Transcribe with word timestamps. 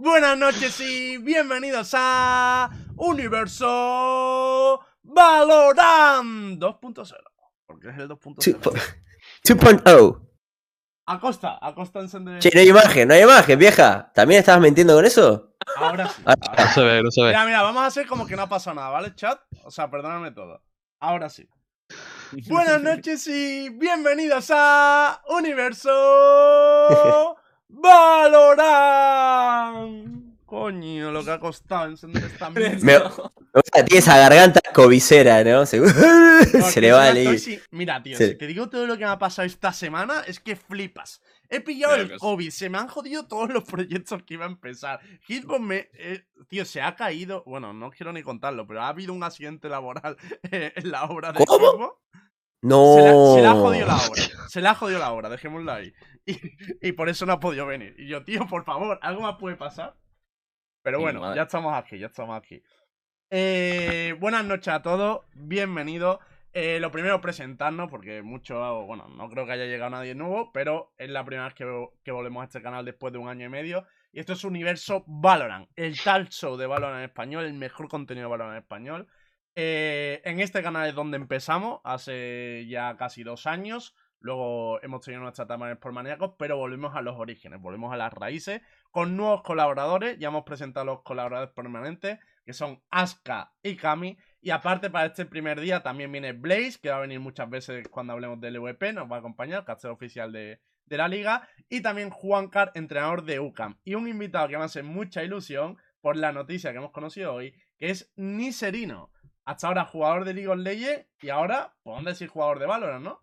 Buenas 0.00 0.38
noches 0.38 0.80
y 0.80 1.18
bienvenidos 1.18 1.90
a 1.92 2.70
Universo 2.94 4.80
Valorant 5.02 6.56
2.0. 6.56 7.16
Porque 7.66 7.88
es 7.88 7.98
el 7.98 8.08
2.0. 8.08 8.94
2.0. 9.42 10.20
Acosta, 11.04 11.58
Acosta 11.60 11.98
encender. 11.98 12.38
Che, 12.38 12.50
no 12.54 12.60
hay 12.60 12.68
imagen, 12.68 13.08
no 13.08 13.14
hay 13.14 13.22
imagen, 13.22 13.58
vieja. 13.58 14.12
¿También 14.14 14.38
estabas 14.38 14.62
mintiendo 14.62 14.94
con 14.94 15.04
eso? 15.04 15.56
Ahora 15.74 16.08
sí. 16.08 16.22
Ah, 16.24 16.34
ahora 16.46 16.64
No 16.66 16.70
se 16.70 16.80
ve, 16.80 17.02
no 17.02 17.10
se 17.10 17.20
ve. 17.20 17.28
Mira, 17.30 17.44
mira, 17.44 17.62
vamos 17.62 17.82
a 17.82 17.86
hacer 17.86 18.06
como 18.06 18.24
que 18.24 18.36
no 18.36 18.42
ha 18.42 18.48
pasado 18.48 18.76
nada, 18.76 18.90
¿vale, 18.90 19.16
chat? 19.16 19.40
O 19.64 19.72
sea, 19.72 19.90
perdóname 19.90 20.30
todo. 20.30 20.62
Ahora 21.00 21.28
sí. 21.28 21.48
Buenas 22.48 22.80
noches 22.80 23.26
y 23.26 23.68
bienvenidos 23.70 24.52
a 24.54 25.22
Universo 25.26 25.90
Valorant. 28.98 30.18
Coño, 30.46 31.10
lo 31.12 31.22
que 31.24 31.30
ha 31.30 31.38
costado 31.38 31.86
encender 31.90 32.24
esta 32.24 32.48
mierda. 32.54 32.78
Me, 32.78 32.98
me 32.98 32.98
gusta, 32.98 33.84
tiene 33.84 33.98
esa 33.98 34.16
garganta 34.16 34.60
cobicera, 34.72 35.44
¿no? 35.44 35.66
Se, 35.70 35.78
No, 35.78 35.88
se 36.64 36.80
le 36.80 36.92
va 36.92 37.06
a 37.08 37.12
leer. 37.12 37.38
Mira, 37.70 38.02
tío, 38.02 38.16
Sí. 38.16 38.28
si 38.28 38.34
te 38.36 38.46
digo 38.46 38.70
todo 38.70 38.86
lo 38.86 38.96
que 38.96 39.04
me 39.04 39.10
ha 39.10 39.18
pasado 39.18 39.44
esta 39.44 39.72
semana, 39.74 40.22
es 40.26 40.40
que 40.40 40.56
flipas. 40.56 41.20
He 41.50 41.60
pillado 41.60 41.96
el. 41.96 42.16
COVID, 42.18 42.50
se 42.50 42.70
me 42.70 42.78
han 42.78 42.88
jodido 42.88 43.26
todos 43.26 43.50
los 43.50 43.64
proyectos 43.70 44.22
que 44.22 44.34
iba 44.34 44.46
a 44.46 44.48
empezar. 44.48 45.00
Hitbox 45.26 45.60
me. 45.60 45.90
eh, 45.94 46.24
tío, 46.48 46.64
se 46.64 46.80
ha 46.80 46.94
caído. 46.96 47.42
Bueno, 47.44 47.74
no 47.74 47.90
quiero 47.90 48.12
ni 48.12 48.22
contarlo, 48.22 48.66
pero 48.66 48.82
ha 48.82 48.88
habido 48.88 49.12
un 49.12 49.22
accidente 49.24 49.68
laboral 49.68 50.16
eh, 50.50 50.72
en 50.76 50.90
la 50.90 51.04
obra 51.04 51.32
de 51.32 51.44
¿Cómo? 51.44 51.72
Hitbox. 51.72 51.94
No. 52.62 52.94
Se, 52.94 53.02
la, 53.02 53.12
se 53.34 53.40
le 53.42 53.46
ha 53.46 53.54
jodido 53.54 53.86
la 53.86 53.96
obra. 53.96 54.22
Se 54.48 54.60
le 54.60 54.68
ha 54.68 54.74
jodido 54.74 54.98
la 54.98 55.12
obra, 55.12 55.28
dejémoslo 55.28 55.72
ahí. 55.72 55.92
Y, 56.26 56.38
y 56.88 56.92
por 56.92 57.08
eso 57.08 57.24
no 57.26 57.32
ha 57.34 57.40
podido 57.40 57.66
venir. 57.66 57.94
Y 57.98 58.08
yo, 58.08 58.24
tío, 58.24 58.46
por 58.46 58.64
favor, 58.64 58.98
algo 59.02 59.22
más 59.22 59.36
puede 59.36 59.56
pasar. 59.56 59.96
Pero 60.82 61.00
bueno, 61.00 61.20
madre. 61.20 61.36
ya 61.36 61.42
estamos 61.42 61.74
aquí, 61.74 61.98
ya 61.98 62.06
estamos 62.06 62.36
aquí. 62.36 62.62
Eh, 63.30 64.16
buenas 64.20 64.44
noches 64.44 64.68
a 64.68 64.82
todos, 64.82 65.22
bienvenidos. 65.34 66.18
Eh, 66.52 66.80
lo 66.80 66.90
primero, 66.90 67.20
presentarnos, 67.20 67.90
porque 67.90 68.22
mucho, 68.22 68.84
bueno, 68.86 69.06
no 69.08 69.28
creo 69.28 69.44
que 69.44 69.52
haya 69.52 69.66
llegado 69.66 69.90
nadie 69.90 70.14
nuevo, 70.14 70.50
pero 70.52 70.94
es 70.96 71.10
la 71.10 71.24
primera 71.24 71.44
vez 71.44 71.54
que, 71.54 71.88
que 72.02 72.10
volvemos 72.10 72.40
a 72.40 72.44
este 72.44 72.62
canal 72.62 72.84
después 72.84 73.12
de 73.12 73.18
un 73.18 73.28
año 73.28 73.46
y 73.46 73.50
medio. 73.50 73.86
Y 74.12 74.20
esto 74.20 74.32
es 74.32 74.44
Universo 74.44 75.04
Valorant, 75.06 75.68
el 75.76 76.00
tal 76.02 76.30
show 76.30 76.56
de 76.56 76.66
Valorant 76.66 76.98
en 76.98 77.04
español, 77.04 77.44
el 77.44 77.52
mejor 77.52 77.88
contenido 77.88 78.28
de 78.28 78.30
Valorant 78.30 78.56
en 78.56 78.62
español. 78.62 79.08
Eh, 79.60 80.22
en 80.22 80.38
este 80.38 80.62
canal 80.62 80.88
es 80.88 80.94
donde 80.94 81.16
empezamos, 81.16 81.80
hace 81.82 82.64
ya 82.68 82.96
casi 82.96 83.24
dos 83.24 83.44
años. 83.48 83.96
Luego 84.20 84.80
hemos 84.82 85.00
tenido 85.00 85.20
nuestra 85.20 85.46
etapa 85.46 85.68
en 85.68 85.74
Sportmaníacos, 85.74 86.34
pero 86.38 86.56
volvemos 86.56 86.94
a 86.94 87.02
los 87.02 87.16
orígenes, 87.16 87.60
volvemos 87.60 87.92
a 87.92 87.96
las 87.96 88.12
raíces, 88.12 88.62
con 88.92 89.16
nuevos 89.16 89.42
colaboradores. 89.42 90.16
Ya 90.20 90.28
hemos 90.28 90.44
presentado 90.44 90.86
los 90.86 91.02
colaboradores 91.02 91.52
permanentes, 91.54 92.20
que 92.46 92.52
son 92.52 92.80
Aska 92.90 93.52
y 93.60 93.74
Kami. 93.74 94.16
Y 94.40 94.50
aparte, 94.50 94.90
para 94.90 95.06
este 95.06 95.26
primer 95.26 95.60
día 95.60 95.82
también 95.82 96.12
viene 96.12 96.34
Blaze, 96.34 96.78
que 96.80 96.90
va 96.90 96.98
a 96.98 97.00
venir 97.00 97.18
muchas 97.18 97.50
veces 97.50 97.88
cuando 97.88 98.12
hablemos 98.12 98.40
del 98.40 98.58
LVP, 98.58 98.92
nos 98.92 99.10
va 99.10 99.16
a 99.16 99.18
acompañar, 99.18 99.64
caster 99.64 99.90
oficial 99.90 100.30
de, 100.30 100.60
de 100.86 100.96
la 100.96 101.08
liga. 101.08 101.48
Y 101.68 101.80
también 101.80 102.10
Juan 102.10 102.46
Car, 102.46 102.70
entrenador 102.76 103.24
de 103.24 103.40
UCAM. 103.40 103.76
Y 103.82 103.96
un 103.96 104.06
invitado 104.06 104.46
que 104.46 104.56
me 104.56 104.62
hace 104.62 104.84
mucha 104.84 105.24
ilusión 105.24 105.78
por 106.00 106.16
la 106.16 106.30
noticia 106.30 106.70
que 106.70 106.78
hemos 106.78 106.92
conocido 106.92 107.34
hoy, 107.34 107.54
que 107.76 107.90
es 107.90 108.12
Niserino. 108.14 109.10
Hasta 109.48 109.68
ahora 109.68 109.86
jugador 109.86 110.26
de 110.26 110.34
League 110.34 110.48
of 110.48 110.58
Legends 110.58 111.06
y 111.22 111.30
ahora, 111.30 111.74
podemos 111.82 112.04
decir 112.04 112.28
jugador 112.28 112.58
de 112.58 112.66
Valorant, 112.66 113.02
¿no? 113.02 113.22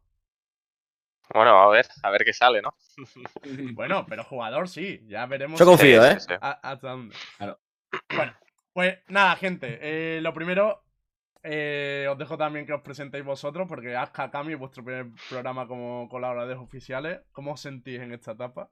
Bueno, 1.32 1.52
a 1.52 1.70
ver, 1.70 1.86
a 2.02 2.10
ver 2.10 2.26
qué 2.26 2.34
sale, 2.34 2.64
¿no? 2.64 2.76
Bueno, 3.76 4.08
pero 4.10 4.24
jugador 4.24 4.68
sí, 4.68 5.06
ya 5.06 5.28
veremos. 5.28 5.60
Yo 5.60 5.68
confío, 5.68 6.04
¿eh? 6.04 6.18
hasta 6.42 6.90
dónde. 6.90 7.16
Claro. 7.38 7.60
Bueno, 8.16 8.34
pues 8.74 8.98
nada, 9.08 9.36
gente. 9.36 9.78
eh, 9.80 10.20
lo 10.20 10.34
primero, 10.34 10.84
eh, 11.44 12.08
os 12.10 12.18
dejo 12.18 12.40
también 12.40 12.66
que 12.66 12.74
os 12.74 12.82
presentéis 12.82 13.24
vosotros, 13.24 13.68
porque 13.68 13.96
Aska 13.96 14.32
Kami, 14.32 14.56
vuestro 14.56 14.84
primer 14.84 15.12
programa 15.30 15.68
como 15.68 16.10
colaboradores 16.10 16.58
oficiales. 16.58 17.22
¿Cómo 17.34 17.52
os 17.52 17.62
sentís 17.62 18.02
en 18.02 18.14
esta 18.14 18.32
etapa? 18.32 18.72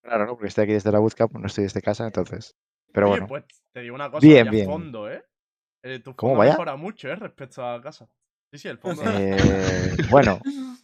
Claro, 0.00 0.24
¿no? 0.24 0.32
Porque 0.32 0.48
estoy 0.48 0.64
aquí 0.64 0.72
desde 0.72 0.92
la 0.92 0.98
bootcamp, 0.98 1.34
no 1.34 1.46
estoy 1.46 1.64
desde 1.64 1.82
casa, 1.82 2.06
entonces. 2.06 2.56
Pero 2.98 3.10
Oye, 3.10 3.20
bueno, 3.20 3.28
pues 3.28 3.44
te 3.72 3.80
digo 3.80 3.94
una 3.94 4.10
cosa, 4.10 4.26
Bien, 4.26 4.50
bien. 4.50 4.66
fondo, 4.66 5.08
¿eh? 5.08 5.24
Eh, 5.84 6.00
tu 6.00 6.16
¿Cómo 6.16 6.32
fondo 6.32 6.38
vaya? 6.40 6.50
mejora 6.50 6.74
mucho, 6.74 7.06
¿eh? 7.06 7.14
Respecto 7.14 7.64
a 7.64 7.80
casa. 7.80 8.08
Sí, 8.50 8.58
sí, 8.58 8.66
el 8.66 8.78
fondo. 8.78 9.02
eh, 9.06 9.94
bueno, 10.10 10.40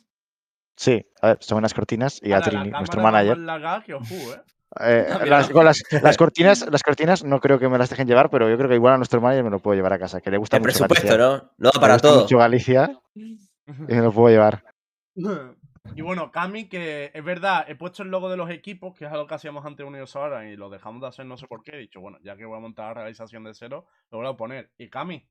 sí, 0.76 1.04
a 1.22 1.28
ver, 1.28 1.38
son 1.40 1.58
unas 1.58 1.74
cortinas 1.74 2.20
y 2.22 2.32
a 2.32 2.40
Trini, 2.40 2.70
nuestro 2.70 3.00
manager. 3.00 3.36
¿eh? 3.36 4.42
eh, 4.80 5.06
las, 5.26 5.50
con 5.50 5.64
las, 5.64 5.82
las 6.02 6.16
cortinas, 6.16 6.64
las 6.70 6.84
cortinas 6.84 7.24
no 7.24 7.40
creo 7.40 7.58
que 7.58 7.68
me 7.68 7.78
las 7.78 7.90
dejen 7.90 8.06
llevar, 8.06 8.30
pero 8.30 8.48
yo 8.48 8.56
creo 8.56 8.68
que 8.68 8.76
igual 8.76 8.94
a 8.94 8.98
nuestro 8.98 9.20
manager 9.20 9.42
me 9.42 9.50
lo 9.50 9.58
puedo 9.58 9.74
llevar 9.74 9.94
a 9.94 9.98
casa, 9.98 10.20
que 10.20 10.30
le 10.30 10.36
gusta 10.36 10.58
El 10.58 10.62
mucho 10.62 10.86
presupuesto, 10.86 11.08
Galicia. 11.08 11.50
¿no? 11.58 11.72
No 11.74 11.80
para 11.80 11.94
gusta 11.94 12.08
todo. 12.08 12.20
mucho 12.20 12.38
Galicia 12.38 12.96
y 13.16 13.38
me 13.88 14.02
lo 14.02 14.12
puedo 14.12 14.28
llevar. 14.28 14.62
Y 15.94 16.00
bueno, 16.02 16.32
Cami, 16.32 16.68
que 16.68 17.10
es 17.12 17.24
verdad, 17.24 17.64
he 17.68 17.74
puesto 17.74 18.02
el 18.02 18.08
logo 18.08 18.30
de 18.30 18.36
los 18.36 18.50
equipos, 18.50 18.94
que 18.96 19.04
es 19.04 19.12
algo 19.12 19.26
que 19.26 19.34
hacíamos 19.34 19.64
antes 19.64 19.78
de 19.78 19.84
Universo 19.84 20.18
ahora 20.20 20.48
y 20.48 20.56
lo 20.56 20.70
dejamos 20.70 21.02
de 21.02 21.08
hacer 21.08 21.26
no 21.26 21.36
sé 21.36 21.46
por 21.46 21.62
qué. 21.62 21.72
He 21.76 21.78
dicho, 21.78 22.00
bueno, 22.00 22.18
ya 22.22 22.36
que 22.36 22.44
voy 22.46 22.56
a 22.56 22.60
montar 22.60 22.88
la 22.88 23.02
realización 23.02 23.44
de 23.44 23.54
cero, 23.54 23.86
lo 24.10 24.18
voy 24.18 24.26
a 24.26 24.32
poner. 24.32 24.70
Y 24.78 24.88
Cami, 24.88 25.26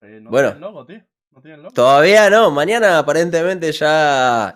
eh, 0.00 0.18
no 0.22 0.30
Bueno. 0.30 0.48
tiene 0.52 0.66
el 0.66 0.72
logo, 0.72 0.86
tío. 0.86 1.02
No 1.30 1.40
tiene 1.40 1.56
el 1.56 1.62
logo. 1.62 1.74
Todavía 1.74 2.28
no. 2.30 2.50
Mañana 2.50 2.98
aparentemente 2.98 3.70
ya 3.72 4.54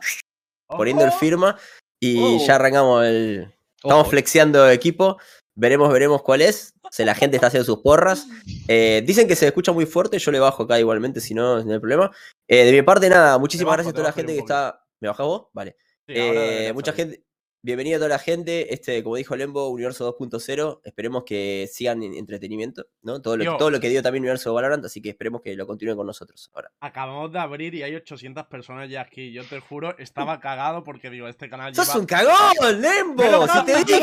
poniendo 0.67 1.05
el 1.05 1.13
firma 1.13 1.57
y 2.01 2.19
Oh. 2.43 2.47
ya 2.47 2.57
arrancamos 2.57 3.05
el. 3.05 3.55
Estamos 3.77 4.03
Ojo. 4.03 4.11
flexiando 4.11 4.69
equipo. 4.71 5.19
Veremos, 5.55 5.91
veremos 5.93 6.23
cuál 6.23 6.43
es. 6.43 6.75
Si 6.91 7.05
la 7.05 7.15
gente 7.15 7.37
está 7.37 7.47
haciendo 7.49 7.65
sus 7.65 7.79
porras. 7.83 8.27
Eh, 8.69 9.03
dicen 9.07 9.29
que 9.29 9.37
se 9.37 9.47
escucha 9.47 9.73
muy 9.73 9.87
fuerte. 9.87 10.19
Yo 10.19 10.31
le 10.33 10.41
bajo 10.41 10.65
acá 10.65 10.79
igualmente, 10.79 11.21
si 11.21 11.35
no, 11.35 11.63
no 11.63 11.73
hay 11.73 11.79
problema. 11.79 12.11
Eh, 12.49 12.65
de 12.65 12.73
mi 12.73 12.83
parte, 12.83 13.09
nada. 13.09 13.39
Muchísimas 13.39 13.69
bajo, 13.71 13.77
gracias 13.77 13.93
a 13.93 13.97
toda 13.97 14.09
la 14.09 14.13
gente 14.13 14.33
que 14.35 14.39
está. 14.41 14.86
¿Me 15.01 15.09
bajas 15.09 15.27
vos? 15.27 15.49
Vale. 15.53 15.77
Sí, 16.07 16.15
Eh, 16.17 16.73
mucha 16.75 16.93
gente. 16.93 17.23
Bienvenida 17.63 17.97
a 17.97 17.99
toda 17.99 18.11
la 18.11 18.19
gente. 18.21 18.73
Este, 18.73 19.03
como 19.03 19.17
dijo 19.17 19.35
Lembo, 19.35 19.69
Universo 19.71 20.17
2.0. 20.17 20.83
Esperemos 20.85 21.25
que 21.25 21.69
sigan 21.73 22.01
en 22.05 22.15
entretenimiento, 22.15 22.87
¿no? 23.03 23.21
Todo 23.21 23.37
lo, 23.37 23.43
Tío. 23.43 23.57
todo 23.57 23.71
lo 23.73 23.81
que 23.81 23.89
dio 23.89 24.03
también 24.03 24.23
Universo 24.23 24.55
Valorant, 24.55 24.85
así 24.85 25.03
que 25.03 25.09
esperemos 25.09 25.41
que 25.43 25.57
lo 25.57 25.67
continúen 25.67 25.97
con 25.97 26.07
nosotros 26.07 26.49
ahora. 26.55 26.71
Acabamos 26.79 27.33
de 27.33 27.41
abrir 27.41 27.75
y 27.75 27.83
hay 27.83 27.97
800 27.97 28.47
personas 28.47 28.89
ya 28.89 29.01
aquí. 29.01 29.33
Yo 29.33 29.45
te 29.45 29.59
juro, 29.59 29.99
estaba 29.99 30.39
cagado 30.39 30.85
porque 30.85 31.11
digo, 31.11 31.27
este 31.27 31.51
canal 31.51 31.75
¡Sos 31.75 31.89
lleva... 31.89 31.99
un 32.01 32.07
cagón, 32.07 32.81
Lembo! 32.81 33.17
Pero, 33.17 33.49
¡Si 33.49 33.65
te 33.65 33.75
dije! 33.85 34.01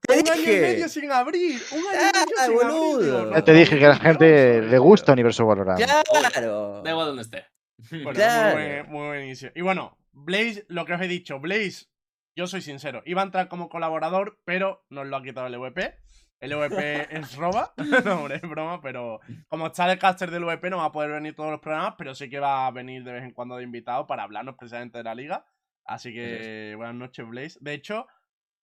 te 0.00 0.12
un 0.12 0.18
año 0.28 0.34
y 0.34 0.38
dije. 0.38 0.60
medio 0.60 0.88
sin 0.88 1.10
abrir. 1.10 1.60
Un 1.72 1.78
año 1.78 1.88
y 1.90 1.96
medio 1.96 2.36
Ah, 2.38 2.44
sin 2.46 2.54
boludo. 2.54 2.94
abrir. 2.94 3.04
digo, 3.24 3.34
no, 3.34 3.44
te 3.44 3.52
dije 3.52 3.78
que 3.80 3.86
a 3.86 3.88
la 3.88 3.96
gente 3.96 4.60
no, 4.60 4.68
le 4.68 4.78
gusta 4.78 5.12
Universo 5.12 5.44
Valorant. 5.44 5.80
¡Claro! 5.82 6.82
Da 6.84 6.90
igual 6.90 7.06
donde 7.08 7.22
esté. 7.22 7.46
Bueno, 7.90 8.12
Claro. 8.12 8.56
muy, 8.58 8.64
buen, 8.68 8.90
muy 8.90 9.06
buen 9.08 9.24
inicio. 9.24 9.50
Y 9.56 9.60
bueno, 9.62 9.98
Blaze, 10.12 10.64
lo 10.68 10.84
que 10.84 10.94
os 10.94 11.00
he 11.00 11.08
dicho, 11.08 11.40
Blaze, 11.40 11.86
yo 12.36 12.46
soy 12.46 12.62
sincero, 12.62 13.02
iba 13.04 13.22
a 13.22 13.24
entrar 13.24 13.48
como 13.48 13.68
colaborador, 13.68 14.40
pero 14.44 14.84
nos 14.88 15.06
lo 15.06 15.16
ha 15.16 15.22
quitado 15.22 15.46
el 15.46 15.54
EVP. 15.54 15.98
El 16.40 16.52
EVP 16.52 17.08
es 17.16 17.36
roba, 17.36 17.72
no, 18.04 18.20
hombre, 18.20 18.36
es 18.36 18.42
broma, 18.42 18.80
pero 18.80 19.20
como 19.48 19.66
está 19.66 19.90
el 19.90 19.98
caster 19.98 20.30
del 20.30 20.42
EVP 20.42 20.70
no 20.70 20.78
va 20.78 20.86
a 20.86 20.92
poder 20.92 21.10
venir 21.10 21.34
todos 21.34 21.50
los 21.50 21.60
programas, 21.60 21.94
pero 21.96 22.14
sí 22.14 22.28
que 22.28 22.40
va 22.40 22.66
a 22.66 22.70
venir 22.70 23.04
de 23.04 23.12
vez 23.12 23.22
en 23.24 23.32
cuando 23.32 23.56
de 23.56 23.64
invitado 23.64 24.06
para 24.06 24.24
hablarnos 24.24 24.56
precisamente 24.56 24.98
de 24.98 25.04
la 25.04 25.14
liga. 25.14 25.46
Así 25.84 26.12
que 26.12 26.74
buenas 26.76 26.94
noches, 26.94 27.26
Blaze. 27.26 27.58
De 27.60 27.74
hecho, 27.74 28.06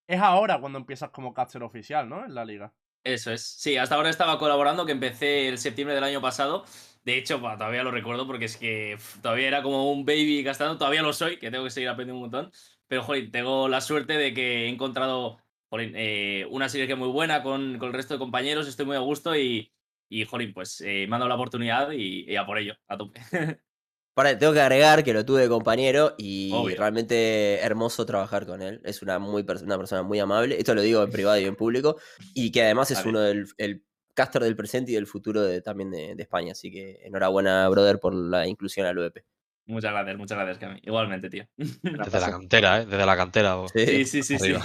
es 0.08 0.20
ahora 0.20 0.60
cuando 0.60 0.80
empiezas 0.80 1.10
como 1.12 1.34
caster 1.34 1.64
oficial, 1.64 2.10
¿no? 2.10 2.26
En 2.26 2.34
la 2.34 2.46
liga. 2.46 2.74
Eso 3.04 3.32
es. 3.32 3.42
Sí, 3.44 3.78
hasta 3.78 3.96
ahora 3.96 4.10
estaba 4.10 4.38
colaborando, 4.38 4.86
que 4.86 4.92
empecé 4.92 5.48
el 5.48 5.58
septiembre 5.58 5.96
del 5.96 6.04
año 6.04 6.22
pasado. 6.22 6.66
De 7.04 7.18
hecho, 7.18 7.40
bah, 7.40 7.58
todavía 7.58 7.82
lo 7.84 7.92
recuerdo 7.92 8.28
porque 8.28 8.46
es 8.46 8.58
que 8.58 8.96
pf, 8.98 9.22
todavía 9.22 9.48
era 9.48 9.64
como 9.64 9.92
un 9.92 10.06
baby 10.06 10.44
gastando. 10.44 10.78
Todavía 10.78 11.02
lo 11.02 11.14
soy, 11.14 11.40
que 11.40 11.50
tengo 11.50 11.64
que 11.64 11.70
seguir 11.72 11.90
aprendiendo 11.90 12.16
un 12.18 12.30
montón. 12.30 12.52
Pero, 12.88 13.04
joder, 13.04 13.32
tengo 13.32 13.68
la 13.70 13.82
suerte 13.82 14.14
de 14.18 14.34
que 14.34 14.66
he 14.66 14.70
encontrado 14.70 15.38
jolín, 15.70 15.94
eh, 15.96 16.46
una 16.50 16.68
sinergia 16.70 16.96
muy 16.96 17.08
buena 17.10 17.42
con, 17.42 17.78
con 17.80 17.88
el 17.90 17.94
resto 17.94 18.14
de 18.16 18.20
compañeros. 18.20 18.68
Estoy 18.68 18.86
muy 18.86 18.96
a 18.98 19.00
gusto 19.00 19.36
y, 19.36 19.74
y 20.10 20.26
jolín, 20.26 20.54
pues 20.54 20.82
eh, 20.82 21.06
me 21.08 21.16
han 21.16 21.20
dado 21.22 21.30
la 21.30 21.36
oportunidad 21.36 21.92
y, 21.92 22.30
y 22.32 22.36
a 22.36 22.46
por 22.46 22.58
ello, 22.58 22.76
a 22.88 22.98
tope. 22.98 23.22
Para, 24.14 24.38
tengo 24.38 24.52
que 24.54 24.60
agregar 24.60 25.04
que 25.04 25.14
lo 25.14 25.24
tuve 25.24 25.42
de 25.44 25.48
compañero 25.50 26.16
y 26.18 26.52
Obvio. 26.54 26.78
realmente 26.78 27.60
hermoso 27.62 28.06
trabajar 28.06 28.46
con 28.46 28.62
él. 28.62 28.82
Es 28.84 29.02
una, 29.02 29.18
muy 29.20 29.46
una 29.64 29.78
persona 29.78 30.04
muy 30.04 30.20
amable. 30.20 30.58
Esto 30.58 30.76
lo 30.76 30.82
digo 30.82 31.02
en 31.04 31.10
privado 31.12 31.40
y 31.40 31.46
en 31.46 31.56
público. 31.56 31.98
Y 32.34 32.52
que 32.52 32.64
además 32.64 32.92
es 32.92 33.06
uno 33.06 33.20
del 33.22 33.48
el 33.58 33.86
caster 34.14 34.44
del 34.44 34.58
presente 34.58 34.92
y 34.92 34.96
del 34.96 35.08
futuro 35.08 35.42
de- 35.42 35.62
también 35.62 35.92
de, 35.92 36.16
de 36.16 36.24
España. 36.24 36.52
Así 36.52 36.70
que 36.72 37.00
enhorabuena, 37.04 37.70
brother, 37.70 38.00
por 38.00 38.14
la 38.14 38.46
inclusión 38.48 38.86
al 38.86 38.98
OEP. 38.98 39.24
muchas 39.68 39.92
gracias, 39.94 40.18
muchas 40.18 40.38
gracias, 40.38 40.58
Cami. 40.58 40.80
Igualmente, 40.84 41.30
tío. 41.30 41.48
Desde 41.58 42.20
la 42.20 42.30
cantera, 42.32 42.82
¿eh? 42.82 42.86
Desde 42.86 43.06
la 43.06 43.16
cantera. 43.16 43.56
vos. 43.56 43.72
Sí, 43.74 44.04
sí, 44.06 44.24
sí, 44.24 44.38
sí. 44.38 44.54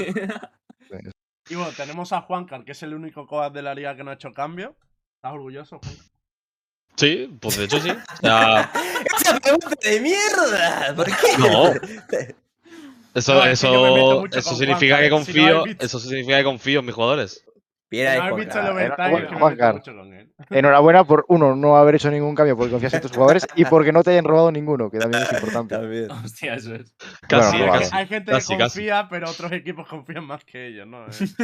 Y 1.50 1.56
bueno, 1.56 1.72
tenemos 1.76 2.10
a 2.14 2.22
Juancar, 2.22 2.64
que 2.64 2.72
es 2.72 2.82
el 2.82 2.94
único 2.94 3.26
coad 3.26 3.52
de 3.52 3.60
la 3.60 3.74
liga 3.74 3.94
que 3.94 4.02
no 4.02 4.10
ha 4.10 4.14
hecho 4.14 4.32
cambio. 4.32 4.76
¿Estás 5.16 5.34
orgulloso, 5.34 5.78
Juan? 5.78 5.94
Sí, 6.96 7.36
pues 7.40 7.56
de 7.58 7.64
hecho 7.64 7.80
sí. 7.80 7.90
O 7.90 7.96
sea, 8.20 8.70
¡Esa 9.20 9.40
pregunta 9.40 9.68
de 9.82 10.00
mierda! 10.00 10.94
¿Por 10.94 11.06
qué? 11.06 11.12
No. 11.38 11.72
Eso, 13.14 13.32
No, 13.34 13.42
que 13.44 13.50
eso, 13.50 14.26
eso 14.26 14.56
significa 14.56 14.98
que 14.98 15.04
¿eh? 15.04 15.08
Si 15.08 15.10
confío. 15.10 15.62
visto- 15.64 15.84
Eso 15.86 16.00
significa 16.00 16.38
que 16.38 16.44
confío 16.44 16.80
en 16.80 16.86
mis 16.86 16.94
jugadores. 16.96 17.44
¿No. 17.92 18.36
Enhorabuena 20.50 21.04
por, 21.04 21.24
uno, 21.28 21.54
no 21.54 21.76
haber 21.76 21.94
hecho 21.94 22.10
ningún 22.10 22.34
cambio 22.34 22.56
porque 22.56 22.72
confías 22.72 22.94
en 22.94 23.00
tus 23.02 23.12
jugadores 23.12 23.46
y 23.54 23.64
porque 23.66 23.92
no 23.92 24.02
te 24.02 24.10
hayan 24.10 24.24
robado 24.24 24.50
ninguno, 24.50 24.90
que 24.90 24.98
también 24.98 25.22
es 25.22 25.32
importante. 25.32 25.76
También. 25.76 26.10
Hostia, 26.10 26.54
eso 26.54 26.74
es. 26.74 26.92
Casi, 27.28 27.58
Bueno, 27.58 27.72
casi. 27.74 27.90
Hay 27.94 28.06
gente 28.08 28.32
Casi, 28.32 28.52
que 28.54 28.58
casi. 28.58 28.74
confía, 28.80 29.06
pero 29.08 29.30
otros 29.30 29.52
equipos 29.52 29.86
confían 29.86 30.24
más 30.26 30.44
que 30.44 30.66
ellos, 30.68 30.86
¿no? 30.88 31.06
Eh, 31.06 31.12
Sí, 31.12 31.34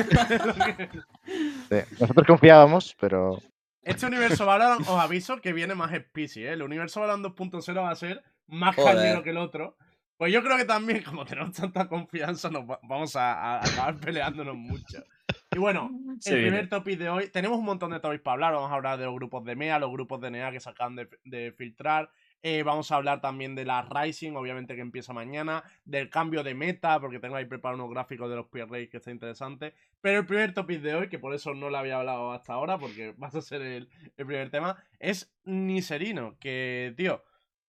Nosotros 2.00 2.26
confiábamos, 2.26 2.96
pero 3.00 3.40
Este 3.82 4.06
universo 4.06 4.44
Valorant, 4.46 4.80
os 4.82 4.88
aviso 5.00 5.40
que 5.40 5.52
viene 5.52 5.74
más 5.74 5.90
specy, 5.92 6.44
¿eh? 6.44 6.52
El 6.52 6.62
universo 6.62 7.00
Valorant 7.00 7.24
2.0 7.24 7.74
va 7.82 7.90
a 7.90 7.94
ser 7.94 8.22
más 8.46 8.76
cañero 8.76 9.22
que 9.22 9.30
el 9.30 9.38
otro. 9.38 9.76
Pues 10.16 10.32
yo 10.32 10.42
creo 10.42 10.58
que 10.58 10.66
también, 10.66 11.02
como 11.02 11.24
tenemos 11.24 11.52
tanta 11.52 11.88
confianza, 11.88 12.50
nos 12.50 12.68
va- 12.68 12.78
vamos 12.82 13.16
a, 13.16 13.32
a 13.32 13.64
acabar 13.64 13.96
peleándonos 13.96 14.54
mucho. 14.56 15.02
Y 15.50 15.58
bueno, 15.58 15.90
el 15.92 16.20
viene. 16.34 16.48
primer 16.48 16.68
topic 16.68 16.98
de 16.98 17.08
hoy, 17.08 17.28
tenemos 17.30 17.58
un 17.58 17.64
montón 17.64 17.90
de 17.92 18.00
topics 18.00 18.22
para 18.22 18.34
hablar. 18.34 18.52
Vamos 18.52 18.70
a 18.70 18.74
hablar 18.74 18.98
de 18.98 19.06
los 19.06 19.14
grupos 19.14 19.44
de 19.44 19.56
MEA, 19.56 19.78
los 19.78 19.90
grupos 19.90 20.20
de 20.20 20.30
NEA 20.30 20.52
que 20.52 20.60
se 20.60 20.68
acaban 20.68 20.94
de, 20.96 21.08
de 21.24 21.52
filtrar. 21.52 22.10
Eh, 22.42 22.62
vamos 22.62 22.90
a 22.90 22.96
hablar 22.96 23.20
también 23.20 23.54
de 23.54 23.66
la 23.66 23.82
Rising, 23.82 24.32
obviamente 24.32 24.74
que 24.74 24.80
empieza 24.80 25.12
mañana. 25.12 25.62
Del 25.84 26.08
cambio 26.08 26.42
de 26.42 26.54
meta, 26.54 26.98
porque 27.00 27.20
tengo 27.20 27.36
ahí 27.36 27.44
preparados 27.44 27.80
unos 27.80 27.92
gráficos 27.92 28.30
de 28.30 28.36
los 28.36 28.46
race 28.50 28.88
que 28.88 28.96
está 28.96 29.10
interesante. 29.10 29.74
Pero 30.00 30.20
el 30.20 30.26
primer 30.26 30.54
topic 30.54 30.80
de 30.80 30.94
hoy, 30.94 31.08
que 31.08 31.18
por 31.18 31.34
eso 31.34 31.54
no 31.54 31.68
lo 31.68 31.76
había 31.76 31.98
hablado 31.98 32.32
hasta 32.32 32.54
ahora, 32.54 32.78
porque 32.78 33.14
vas 33.18 33.34
a 33.34 33.42
ser 33.42 33.62
el, 33.62 33.88
el 34.16 34.26
primer 34.26 34.50
tema, 34.50 34.82
es 34.98 35.34
Niserino. 35.44 36.38
Que, 36.38 36.94
tío, 36.96 37.22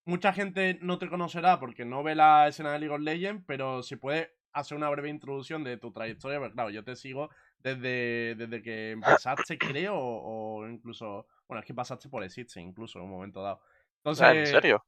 mucha 0.05 0.33
gente 0.33 0.77
no 0.81 0.99
te 0.99 1.09
conocerá 1.09 1.59
porque 1.59 1.85
no 1.85 2.03
ve 2.03 2.15
la 2.15 2.47
escena 2.47 2.71
de 2.71 2.79
League 2.79 2.95
of 2.95 3.01
Legends, 3.01 3.43
pero 3.45 3.83
si 3.83 3.97
puedes 3.97 4.29
hacer 4.53 4.77
una 4.77 4.89
breve 4.89 5.09
introducción 5.09 5.63
de 5.63 5.77
tu 5.77 5.91
trayectoria, 5.91 6.39
pues 6.39 6.51
claro, 6.53 6.69
yo 6.69 6.83
te 6.83 6.95
sigo 6.95 7.29
desde, 7.59 8.35
desde 8.35 8.61
que 8.61 8.91
empezaste, 8.91 9.57
creo, 9.57 9.95
o, 9.97 10.61
o 10.61 10.67
incluso. 10.69 11.27
Bueno, 11.47 11.59
es 11.59 11.65
que 11.65 11.73
pasaste 11.73 12.07
por 12.07 12.23
Existe, 12.23 12.61
incluso 12.61 12.99
en 12.99 13.05
un 13.05 13.11
momento 13.11 13.41
dado. 13.41 13.61
Entonces. 14.03 14.23
Ah, 14.25 14.33
¿En 14.33 14.47
serio? 14.47 14.85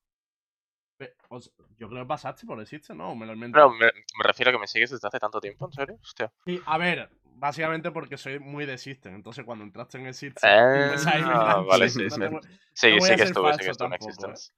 o 1.29 1.39
sea, 1.39 1.51
yo 1.77 1.89
creo 1.89 2.03
que 2.03 2.07
pasaste 2.07 2.45
por 2.45 2.61
Existe, 2.61 2.93
¿no? 2.93 3.11
¿O 3.11 3.15
me 3.15 3.25
lo 3.25 3.33
invento? 3.33 3.57
No, 3.57 3.69
me, 3.71 3.85
me 3.87 4.23
refiero 4.23 4.49
a 4.49 4.53
que 4.53 4.59
me 4.59 4.67
sigues 4.67 4.91
desde 4.91 5.07
hace 5.07 5.19
tanto 5.19 5.41
tiempo, 5.41 5.65
¿en 5.65 5.71
serio? 5.73 5.97
Hostia. 6.01 6.31
Sí, 6.45 6.61
a 6.65 6.77
ver, 6.77 7.09
básicamente 7.35 7.91
porque 7.91 8.17
soy 8.17 8.39
muy 8.39 8.65
de 8.65 8.77
System. 8.77 9.15
Entonces, 9.15 9.43
cuando 9.43 9.63
entraste 9.65 9.97
en 9.97 10.07
Existe. 10.07 10.47
Ah, 10.47 10.85
empezáis 10.85 11.25
mirando, 11.25 11.65
vale, 11.65 11.85
no 11.85 11.89
sí, 11.89 12.09
sí. 12.09 12.19
No 12.19 12.39
que 12.39 13.23
estuve, 13.23 13.53
sí 13.53 13.59
que 13.59 13.69
estuve 13.71 13.87
en 13.87 13.93
¿eh? 13.93 13.95
Existence. 13.95 14.51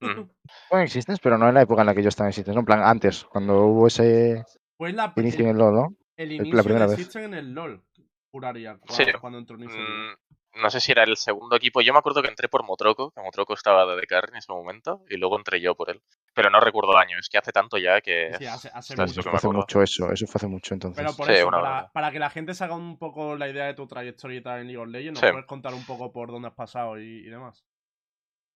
Mm. 0.00 0.20
en 0.72 0.80
Existence, 0.80 1.20
pero 1.22 1.38
no 1.38 1.48
en 1.48 1.54
la 1.54 1.62
época 1.62 1.82
en 1.82 1.86
la 1.86 1.94
que 1.94 2.02
yo 2.02 2.08
estaba 2.08 2.26
en 2.26 2.30
Existence, 2.30 2.54
¿no? 2.54 2.60
En 2.60 2.66
plan, 2.66 2.82
antes, 2.82 3.24
cuando 3.24 3.66
hubo 3.66 3.86
ese 3.86 4.44
Fue 4.76 4.92
la, 4.92 5.12
inicio 5.16 5.40
el, 5.40 5.44
en 5.46 5.50
el 5.52 5.58
LoL, 5.58 5.74
¿no? 5.74 5.96
el 6.16 6.28
la 6.28 6.34
inicio 6.34 6.64
primera 6.64 6.86
de 6.86 6.96
vez. 6.96 7.04
System 7.04 7.24
en 7.24 7.34
el 7.34 7.52
LOL. 7.54 7.82
Juraría. 8.30 8.78
Cuando, 8.78 8.94
Sí. 9.04 9.12
cuando 9.20 9.38
entró 9.38 9.56
Niserino. 9.58 9.88
Mm, 9.88 10.16
No 10.54 10.70
sé 10.70 10.80
si 10.80 10.92
era 10.92 11.02
el 11.04 11.16
segundo 11.16 11.56
equipo. 11.56 11.80
Yo 11.80 11.92
me 11.94 11.98
acuerdo 11.98 12.20
que 12.22 12.28
entré 12.28 12.48
por 12.48 12.62
Motroco, 12.64 13.10
que 13.10 13.22
Motroco 13.22 13.54
estaba 13.54 13.96
de 13.96 14.06
carry 14.06 14.28
en 14.32 14.36
ese 14.36 14.52
momento, 14.52 15.02
y 15.08 15.16
luego 15.16 15.38
entré 15.38 15.60
yo 15.60 15.74
por 15.74 15.88
él. 15.90 16.02
Pero 16.34 16.50
no 16.50 16.60
recuerdo 16.60 16.92
el 16.92 16.98
año, 16.98 17.18
es 17.18 17.28
que 17.30 17.38
hace 17.38 17.52
tanto 17.52 17.78
ya 17.78 18.00
que. 18.02 18.34
Sí, 18.38 18.44
hace, 18.46 18.70
mucho. 18.94 19.04
eso 19.04 19.22
que 19.22 19.30
Fue 19.30 19.36
hace 19.38 19.48
mucho 19.48 19.82
eso, 19.82 20.12
eso 20.12 20.26
fue 20.26 20.38
hace 20.38 20.46
mucho 20.48 20.74
entonces. 20.74 21.02
Pero 21.02 21.16
por 21.16 21.26
Sí, 21.26 21.32
eso, 21.32 21.48
una 21.48 21.60
para, 21.60 21.92
para 21.92 22.10
que 22.10 22.18
la 22.18 22.28
gente 22.30 22.54
se 22.54 22.64
haga 22.64 22.74
un 22.74 22.98
poco 22.98 23.34
la 23.36 23.48
idea 23.48 23.64
de 23.66 23.74
tu 23.74 23.86
trayectoria 23.86 24.38
y 24.38 24.42
tal 24.42 24.60
en 24.60 24.66
League 24.66 24.78
of 24.82 24.88
Legends, 24.88 25.20
¿nos 25.20 25.28
Sí. 25.28 25.32
puedes 25.32 25.46
contar 25.46 25.72
un 25.74 25.86
poco 25.86 26.12
por 26.12 26.30
dónde 26.30 26.48
has 26.48 26.54
pasado 26.54 26.98
y, 27.00 27.04
y 27.26 27.30
demás? 27.30 27.64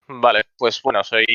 Vale, 0.07 0.45
pues 0.57 0.81
bueno, 0.81 1.03
soy 1.03 1.25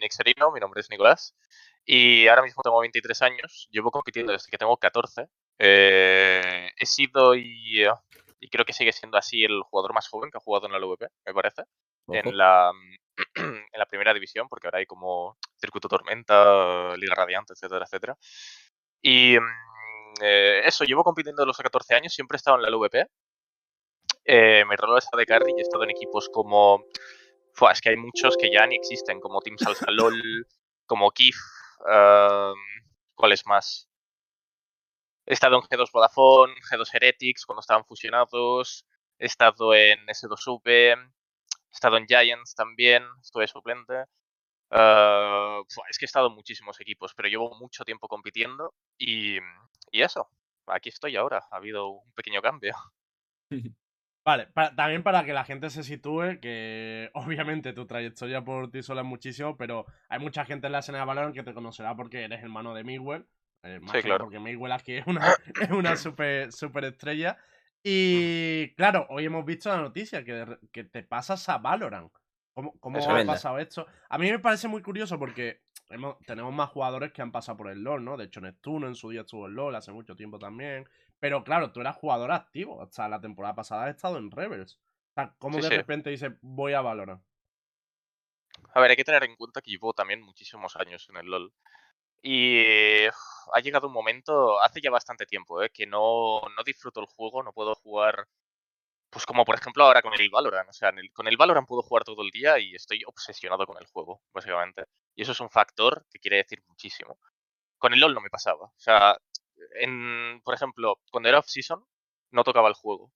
Nick 0.00 0.12
Serino, 0.12 0.50
mi 0.52 0.60
nombre 0.60 0.80
es 0.80 0.88
Nicolás, 0.90 1.36
y 1.84 2.26
ahora 2.28 2.42
mismo 2.42 2.62
tengo 2.62 2.80
23 2.80 3.20
años, 3.22 3.68
llevo 3.70 3.90
compitiendo 3.90 4.32
desde 4.32 4.50
que 4.50 4.56
tengo 4.56 4.76
14. 4.78 5.26
Eh, 5.58 6.70
he 6.76 6.86
sido 6.86 7.34
y, 7.34 7.82
eh, 7.82 7.90
y 8.42 8.48
creo 8.48 8.64
que 8.64 8.72
sigue 8.72 8.92
siendo 8.92 9.16
así 9.16 9.44
el 9.44 9.62
jugador 9.62 9.94
más 9.94 10.08
joven 10.08 10.28
que 10.30 10.36
ha 10.36 10.40
jugado 10.40 10.66
en 10.66 10.72
la 10.72 10.78
LVP, 10.78 11.06
me 11.26 11.32
parece, 11.32 11.62
Ojo. 12.06 12.18
en 12.18 12.36
la, 12.36 12.72
en 13.36 13.78
la 13.78 13.86
primera 13.86 14.12
división, 14.12 14.48
porque 14.48 14.66
ahora 14.66 14.80
hay 14.80 14.86
como 14.86 15.38
Circuito 15.60 15.88
Tormenta, 15.88 16.96
Liga 16.96 17.14
Radiante, 17.14 17.52
etcétera, 17.52 17.84
etcétera. 17.84 18.18
Y 19.00 19.38
mm, 19.38 20.14
eh, 20.22 20.62
eso, 20.64 20.82
llevo 20.82 21.04
compitiendo 21.04 21.46
los 21.46 21.56
14 21.56 21.94
años, 21.94 22.12
siempre 22.12 22.34
he 22.34 22.38
estado 22.38 22.56
en 22.56 22.62
la 22.62 22.70
LVP. 22.70 23.06
Eh, 24.24 24.64
mi 24.68 24.74
rol 24.74 24.98
es 24.98 25.06
de 25.16 25.26
carry 25.26 25.52
y 25.56 25.60
he 25.60 25.62
estado 25.62 25.84
en 25.84 25.90
equipos 25.90 26.28
como 26.28 26.84
Fua, 27.54 27.70
es 27.70 27.80
que 27.80 27.90
hay 27.90 27.96
muchos 27.96 28.36
que 28.36 28.50
ya 28.50 28.66
ni 28.66 28.74
existen, 28.74 29.20
como 29.20 29.40
Team 29.40 29.56
Salsa 29.56 29.86
LOL, 29.88 30.20
como 30.86 31.12
Kif, 31.12 31.36
¿cuáles 33.14 33.46
más? 33.46 33.88
He 35.26 35.34
estado 35.34 35.56
en 35.56 35.62
G2 35.62 35.90
Vodafone, 35.92 36.54
G2 36.70 36.94
Heretics 36.94 37.46
cuando 37.46 37.60
estaban 37.60 37.84
fusionados, 37.84 38.86
he 39.18 39.26
estado 39.26 39.74
en 39.74 39.98
S2V, 40.06 40.64
he 40.66 41.72
estado 41.72 41.96
en 41.96 42.06
Giants 42.06 42.54
también, 42.54 43.04
estuve 43.20 43.46
suplente. 43.46 44.04
Fua, 44.70 45.84
es 45.90 45.98
que 45.98 46.04
he 46.04 46.06
estado 46.06 46.28
en 46.28 46.34
muchísimos 46.34 46.80
equipos, 46.80 47.14
pero 47.14 47.28
llevo 47.28 47.54
mucho 47.58 47.84
tiempo 47.84 48.08
compitiendo 48.08 48.74
y, 48.98 49.36
y 49.90 50.02
eso, 50.02 50.28
aquí 50.66 50.88
estoy 50.88 51.16
ahora, 51.16 51.42
ha 51.50 51.56
habido 51.56 51.88
un 51.88 52.12
pequeño 52.14 52.40
cambio. 52.42 52.74
Vale, 54.24 54.46
también 54.76 55.02
para 55.02 55.24
que 55.24 55.32
la 55.32 55.44
gente 55.44 55.68
se 55.68 55.82
sitúe, 55.82 56.38
que 56.40 57.10
obviamente 57.14 57.72
tu 57.72 57.86
trayectoria 57.86 58.44
por 58.44 58.70
ti 58.70 58.82
sola 58.82 59.02
es 59.02 59.06
muchísimo, 59.06 59.56
pero 59.56 59.84
hay 60.08 60.20
mucha 60.20 60.44
gente 60.44 60.66
en 60.66 60.72
la 60.72 60.78
escena 60.78 60.98
de 60.98 61.04
Valorant 61.04 61.34
que 61.34 61.42
te 61.42 61.54
conocerá 61.54 61.96
porque 61.96 62.24
eres 62.24 62.42
hermano 62.42 62.72
de 62.74 62.84
Miguel. 62.84 63.26
Más 63.80 63.92
Sí, 63.92 64.02
claro. 64.02 64.24
Porque 64.24 64.40
Miguel 64.40 64.72
aquí 64.72 64.94
es 64.94 65.06
una, 65.06 65.20
es 65.60 65.70
una 65.70 65.96
super, 65.96 66.52
super 66.52 66.84
estrella. 66.84 67.38
Y 67.82 68.74
claro, 68.74 69.06
hoy 69.10 69.24
hemos 69.24 69.44
visto 69.44 69.68
la 69.68 69.78
noticia 69.80 70.24
que, 70.24 70.32
de 70.32 70.58
que 70.72 70.84
te 70.84 71.02
pasas 71.02 71.48
a 71.48 71.58
Valorant. 71.58 72.12
¿Cómo, 72.54 72.78
cómo 72.80 72.98
ha 72.98 73.24
pasado 73.24 73.58
esto? 73.58 73.86
A 74.10 74.18
mí 74.18 74.30
me 74.30 74.38
parece 74.38 74.68
muy 74.68 74.82
curioso 74.82 75.18
porque 75.18 75.62
hemos- 75.88 76.18
tenemos 76.26 76.52
más 76.52 76.68
jugadores 76.70 77.12
que 77.12 77.22
han 77.22 77.32
pasado 77.32 77.56
por 77.56 77.70
el 77.70 77.82
LoL, 77.82 78.04
¿no? 78.04 78.16
De 78.16 78.26
hecho, 78.26 78.40
Neptuno 78.40 78.86
en 78.86 78.94
su 78.94 79.08
día 79.10 79.22
estuvo 79.22 79.46
en 79.46 79.54
LoL 79.54 79.74
hace 79.74 79.90
mucho 79.90 80.14
tiempo 80.14 80.38
también. 80.38 80.86
Pero 81.18 81.42
claro, 81.44 81.72
tú 81.72 81.80
eras 81.80 81.96
jugador 81.96 82.30
activo. 82.32 82.82
Hasta 82.82 83.08
la 83.08 83.20
temporada 83.20 83.54
pasada 83.54 83.84
has 83.84 83.96
estado 83.96 84.18
en 84.18 84.30
Rebels. 84.30 84.80
O 85.10 85.14
sea, 85.14 85.34
¿cómo 85.38 85.56
Sí, 85.56 85.62
de 85.62 85.68
sí. 85.68 85.76
repente 85.76 86.10
dices 86.10 86.32
voy 86.42 86.74
a 86.74 86.82
Valorant? 86.82 87.22
A 88.74 88.80
ver, 88.80 88.90
hay 88.90 88.96
que 88.96 89.04
tener 89.04 89.24
en 89.24 89.36
cuenta 89.36 89.60
que 89.60 89.70
llevo 89.70 89.92
también 89.92 90.22
muchísimos 90.22 90.76
años 90.76 91.08
en 91.08 91.16
el 91.16 91.26
LOL. 91.26 91.52
Y 92.22 93.08
uf, 93.08 93.16
ha 93.54 93.60
llegado 93.60 93.88
un 93.88 93.92
momento, 93.92 94.60
hace 94.62 94.80
ya 94.80 94.90
bastante 94.90 95.26
tiempo, 95.26 95.62
¿eh? 95.62 95.70
que 95.70 95.86
no, 95.86 96.40
no 96.56 96.62
disfruto 96.64 97.00
el 97.00 97.06
juego, 97.06 97.42
no 97.42 97.52
puedo 97.52 97.74
jugar, 97.76 98.26
pues 99.10 99.26
como 99.26 99.44
por 99.44 99.56
ejemplo 99.56 99.84
ahora 99.84 100.02
con 100.02 100.14
el 100.14 100.30
Valorant. 100.30 100.68
O 100.70 100.72
sea, 100.72 100.90
el- 100.90 101.12
con 101.12 101.28
el 101.28 101.36
Valorant 101.36 101.68
puedo 101.68 101.82
jugar 101.82 102.04
todo 102.04 102.22
el 102.22 102.30
día 102.30 102.58
y 102.58 102.74
estoy 102.74 103.02
obsesionado 103.06 103.66
con 103.66 103.76
el 103.80 103.86
juego, 103.88 104.22
básicamente. 104.32 104.84
Y 105.14 105.22
eso 105.22 105.32
es 105.32 105.40
un 105.40 105.50
factor 105.50 106.06
que 106.12 106.18
quiere 106.20 106.38
decir 106.38 106.62
muchísimo. 106.68 107.18
Con 107.78 107.94
el 107.94 108.00
LOL 108.00 108.14
no 108.14 108.20
me 108.22 108.30
pasaba. 108.30 108.66
O 108.66 108.74
sea, 108.78 109.16
en, 109.80 110.40
por 110.44 110.54
ejemplo, 110.54 111.00
cuando 111.12 111.28
era 111.30 111.38
off-season, 111.40 111.84
no 112.32 112.44
tocaba 112.44 112.68
el 112.68 112.74
juego. 112.74 113.12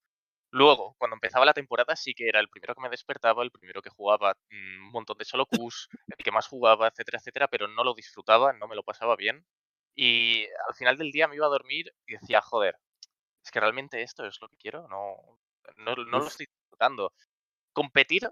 Luego, 0.56 0.94
cuando 0.98 1.16
empezaba 1.16 1.44
la 1.44 1.52
temporada, 1.52 1.94
sí 1.96 2.14
que 2.14 2.28
era 2.28 2.40
el 2.40 2.48
primero 2.48 2.74
que 2.74 2.80
me 2.80 2.88
despertaba, 2.88 3.42
el 3.42 3.50
primero 3.50 3.82
que 3.82 3.90
jugaba 3.90 4.32
mm, 4.50 4.86
un 4.86 4.90
montón 4.90 5.18
de 5.18 5.26
solo 5.26 5.44
Qs, 5.46 5.88
el 6.16 6.24
que 6.24 6.32
más 6.32 6.48
jugaba, 6.48 6.88
etcétera, 6.88 7.18
etcétera, 7.18 7.48
pero 7.48 7.68
no 7.68 7.84
lo 7.84 7.92
disfrutaba, 7.92 8.54
no 8.54 8.66
me 8.66 8.74
lo 8.74 8.82
pasaba 8.82 9.16
bien. 9.16 9.44
Y 9.94 10.46
al 10.66 10.74
final 10.74 10.96
del 10.96 11.12
día 11.12 11.28
me 11.28 11.36
iba 11.36 11.44
a 11.44 11.50
dormir 11.50 11.94
y 12.06 12.14
decía, 12.14 12.40
joder, 12.40 12.78
es 13.44 13.50
que 13.50 13.60
realmente 13.60 14.00
esto 14.02 14.26
es 14.26 14.40
lo 14.40 14.48
que 14.48 14.56
quiero, 14.56 14.88
no, 14.88 15.38
no, 15.76 15.94
no 15.96 16.18
lo 16.20 16.26
estoy 16.26 16.46
disfrutando. 16.46 17.12
Competir 17.74 18.30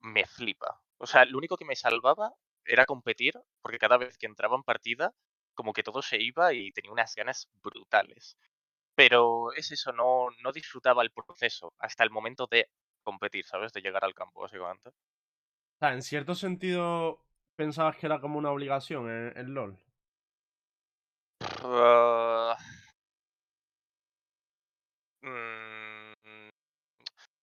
me 0.00 0.26
flipa. 0.26 0.82
O 0.98 1.06
sea, 1.06 1.24
lo 1.24 1.38
único 1.38 1.56
que 1.56 1.64
me 1.64 1.76
salvaba 1.76 2.34
era 2.64 2.84
competir, 2.84 3.34
porque 3.62 3.78
cada 3.78 3.96
vez 3.96 4.18
que 4.18 4.26
entraba 4.26 4.56
en 4.56 4.64
partida, 4.64 5.14
como 5.54 5.72
que 5.72 5.84
todo 5.84 6.02
se 6.02 6.20
iba 6.20 6.52
y 6.52 6.72
tenía 6.72 6.90
unas 6.92 7.14
ganas 7.14 7.48
brutales. 7.62 8.36
Pero 9.00 9.50
es 9.54 9.72
eso, 9.72 9.92
no, 9.92 10.26
no 10.42 10.52
disfrutaba 10.52 11.02
el 11.02 11.10
proceso 11.10 11.72
hasta 11.78 12.04
el 12.04 12.10
momento 12.10 12.46
de 12.46 12.68
competir, 13.02 13.46
¿sabes? 13.46 13.72
De 13.72 13.80
llegar 13.80 14.04
al 14.04 14.12
campo, 14.12 14.42
básicamente. 14.42 14.90
O 14.90 15.78
sea, 15.78 15.94
en 15.94 16.02
cierto 16.02 16.34
sentido, 16.34 17.24
pensabas 17.56 17.96
que 17.96 18.04
era 18.04 18.20
como 18.20 18.38
una 18.38 18.50
obligación 18.50 19.08
en, 19.08 19.38
en 19.38 19.54
LoL. 19.54 19.78
Ah, 21.64 22.58
mm, 25.22 26.50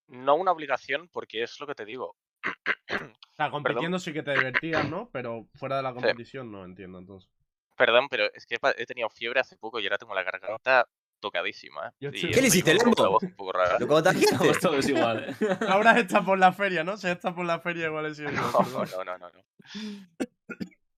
no 0.10 0.36
una 0.36 0.52
obligación, 0.52 1.10
porque 1.12 1.42
es 1.42 1.60
lo 1.60 1.66
que 1.66 1.74
te 1.74 1.86
digo. 1.86 2.16
O 2.46 3.36
sea, 3.36 3.50
compitiendo 3.50 3.98
sí 3.98 4.14
que 4.14 4.22
te 4.22 4.36
divertías, 4.36 4.88
¿no? 4.88 5.10
Pero 5.12 5.48
fuera 5.56 5.78
de 5.78 5.82
la 5.82 5.96
competición 5.96 6.52
no 6.52 6.64
entiendo 6.64 7.00
entonces. 7.00 7.32
Perdón, 7.76 8.10
pero 8.10 8.32
es 8.36 8.46
que 8.46 8.60
he 8.78 8.86
tenido 8.86 9.10
fiebre 9.10 9.40
hace 9.40 9.58
poco 9.58 9.80
y 9.80 9.86
ahora 9.86 9.98
tengo 9.98 10.14
la 10.14 10.22
garganta 10.22 10.88
tocadísima. 11.20 11.88
¿eh? 12.00 12.10
Y 12.14 12.32
¿Qué 12.32 12.42
le 12.42 12.48
hiciste, 12.48 12.74
Lembo? 12.74 13.10
voz 13.10 13.24
un 13.24 13.36
poco 13.36 13.52
rara. 13.54 13.78
¿Lo 13.80 13.88
contagiaste? 13.88 14.36
Estamos 14.50 14.60
todos 14.60 14.88
igual, 14.90 15.36
¿eh? 15.42 15.58
Ahora 15.68 16.00
está 16.00 16.24
por 16.24 16.38
la 16.38 16.52
feria, 16.54 16.84
¿no? 16.84 16.98
Si 16.98 17.08
está 17.08 17.34
por 17.34 17.46
la 17.46 17.60
feria 17.60 17.88
igual 17.88 18.14
sido 18.16 18.30
yo, 18.32 18.36
No, 18.42 18.86
no, 18.86 19.04
no, 19.04 19.18
no, 19.18 19.30
no. 19.30 19.44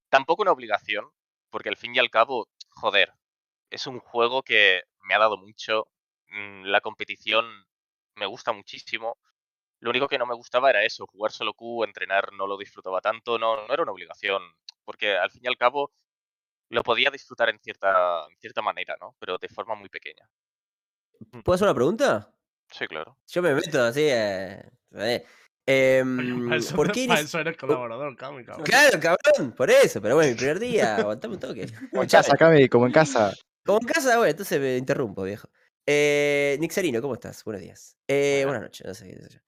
Tampoco 0.10 0.42
una 0.42 0.52
obligación, 0.52 1.06
porque 1.50 1.70
al 1.70 1.78
fin 1.78 1.96
y 1.96 2.00
al 2.00 2.10
cabo, 2.10 2.48
joder, 2.70 3.14
es 3.70 3.86
un 3.88 4.00
juego 4.00 4.44
que 4.44 4.84
me 5.04 5.14
ha 5.16 5.20
dado 5.20 5.38
mucho. 5.38 5.88
mm, 6.30 6.64
La 6.66 6.82
competición 6.82 7.46
me 8.16 8.26
gusta 8.26 8.52
muchísimo. 8.52 9.18
Lo 9.80 9.92
único 9.92 10.08
que 10.08 10.18
no 10.18 10.26
me 10.26 10.36
gustaba 10.36 10.70
era 10.70 10.84
eso, 10.84 11.08
jugar 11.08 11.32
solo 11.32 11.54
Q, 11.54 11.84
entrenar 11.86 12.34
no 12.34 12.48
lo 12.48 12.58
disfrutaba 12.58 13.00
tanto, 13.00 13.40
no, 13.40 13.66
no 13.66 13.74
era 13.74 13.84
una 13.84 13.94
obligación, 13.94 14.42
porque 14.84 15.16
al 15.16 15.32
fin 15.32 15.42
y 15.46 15.48
al 15.48 15.56
cabo 15.58 15.92
lo 16.70 16.84
podía 16.84 17.10
disfrutar 17.10 17.50
en 17.50 17.60
cierta, 17.60 18.26
en 18.30 18.38
cierta 18.38 18.62
manera, 18.62 18.96
¿no? 19.00 19.16
Pero 19.20 19.38
de 19.38 19.50
forma 19.50 19.76
muy 19.76 19.90
pequeña. 19.90 20.30
¿Puedo 21.44 21.56
hacer 21.56 21.68
una 21.68 21.76
pregunta? 21.76 22.32
Sí, 22.72 22.88
claro. 22.88 23.18
Yo 23.28 23.42
me 23.42 23.56
meto 23.56 23.82
así. 23.84 24.04
Eh, 24.04 24.64
eh, 25.66 26.04
eso, 26.54 26.76
¿Por 26.76 26.92
qué 26.92 27.06
eres 27.06 27.58
colaborador, 27.58 28.16
Cami, 28.16 28.44
cabrón. 28.44 28.66
Claro, 28.66 29.00
cabrón, 29.00 29.52
por 29.56 29.70
eso, 29.70 30.02
pero 30.02 30.16
bueno, 30.16 30.32
mi 30.32 30.38
primer 30.38 30.60
día, 30.60 30.98
aguantame 30.98 31.36
un 31.36 31.40
toque. 31.40 31.68
Como 31.92 32.04
en 32.04 32.10
casa, 32.10 32.36
Cami, 32.38 32.70
como 32.70 32.86
en 32.88 32.92
casa. 32.92 33.34
Como 33.66 33.80
en 33.82 33.88
casa, 33.88 34.18
bueno, 34.18 34.32
entonces 34.32 34.60
me 34.60 34.78
interrumpo, 34.78 35.24
viejo. 35.24 35.50
Eh, 35.86 36.58
Nixerino, 36.60 37.02
¿cómo 37.02 37.16
estás? 37.16 37.44
Buenos 37.44 37.62
días. 37.62 37.98
Eh, 38.08 38.42
buenas 38.46 38.64
noches, 38.64 38.86
no 38.86 38.94
sé 38.94 39.10
qué 39.10 39.40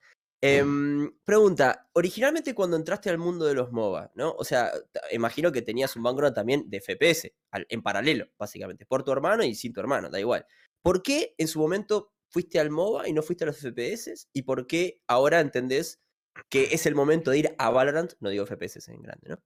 Em, 0.44 1.12
pregunta, 1.24 1.88
originalmente 1.92 2.52
cuando 2.54 2.76
entraste 2.76 3.08
al 3.10 3.18
mundo 3.18 3.44
de 3.46 3.54
los 3.54 3.70
MOBA, 3.70 4.10
¿no? 4.16 4.32
O 4.32 4.44
sea, 4.44 4.72
imagino 5.12 5.52
que 5.52 5.62
tenías 5.62 5.94
un 5.94 6.02
background 6.02 6.34
también 6.34 6.68
de 6.68 6.78
FPS, 6.80 7.32
al- 7.52 7.66
en 7.68 7.80
paralelo, 7.82 8.26
básicamente, 8.38 8.84
por 8.84 9.04
tu 9.04 9.12
hermano 9.12 9.44
y 9.44 9.54
sin 9.54 9.72
tu 9.72 9.78
hermano, 9.80 10.10
da 10.10 10.18
igual. 10.18 10.44
¿Por 10.82 11.00
qué 11.02 11.34
en 11.38 11.46
su 11.46 11.60
momento 11.60 12.12
fuiste 12.28 12.58
al 12.58 12.70
MOBA 12.70 13.08
y 13.08 13.12
no 13.12 13.22
fuiste 13.22 13.44
a 13.44 13.46
los 13.48 13.58
FPS? 13.64 14.26
¿Y 14.32 14.42
por 14.42 14.66
qué 14.66 15.00
ahora 15.06 15.38
entendés 15.40 16.00
que 16.48 16.64
es 16.74 16.86
el 16.86 16.96
momento 16.96 17.30
de 17.30 17.38
ir 17.38 17.54
a 17.58 17.70
Valorant? 17.70 18.14
No 18.20 18.28
digo 18.30 18.44
FPS 18.44 18.90
en 18.90 19.00
grande, 19.02 19.28
¿no? 19.30 19.38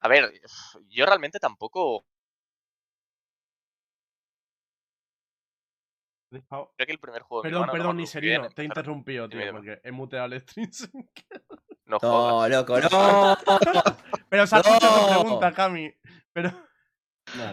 A 0.00 0.08
ver, 0.08 0.32
yo 0.88 1.06
realmente 1.06 1.38
tampoco 1.38 2.06
creo 6.30 6.72
que 6.76 6.92
el 6.92 6.98
primer 6.98 7.22
juego 7.22 7.42
de 7.42 7.50
Perdón, 7.50 7.66
no 7.66 7.72
perdón, 7.72 7.96
me 7.96 8.02
ni 8.02 8.08
acuerdo 8.08 8.22
muy 8.22 8.28
bien, 8.28 8.42
serino, 8.42 8.48
te 8.50 8.62
he 8.62 8.64
interrumpido, 8.64 9.28
tío, 9.28 9.40
dime. 9.40 9.52
porque 9.52 9.80
he 9.82 9.90
muteado 9.90 10.26
el 10.26 10.40
stream. 10.40 10.70
sin. 10.72 11.10
No 11.86 11.98
No, 12.00 12.48
loco, 12.48 12.78
no. 12.78 13.36
Pero 14.28 14.46
se 14.46 14.56
ha 14.56 14.60
escuchado 14.60 15.00
tu 15.00 15.20
pregunta, 15.20 15.52
Cami. 15.52 15.92
Pero... 16.32 16.50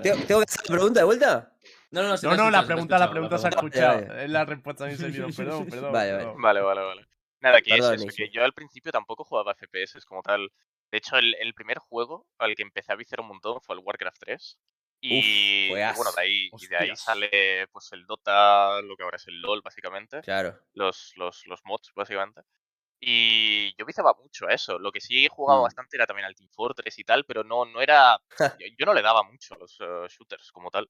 ¿Tengo, 0.01 0.17
tengo 0.25 0.39
que 0.41 0.45
hacer 0.47 0.69
la 0.69 0.75
pregunta 0.75 0.99
de 0.99 1.05
vuelta? 1.05 1.53
No, 1.91 2.03
no, 2.03 2.09
no, 2.09 2.17
No, 2.21 2.35
no, 2.35 2.51
la 2.51 2.65
pregunta, 2.65 2.97
la 2.97 3.09
pregunta 3.09 3.37
se 3.37 3.47
ha 3.47 3.49
escuchado. 3.49 3.99
Es 4.13 4.29
la 4.29 4.45
respuesta 4.45 4.87
ni 4.87 4.95
serino, 4.95 5.27
perdón, 5.35 5.65
perdón. 5.67 5.91
Vale, 5.91 6.11
vale. 6.11 6.23
perdón. 6.25 6.41
Vale, 6.41 6.61
vale, 6.61 6.81
vale. 6.81 7.07
Nada, 7.39 7.61
que 7.61 7.71
Perdón, 7.71 7.95
es 7.95 8.01
eso, 8.01 8.13
que 8.15 8.29
yo 8.29 8.43
al 8.43 8.53
principio 8.53 8.91
tampoco 8.91 9.23
jugaba 9.23 9.55
FPS 9.55 10.03
como 10.05 10.21
tal. 10.23 10.51
De 10.91 10.97
hecho, 10.97 11.17
el, 11.17 11.35
el 11.35 11.53
primer 11.53 11.77
juego 11.79 12.27
al 12.39 12.55
que 12.55 12.63
empecé 12.63 12.91
a 12.91 12.95
viciar 12.95 13.21
un 13.21 13.27
montón 13.27 13.61
fue 13.61 13.75
el 13.75 13.81
Warcraft 13.83 14.19
3. 14.19 14.59
Y, 14.99 15.67
y 15.67 15.69
bueno, 15.95 16.11
de 16.15 16.21
ahí, 16.21 16.49
y 16.57 16.67
de 16.67 16.77
ahí 16.77 16.95
sale 16.95 17.67
pues 17.71 17.91
el 17.93 18.05
Dota, 18.05 18.81
lo 18.81 18.95
que 18.97 19.03
ahora 19.03 19.17
es 19.17 19.27
el 19.27 19.39
LOL, 19.41 19.61
básicamente. 19.61 20.21
Claro. 20.21 20.59
Los, 20.73 21.13
los, 21.17 21.45
los 21.45 21.61
mods, 21.65 21.91
básicamente. 21.95 22.41
Y 22.99 23.75
yo 23.77 23.85
viciaba 23.85 24.13
mucho 24.19 24.47
a 24.47 24.53
eso. 24.53 24.79
Lo 24.79 24.91
que 24.91 25.01
sí 25.01 25.27
jugaba 25.29 25.61
Mm. 25.61 25.63
bastante 25.63 25.97
era 25.97 26.07
también 26.07 26.25
al 26.25 26.35
Team 26.35 26.49
Fortress 26.51 26.97
y 26.99 27.03
tal, 27.03 27.25
pero 27.25 27.43
no, 27.43 27.65
no 27.65 27.81
era. 27.81 28.19
yo, 28.59 28.67
yo 28.77 28.85
no 28.87 28.93
le 28.93 29.01
daba 29.03 29.23
mucho 29.23 29.53
a 29.55 29.57
los 29.59 29.77
eh, 29.81 30.07
shooters 30.09 30.51
como 30.51 30.71
tal. 30.71 30.89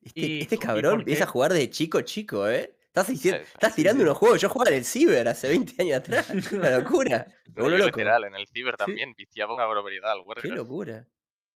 Este, 0.00 0.20
Y- 0.20 0.40
este 0.42 0.56
¿y 0.56 0.58
cabrón 0.58 1.00
empieza 1.00 1.24
a 1.24 1.26
qué? 1.26 1.32
jugar 1.32 1.52
de 1.52 1.70
chico, 1.70 2.00
chico, 2.02 2.48
¿eh? 2.48 2.76
Estás, 2.86 3.08
diciendo, 3.08 3.40
Sí, 3.44 3.46
sí, 3.46 3.52
estás 3.54 3.74
sí, 3.74 3.76
tirando 3.76 4.02
sí. 4.02 4.04
unos 4.04 4.18
juegos. 4.18 4.40
Yo 4.40 4.48
jugaba 4.48 4.70
en 4.70 4.76
el 4.78 4.84
Ciber 4.84 5.28
hace 5.28 5.48
20 5.48 5.80
años 5.82 5.98
atrás. 5.98 6.30
Una 6.52 6.70
locura. 6.78 7.26
Me 7.54 7.62
No, 7.62 7.62
vuelvo 7.62 7.78
yo 7.78 7.84
loco. 7.86 7.86
literal, 7.86 8.24
en 8.24 8.34
el 8.34 8.46
Ciber 8.48 8.76
también 8.76 9.14
viciaba 9.14 9.54
una 9.54 9.66
barbaridad 9.66 10.12
al 10.12 10.24
Qué 10.36 10.50
Warcraft. 10.50 10.56
locura. 10.56 11.06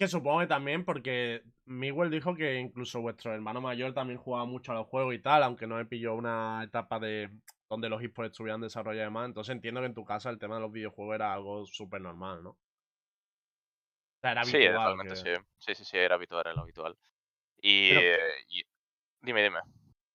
Que 0.02 0.08
supongo 0.08 0.40
que 0.40 0.48
también 0.48 0.84
porque 0.84 1.44
Miguel 1.64 2.10
dijo 2.10 2.34
que 2.34 2.58
incluso 2.58 3.00
vuestro 3.00 3.32
hermano 3.32 3.60
mayor 3.60 3.94
también 3.94 4.18
jugaba 4.18 4.44
mucho 4.46 4.72
a 4.72 4.74
los 4.74 4.88
juegos 4.88 5.14
y 5.14 5.20
tal, 5.20 5.44
aunque 5.44 5.68
no 5.68 5.76
me 5.76 5.86
pilló 5.86 6.16
una 6.16 6.60
etapa 6.64 6.98
de 6.98 7.30
donde 7.68 7.88
los 7.88 8.02
esports 8.02 8.32
estuvieran 8.32 8.60
desarrollados 8.60 9.12
más. 9.12 9.26
Entonces 9.26 9.54
entiendo 9.54 9.78
que 9.80 9.86
en 9.86 9.94
tu 9.94 10.04
casa 10.04 10.28
el 10.30 10.40
tema 10.40 10.56
de 10.56 10.62
los 10.62 10.72
videojuegos 10.72 11.14
era 11.14 11.32
algo 11.32 11.64
súper 11.66 12.00
normal, 12.00 12.42
¿no? 12.42 12.50
O 12.50 12.58
sea, 14.22 14.32
era 14.32 14.44
Sí, 14.44 14.56
habitual. 14.56 14.84
realmente 14.98 15.14
que- 15.14 15.36
sí. 15.36 15.42
Sí, 15.58 15.74
sí, 15.76 15.84
sí, 15.84 15.96
era 15.98 16.16
habitual, 16.16 16.42
era 16.46 16.54
lo 16.54 16.62
habitual. 16.62 16.96
Y, 17.60 17.90
Pero- 17.90 18.00
eh, 18.00 18.18
y- 18.48 18.64
Dime, 19.20 19.44
dime. 19.44 19.60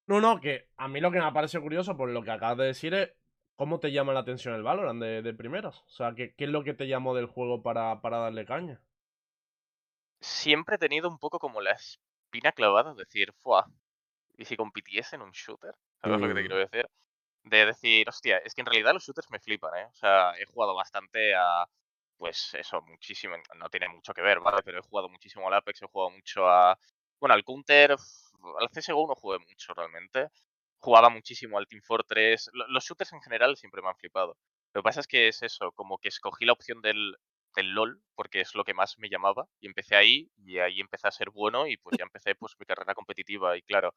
No, 0.07 0.19
no, 0.19 0.41
que 0.41 0.67
a 0.75 0.89
mí 0.89 0.99
lo 0.99 1.11
que 1.11 1.19
me 1.19 1.23
ha 1.25 1.31
parecido 1.31 1.63
curioso 1.63 1.95
por 1.95 2.09
lo 2.09 2.23
que 2.23 2.31
acabas 2.31 2.57
de 2.57 2.65
decir 2.65 2.93
es 2.93 3.13
cómo 3.55 3.79
te 3.79 3.93
llama 3.93 4.11
la 4.11 4.19
atención 4.19 4.53
el 4.53 4.63
Valorant 4.63 5.01
de, 5.01 5.21
de 5.21 5.33
primeras. 5.33 5.79
O 5.83 5.89
sea, 5.91 6.13
¿qué, 6.13 6.35
qué 6.35 6.43
es 6.43 6.49
lo 6.49 6.65
que 6.65 6.73
te 6.73 6.89
llamó 6.89 7.15
del 7.15 7.27
juego 7.27 7.63
para, 7.63 8.01
para 8.01 8.17
darle 8.17 8.43
caña? 8.45 8.81
Siempre 10.19 10.75
he 10.75 10.79
tenido 10.79 11.09
un 11.09 11.19
poco 11.19 11.39
como 11.39 11.61
la 11.61 11.71
espina 11.71 12.51
clavada, 12.51 12.93
de 12.93 13.03
decir, 13.05 13.33
¡fua! 13.33 13.65
¿Y 14.37 14.45
si 14.45 14.57
compitiese 14.57 15.15
en 15.15 15.23
un 15.23 15.31
shooter? 15.31 15.73
¿Sabes 16.01 16.21
lo 16.21 16.27
que 16.27 16.33
te 16.35 16.41
Mm. 16.41 16.43
quiero 16.47 16.57
decir? 16.57 16.87
De 17.43 17.65
decir, 17.65 18.09
hostia, 18.09 18.37
es 18.39 18.53
que 18.55 18.61
en 18.61 18.67
realidad 18.67 18.93
los 18.93 19.05
shooters 19.05 19.29
me 19.31 19.39
flipan, 19.39 19.75
¿eh? 19.77 19.85
O 19.91 19.95
sea, 19.95 20.33
he 20.39 20.45
jugado 20.45 20.75
bastante 20.75 21.35
a. 21.35 21.65
Pues 22.17 22.53
eso, 22.55 22.81
muchísimo. 22.83 23.35
No 23.57 23.69
tiene 23.69 23.89
mucho 23.89 24.13
que 24.13 24.21
ver, 24.21 24.39
¿vale? 24.41 24.63
Pero 24.63 24.79
he 24.79 24.81
jugado 24.81 25.09
muchísimo 25.09 25.47
al 25.47 25.53
Apex, 25.55 25.81
he 25.83 25.87
jugado 25.87 26.11
mucho 26.11 26.47
a. 26.49 26.77
Bueno, 27.19 27.35
al 27.35 27.43
Counter, 27.45 27.91
al 27.91 28.69
CSGO 28.71 29.07
no 29.07 29.15
jugué 29.15 29.39
mucho 29.39 29.73
realmente. 29.73 30.29
Jugaba 30.79 31.09
muchísimo 31.09 31.57
al 31.57 31.67
Team 31.67 31.81
Fortress. 31.83 32.49
lo- 32.53 32.67
Los 32.69 32.85
shooters 32.85 33.13
en 33.13 33.21
general 33.21 33.57
siempre 33.57 33.81
me 33.81 33.89
han 33.89 33.97
flipado. 33.97 34.37
Lo 34.73 34.81
que 34.81 34.83
pasa 34.83 34.99
es 35.01 35.07
que 35.07 35.27
es 35.29 35.41
eso, 35.43 35.71
como 35.73 35.97
que 35.99 36.09
escogí 36.09 36.45
la 36.45 36.53
opción 36.53 36.81
del, 36.81 37.17
del 37.57 37.71
LOL, 37.71 37.99
porque 38.15 38.41
es 38.41 38.53
lo 38.55 38.63
que 38.63 38.75
más 38.75 38.97
me 38.99 39.09
llamaba, 39.09 39.47
y 39.59 39.67
empecé 39.67 39.95
ahí, 39.95 40.29
y 40.37 40.59
ahí 40.59 40.79
empecé 40.79 41.07
a 41.07 41.11
ser 41.11 41.31
bueno, 41.31 41.67
y 41.67 41.75
pues 41.77 41.97
ya 41.97 42.03
empecé 42.03 42.35
pues 42.35 42.53
mi 42.59 42.65
carrera 42.65 42.93
competitiva, 42.93 43.57
y 43.57 43.63
claro, 43.63 43.95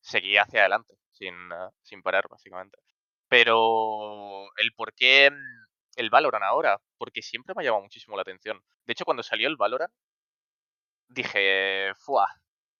seguí 0.00 0.38
hacia 0.38 0.60
adelante, 0.60 0.94
sin, 1.10 1.34
ah, 1.52 1.70
sin 1.82 2.02
parar, 2.02 2.24
básicamente. 2.28 2.78
Pero 3.28 4.44
el 4.56 4.72
por 4.74 4.94
qué 4.94 5.30
mm, 5.30 5.66
el 5.96 6.10
Valorant 6.10 6.44
ahora, 6.44 6.80
porque 6.96 7.22
siempre 7.22 7.54
me 7.54 7.62
ha 7.62 7.66
llamado 7.66 7.82
muchísimo 7.82 8.16
la 8.16 8.22
atención. 8.22 8.60
De 8.86 8.92
hecho, 8.92 9.04
cuando 9.04 9.22
salió 9.22 9.46
el 9.46 9.56
Valorant, 9.56 9.92
dije, 11.08 11.92
¡fua! 11.96 12.26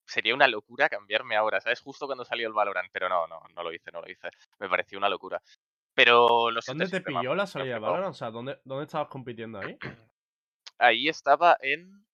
Sería 0.06 0.34
una 0.34 0.48
locura 0.48 0.88
cambiarme 0.88 1.36
ahora, 1.36 1.60
¿sabes? 1.60 1.80
Justo 1.80 2.06
cuando 2.06 2.24
salió 2.24 2.48
el 2.48 2.54
Valorant, 2.54 2.90
pero 2.90 3.08
no, 3.08 3.26
no, 3.26 3.40
no 3.54 3.62
lo 3.62 3.72
hice, 3.72 3.92
no 3.92 4.00
lo 4.00 4.10
hice. 4.10 4.30
Me 4.58 4.68
pareció 4.68 4.98
una 4.98 5.10
locura. 5.10 5.42
Pero 5.94 6.50
los 6.50 6.64
¿Dónde 6.64 6.88
te 6.88 7.02
pilló 7.02 7.34
la 7.34 7.46
salida 7.46 7.74
de. 7.74 7.80
Valorant? 7.80 8.10
O 8.10 8.14
sea, 8.14 8.30
¿dónde, 8.30 8.58
¿dónde 8.64 8.84
estabas 8.84 9.08
compitiendo 9.08 9.58
ahí? 9.58 9.78
Ahí 10.82 11.08
estaba 11.08 11.56
en. 11.60 12.04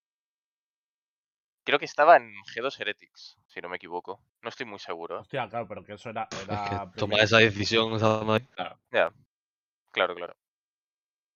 Creo 1.65 1.79
que 1.79 1.87
estaba 1.87 2.17
en 2.17 2.33
G2 2.55 2.79
Heretics, 2.81 3.39
si 3.47 3.61
no 3.61 3.69
me 3.69 3.77
equivoco. 3.77 4.21
No 4.43 4.51
estoy 4.51 4.67
muy 4.67 4.79
seguro. 4.79 5.21
Hostia, 5.21 5.49
claro, 5.49 5.67
pero 5.67 5.85
que 5.85 5.95
eso 5.95 6.11
era. 6.11 6.29
Es 6.31 6.43
era 6.43 6.91
que 6.93 7.01
tomar 7.01 7.21
esa 7.21 7.39
decisión. 7.39 7.91
Ya. 8.91 9.13
Claro, 9.91 10.15
claro. 10.15 10.37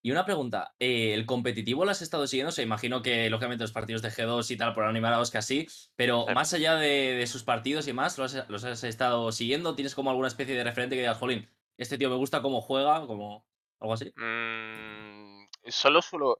Y 0.03 0.11
una 0.11 0.25
pregunta, 0.27 0.75
eh, 0.79 1.15
¿el 1.15 1.25
competitivo 1.27 1.85
lo 1.85 1.91
has 1.91 2.03
estado 2.03 2.27
siguiendo? 2.27 2.49
O 2.51 2.53
sea, 2.53 2.65
imagino 2.65 3.03
que 3.03 3.31
lógicamente 3.31 3.65
los 3.65 3.73
partidos 3.73 4.03
de 4.03 4.11
G2 4.11 4.51
y 4.51 4.57
tal 4.57 4.75
por 4.75 4.85
animados 4.85 5.31
que 5.31 5.39
así, 5.39 5.69
pero 5.97 6.27
Sí. 6.27 6.35
más 6.35 6.53
allá 6.53 6.75
de, 6.75 7.15
de 7.15 7.27
sus 7.27 7.45
partidos 7.45 7.87
y 7.89 7.93
más, 7.93 8.19
¿los 8.19 8.35
has, 8.35 8.49
los 8.51 8.65
has 8.65 8.85
estado 8.85 9.31
siguiendo? 9.33 9.75
¿Tienes 9.75 9.95
como 9.95 10.11
alguna 10.11 10.29
especie 10.29 10.55
de 10.57 10.65
referente 10.65 10.97
que 10.97 11.03
digas, 11.03 11.19
jolín, 11.19 11.49
este 11.79 11.97
tío 11.99 12.11
me 12.11 12.17
gusta 12.17 12.43
cómo 12.43 12.61
juega, 12.61 13.07
como 13.07 13.47
algo 13.81 13.95
así? 13.95 14.13
Mm, 14.17 15.47
solo 15.69 16.03
suelo. 16.03 16.39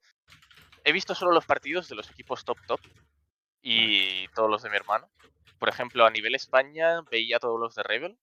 He 0.85 0.93
visto 0.93 1.15
solo 1.15 1.33
los 1.33 1.47
partidos 1.47 1.89
de 1.89 1.95
los 1.95 2.11
equipos 2.11 2.45
top 2.45 2.59
top 2.67 2.81
y 3.63 4.27
todos 4.29 4.51
los 4.51 4.63
de 4.63 4.71
mi 4.71 4.77
hermano. 4.77 5.09
Por 5.59 5.69
ejemplo, 5.69 6.05
a 6.05 6.11
nivel 6.11 6.35
España 6.35 7.03
veía 7.11 7.39
todos 7.39 7.59
los 7.59 7.75
de 7.75 7.85
Rebel, 7.85 8.19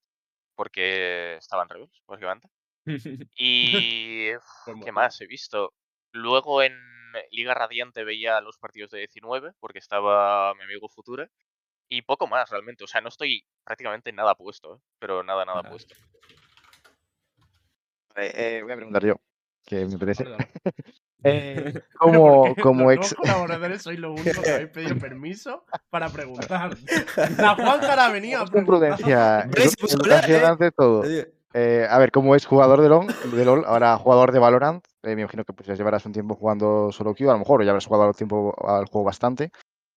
porque 0.54 1.36
estaban 1.36 1.68
Rebels, 1.68 2.02
básicamente. 2.06 2.48
Y. 3.36 4.34
uf, 4.36 4.44
Pues 4.66 4.76
¿Qué 4.84 4.92
más 4.92 5.20
he 5.20 5.26
visto? 5.26 5.72
Luego 6.12 6.62
en 6.62 6.76
Liga 7.30 7.54
Radiante 7.54 8.04
veía 8.04 8.40
los 8.40 8.58
partidos 8.58 8.90
de 8.90 8.98
19, 8.98 9.52
porque 9.60 9.78
estaba 9.78 10.54
mi 10.54 10.64
amigo 10.64 10.88
Future. 10.88 11.30
Y 11.88 12.02
poco 12.02 12.26
más, 12.26 12.50
realmente. 12.50 12.84
O 12.84 12.86
sea, 12.86 13.00
no 13.00 13.08
estoy 13.08 13.44
prácticamente 13.64 14.12
nada 14.12 14.34
puesto, 14.34 14.76
¿eh? 14.76 14.78
pero 14.98 15.22
nada, 15.22 15.44
nada 15.44 15.62
Vale. 15.62 15.70
puesto. 15.70 15.94
Eh, 18.16 18.32
eh, 18.34 18.62
voy 18.62 18.72
a 18.72 18.76
preguntar 18.76 19.04
yo, 19.04 19.16
que 19.64 19.86
me 19.86 19.98
parece. 19.98 20.24
Eh, 21.24 21.74
como, 21.98 22.54
como 22.62 22.90
ex. 22.90 23.14
colaboradores 23.14 23.82
sois 23.82 23.98
los 23.98 24.18
únicos 24.18 24.42
que 24.44 24.50
habéis 24.50 24.70
pedido 24.70 24.96
permiso 25.00 25.64
para 25.90 26.08
preguntar. 26.08 26.76
La 27.38 27.54
Juan 27.54 27.80
Cara 27.80 28.08
venía 28.10 28.38
a 28.40 28.40
Con 28.46 28.50
preguntar. 28.64 28.96
prudencia, 28.96 29.48
Pero 29.52 29.68
se 29.70 29.76
puso 29.76 29.96
a 29.96 30.00
hablar, 30.00 30.24
educación 30.24 30.42
¿eh? 30.42 30.46
ante 30.46 30.70
todo. 30.72 31.04
Eh, 31.52 31.86
a 31.90 31.98
ver, 31.98 32.12
como 32.12 32.36
es 32.36 32.46
jugador 32.46 32.80
de 32.80 32.88
LOL, 32.88 33.06
de 33.34 33.44
LOL 33.44 33.64
ahora 33.66 33.96
jugador 33.98 34.30
de 34.30 34.38
Valorant, 34.38 34.84
eh, 35.02 35.16
me 35.16 35.22
imagino 35.22 35.44
que 35.44 35.52
pues 35.52 35.66
ya 35.66 35.74
llevarás 35.74 36.06
un 36.06 36.12
tiempo 36.12 36.36
jugando 36.36 36.92
solo 36.92 37.12
Q, 37.14 37.28
a 37.28 37.32
lo 37.32 37.40
mejor 37.40 37.60
o 37.60 37.64
ya 37.64 37.70
habrás 37.70 37.86
jugado 37.86 38.04
al 38.08 38.14
tiempo 38.14 38.54
al 38.66 38.86
juego 38.86 39.04
bastante. 39.04 39.50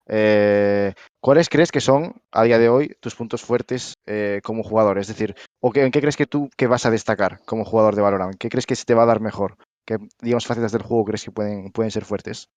Eh, 0.07 0.93
¿Cuáles 1.21 1.49
crees 1.49 1.71
que 1.71 1.79
son 1.79 2.15
a 2.31 2.43
día 2.43 2.57
de 2.59 2.69
hoy 2.69 2.95
tus 2.99 3.15
puntos 3.15 3.41
fuertes 3.41 3.93
eh, 4.05 4.41
como 4.43 4.63
jugador? 4.63 4.97
Es 4.97 5.07
decir, 5.07 5.35
¿o 5.61 5.71
qué- 5.71 5.83
en 5.85 5.91
qué 5.91 6.01
crees 6.01 6.17
que 6.17 6.25
tú 6.25 6.49
que 6.57 6.67
vas 6.67 6.85
a 6.85 6.91
destacar 6.91 7.39
como 7.45 7.63
jugador 7.65 7.95
de 7.95 8.01
Valorant? 8.01 8.35
¿Qué 8.37 8.49
crees 8.49 8.65
que 8.65 8.75
se 8.75 8.85
te 8.85 8.93
va 8.95 9.03
a 9.03 9.07
dar 9.07 9.21
mejor? 9.21 9.55
¿Qué, 9.85 9.97
digamos, 10.21 10.45
facetas 10.47 10.71
del 10.71 10.83
juego 10.83 11.05
crees 11.05 11.23
que 11.25 11.31
pueden, 11.31 11.71
pueden 11.71 11.91
ser 11.91 12.05
fuertes? 12.05 12.49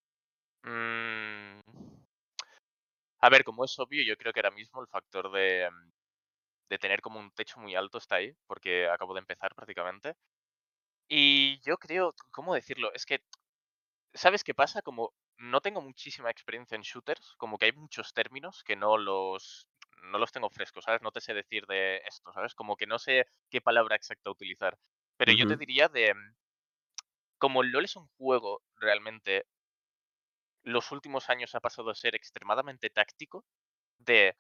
Mm, 0.67 1.61
A 3.21 3.29
ver, 3.31 3.45
como 3.45 3.65
es 3.65 3.79
obvio, 3.79 4.03
yo 4.05 4.17
creo 4.17 4.33
que 4.33 4.41
ahora 4.41 4.51
mismo 4.51 4.81
el 4.81 4.89
factor 4.89 5.31
de, 5.33 5.69
mm, 5.71 5.91
de 6.71 6.79
tener 6.79 7.01
como 7.03 7.21
un 7.21 7.31
techo 7.33 7.61
muy 7.61 7.75
alto 7.75 7.99
está 7.99 8.17
ahí, 8.17 8.33
porque 8.47 8.89
acabo 8.89 9.15
de 9.15 9.21
empezar 9.21 9.55
prácticamente. 9.55 10.15
Y 11.09 11.61
yo 11.63 11.79
creo, 11.79 12.15
¿cómo 12.33 12.55
decirlo? 12.55 12.93
Es 12.95 13.07
que, 13.07 13.21
¿sabes 14.15 14.45
qué 14.45 14.55
pasa? 14.55 14.83
Como 14.83 15.15
no 15.39 15.61
tengo 15.63 15.83
muchísima 15.83 16.31
experiencia 16.31 16.77
en 16.77 16.83
shooters, 16.83 17.35
como 17.39 17.59
que 17.59 17.67
hay 17.67 17.73
muchos 17.73 18.13
términos 18.15 18.63
que 18.65 18.77
no 18.77 18.99
los, 18.99 19.69
no 20.13 20.19
los 20.19 20.33
tengo 20.33 20.51
frescos, 20.51 20.85
¿sabes? 20.85 21.03
No 21.03 21.13
te 21.13 21.21
sé 21.23 21.35
decir 21.35 21.67
de 21.67 21.99
esto, 22.09 22.33
¿sabes? 22.33 22.55
Como 22.55 22.77
que 22.77 22.87
no 22.87 22.99
sé 22.99 23.27
qué 23.51 23.61
palabra 23.63 23.97
exacta 23.97 24.31
utilizar. 24.31 24.79
Pero 25.17 25.33
yo 25.33 25.47
te 25.47 25.57
diría 25.57 25.89
de, 25.89 26.15
mm, 26.15 26.37
como 27.39 27.63
el 27.63 27.71
LoL 27.71 27.85
es 27.87 27.97
un 27.97 28.09
juego 28.19 28.63
realmente, 28.77 29.47
los 30.63 30.91
últimos 30.93 31.31
años 31.31 31.55
ha 31.55 31.61
pasado 31.61 31.91
a 31.91 31.95
ser 31.95 32.15
extremadamente 32.15 32.91
táctico, 32.91 33.45
de 33.99 34.37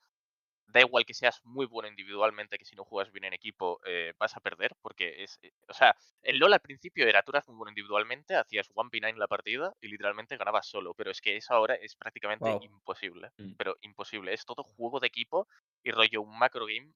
da 0.66 0.80
igual 0.80 1.04
que 1.06 1.14
seas 1.14 1.40
muy 1.44 1.66
bueno 1.66 1.88
individualmente, 1.88 2.58
que 2.58 2.64
si 2.66 2.76
no 2.76 2.84
juegas 2.84 3.12
bien 3.12 3.24
en 3.24 3.34
equipo 3.34 3.80
eh, 3.86 4.14
vas 4.18 4.36
a 4.36 4.40
perder, 4.40 4.76
porque 4.82 5.24
es, 5.24 5.38
eh, 5.42 5.52
o 5.68 5.74
sea, 5.74 5.96
el 6.22 6.38
LoL 6.38 6.54
al 6.54 6.60
principio 6.60 7.06
era, 7.08 7.22
tú 7.22 7.32
eras 7.32 7.48
muy 7.48 7.56
bueno 7.56 7.70
individualmente, 7.70 8.36
hacías 8.36 8.68
1v9 8.74 9.18
la 9.18 9.28
partida 9.28 9.74
y 9.80 9.88
literalmente 9.88 10.36
ganabas 10.38 10.68
solo, 10.68 10.94
pero 10.94 11.10
es 11.12 11.20
que 11.20 11.36
eso 11.36 11.54
ahora 11.54 11.74
es 11.76 11.96
prácticamente 11.96 12.56
Wow. 12.56 12.60
imposible, 12.60 13.30
Mm. 13.38 13.56
pero 13.56 13.76
imposible, 13.82 14.34
es 14.34 14.44
todo 14.46 14.64
juego 14.64 15.00
de 15.00 15.08
equipo 15.08 15.48
y 15.84 15.92
rollo 15.92 16.22
un 16.22 16.38
macro 16.38 16.66
game 16.66 16.92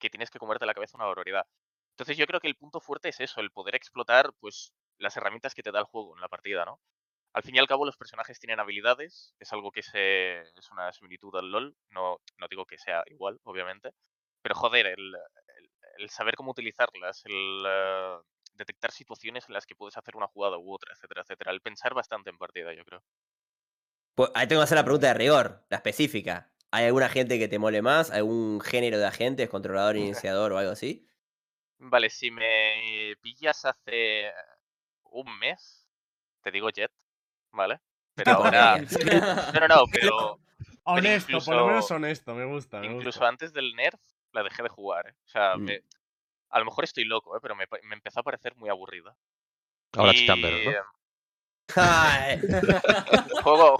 que 0.00 0.10
tienes 0.10 0.30
que 0.30 0.38
comerte 0.38 0.66
la 0.66 0.74
cabeza 0.74 0.96
una 0.96 1.06
barbaridad. 1.06 1.46
Entonces 1.92 2.16
yo 2.16 2.26
creo 2.26 2.40
que 2.40 2.48
el 2.48 2.56
punto 2.56 2.80
fuerte 2.80 3.08
es 3.10 3.20
eso, 3.20 3.40
el 3.40 3.50
poder 3.52 3.74
explotar 3.76 4.32
pues 4.40 4.72
las 4.98 5.16
herramientas 5.16 5.54
que 5.54 5.62
te 5.62 5.72
da 5.72 5.80
el 5.80 5.84
juego 5.86 6.14
en 6.16 6.20
la 6.20 6.28
partida, 6.28 6.64
¿no? 6.64 6.80
Al 7.34 7.42
fin 7.42 7.56
y 7.56 7.58
al 7.58 7.66
cabo 7.66 7.84
los 7.86 7.96
personajes 7.96 8.38
tienen 8.40 8.60
habilidades, 8.60 9.34
es 9.40 9.52
algo 9.52 9.72
que 9.72 9.82
se, 9.82 10.40
es 10.42 10.70
una 10.72 10.92
similitud 10.92 11.34
al 11.36 11.50
LoL, 11.50 11.76
no, 11.90 12.18
no 12.38 12.48
digo 12.48 12.64
que 12.66 12.78
sea 12.78 13.02
igual, 13.06 13.40
obviamente, 13.44 13.90
pero 14.42 14.54
joder, 14.54 14.86
el, 14.86 15.14
el- 15.58 15.70
el 15.98 16.10
saber 16.10 16.34
cómo 16.36 16.50
utilizarlas, 16.52 17.22
el 17.26 17.64
eh, 17.66 18.18
detectar 18.54 18.90
situaciones 18.92 19.44
en 19.48 19.54
las 19.54 19.66
que 19.66 19.76
puedes 19.76 19.96
hacer 19.96 20.16
una 20.16 20.26
jugada 20.28 20.58
u 20.58 20.72
otra, 20.74 20.92
etcétera, 20.94 21.22
etcétera, 21.22 21.52
el 21.52 21.60
pensar 21.62 21.94
bastante 21.94 22.30
en 22.30 22.38
partida, 22.38 22.72
yo 22.74 22.84
creo. 22.84 23.02
Pues 24.16 24.30
ahí 24.34 24.46
tengo 24.48 24.60
que 24.60 24.64
hacer 24.64 24.76
la 24.76 24.84
pregunta 24.84 25.06
de 25.08 25.14
rigor, 25.14 25.64
la 25.70 25.76
específica. 25.78 26.52
¿Hay 26.72 26.86
alguna 26.86 27.08
gente 27.08 27.38
que 27.38 27.46
te 27.48 27.58
mole 27.60 27.80
más? 27.82 28.10
¿Algún 28.10 28.60
género 28.60 28.98
de 28.98 29.06
agentes, 29.06 29.48
controlador, 29.48 29.96
iniciador 29.96 30.52
o 30.52 30.58
algo 30.58 30.72
así? 30.72 31.06
Vale, 31.78 32.08
si 32.10 32.30
me 32.30 33.14
pillas 33.20 33.64
hace 33.64 34.32
un 35.14 35.38
mes, 35.38 35.86
te 36.42 36.50
digo 36.50 36.68
Jet, 36.70 36.92
¿vale? 37.52 37.80
Pero 38.14 38.32
ahora... 38.32 38.76
No, 39.54 39.60
no, 39.60 39.68
no, 39.68 39.84
pero... 39.90 40.38
Honesto, 40.84 41.38
por 41.40 41.56
lo 41.56 41.66
menos 41.66 41.90
honesto, 41.90 42.34
me 42.34 42.44
gusta. 42.44 42.78
Me 42.80 42.86
Incluso 42.86 43.18
gusta. 43.20 43.28
antes 43.28 43.52
del 43.52 43.74
nerf 43.74 44.00
la 44.32 44.42
dejé 44.42 44.62
de 44.62 44.68
jugar, 44.68 45.08
¿eh? 45.08 45.14
O 45.24 45.28
sea, 45.28 45.56
Mm. 45.56 45.62
me- 45.64 45.82
a 46.50 46.58
lo 46.58 46.64
mejor 46.66 46.84
estoy 46.84 47.04
loco, 47.04 47.36
¿eh? 47.36 47.40
Pero 47.42 47.56
me, 47.56 47.64
me 47.84 47.94
empezó 47.94 48.20
a 48.20 48.22
parecer 48.22 48.54
muy 48.56 48.68
aburrida. 48.68 49.16
Ahora 49.96 50.12
y 50.14 50.26
Chamber, 50.26 50.52
¿no? 50.52 50.72
Ay, 51.76 52.38
juego, 53.42 53.78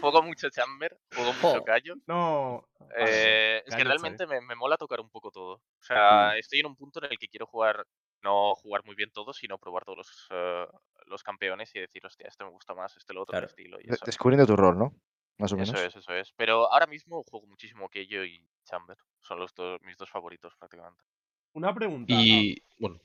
juego 0.00 0.22
mucho 0.22 0.50
Chamber, 0.50 0.98
juego 1.14 1.32
mucho. 1.34 1.62
Callo. 1.64 1.94
No. 2.06 2.66
eh, 2.96 3.62
es 3.66 3.74
que 3.74 3.84
realmente 3.84 4.26
me, 4.26 4.40
me 4.40 4.54
mola 4.54 4.76
tocar 4.76 5.00
un 5.00 5.10
poco 5.10 5.30
todo. 5.30 5.54
O 5.54 5.82
sea, 5.82 6.36
estoy 6.38 6.60
en 6.60 6.66
un 6.66 6.76
punto 6.76 6.98
en 7.04 7.12
el 7.12 7.18
que 7.18 7.28
quiero 7.28 7.46
jugar, 7.46 7.86
no 8.22 8.54
jugar 8.54 8.84
muy 8.84 8.94
bien 8.94 9.10
todo, 9.12 9.32
sino 9.32 9.58
probar 9.58 9.84
todos 9.84 9.98
los, 9.98 10.26
eh, 10.30 10.66
los 11.06 11.22
campeones 11.22 11.74
y 11.74 11.80
decir, 11.80 12.04
hostia, 12.06 12.28
este 12.28 12.44
me 12.44 12.50
gusta 12.50 12.74
más, 12.74 12.96
este 12.96 13.14
lo 13.14 13.22
otro, 13.22 13.32
Claro. 13.32 13.46
mi 13.46 13.48
estilo. 13.50 13.78
Y 13.80 13.92
eso. 13.92 14.04
descubriendo 14.04 14.46
tu 14.46 14.56
rol, 14.56 14.78
¿no? 14.78 14.94
Más 15.38 15.52
o 15.52 15.56
Eso 15.56 15.72
menos. 15.74 15.86
es, 15.86 15.96
eso 15.96 16.12
es. 16.14 16.32
Pero 16.36 16.70
ahora 16.72 16.86
mismo 16.86 17.22
juego 17.24 17.46
muchísimo 17.46 17.88
Keio 17.88 18.24
y 18.24 18.46
Chamber. 18.64 18.96
Son 19.20 19.38
los 19.38 19.54
dos, 19.54 19.80
mis 19.82 19.96
dos 19.96 20.10
favoritos 20.10 20.54
prácticamente. 20.56 21.02
Una 21.54 21.74
pregunta. 21.74 22.12
Y 22.16 22.62
bueno, 22.78 23.00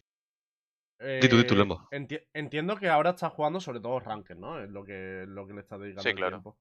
di 1.00 1.30
tú, 1.30 1.38
di 1.38 1.46
tú, 1.48 1.54
Eh, 1.56 1.58
Lembo. 1.58 1.88
enti- 1.92 2.28
entiendo 2.34 2.76
que 2.78 2.90
ahora 2.90 3.12
estás 3.12 3.32
jugando 3.34 3.60
sobre 3.60 3.80
todo 3.80 4.00
Ranked, 4.00 4.36
¿no? 4.36 4.60
Es 4.62 4.70
lo 4.70 4.84
que, 4.84 5.26
lo 5.28 5.48
que 5.48 5.54
le 5.54 5.62
estás 5.62 5.80
dedicando 5.80 6.04
Sí, 6.04 6.10
el 6.10 6.16
claro. 6.16 6.32
tiempo. 6.38 6.58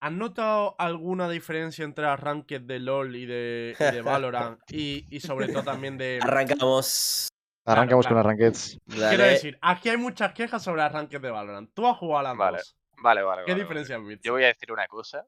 ¿Has 0.00 0.12
notado 0.12 0.74
alguna 0.78 1.28
diferencia 1.28 1.84
entre 1.84 2.04
las 2.04 2.18
Ranked 2.18 2.62
de 2.62 2.80
LoL 2.80 3.14
y 3.14 3.24
de, 3.26 3.76
y 3.78 3.84
de 3.84 4.02
Valorant? 4.56 4.60
y, 4.70 5.06
y 5.10 5.20
sobre 5.20 5.48
todo 5.48 5.62
también 5.62 5.96
de. 5.96 6.18
arrancamos. 6.22 7.28
Arrancamos 7.64 8.06
claro. 8.06 8.16
con 8.16 8.16
las 8.16 8.26
rankeds. 8.26 8.78
Quiero 8.86 9.24
decir, 9.24 9.58
aquí 9.62 9.88
hay 9.88 9.96
muchas 9.96 10.32
quejas 10.32 10.62
sobre 10.62 10.82
las 10.82 10.92
Ranked 10.92 11.20
de 11.20 11.30
Valorant. 11.30 11.72
Tú 11.72 11.86
has 11.86 11.96
jugado 11.96 12.18
a 12.18 12.22
las 12.22 12.36
Vale, 12.36 12.58
dos. 12.58 12.76
Vale, 12.98 13.22
vale. 13.22 13.42
¿Qué 13.44 13.52
vale, 13.52 13.62
vale. 13.62 13.62
diferencia 13.62 13.98
visto? 13.98 14.22
Yo 14.24 14.32
voy 14.32 14.44
a 14.44 14.48
decir 14.48 14.72
una 14.72 14.86
cosa. 14.86 15.24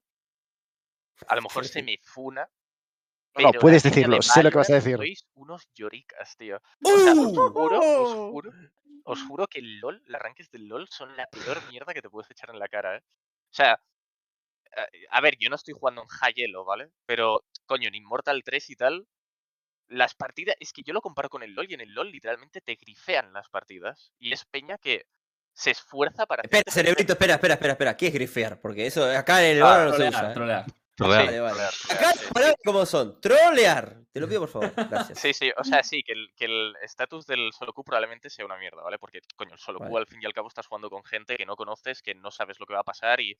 A 1.29 1.37
lo 1.37 1.43
mejor 1.43 1.65
se 1.65 1.83
me 1.83 1.99
funa. 2.03 2.49
No, 3.37 3.53
puedes 3.53 3.83
decirlo, 3.83 4.17
de 4.17 4.23
sé 4.23 4.43
lo 4.43 4.51
que 4.51 4.59
vas 4.59 4.71
a 4.71 4.75
decir. 4.75 4.97
Sois 4.97 5.27
unos 5.35 5.69
lloricas, 5.75 6.37
tío. 6.37 6.61
O 6.85 6.99
sea, 7.01 7.13
os 7.13 7.37
juro, 7.37 7.81
os 7.81 8.15
juro, 8.31 8.51
os 9.05 9.23
juro 9.23 9.47
que 9.49 9.59
el 9.59 9.81
LOL, 9.81 10.03
las 10.07 10.23
rankings 10.23 10.51
del 10.51 10.69
LOL 10.69 10.89
son 10.89 11.17
la 11.17 11.27
peor 11.27 11.61
mierda 11.69 11.93
que 11.93 12.03
te 12.03 12.11
puedes 12.11 12.31
echar 12.31 12.51
en 12.51 12.61
la 12.61 12.69
cara, 12.69 12.97
¿eh? 12.97 13.03
O 13.03 13.55
sea, 13.55 13.81
eh, 14.77 15.07
a 15.11 15.21
ver, 15.21 15.37
yo 15.39 15.51
no 15.51 15.57
estoy 15.57 15.75
jugando 15.75 16.03
en 16.03 16.09
High 16.09 16.35
Elo, 16.37 16.65
¿vale? 16.65 16.91
Pero, 17.07 17.45
coño, 17.67 17.89
en 17.89 17.97
Immortal 17.97 18.43
3 18.45 18.71
y 18.71 18.77
tal, 18.77 19.07
las 19.89 20.15
partidas, 20.15 20.57
es 20.61 20.73
que 20.73 20.83
yo 20.83 20.93
lo 20.93 21.01
comparo 21.01 21.29
con 21.29 21.43
el 21.43 21.53
LOL 21.55 21.71
y 21.71 21.75
en 21.75 21.81
el 21.83 21.93
LOL 21.95 22.11
literalmente 22.11 22.61
te 22.61 22.75
grifean 22.77 23.33
las 23.33 23.49
partidas. 23.49 24.13
Y 24.19 24.33
es 24.33 24.45
peña 24.45 24.79
que 24.79 25.07
se 25.53 25.71
esfuerza 25.71 26.27
para 26.27 26.43
Espera, 26.43 26.65
cerebrito, 26.71 27.13
espera, 27.13 27.35
espera, 27.35 27.55
espera, 27.55 27.73
espera. 27.75 27.97
¿Qué 27.97 28.09
es 28.09 28.13
grifear? 28.15 28.61
Porque 28.61 28.87
eso 28.87 29.05
acá 29.11 29.45
en 29.45 29.57
el 29.57 29.63
Ah, 29.63 29.67
Valorant 29.67 29.91
no 29.91 29.93
se 29.93 30.11
trolear, 30.11 30.15
usa. 30.23 30.31
¿eh? 30.31 30.35
trolear. 30.35 30.65
Trolear. 30.97 31.25
Vale, 31.27 31.41
vale. 31.41 31.55
trolear, 31.55 31.73
Acá 31.91 31.97
trolear, 31.97 32.15
las 32.15 32.19
sí, 32.27 32.33
palabras 32.35 32.57
como 32.65 32.87
son. 32.87 33.21
Trolear. 33.21 33.97
Te 34.13 34.21
lo 34.21 34.29
pido 34.29 34.41
por 34.41 34.49
favor. 34.49 34.73
Gracias. 34.89 35.19
Sí, 35.21 35.33
sí, 35.35 35.51
o 35.57 35.65
sea, 35.65 35.83
sí, 35.83 36.03
que 36.05 36.13
el 36.13 36.29
que 36.37 36.45
el 36.47 36.75
estatus 36.83 37.27
del 37.27 37.53
solo 37.53 37.73
queue 37.73 37.85
probablemente 37.85 38.31
sea 38.31 38.45
una 38.47 38.57
mierda, 38.57 38.83
¿vale? 38.83 38.99
Porque, 38.99 39.21
coño, 39.37 39.53
el 39.55 39.59
solo 39.59 39.81
Vale. 39.81 39.97
al 39.99 40.07
fin 40.07 40.21
y 40.23 40.27
al 40.27 40.33
cabo 40.33 40.49
estás 40.49 40.67
jugando 40.69 40.91
con 40.91 41.05
gente 41.05 41.37
que 41.37 41.47
no 41.47 41.57
conoces, 41.57 42.01
que 42.01 42.15
no 42.15 42.31
sabes 42.31 42.59
lo 42.61 42.67
que 42.67 42.75
va 42.75 42.81
a 42.81 42.85
pasar 42.85 43.21
y, 43.21 43.37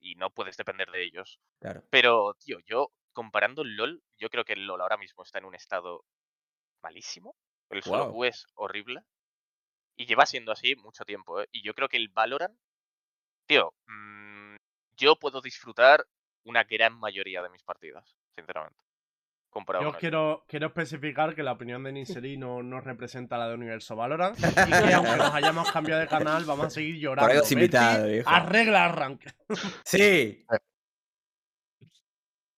y 0.00 0.14
no 0.14 0.30
puedes 0.30 0.56
depender 0.56 0.88
de 0.90 1.02
ellos. 1.02 1.40
Claro. 1.60 1.82
Pero, 1.90 2.34
tío, 2.34 2.58
yo, 2.64 2.92
comparando 3.14 3.62
el 3.62 3.76
LOL, 3.76 4.02
yo 4.18 4.28
creo 4.28 4.44
que 4.44 4.52
el 4.52 4.66
LOL 4.66 4.82
ahora 4.82 4.98
mismo 4.98 5.22
está 5.22 5.38
en 5.38 5.46
un 5.46 5.54
estado 5.54 6.04
malísimo. 6.82 7.34
El 7.70 7.82
solo 7.82 8.24
es 8.24 8.46
horrible. 8.54 9.00
Y 9.96 10.06
lleva 10.06 10.26
siendo 10.26 10.52
así 10.52 10.74
mucho 10.76 11.04
tiempo, 11.04 11.40
¿eh? 11.40 11.48
Y 11.52 11.62
yo 11.62 11.72
creo 11.72 11.88
que 11.88 11.96
el 11.96 12.08
Valorant, 12.08 12.58
tío, 13.46 13.72
mm, 13.86 14.56
yo 14.96 15.16
puedo 15.16 15.40
disfrutar 15.40 16.04
una 16.44 16.64
gran 16.64 16.98
mayoría 16.98 17.42
de 17.42 17.48
mis 17.48 17.62
partidas, 17.62 18.16
sinceramente. 18.34 18.82
Comparado 19.48 19.84
Yo 19.84 19.88
con 19.90 19.94
el 19.94 20.00
quiero, 20.00 20.44
quiero 20.48 20.66
especificar 20.66 21.34
que 21.36 21.44
la 21.44 21.52
opinión 21.52 21.84
de 21.84 21.92
Ninseri 22.20 22.36
no, 22.36 22.62
no 22.62 22.80
representa 22.80 23.38
la 23.38 23.48
de 23.48 23.54
Universo 23.54 23.94
Valorant. 23.94 24.36
Y 24.36 24.42
que 24.42 24.42
aunque 24.94 25.16
nos 25.16 25.32
hayamos 25.32 25.70
cambiado 25.70 26.00
de 26.00 26.08
canal, 26.08 26.44
vamos 26.44 26.66
a 26.66 26.70
seguir 26.70 26.96
llorando. 26.96 27.32
Betty, 27.32 27.54
invitado, 27.54 28.08
viejo. 28.08 28.28
Arregla 28.28 28.88
Rank. 28.88 29.22
Sí. 29.84 30.44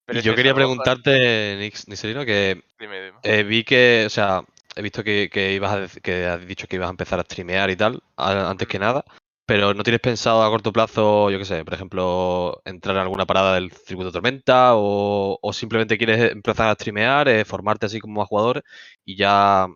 Pero 0.07 0.21
yo 0.21 0.33
que 0.33 0.37
quería 0.37 0.55
preguntarte, 0.55 1.57
Nix, 1.59 1.88
Niselino, 1.88 2.25
que 2.25 2.62
Dime, 2.79 3.01
dime. 3.07 3.19
eh, 3.23 3.42
vi 3.42 3.64
que, 3.64 4.05
o 4.07 4.11
sea, 4.11 4.42
he 4.75 4.83
visto 4.83 5.03
que, 5.03 5.29
que 5.33 5.53
ibas 5.55 5.97
a 5.97 6.01
que 6.01 6.27
has 6.27 6.47
dicho 6.47 6.66
que 6.66 6.77
ibas 6.77 6.88
a 6.88 6.90
empezar 6.90 7.19
a 7.19 7.23
streamear 7.25 7.71
y 7.71 7.77
tal, 7.77 8.03
a- 8.16 8.51
antes 8.51 8.69
que 8.69 8.79
nada, 8.79 9.05
pero 9.47 9.75
¿no 9.75 9.83
tienes 9.83 10.01
pensado 10.01 10.42
a 10.42 10.51
corto 10.51 10.73
plazo, 10.73 11.31
yo 11.31 11.38
qué 11.38 11.45
sé, 11.45 11.64
por 11.64 11.75
ejemplo, 11.75 12.61
entrar 12.64 12.97
en 12.97 13.03
alguna 13.03 13.27
parada 13.27 13.55
del 13.55 13.73
circuito 13.73 14.12
tormenta 14.12 14.73
o, 14.75 15.38
o 15.40 15.53
simplemente 15.53 15.99
quieres 15.99 16.33
empezar 16.33 16.69
a 16.69 16.75
streamear, 16.75 17.29
eh, 17.29 17.45
formarte 17.45 17.87
así 17.87 17.99
como 18.01 18.25
jugador 18.27 18.62
y 19.05 19.16
ya 19.16 19.66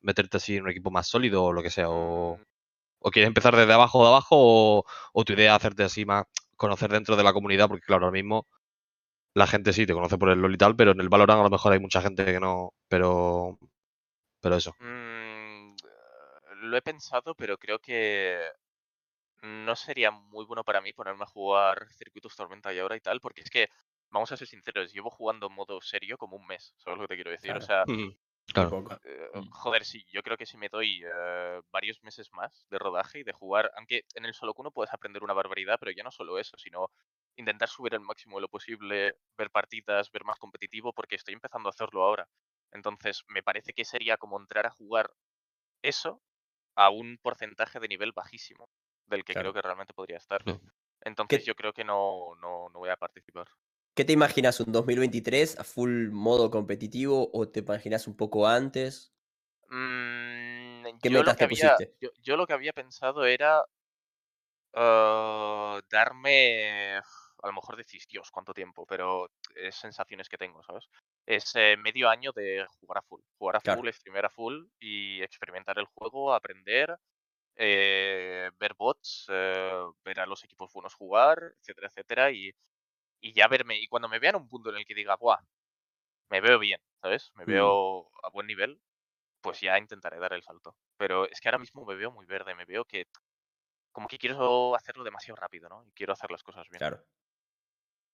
meterte 0.00 0.36
así 0.38 0.56
en 0.56 0.64
un 0.64 0.70
equipo 0.70 0.90
más 0.90 1.06
sólido 1.08 1.44
o 1.44 1.52
lo 1.52 1.62
que 1.62 1.70
sea? 1.70 1.88
O, 1.90 2.38
Mm, 2.38 2.42
o 3.00 3.10
quieres 3.10 3.28
empezar 3.28 3.56
desde 3.56 3.72
abajo 3.72 4.02
de 4.02 4.08
abajo 4.08 4.36
o, 4.38 4.84
o 5.12 5.24
tu 5.24 5.32
idea 5.32 5.52
es 5.52 5.56
hacerte 5.56 5.84
así 5.84 6.04
más, 6.04 6.24
conocer 6.56 6.90
dentro 6.90 7.16
de 7.16 7.22
la 7.24 7.32
comunidad, 7.32 7.68
porque 7.68 7.84
claro, 7.86 8.06
ahora 8.06 8.14
mismo 8.20 8.46
la 9.38 9.46
gente 9.46 9.72
sí 9.72 9.86
te 9.86 9.94
conoce 9.94 10.18
por 10.18 10.30
el 10.30 10.40
LoL 10.40 10.54
y 10.54 10.58
tal, 10.58 10.76
pero 10.76 10.92
en 10.92 11.00
el 11.00 11.08
Valorant 11.08 11.40
a 11.40 11.44
lo 11.44 11.50
mejor 11.50 11.72
hay 11.72 11.80
mucha 11.80 12.02
gente 12.02 12.24
que 12.24 12.40
no, 12.40 12.74
pero 12.88 13.58
pero 14.40 14.56
eso. 14.56 14.74
Mm, 14.80 15.74
lo 16.62 16.76
he 16.76 16.82
pensado, 16.82 17.34
pero 17.34 17.58
creo 17.58 17.78
que 17.78 18.40
no 19.42 19.76
sería 19.76 20.10
muy 20.10 20.44
bueno 20.46 20.64
para 20.64 20.80
mí 20.80 20.92
ponerme 20.92 21.24
a 21.24 21.26
jugar 21.26 21.88
circuitos 21.92 22.36
tormenta 22.36 22.72
y 22.74 22.78
ahora 22.80 22.96
y 22.96 23.00
tal, 23.00 23.20
porque 23.20 23.42
es 23.42 23.50
que, 23.50 23.68
vamos 24.10 24.32
a 24.32 24.36
ser 24.36 24.48
sinceros, 24.48 24.92
llevo 24.92 25.10
jugando 25.10 25.48
en 25.48 25.54
modo 25.54 25.80
serio 25.82 26.18
como 26.18 26.36
un 26.36 26.46
mes, 26.46 26.74
¿sabes 26.78 26.98
lo 26.98 27.04
que 27.04 27.08
te 27.10 27.16
quiero 27.16 27.30
decir? 27.32 27.56
O 27.56 27.60
sea, 27.60 27.86
Mm, 27.86 28.10
Claro. 28.54 28.84
Eh, 29.04 29.30
Mm. 29.34 29.50
joder, 29.50 29.84
sí, 29.84 30.04
yo 30.12 30.22
creo 30.22 30.36
que 30.36 30.46
si 30.46 30.56
me 30.56 30.68
doy 30.68 31.02
eh, 31.04 31.60
varios 31.70 32.02
meses 32.02 32.30
más 32.32 32.66
de 32.70 32.78
rodaje 32.78 33.20
y 33.20 33.22
de 33.24 33.32
jugar, 33.32 33.70
aunque 33.76 34.02
en 34.14 34.24
el 34.24 34.34
solo 34.34 34.52
uno 34.56 34.70
puedes 34.70 34.92
aprender 34.92 35.22
una 35.22 35.34
barbaridad, 35.34 35.76
pero 35.80 35.92
ya 35.92 36.02
no 36.02 36.10
solo 36.10 36.38
eso, 36.38 36.56
sino 36.58 36.90
intentar 37.38 37.68
subir 37.68 37.94
el 37.94 38.00
máximo 38.00 38.36
de 38.36 38.42
lo 38.42 38.48
posible, 38.48 39.14
ver 39.38 39.50
partidas, 39.50 40.10
ver 40.12 40.24
más 40.24 40.38
competitivo, 40.38 40.92
porque 40.92 41.16
estoy 41.16 41.34
empezando 41.34 41.68
a 41.68 41.70
hacerlo 41.70 42.04
ahora. 42.04 42.28
Entonces, 42.72 43.24
me 43.28 43.42
parece 43.42 43.72
que 43.72 43.84
sería 43.86 44.18
como 44.18 44.38
entrar 44.40 44.66
a 44.66 44.70
jugar 44.70 45.10
eso 45.82 46.22
a 46.76 46.90
un 46.90 47.18
porcentaje 47.22 47.80
de 47.80 47.88
nivel 47.88 48.12
bajísimo 48.12 48.70
del 49.06 49.24
que 49.24 49.34
Claro. 49.34 49.50
creo 49.50 49.54
que 49.54 49.62
realmente 49.62 49.94
podría 49.94 50.18
estar. 50.18 50.44
Sí. 50.44 50.52
Entonces 51.02 51.44
yo 51.44 51.54
creo 51.54 51.72
que 51.72 51.84
no, 51.84 52.34
no, 52.40 52.68
no 52.70 52.78
voy 52.80 52.90
a 52.90 52.96
participar. 52.96 53.48
¿Qué 53.94 54.04
te 54.06 54.14
imaginas? 54.14 54.60
¿Un 54.60 54.72
2023 54.72 55.58
a 55.58 55.64
full 55.64 56.08
modo 56.10 56.50
competitivo 56.50 57.30
o 57.34 57.48
te 57.50 57.60
imaginas 57.60 58.06
un 58.06 58.16
poco 58.16 58.46
antes? 58.46 59.12
Mm, 59.70 60.98
¿Qué 61.00 61.10
metas 61.10 61.36
te 61.36 61.44
había, 61.44 61.76
pusiste? 61.76 61.96
yo, 62.00 62.10
yo 62.22 62.36
lo 62.36 62.46
que 62.46 62.54
había 62.54 62.72
pensado 62.72 63.24
era 63.26 63.64
ah, 64.74 65.80
darme, 65.90 67.00
a 67.42 67.48
lo 67.48 67.52
mejor 67.54 67.76
decís, 67.76 68.06
Dios, 68.08 68.30
cuánto 68.30 68.54
tiempo, 68.54 68.86
pero 68.86 69.30
es 69.54 69.74
sensaciones 69.76 70.28
que 70.28 70.38
tengo, 70.38 70.62
¿sabes? 70.62 70.88
Es 71.26 71.54
eh, 71.56 71.76
medio 71.76 72.08
año 72.10 72.32
de 72.32 72.66
jugar 72.80 72.98
a 72.98 73.02
full, 73.02 73.20
jugar 73.38 73.56
a 73.56 73.60
Claro. 73.62 73.82
full, 73.82 73.88
streamear 73.90 74.26
a 74.26 74.30
full 74.30 74.66
y 74.80 75.22
experimentar 75.22 75.78
el 75.78 75.86
juego, 75.86 76.34
aprender, 76.34 76.96
eh, 77.56 78.50
ver 78.58 78.74
bots, 78.76 79.26
eh, 79.30 79.84
ver 80.04 80.20
a 80.20 80.26
los 80.26 80.44
equipos 80.44 80.72
buenos 80.72 80.94
jugar, 80.94 81.54
etcétera, 81.60 81.88
etcétera, 81.88 82.30
y, 82.32 82.52
y 83.20 83.32
ya 83.34 83.48
verme, 83.48 83.78
y 83.80 83.88
cuando 83.88 84.08
me 84.08 84.18
vean 84.20 84.36
un 84.36 84.48
punto 84.48 84.70
en 84.70 84.76
el 84.78 84.86
que 84.86 84.94
diga, 84.94 85.16
¡buah! 85.16 85.38
Me 86.30 86.40
veo 86.40 86.58
bien, 86.58 86.80
¿sabes? 87.02 87.30
Me 87.34 87.44
Mm. 87.48 87.78
veo 87.84 88.10
a 88.22 88.30
buen 88.32 88.46
nivel, 88.46 88.80
pues 89.42 89.60
ya 89.60 89.78
intentaré 89.78 90.18
dar 90.20 90.32
el 90.34 90.42
salto. 90.42 90.76
Pero 90.98 91.28
es 91.28 91.40
que 91.40 91.48
ahora 91.48 91.58
mismo 91.58 91.84
me 91.86 91.96
veo 91.96 92.10
muy 92.12 92.26
verde, 92.26 92.54
me 92.56 92.66
veo 92.66 92.84
que 92.86 93.06
como 93.92 94.08
que 94.08 94.18
quiero 94.18 94.74
hacerlo 94.76 95.04
demasiado 95.04 95.36
rápido, 95.36 95.68
¿no? 95.68 95.84
Y 95.84 95.92
quiero 95.92 96.12
hacer 96.14 96.30
las 96.30 96.42
cosas 96.44 96.68
bien. 96.70 96.82
Claro. 96.82 97.06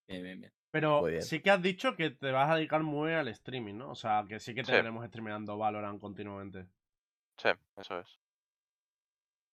Bien, 0.06 0.22
bien, 0.22 0.40
bien. 0.40 0.52
Pero 0.70 1.04
sí 1.20 1.40
que 1.40 1.50
has 1.50 1.62
dicho 1.62 1.94
que 1.96 2.10
te 2.10 2.32
vas 2.32 2.50
a 2.50 2.56
dedicar 2.56 2.82
muy 2.82 3.12
al 3.12 3.28
streaming, 3.28 3.74
¿no? 3.74 3.90
O 3.90 3.94
sea, 3.94 4.24
que 4.28 4.40
sí 4.40 4.54
que 4.54 4.62
te 4.62 4.72
Sí. 4.72 4.72
veremos 4.72 5.06
streameando 5.06 5.56
Valorant 5.56 6.00
continuamente. 6.00 6.66
Sí, 7.38 7.48
eso 7.76 8.00
es. 8.00 8.18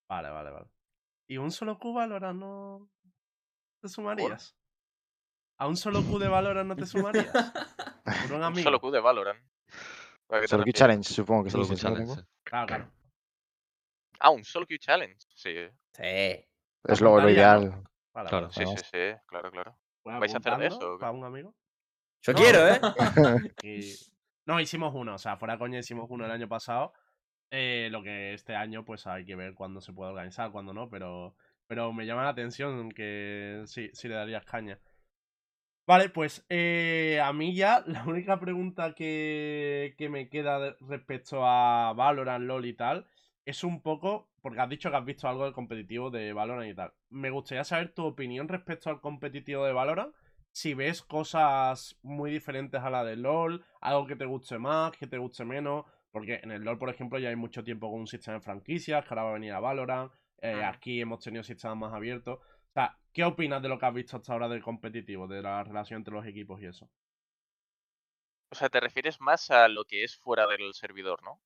Vale, 0.10 0.30
vale, 0.30 0.50
vale. 0.50 0.68
¿Y 1.28 1.38
un 1.38 1.52
solo 1.52 1.78
Q 1.78 1.94
Valorant 1.94 2.40
no 2.40 2.90
te 3.82 3.88
sumarías? 3.88 4.56
¿A 5.58 5.68
un 5.68 5.78
solo 5.78 6.04
Q 6.04 6.20
de 6.20 6.28
Valorant 6.28 6.68
no 6.68 6.76
te 6.76 6.86
sumarías? 6.86 7.32
Por 8.04 8.34
un 8.34 8.56
solo 8.56 8.82
Q 8.82 8.92
de 8.92 9.00
Valorant. 9.00 9.40
¿A 10.30 10.36
qué 10.36 10.42
te 10.42 10.48
Solo 10.48 10.64
refieres? 10.64 10.80
challenge, 10.80 11.14
supongo 11.14 11.44
que 11.44 11.50
se 11.52 11.58
Solo 11.58 11.68
me 11.68 11.76
challenge. 11.76 12.16
sí. 12.16 12.22
Claro, 12.44 12.68
claro. 12.68 12.92
Ah, 14.20 14.32
un 14.32 14.44
solo 14.44 14.66
Q 14.66 14.78
challenge. 14.80 15.18
Sí, 15.36 15.56
Sí. 15.94 16.48
Es 16.84 17.00
lo, 17.00 17.30
ideal. 17.30 17.84
Vale, 18.14 18.30
Claro. 18.30 18.50
vale. 18.50 18.54
sí, 18.54 18.66
sí, 18.66 18.84
sí, 18.92 19.20
claro, 19.28 19.52
claro. 19.52 19.78
Pues 20.04 20.20
¿Vais 20.20 20.34
a 20.36 20.38
hacer 20.38 20.58
de 20.58 20.68
eso? 20.68 20.98
¿Para 21.00 21.12
un 21.12 21.24
amigo? 21.24 21.54
Yo 22.24 22.34
No. 22.34 22.40
quiero, 22.40 22.68
¿eh? 22.68 22.80
Y- 23.64 23.94
No, 24.46 24.60
hicimos 24.60 24.94
uno, 24.96 25.16
o 25.16 25.18
sea, 25.18 25.38
fuera 25.38 25.58
coña 25.58 25.80
hicimos 25.80 26.08
uno 26.10 26.26
el 26.26 26.32
año 26.32 26.48
pasado. 26.48 26.94
Eh, 27.52 27.90
lo 27.92 28.02
que 28.02 28.34
este 28.34 28.56
año, 28.56 28.84
pues 28.84 29.06
hay 29.08 29.26
que 29.26 29.36
ver 29.36 29.54
cuándo 29.54 29.82
se 29.82 29.94
puede 29.94 30.12
organizar, 30.12 30.52
cuándo 30.52 30.74
no, 30.74 30.90
pero, 30.90 31.36
pero 31.68 31.94
me 31.94 32.06
llama 32.06 32.24
la 32.24 32.30
atención 32.30 32.92
que 32.92 33.62
sí, 33.66 33.90
sí 33.94 34.08
le 34.08 34.16
darías 34.16 34.46
caña. 34.46 34.80
Vale, 35.86 36.10
pues 36.10 36.46
eh, 36.50 37.20
a 37.24 37.34
mí 37.34 37.54
ya 37.54 37.84
la 37.86 38.04
única 38.06 38.40
pregunta 38.40 38.94
que, 38.96 39.94
que 39.98 40.10
me 40.10 40.30
queda 40.30 40.76
respecto 40.80 41.46
a 41.46 41.94
Valorant, 41.94 42.46
LOL 42.46 42.66
y 42.66 42.74
tal 42.74 43.06
es 43.46 43.64
un 43.64 43.82
poco, 43.82 44.31
porque 44.42 44.60
has 44.60 44.70
dicho 44.70 44.90
que 44.90 44.98
has 44.98 45.06
visto 45.06 45.28
algo 45.28 45.44
del 45.46 45.54
competitivo 45.54 46.10
de 46.10 46.34
Valorant 46.34 46.70
y 46.72 46.76
tal. 46.76 46.94
Me 47.10 47.30
gustaría 47.30 47.64
saber 47.64 47.94
tu 47.94 48.06
opinión 48.06 48.48
respecto 48.48 48.90
al 48.90 49.00
competitivo 49.02 49.66
de 49.66 49.74
Valorant. 49.74 50.14
Si 50.52 50.74
ves 50.74 51.02
cosas 51.02 51.98
muy 52.02 52.32
diferentes 52.32 52.82
a 52.82 52.90
la 52.90 53.04
de 53.04 53.16
LOL, 53.16 53.64
algo 53.80 54.06
que 54.08 54.16
te 54.16 54.26
guste 54.26 54.58
más, 54.60 54.92
que 54.92 55.08
te 55.08 55.18
guste 55.18 55.46
menos. 55.46 55.86
Porque 56.12 56.42
en 56.44 56.52
el 56.52 56.64
LOL, 56.64 56.78
por 56.78 56.90
ejemplo, 56.90 57.20
ya 57.20 57.30
hay 57.30 57.38
mucho 57.38 57.64
tiempo 57.64 57.90
con 57.90 58.02
un 58.02 58.08
sistema 58.08 58.36
de 58.38 58.42
franquicias, 58.44 59.06
que 59.06 59.10
ahora 59.14 59.24
va 59.24 59.30
a 59.30 59.34
venir 59.34 59.54
a 59.54 59.60
Valorant. 59.62 60.12
eh, 60.42 60.56
Mm. 60.56 60.64
Aquí 60.66 61.00
hemos 61.02 61.24
tenido 61.24 61.44
sistemas 61.44 61.78
más 61.78 61.94
abiertos. 61.94 62.40
O 62.40 62.74
sea, 62.74 62.98
¿qué 63.14 63.24
opinas 63.24 63.62
de 63.62 63.70
lo 63.70 63.78
que 63.80 63.86
has 63.86 63.94
visto 63.94 64.18
hasta 64.18 64.34
ahora 64.34 64.50
del 64.50 64.64
competitivo, 64.64 65.28
de 65.28 65.42
la 65.42 65.64
relación 65.64 66.00
entre 66.00 66.14
los 66.14 66.26
equipos 66.26 66.60
y 66.62 66.66
eso? 66.66 66.90
O 68.50 68.56
sea, 68.56 68.70
te 68.70 68.80
refieres 68.80 69.20
más 69.22 69.50
a 69.52 69.68
lo 69.68 69.86
que 69.86 70.04
es 70.04 70.18
fuera 70.18 70.48
del 70.48 70.74
servidor, 70.74 71.24
¿no? 71.24 71.42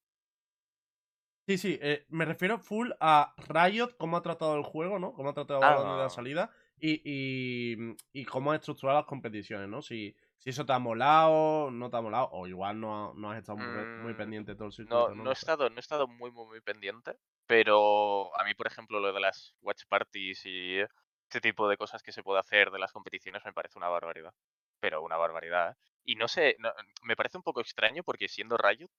Sí, 1.48 1.58
sí, 1.60 1.78
eh, 1.82 2.06
me 2.10 2.26
refiero 2.26 2.58
full 2.58 2.90
a 3.00 3.36
Riot, 3.38 3.98
cómo 3.98 4.18
ha 4.18 4.22
tratado 4.24 4.56
el 4.58 4.64
juego, 4.64 4.98
¿no? 4.98 5.14
Cómo 5.14 5.30
ha 5.30 5.34
tratado 5.34 5.84
desde 5.84 5.96
la 5.96 6.10
Ah. 6.10 6.10
salida 6.10 6.50
y, 6.80 7.02
y, 7.06 7.78
y 8.14 8.26
cómo 8.26 8.52
ha 8.52 8.56
estructurado 8.56 8.98
las 9.00 9.06
competiciones, 9.08 9.70
¿no? 9.70 9.84
Si, 9.84 10.16
si 10.40 10.50
eso 10.50 10.66
te 10.66 10.74
ha 10.74 10.80
molado, 10.80 11.70
no 11.70 11.92
te 11.92 11.98
ha 11.98 12.02
molado, 12.02 12.30
o 12.32 12.48
igual 12.48 12.80
no, 12.80 13.12
ha- 13.12 13.14
no 13.16 13.30
has 13.32 13.38
estado 13.38 13.60
muy, 13.60 13.86
muy 13.94 14.16
Mm, 14.16 14.16
pendiente 14.16 14.56
todo 14.56 14.66
el 14.68 14.74
circuito, 14.74 15.14
No, 15.14 15.14
¿no? 15.14 15.26
no 15.26 15.32
he 15.32 15.34
estado, 15.34 15.70
no 15.70 15.78
he 15.78 15.80
estado 15.80 16.08
muy, 16.08 16.32
muy, 16.32 16.46
muy 16.48 16.62
pendiente, 16.62 17.18
pero 17.48 18.36
a 18.40 18.44
mí, 18.46 18.54
por 18.56 18.68
ejemplo, 18.68 19.00
lo 19.00 19.14
de 19.14 19.20
las 19.22 19.56
watch 19.62 19.84
parties 19.90 20.46
y 20.46 20.80
este 20.80 21.42
tipo 21.42 21.68
de 21.70 21.78
cosas 21.78 22.04
que 22.04 22.12
se 22.12 22.24
puede 22.24 22.40
hacer 22.40 22.72
de 22.72 22.80
las 22.80 22.92
competiciones 22.94 23.44
me 23.46 23.54
parece 23.54 23.78
una 23.80 23.90
barbaridad. 23.90 24.34
Pero 24.80 25.02
una 25.04 25.18
barbaridad. 25.18 25.72
¿eh? 25.72 25.76
Y 26.04 26.16
no 26.16 26.28
sé, 26.28 26.56
no- 26.60 26.74
me 27.04 27.16
parece 27.16 27.38
un 27.38 27.44
poco 27.44 27.62
extraño 27.62 28.04
porque 28.04 28.28
siendo 28.30 28.58
Riot, 28.58 28.90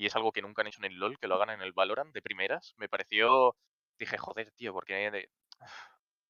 y 0.00 0.06
es 0.06 0.16
algo 0.16 0.32
que 0.32 0.42
nunca 0.42 0.62
han 0.62 0.68
hecho 0.68 0.80
en 0.80 0.92
el 0.92 0.98
LoL, 0.98 1.18
que 1.18 1.28
lo 1.28 1.34
hagan 1.36 1.50
en 1.50 1.62
el 1.62 1.72
Valorant 1.72 2.14
de 2.14 2.22
primeras, 2.22 2.74
me 2.78 2.88
pareció, 2.88 3.56
dije, 3.98 4.16
joder, 4.18 4.50
tío, 4.52 4.72
¿por 4.72 4.84
qué, 4.86 5.10
de- 5.10 5.28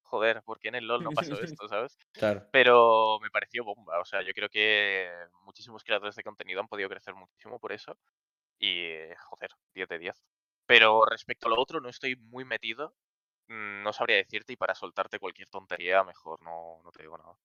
joder, 0.03 0.41
¿por 0.43 0.59
qué 0.59 0.67
en 0.69 0.75
el 0.75 0.87
LoL 0.87 1.03
no 1.03 1.11
pasó 1.11 1.35
esto, 1.57 1.67
sabes? 1.67 1.97
Claro. 2.11 2.47
Pero 2.51 3.19
me 3.21 3.29
pareció 3.29 3.63
bomba. 3.63 3.99
O 3.99 4.05
sea, 4.05 4.21
yo 4.23 4.33
creo 4.33 4.49
que 4.49 5.09
muchísimos 5.45 5.83
creadores 5.83 6.15
de 6.15 6.23
contenido 6.23 6.59
han 6.59 6.67
podido 6.67 6.89
crecer 6.89 7.13
muchísimo 7.15 7.59
por 7.59 7.71
eso. 7.71 7.97
Y, 8.59 8.89
joder, 9.29 9.51
10 9.73 9.89
de 9.89 9.99
10. 9.99 10.23
Pero 10.65 11.05
respecto 11.05 11.47
a 11.47 11.51
lo 11.51 11.61
otro, 11.61 11.81
no 11.81 11.89
estoy 11.89 12.15
muy 12.17 12.45
metido. 12.45 12.95
Mm, 13.47 13.83
No 13.83 13.93
sabría 13.93 14.17
decirte 14.17 14.53
y 14.53 14.57
para 14.57 14.75
soltarte 14.75 15.19
cualquier 15.19 15.49
tontería, 15.49 16.03
mejor 16.03 16.41
no, 16.43 16.81
no 16.83 16.91
te 16.91 17.03
digo 17.03 17.17
nada. 17.17 17.37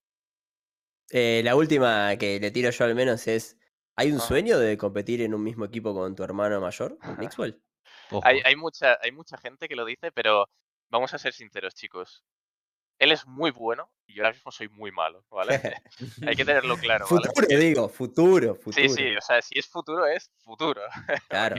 Eh, 1.10 1.40
la 1.44 1.56
última 1.56 2.16
que 2.16 2.38
le 2.40 2.50
tiro 2.50 2.70
yo 2.70 2.84
al 2.84 2.94
menos 2.94 3.26
es. 3.26 3.56
¿Hay 3.96 4.12
un 4.12 4.20
sueño 4.20 4.58
de 4.58 4.76
competir 4.76 5.22
en 5.22 5.34
un 5.34 5.42
mismo 5.42 5.64
equipo 5.64 5.94
con 5.94 6.14
tu 6.14 6.22
hermano 6.22 6.60
mayor, 6.60 6.98
con 6.98 7.18
Mixwell? 7.18 7.58
Hay, 8.22 8.40
hay, 8.44 8.54
mucha, 8.54 8.98
hay 9.02 9.10
mucha 9.10 9.38
gente 9.38 9.68
que 9.68 9.74
lo 9.74 9.86
dice, 9.86 10.12
pero 10.12 10.48
vamos 10.90 11.14
a 11.14 11.18
ser 11.18 11.32
sinceros, 11.32 11.74
chicos. 11.74 12.22
Él 12.98 13.12
es 13.12 13.26
muy 13.26 13.50
bueno 13.50 13.90
y 14.06 14.14
yo 14.14 14.22
ahora 14.22 14.34
mismo 14.34 14.50
soy 14.50 14.68
muy 14.68 14.92
malo, 14.92 15.24
¿vale? 15.30 15.60
hay 16.26 16.36
que 16.36 16.44
tenerlo 16.44 16.76
claro, 16.80 17.06
¿vale? 17.10 17.28
futuro, 17.28 17.58
digo, 17.58 17.88
futuro, 17.88 18.54
futuro. 18.54 18.88
Sí, 18.88 18.88
sí, 18.88 19.16
o 19.16 19.20
sea, 19.20 19.40
si 19.40 19.58
es 19.58 19.66
futuro, 19.66 20.06
es 20.06 20.30
futuro. 20.38 20.82
Claro. 21.28 21.56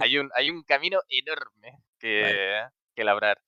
Hay 0.00 0.18
un, 0.18 0.30
hay 0.34 0.50
un 0.50 0.62
camino 0.64 1.00
enorme 1.08 1.82
que, 1.98 2.62
que 2.94 3.04
labrar. 3.04 3.40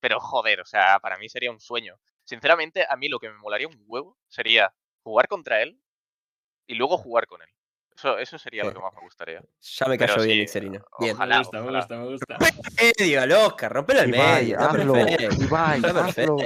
Pero 0.00 0.20
joder, 0.20 0.60
o 0.60 0.66
sea, 0.66 0.98
para 1.00 1.16
mí 1.16 1.28
sería 1.28 1.50
un 1.50 1.60
sueño. 1.60 1.98
Sinceramente, 2.24 2.86
a 2.88 2.96
mí 2.96 3.08
lo 3.08 3.18
que 3.18 3.30
me 3.30 3.38
molaría 3.38 3.68
un 3.68 3.82
huevo 3.86 4.18
sería 4.28 4.74
jugar 5.02 5.28
contra 5.28 5.62
él 5.62 5.80
y 6.66 6.74
luego 6.74 6.98
jugar 6.98 7.26
con 7.26 7.42
él. 7.42 7.53
Eso, 7.96 8.18
eso 8.18 8.38
sería 8.38 8.64
lo 8.64 8.72
que 8.74 8.80
más 8.80 8.92
me 8.94 9.00
gustaría. 9.02 9.40
Ya 9.60 9.86
me 9.86 9.96
cayó 9.96 10.22
bien. 10.22 10.46
Bien. 11.00 11.14
ojalá. 11.14 11.36
me 11.36 11.42
gusta, 11.42 11.60
me 11.60 11.70
gusta, 11.70 11.96
me 11.96 12.06
gusta. 12.08 12.38
Medio 12.98 13.22
al 13.22 13.32
Oscar, 13.32 13.72
rompelo 13.72 14.00
al 14.00 14.08
medio. 14.08 14.58
Está 14.58 14.70
hazlo. 14.70 14.92
perfecto. 14.94 15.44
Ibai, 15.44 15.80
perfecto. 15.80 16.36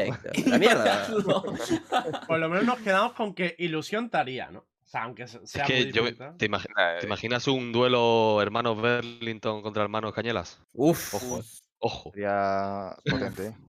La 0.47 0.59
mierda. 0.59 1.07
Por 2.29 2.39
lo 2.39 2.49
menos 2.51 2.65
nos 2.65 2.79
quedamos 2.81 3.15
con 3.15 3.35
que 3.35 3.55
ilusión 3.59 4.11
te 4.11 4.19
haría, 4.19 4.51
¿no? 4.51 4.59
O 4.61 4.91
sea, 4.91 5.03
aunque 5.05 5.27
se- 5.27 5.39
Es 5.43 5.51
sea 5.51 5.65
que 5.65 5.85
muy 5.85 5.93
yo. 5.93 6.05
¿te, 6.37 6.47
eh, 6.47 6.99
imaginas 7.03 7.47
un 7.47 7.73
duelo 7.73 8.41
hermanos 8.41 8.77
Burlington 8.77 9.63
contra 9.63 9.83
hermanos 9.83 10.13
Cañelas? 10.15 10.61
Uf. 10.73 11.15
Ojo. 11.15 11.41
Ojo. 11.79 12.11
Sería 12.13 12.97
potente. 13.09 13.47
¿eh? 13.49 13.57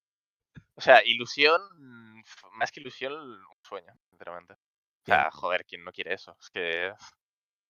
O 0.75 0.81
sea, 0.81 1.01
ilusión, 1.05 1.61
mm, 1.77 2.21
más 2.53 2.71
que 2.71 2.79
ilusión, 2.79 3.11
un 3.11 3.37
sueño, 3.63 3.91
sinceramente. 4.09 4.53
O 4.53 5.05
sea, 5.05 5.29
joder, 5.29 5.65
¿quién 5.65 5.83
no 5.83 5.91
quiere 5.91 6.13
eso? 6.13 6.37
Es 6.39 6.49
que 6.49 6.93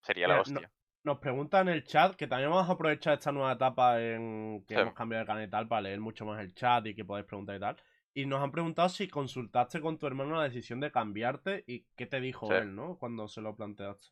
sería 0.01 0.27
la 0.27 0.35
no- 0.35 0.41
hostia. 0.41 0.71
Nos 1.03 1.19
preguntan 1.19 1.69
en 1.69 1.75
el 1.75 1.85
chat 1.85 2.15
que 2.15 2.27
también 2.27 2.49
vamos 2.51 2.67
a 2.69 2.73
aprovechar 2.73 3.13
esta 3.13 3.31
nueva 3.31 3.53
etapa 3.53 4.01
en 4.01 4.65
que 4.67 4.75
Sí. 4.75 4.81
hemos 4.81 4.93
cambiado 4.93 5.23
de 5.23 5.27
canal 5.27 5.43
y 5.45 5.49
tal 5.49 5.67
para 5.67 5.81
leer 5.81 5.99
mucho 6.01 6.25
más 6.25 6.39
el 6.41 6.53
chat 6.53 6.85
y 6.87 6.93
que 6.95 7.05
podáis 7.05 7.25
preguntar 7.25 7.55
y 7.55 7.59
tal. 7.59 7.77
Y 8.13 8.25
nos 8.25 8.43
han 8.43 8.51
preguntado 8.51 8.89
si 8.89 9.07
consultaste 9.07 9.79
con 9.79 9.97
tu 9.97 10.07
hermano 10.07 10.35
la 10.35 10.43
decisión 10.43 10.79
de 10.81 10.91
cambiarte 10.91 11.63
y 11.67 11.85
qué 11.95 12.05
te 12.05 12.19
dijo 12.19 12.47
Sí. 12.47 12.53
él, 12.53 12.75
¿no? 12.75 12.97
Cuando 12.97 13.27
se 13.29 13.39
lo 13.41 13.55
planteaste. 13.55 14.07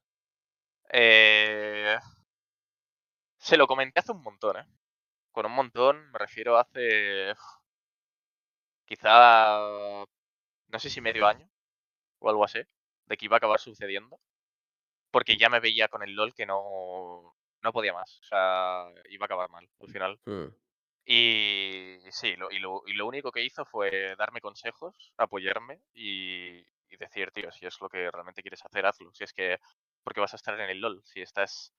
Eh, 0.92 1.98
Se 3.40 3.58
lo 3.58 3.68
comenté 3.68 4.00
hace 4.00 4.14
un 4.14 4.22
montón, 4.24 4.58
¿eh? 4.58 4.66
Con 5.32 5.46
un 5.46 5.52
montón 5.52 6.10
me 6.12 6.20
refiero 6.20 6.58
a 6.58 6.62
hace... 6.62 7.34
Quizá... 8.86 10.06
No 10.70 10.80
sé 10.80 10.90
si 10.90 11.02
medio 11.02 11.28
año 11.28 11.48
o 12.20 12.30
algo 12.30 12.44
así, 12.44 12.60
de 13.06 13.18
que 13.18 13.26
iba 13.26 13.36
a 13.36 13.40
acabar 13.40 13.60
sucediendo. 13.60 14.20
Porque 15.12 15.38
ya 15.38 15.50
me 15.50 15.60
veía 15.60 15.88
con 15.88 16.04
el 16.04 16.16
LOL 16.16 16.34
que 16.34 16.46
no... 16.46 17.36
No 17.62 17.74
podía 17.74 17.94
más. 17.94 18.20
O 18.20 18.24
sea, 18.24 18.86
iba 19.10 19.24
a 19.24 19.28
acabar 19.28 19.50
mal 19.50 19.68
al 19.82 19.90
final. 19.90 20.20
Mm. 20.26 20.48
Y 21.06 21.98
sí, 22.12 22.36
lo, 22.36 22.52
y, 22.52 22.60
lo, 22.60 22.84
y 22.86 22.94
lo 22.94 23.08
único 23.08 23.32
que 23.32 23.42
hizo 23.42 23.66
fue 23.66 24.16
darme 24.18 24.42
consejos, 24.42 25.14
apoyarme 25.18 25.82
y, 25.94 26.58
y 26.90 26.98
decir, 26.98 27.32
tío, 27.32 27.52
si 27.52 27.66
es 27.66 27.80
lo 27.82 27.90
que 27.90 28.12
realmente 28.12 28.42
quieres 28.42 28.64
hacer, 28.66 28.86
hazlo. 28.86 29.14
Si 29.14 29.24
es 29.24 29.34
que, 29.34 29.58
porque 30.04 30.20
vas 30.20 30.34
a 30.34 30.36
estar 30.36 30.60
en 30.60 30.70
el 30.70 30.80
LOL? 30.80 31.02
Si 31.06 31.22
estás, 31.22 31.74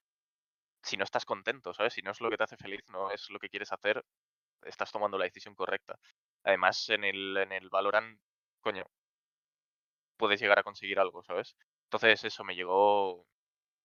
si 0.82 0.96
no 0.96 1.04
estás 1.04 1.24
contento, 1.24 1.74
¿sabes? 1.74 1.92
Si 1.92 2.02
no 2.02 2.10
es 2.10 2.20
lo 2.20 2.30
que 2.30 2.36
te 2.36 2.44
hace 2.44 2.56
feliz, 2.56 2.82
no 2.88 3.10
es 3.10 3.30
lo 3.30 3.38
que 3.38 3.48
quieres 3.48 3.72
hacer, 3.72 4.04
estás 4.62 4.90
tomando 4.92 5.18
la 5.18 5.24
decisión 5.24 5.54
correcta. 5.54 5.98
Además, 6.42 6.88
en 6.88 7.04
el, 7.04 7.36
en 7.36 7.52
el 7.52 7.68
Valorant 7.68 8.18
coño, 8.60 8.86
puedes 10.16 10.40
llegar 10.40 10.58
a 10.58 10.64
conseguir 10.64 10.98
algo, 10.98 11.22
¿sabes? 11.22 11.56
Entonces 11.88 12.22
eso 12.24 12.44
me 12.44 12.54
llegó, 12.54 13.26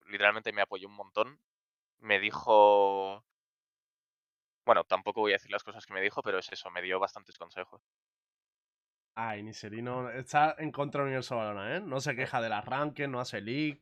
literalmente 0.07 0.51
me 0.51 0.61
apoyó 0.61 0.89
un 0.89 0.95
montón. 0.95 1.39
Me 1.99 2.19
dijo, 2.19 3.23
bueno, 4.65 4.83
tampoco 4.83 5.21
voy 5.21 5.31
a 5.31 5.35
decir 5.35 5.51
las 5.51 5.63
cosas 5.63 5.85
que 5.85 5.93
me 5.93 6.01
dijo, 6.01 6.21
pero 6.21 6.37
es 6.39 6.51
eso, 6.51 6.69
me 6.69 6.81
dio 6.81 6.99
bastantes 6.99 7.37
consejos. 7.37 7.81
Ay, 9.15 9.41
Niserino 9.43 10.09
está 10.09 10.55
en 10.57 10.71
contra 10.73 10.99
del 10.99 11.07
universo 11.07 11.37
Valorant, 11.37 11.75
¿eh? 11.83 11.87
No 11.87 12.01
se 12.01 12.13
queja 12.13 12.41
del 12.41 12.51
arranque, 12.51 13.07
no 13.07 13.21
hace 13.21 13.39
leak. 13.39 13.79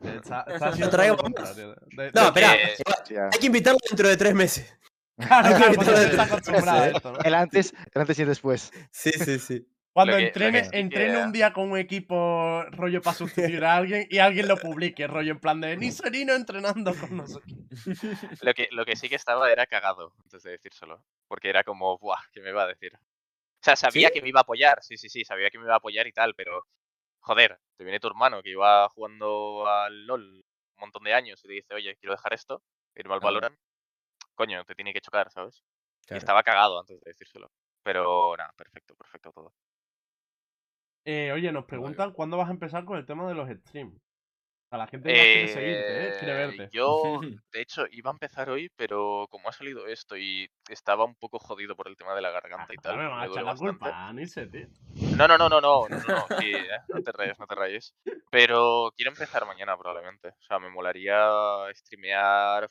Está, 0.00 0.42
está 0.46 0.70
traigamos 0.90 1.22
más. 1.24 1.32
contrario. 1.50 1.74
De- 1.86 2.12
No, 2.12 2.20
de- 2.20 2.26
espera. 2.28 3.04
que-. 3.08 3.20
Hay 3.20 3.40
que 3.40 3.46
invitarlo 3.46 3.78
dentro 3.88 4.06
de 4.08 4.16
tres 4.16 4.34
meses. 4.34 4.78
Claro, 5.16 5.56
claro, 5.56 5.92
está 5.98 6.22
acostumbrado 6.24 6.82
a 6.82 6.88
esto, 6.88 7.12
¿no? 7.12 7.18
El 7.24 7.34
antes, 7.34 7.72
el 7.94 8.00
antes 8.02 8.18
y 8.18 8.22
el 8.22 8.28
después. 8.28 8.70
Sí, 8.92 9.10
sí, 9.12 9.38
sí. 9.40 9.66
Cuando 9.96 10.18
que- 10.18 10.26
entrene, 10.26 10.58
que 10.58 10.64
sí 10.64 10.70
entrene 10.74 11.14
que- 11.14 11.22
un 11.22 11.32
día 11.32 11.52
con 11.54 11.70
un 11.72 11.78
equipo 11.78 12.62
rollo 12.72 13.00
para 13.00 13.16
sustituir 13.16 13.64
a 13.64 13.76
alguien 13.76 14.06
y 14.10 14.18
alguien 14.18 14.46
lo 14.46 14.58
publique, 14.58 15.06
rollo 15.06 15.32
en 15.32 15.40
plan 15.40 15.58
de 15.58 15.74
Niserino 15.74 16.34
entrenando 16.34 16.94
con 16.94 17.16
nosotros. 17.16 17.58
Lo 18.42 18.52
que, 18.52 18.68
lo 18.72 18.84
que 18.84 18.94
sí 18.94 19.08
que 19.08 19.14
estaba 19.14 19.50
era 19.50 19.66
cagado 19.66 20.12
antes 20.22 20.42
de 20.42 20.50
decírselo. 20.50 21.02
Porque 21.28 21.48
era 21.48 21.64
como, 21.64 21.96
buah, 21.96 22.20
¿qué 22.30 22.42
me 22.42 22.52
va 22.52 22.64
a 22.64 22.66
decir? 22.66 22.92
O 22.94 23.62
sea, 23.62 23.74
sabía 23.74 24.08
¿Sí? 24.08 24.12
que 24.14 24.20
me 24.20 24.28
iba 24.28 24.40
a 24.40 24.42
apoyar, 24.42 24.82
sí, 24.82 24.98
sí, 24.98 25.08
sí, 25.08 25.24
sabía 25.24 25.48
que 25.48 25.56
me 25.58 25.64
iba 25.64 25.72
a 25.72 25.78
apoyar 25.78 26.06
y 26.06 26.12
tal, 26.12 26.34
pero 26.34 26.66
joder, 27.20 27.58
te 27.78 27.84
viene 27.84 27.98
tu 27.98 28.08
hermano 28.08 28.42
que 28.42 28.50
iba 28.50 28.86
jugando 28.90 29.66
al 29.66 30.06
LOL 30.06 30.22
un 30.22 30.44
montón 30.76 31.04
de 31.04 31.14
años 31.14 31.42
y 31.42 31.48
te 31.48 31.54
dice, 31.54 31.74
oye, 31.74 31.96
quiero 31.96 32.12
dejar 32.12 32.34
esto, 32.34 32.62
irme 32.96 33.14
al. 33.14 33.20
Valorant. 33.20 33.58
Coño, 34.34 34.62
te 34.66 34.74
tiene 34.74 34.92
que 34.92 35.00
chocar, 35.00 35.30
¿sabes? 35.30 35.64
Y 36.10 36.16
estaba 36.18 36.42
cagado 36.42 36.78
antes 36.78 37.00
de 37.00 37.10
decírselo. 37.10 37.50
Pero 37.82 38.36
nada, 38.36 38.52
perfecto, 38.58 38.94
perfecto 38.94 39.32
todo. 39.32 39.54
Eh, 41.08 41.30
oye, 41.32 41.52
nos 41.52 41.64
preguntan 41.66 42.12
cuándo 42.12 42.36
vas 42.36 42.48
a 42.48 42.52
empezar 42.52 42.84
con 42.84 42.98
el 42.98 43.06
tema 43.06 43.28
de 43.28 43.34
los 43.34 43.48
streams. 43.48 43.94
Sea, 44.68 44.78
la 44.78 44.88
gente 44.88 45.08
ya 45.16 45.22
quiere 45.22 45.46
seguirte, 45.48 46.08
¿eh? 46.08 46.12
Quiere 46.18 46.32
Eh, 46.34 46.46
verte. 46.48 46.68
Yo, 46.72 47.20
de 47.52 47.60
hecho, 47.62 47.84
iba 47.92 48.10
a 48.10 48.14
empezar 48.14 48.50
hoy, 48.50 48.68
pero 48.76 49.28
como 49.30 49.48
ha 49.48 49.52
salido 49.52 49.86
esto 49.86 50.16
y 50.16 50.50
estaba 50.68 51.04
un 51.04 51.14
poco 51.14 51.38
jodido 51.38 51.76
por 51.76 51.86
el 51.86 51.96
tema 51.96 52.14
de 52.16 52.22
la 52.22 52.32
garganta 52.32 52.74
y 52.74 52.76
Ah, 52.78 52.80
tal, 52.82 52.96
me 52.98 53.06
van 53.06 53.20
a 53.20 53.26
echar 53.26 53.44
la 53.44 53.50
bastante. 53.52 53.78
culpa 53.78 54.08
a 54.08 54.12
Nise, 54.12 54.46
tío. 54.48 54.66
No, 55.16 55.28
no, 55.28 55.38
no, 55.38 55.48
no, 55.48 55.60
no, 55.60 55.88
no, 55.88 55.98
no, 56.08 56.26
sí, 56.40 56.52
eh, 56.52 56.68
no 56.88 57.00
te 57.02 57.12
rayes, 57.12 57.38
no 57.38 57.46
te 57.46 57.54
rayes. 57.54 57.94
Pero 58.30 58.90
quiero 58.96 59.12
empezar 59.12 59.46
mañana 59.46 59.76
probablemente. 59.78 60.30
O 60.30 60.42
sea, 60.42 60.58
me 60.58 60.70
molaría 60.70 61.16
streamear 61.72 62.66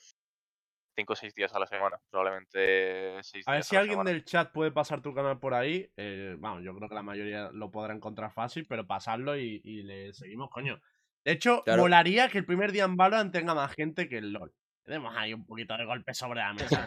5 0.95 1.13
o 1.13 1.15
6 1.15 1.33
días 1.35 1.53
a 1.53 1.59
la 1.59 1.67
semana. 1.67 1.97
Probablemente 2.09 3.17
6 3.21 3.47
A 3.47 3.51
ver 3.51 3.59
días 3.59 3.67
si 3.67 3.75
a 3.75 3.79
la 3.79 3.81
alguien 3.81 3.93
semana. 3.95 4.09
del 4.11 4.25
chat 4.25 4.51
puede 4.51 4.71
pasar 4.71 5.01
tu 5.01 5.13
canal 5.13 5.39
por 5.39 5.53
ahí. 5.53 5.89
eh, 5.97 6.35
vamos, 6.39 6.63
yo 6.63 6.75
creo 6.75 6.89
que 6.89 6.95
la 6.95 7.03
mayoría 7.03 7.49
lo 7.51 7.71
podrá 7.71 7.93
encontrar 7.93 8.31
fácil, 8.31 8.65
pero 8.67 8.85
pasarlo 8.87 9.37
y, 9.37 9.61
y 9.63 9.83
le 9.83 10.13
seguimos, 10.13 10.49
coño. 10.49 10.79
De 11.23 11.31
hecho, 11.31 11.63
Claro. 11.63 11.81
molaría 11.81 12.29
que 12.29 12.37
el 12.37 12.45
primer 12.45 12.71
día 12.71 12.83
en 12.85 12.95
Valorant 12.97 13.31
tenga 13.33 13.53
más 13.55 13.73
gente 13.73 14.07
que 14.07 14.19
el 14.19 14.31
LOL. 14.31 14.53
Tenemos 14.83 15.15
ahí 15.17 15.33
un 15.33 15.45
poquito 15.45 15.75
de 15.75 15.85
golpe 15.85 16.13
sobre 16.13 16.39
la 16.41 16.53
mesa. 16.53 16.85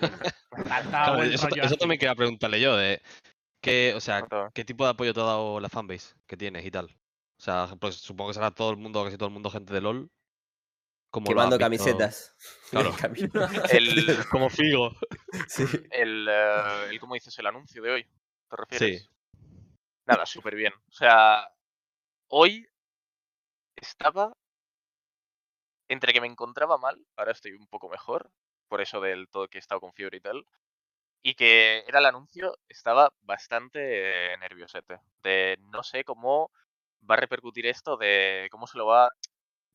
Claro, 0.50 1.16
buen 1.16 1.32
eso, 1.32 1.76
también 1.76 1.98
quería 1.98 2.14
preguntarle 2.14 2.60
yo, 2.60 2.76
de 2.76 3.02
qué, 3.60 3.92
o 3.96 4.00
sea, 4.00 4.24
qué 4.54 4.64
tipo 4.64 4.84
de 4.84 4.90
apoyo 4.90 5.12
te 5.12 5.20
ha 5.20 5.24
dado 5.24 5.58
la 5.60 5.68
fanbase 5.68 6.14
que 6.26 6.36
tienes 6.36 6.64
y 6.64 6.70
tal. 6.70 6.86
O 6.86 7.40
sea, 7.42 7.68
pues 7.80 7.96
supongo 7.96 8.30
que 8.30 8.34
será 8.34 8.50
todo 8.52 8.70
el 8.70 8.76
mundo, 8.76 9.04
casi 9.04 9.16
todo 9.16 9.28
el 9.28 9.32
mundo 9.32 9.50
gente 9.50 9.72
de 9.74 9.80
LOL. 9.80 10.08
Como 11.10 11.26
Quemando 11.26 11.58
camisetas. 11.58 12.34
Claro. 12.70 12.94
El, 13.70 14.28
Como 14.30 14.50
Figo. 14.50 14.92
sí. 15.48 15.64
el, 15.90 16.28
eh, 16.28 16.88
el, 16.90 17.00
¿cómo 17.00 17.14
dices? 17.14 17.38
El 17.38 17.46
anuncio 17.46 17.82
de 17.82 17.90
hoy, 17.90 18.06
¿te 18.46 18.56
refieres? 18.56 19.02
Sí. 19.02 19.08
Nada, 20.04 20.26
súper 20.26 20.54
bien. 20.54 20.74
O 20.74 20.92
sea, 20.92 21.48
hoy 22.28 22.68
estaba 23.74 24.34
entre 25.88 26.12
que 26.12 26.20
me 26.20 26.26
encontraba 26.26 26.78
mal, 26.78 27.04
ahora 27.16 27.32
estoy 27.32 27.52
un 27.52 27.66
poco 27.66 27.88
mejor, 27.88 28.30
por 28.68 28.80
eso 28.80 29.00
del 29.00 29.28
todo 29.28 29.48
que 29.48 29.58
he 29.58 29.60
estado 29.60 29.80
con 29.80 29.92
fiebre 29.92 30.18
y 30.18 30.20
tal, 30.20 30.46
y 31.22 31.34
que 31.34 31.84
era 31.88 31.98
el 31.98 32.06
anuncio, 32.06 32.58
estaba 32.68 33.12
bastante 33.22 34.36
nerviosete. 34.38 35.00
De 35.22 35.58
no 35.72 35.82
sé 35.82 36.04
cómo 36.04 36.50
va 37.10 37.14
a 37.14 37.18
repercutir 37.20 37.66
esto, 37.66 37.96
de 37.96 38.48
cómo 38.50 38.66
se 38.66 38.78
lo 38.78 38.86
va, 38.86 39.10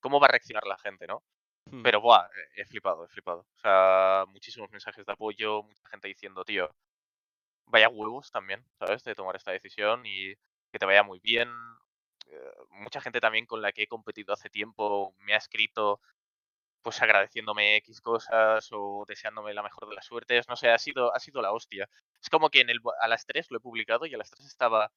cómo 0.04 0.20
va 0.20 0.28
a 0.28 0.32
reaccionar 0.32 0.68
la 0.68 0.78
gente, 0.78 1.08
¿no? 1.08 1.24
Hmm. 1.72 1.82
Pero, 1.82 2.02
buah, 2.02 2.30
he 2.56 2.66
flipado, 2.66 3.06
he 3.06 3.08
flipado. 3.08 3.48
O 3.56 3.60
sea, 3.60 4.26
muchísimos 4.28 4.70
mensajes 4.70 5.06
de 5.06 5.14
apoyo, 5.14 5.64
mucha 5.64 5.88
gente 5.90 6.10
diciendo, 6.10 6.44
tío, 6.44 6.70
vaya 7.68 7.90
huevos 7.90 8.30
también, 8.30 8.66
¿sabes? 8.78 9.04
De 9.04 9.16
tomar 9.16 9.36
esta 9.38 9.52
decisión 9.52 10.06
y 10.06 10.36
que 10.72 10.80
te 10.80 10.86
vaya 10.86 11.04
muy 11.04 11.20
bien. 11.24 11.50
Eh, 12.28 12.52
mucha 12.70 13.02
gente 13.02 13.22
también 13.22 13.46
con 13.46 13.62
la 13.62 13.72
que 13.72 13.84
he 13.84 13.88
competido 13.88 14.34
hace 14.34 14.50
tiempo 14.50 15.16
me 15.20 15.34
ha 15.34 15.38
escrito, 15.38 16.02
pues 16.82 17.02
agradeciéndome 17.02 17.78
X 17.78 18.02
cosas 18.02 18.68
o 18.74 19.06
deseándome 19.08 19.54
la 19.54 19.64
mejor 19.64 19.88
de 19.88 19.96
las 19.96 20.06
suertes. 20.06 20.50
No 20.50 20.58
sé, 20.58 20.70
ha 20.70 20.78
sido, 20.80 21.16
ha 21.16 21.20
sido 21.20 21.42
la 21.42 21.54
hostia. 21.54 21.90
Es 22.22 22.30
como 22.30 22.50
que 22.50 22.62
en 22.62 22.70
el, 22.70 22.80
a 23.00 23.08
las 23.08 23.26
3 23.26 23.50
lo 23.52 23.58
he 23.58 23.62
publicado 23.62 24.06
y 24.06 24.14
a 24.14 24.18
las 24.18 24.32
3 24.32 24.46
estaba 24.46 24.92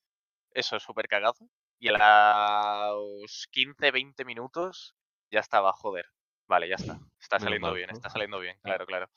eso, 0.53 0.81
súper 0.81 1.07
cagado. 1.09 1.37
Y 1.79 1.89
a 1.89 2.91
los 2.93 3.49
15, 3.51 3.91
20 3.91 4.25
minutos 4.25 4.97
ya 5.31 5.41
estaba, 5.41 5.73
joder. 5.73 6.07
Vale, 6.49 6.69
ya 6.69 6.77
está. 6.77 6.99
Está 7.21 7.39
saliendo 7.39 7.73
bien, 7.75 7.91
está 7.91 8.09
saliendo 8.09 8.39
bien, 8.39 8.57
claro, 8.62 8.87
claro. 8.87 9.11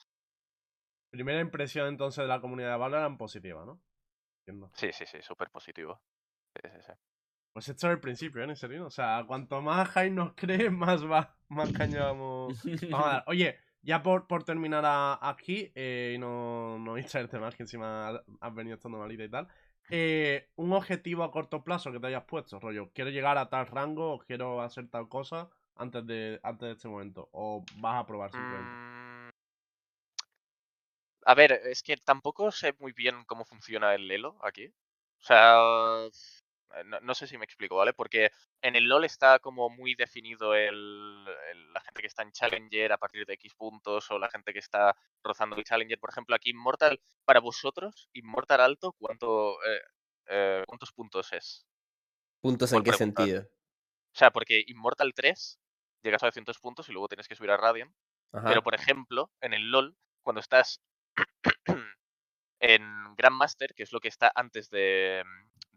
Primera 1.11 1.39
impresión 1.41 1.87
entonces 1.87 2.23
de 2.23 2.27
la 2.27 2.39
comunidad 2.41 2.71
de 2.71 2.77
Valorant 2.77 3.17
positiva, 3.17 3.65
¿no? 3.65 3.81
Entiendo. 4.41 4.71
Sí, 4.75 4.91
sí, 4.93 5.05
sí, 5.05 5.21
súper 5.21 5.49
positivo. 5.49 6.01
Sí, 6.55 6.69
sí, 6.71 6.81
sí. 6.85 6.93
Pues 7.53 7.67
esto 7.69 7.87
es 7.87 7.93
el 7.93 7.99
principio, 7.99 8.43
¿eh, 8.43 8.47
Niserino? 8.47 8.85
O 8.87 8.91
sea, 8.91 9.23
cuanto 9.27 9.61
más 9.61 9.89
hype 9.89 10.11
nos 10.11 10.33
cree, 10.33 10.69
más 10.69 11.03
va, 11.05 11.35
más 11.47 11.71
caña 11.71 12.05
vamos, 12.05 12.63
vamos 12.89 13.07
a 13.07 13.09
dar. 13.09 13.23
Oye, 13.27 13.59
ya 13.81 14.03
por, 14.03 14.27
por 14.27 14.43
terminar 14.43 14.83
a- 14.85 15.17
aquí, 15.29 15.71
eh, 15.75 16.13
y 16.15 16.19
no, 16.19 16.77
no 16.79 16.95
distraerte 16.95 17.39
más, 17.39 17.55
que 17.55 17.63
encima 17.63 18.21
has 18.39 18.53
venido 18.53 18.75
estando 18.75 18.97
malita 18.99 19.23
y 19.23 19.29
tal. 19.29 19.47
Eh, 19.89 20.49
un 20.55 20.73
objetivo 20.73 21.23
a 21.23 21.31
corto 21.31 21.63
plazo 21.63 21.91
que 21.91 21.99
te 21.99 22.07
hayas 22.07 22.25
puesto, 22.25 22.59
rollo, 22.59 22.91
quiero 22.93 23.09
llegar 23.11 23.37
a 23.37 23.49
tal 23.49 23.67
rango 23.67 24.13
o 24.13 24.19
quiero 24.19 24.61
hacer 24.61 24.89
tal 24.89 25.09
cosa 25.09 25.49
antes 25.75 26.05
de, 26.05 26.39
antes 26.43 26.67
de 26.67 26.73
este 26.73 26.87
momento. 26.87 27.29
O 27.33 27.65
vas 27.77 28.01
a 28.03 28.05
probar 28.07 28.31
simplemente. 28.33 28.79
Mm, 28.85 29.29
A 31.25 31.33
ver, 31.35 31.51
es 31.65 31.83
que 31.83 31.97
tampoco 31.97 32.51
sé 32.51 32.75
muy 32.79 32.91
bien 32.93 33.23
cómo 33.25 33.45
funciona 33.45 33.93
el 33.95 34.09
Elo 34.11 34.37
aquí. 34.43 34.67
O 34.67 35.23
sea, 35.23 35.57
no, 36.85 36.99
no 37.01 37.13
sé 37.15 37.27
si 37.27 37.37
me 37.37 37.45
explico, 37.45 37.75
¿vale? 37.77 37.93
Porque 37.93 38.31
en 38.61 38.75
el 38.75 38.85
LoL 38.85 39.05
está 39.05 39.39
como 39.39 39.69
muy 39.69 39.95
definido 39.95 40.53
el, 40.55 41.25
el- 41.51 41.73
la 41.73 41.81
gente 41.81 42.01
que 42.01 42.07
está 42.07 42.23
en 42.23 42.31
Challenger 42.31 42.91
a 42.93 42.97
partir 42.97 43.25
de 43.25 43.33
X 43.33 43.53
puntos 43.55 44.09
o 44.11 44.19
la 44.19 44.29
gente 44.29 44.53
que 44.53 44.59
está 44.59 44.95
rozando 45.23 45.55
el 45.55 45.63
Challenger. 45.63 45.99
Por 45.99 46.09
ejemplo, 46.11 46.35
aquí 46.35 46.51
Immortal, 46.51 46.99
para 47.25 47.39
vosotros, 47.39 48.09
Immortal 48.13 48.61
alto, 48.61 48.93
¿cuánto, 48.93 49.53
eh, 49.65 49.81
eh, 50.27 50.63
¿cuántos 50.67 50.91
puntos 50.91 51.31
es? 51.33 51.65
¿Puntos 52.41 52.71
en 52.73 52.83
qué 52.83 52.91
preguntar. 52.91 53.25
sentido? 53.25 53.41
O 54.13 54.17
sea, 54.17 54.31
porque 54.31 54.63
Immortal 54.67 55.13
3 55.13 55.59
llegas 56.03 56.23
a 56.23 56.27
200 56.27 56.57
puntos 56.59 56.87
y 56.89 56.91
luego 56.93 57.07
tienes 57.07 57.27
que 57.27 57.35
subir 57.35 57.51
a 57.51 57.57
Radiant. 57.57 57.93
Ajá. 58.31 58.47
Pero, 58.49 58.63
por 58.63 58.75
ejemplo, 58.75 59.31
en 59.41 59.53
el 59.53 59.69
LOL, 59.71 59.95
cuando 60.23 60.39
estás 60.39 60.81
en 62.59 63.15
Grandmaster, 63.15 63.73
que 63.73 63.83
es 63.83 63.91
lo 63.91 63.99
que 63.99 64.07
está 64.07 64.31
antes 64.35 64.69
de, 64.69 65.23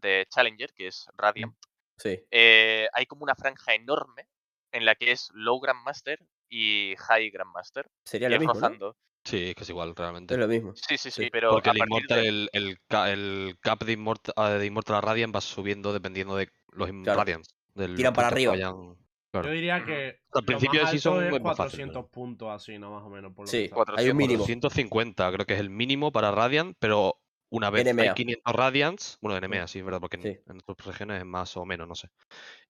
de 0.02 0.26
Challenger, 0.28 0.72
que 0.74 0.88
es 0.88 1.06
Radiant, 1.16 1.54
Sí. 1.96 2.18
eh, 2.30 2.88
hay 2.92 3.06
como 3.06 3.22
una 3.22 3.34
franja 3.34 3.74
enorme 3.74 4.28
en 4.72 4.84
la 4.84 4.94
que 4.94 5.12
es 5.12 5.30
Low 5.34 5.60
Grandmaster 5.60 6.18
y 6.50 6.94
High 6.98 7.30
Grandmaster. 7.30 7.88
Sería 8.04 8.28
lo 8.28 8.38
mismo. 8.38 8.94
Sí, 9.24 9.50
es 9.50 9.54
que 9.54 9.62
es 9.62 9.68
igual, 9.70 9.94
realmente. 9.94 10.34
Es 10.34 10.40
lo 10.40 10.48
mismo. 10.48 10.74
Sí, 10.74 10.98
sí, 10.98 11.10
sí, 11.10 11.22
Sí, 11.24 11.28
pero 11.30 11.50
Porque 11.52 11.70
el 11.70 11.78
Immortal, 11.78 12.20
de- 12.22 12.28
el, 12.28 12.50
el, 12.52 12.78
ca- 12.88 13.10
el 13.12 13.56
cap 13.60 13.84
de 13.84 13.92
Immortal, 13.92 14.34
ah, 14.36 14.50
de 14.50 14.66
Immortal 14.66 14.96
a 14.96 15.00
Radiant 15.00 15.34
va 15.34 15.40
subiendo 15.40 15.92
dependiendo 15.92 16.34
de 16.36 16.48
los 16.72 16.90
Claro. 16.90 17.20
Radiants. 17.20 17.54
Tiran 17.96 18.12
para 18.14 18.28
arriba. 18.28 18.52
vayan- 18.52 18.96
claro. 19.30 19.46
Yo 19.48 19.54
diría 19.54 19.84
que 19.84 20.18
Al 20.32 20.44
principio 20.44 20.86
sí 20.88 20.98
son 20.98 21.22
es 21.24 21.30
muy 21.30 21.38
fácil, 21.38 21.56
400 21.56 21.94
pero- 22.02 22.08
puntos 22.10 22.48
así, 22.50 22.78
¿no? 22.78 22.90
Más 22.90 23.04
o 23.04 23.10
menos. 23.10 23.32
Por 23.32 23.44
lo 23.46 23.50
Sí, 23.50 23.58
que 23.58 23.62
hay 23.62 23.68
un 23.70 23.74
400, 23.76 24.14
mínimo. 24.16 24.44
150 24.44 25.30
creo 25.32 25.46
que 25.46 25.54
es 25.54 25.60
el 25.60 25.70
mínimo 25.70 26.10
para 26.10 26.32
Radiant, 26.32 26.76
pero 26.80 27.16
una 27.52 27.70
vez 27.70 27.84
NMA. 27.84 28.02
hay 28.02 28.10
500 28.14 28.54
Radiants, 28.54 29.18
bueno, 29.20 29.38
NMA 29.46 29.66
sí, 29.68 29.78
es 29.80 29.84
verdad, 29.84 30.00
porque 30.00 30.16
en, 30.16 30.22
Sí. 30.22 30.38
en 30.46 30.60
otras 30.66 30.86
regiones 30.86 31.18
es 31.20 31.26
más 31.26 31.56
o 31.56 31.64
menos, 31.66 31.86
no 31.88 31.94
sé. 31.94 32.08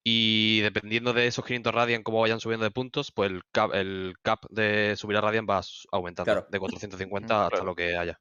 Y 0.03 0.61
dependiendo 0.61 1.13
de 1.13 1.27
esos 1.27 1.45
500 1.45 1.73
Radiant, 1.73 2.03
cómo 2.03 2.21
vayan 2.21 2.39
subiendo 2.41 2.65
de 2.65 2.71
puntos, 2.71 3.11
pues 3.11 3.31
el 3.31 3.43
cap, 3.51 3.73
el 3.73 4.15
cap 4.23 4.45
de 4.49 4.95
subir 4.97 5.17
a 5.17 5.21
Radiant 5.21 5.49
va 5.49 5.61
aumentando 5.91 6.25
Claro. 6.25 6.47
de 6.49 6.59
450 6.61 7.47
hasta 7.47 7.49
Claro. 7.49 7.65
lo 7.65 7.75
que 7.75 7.97
haya. 7.97 8.19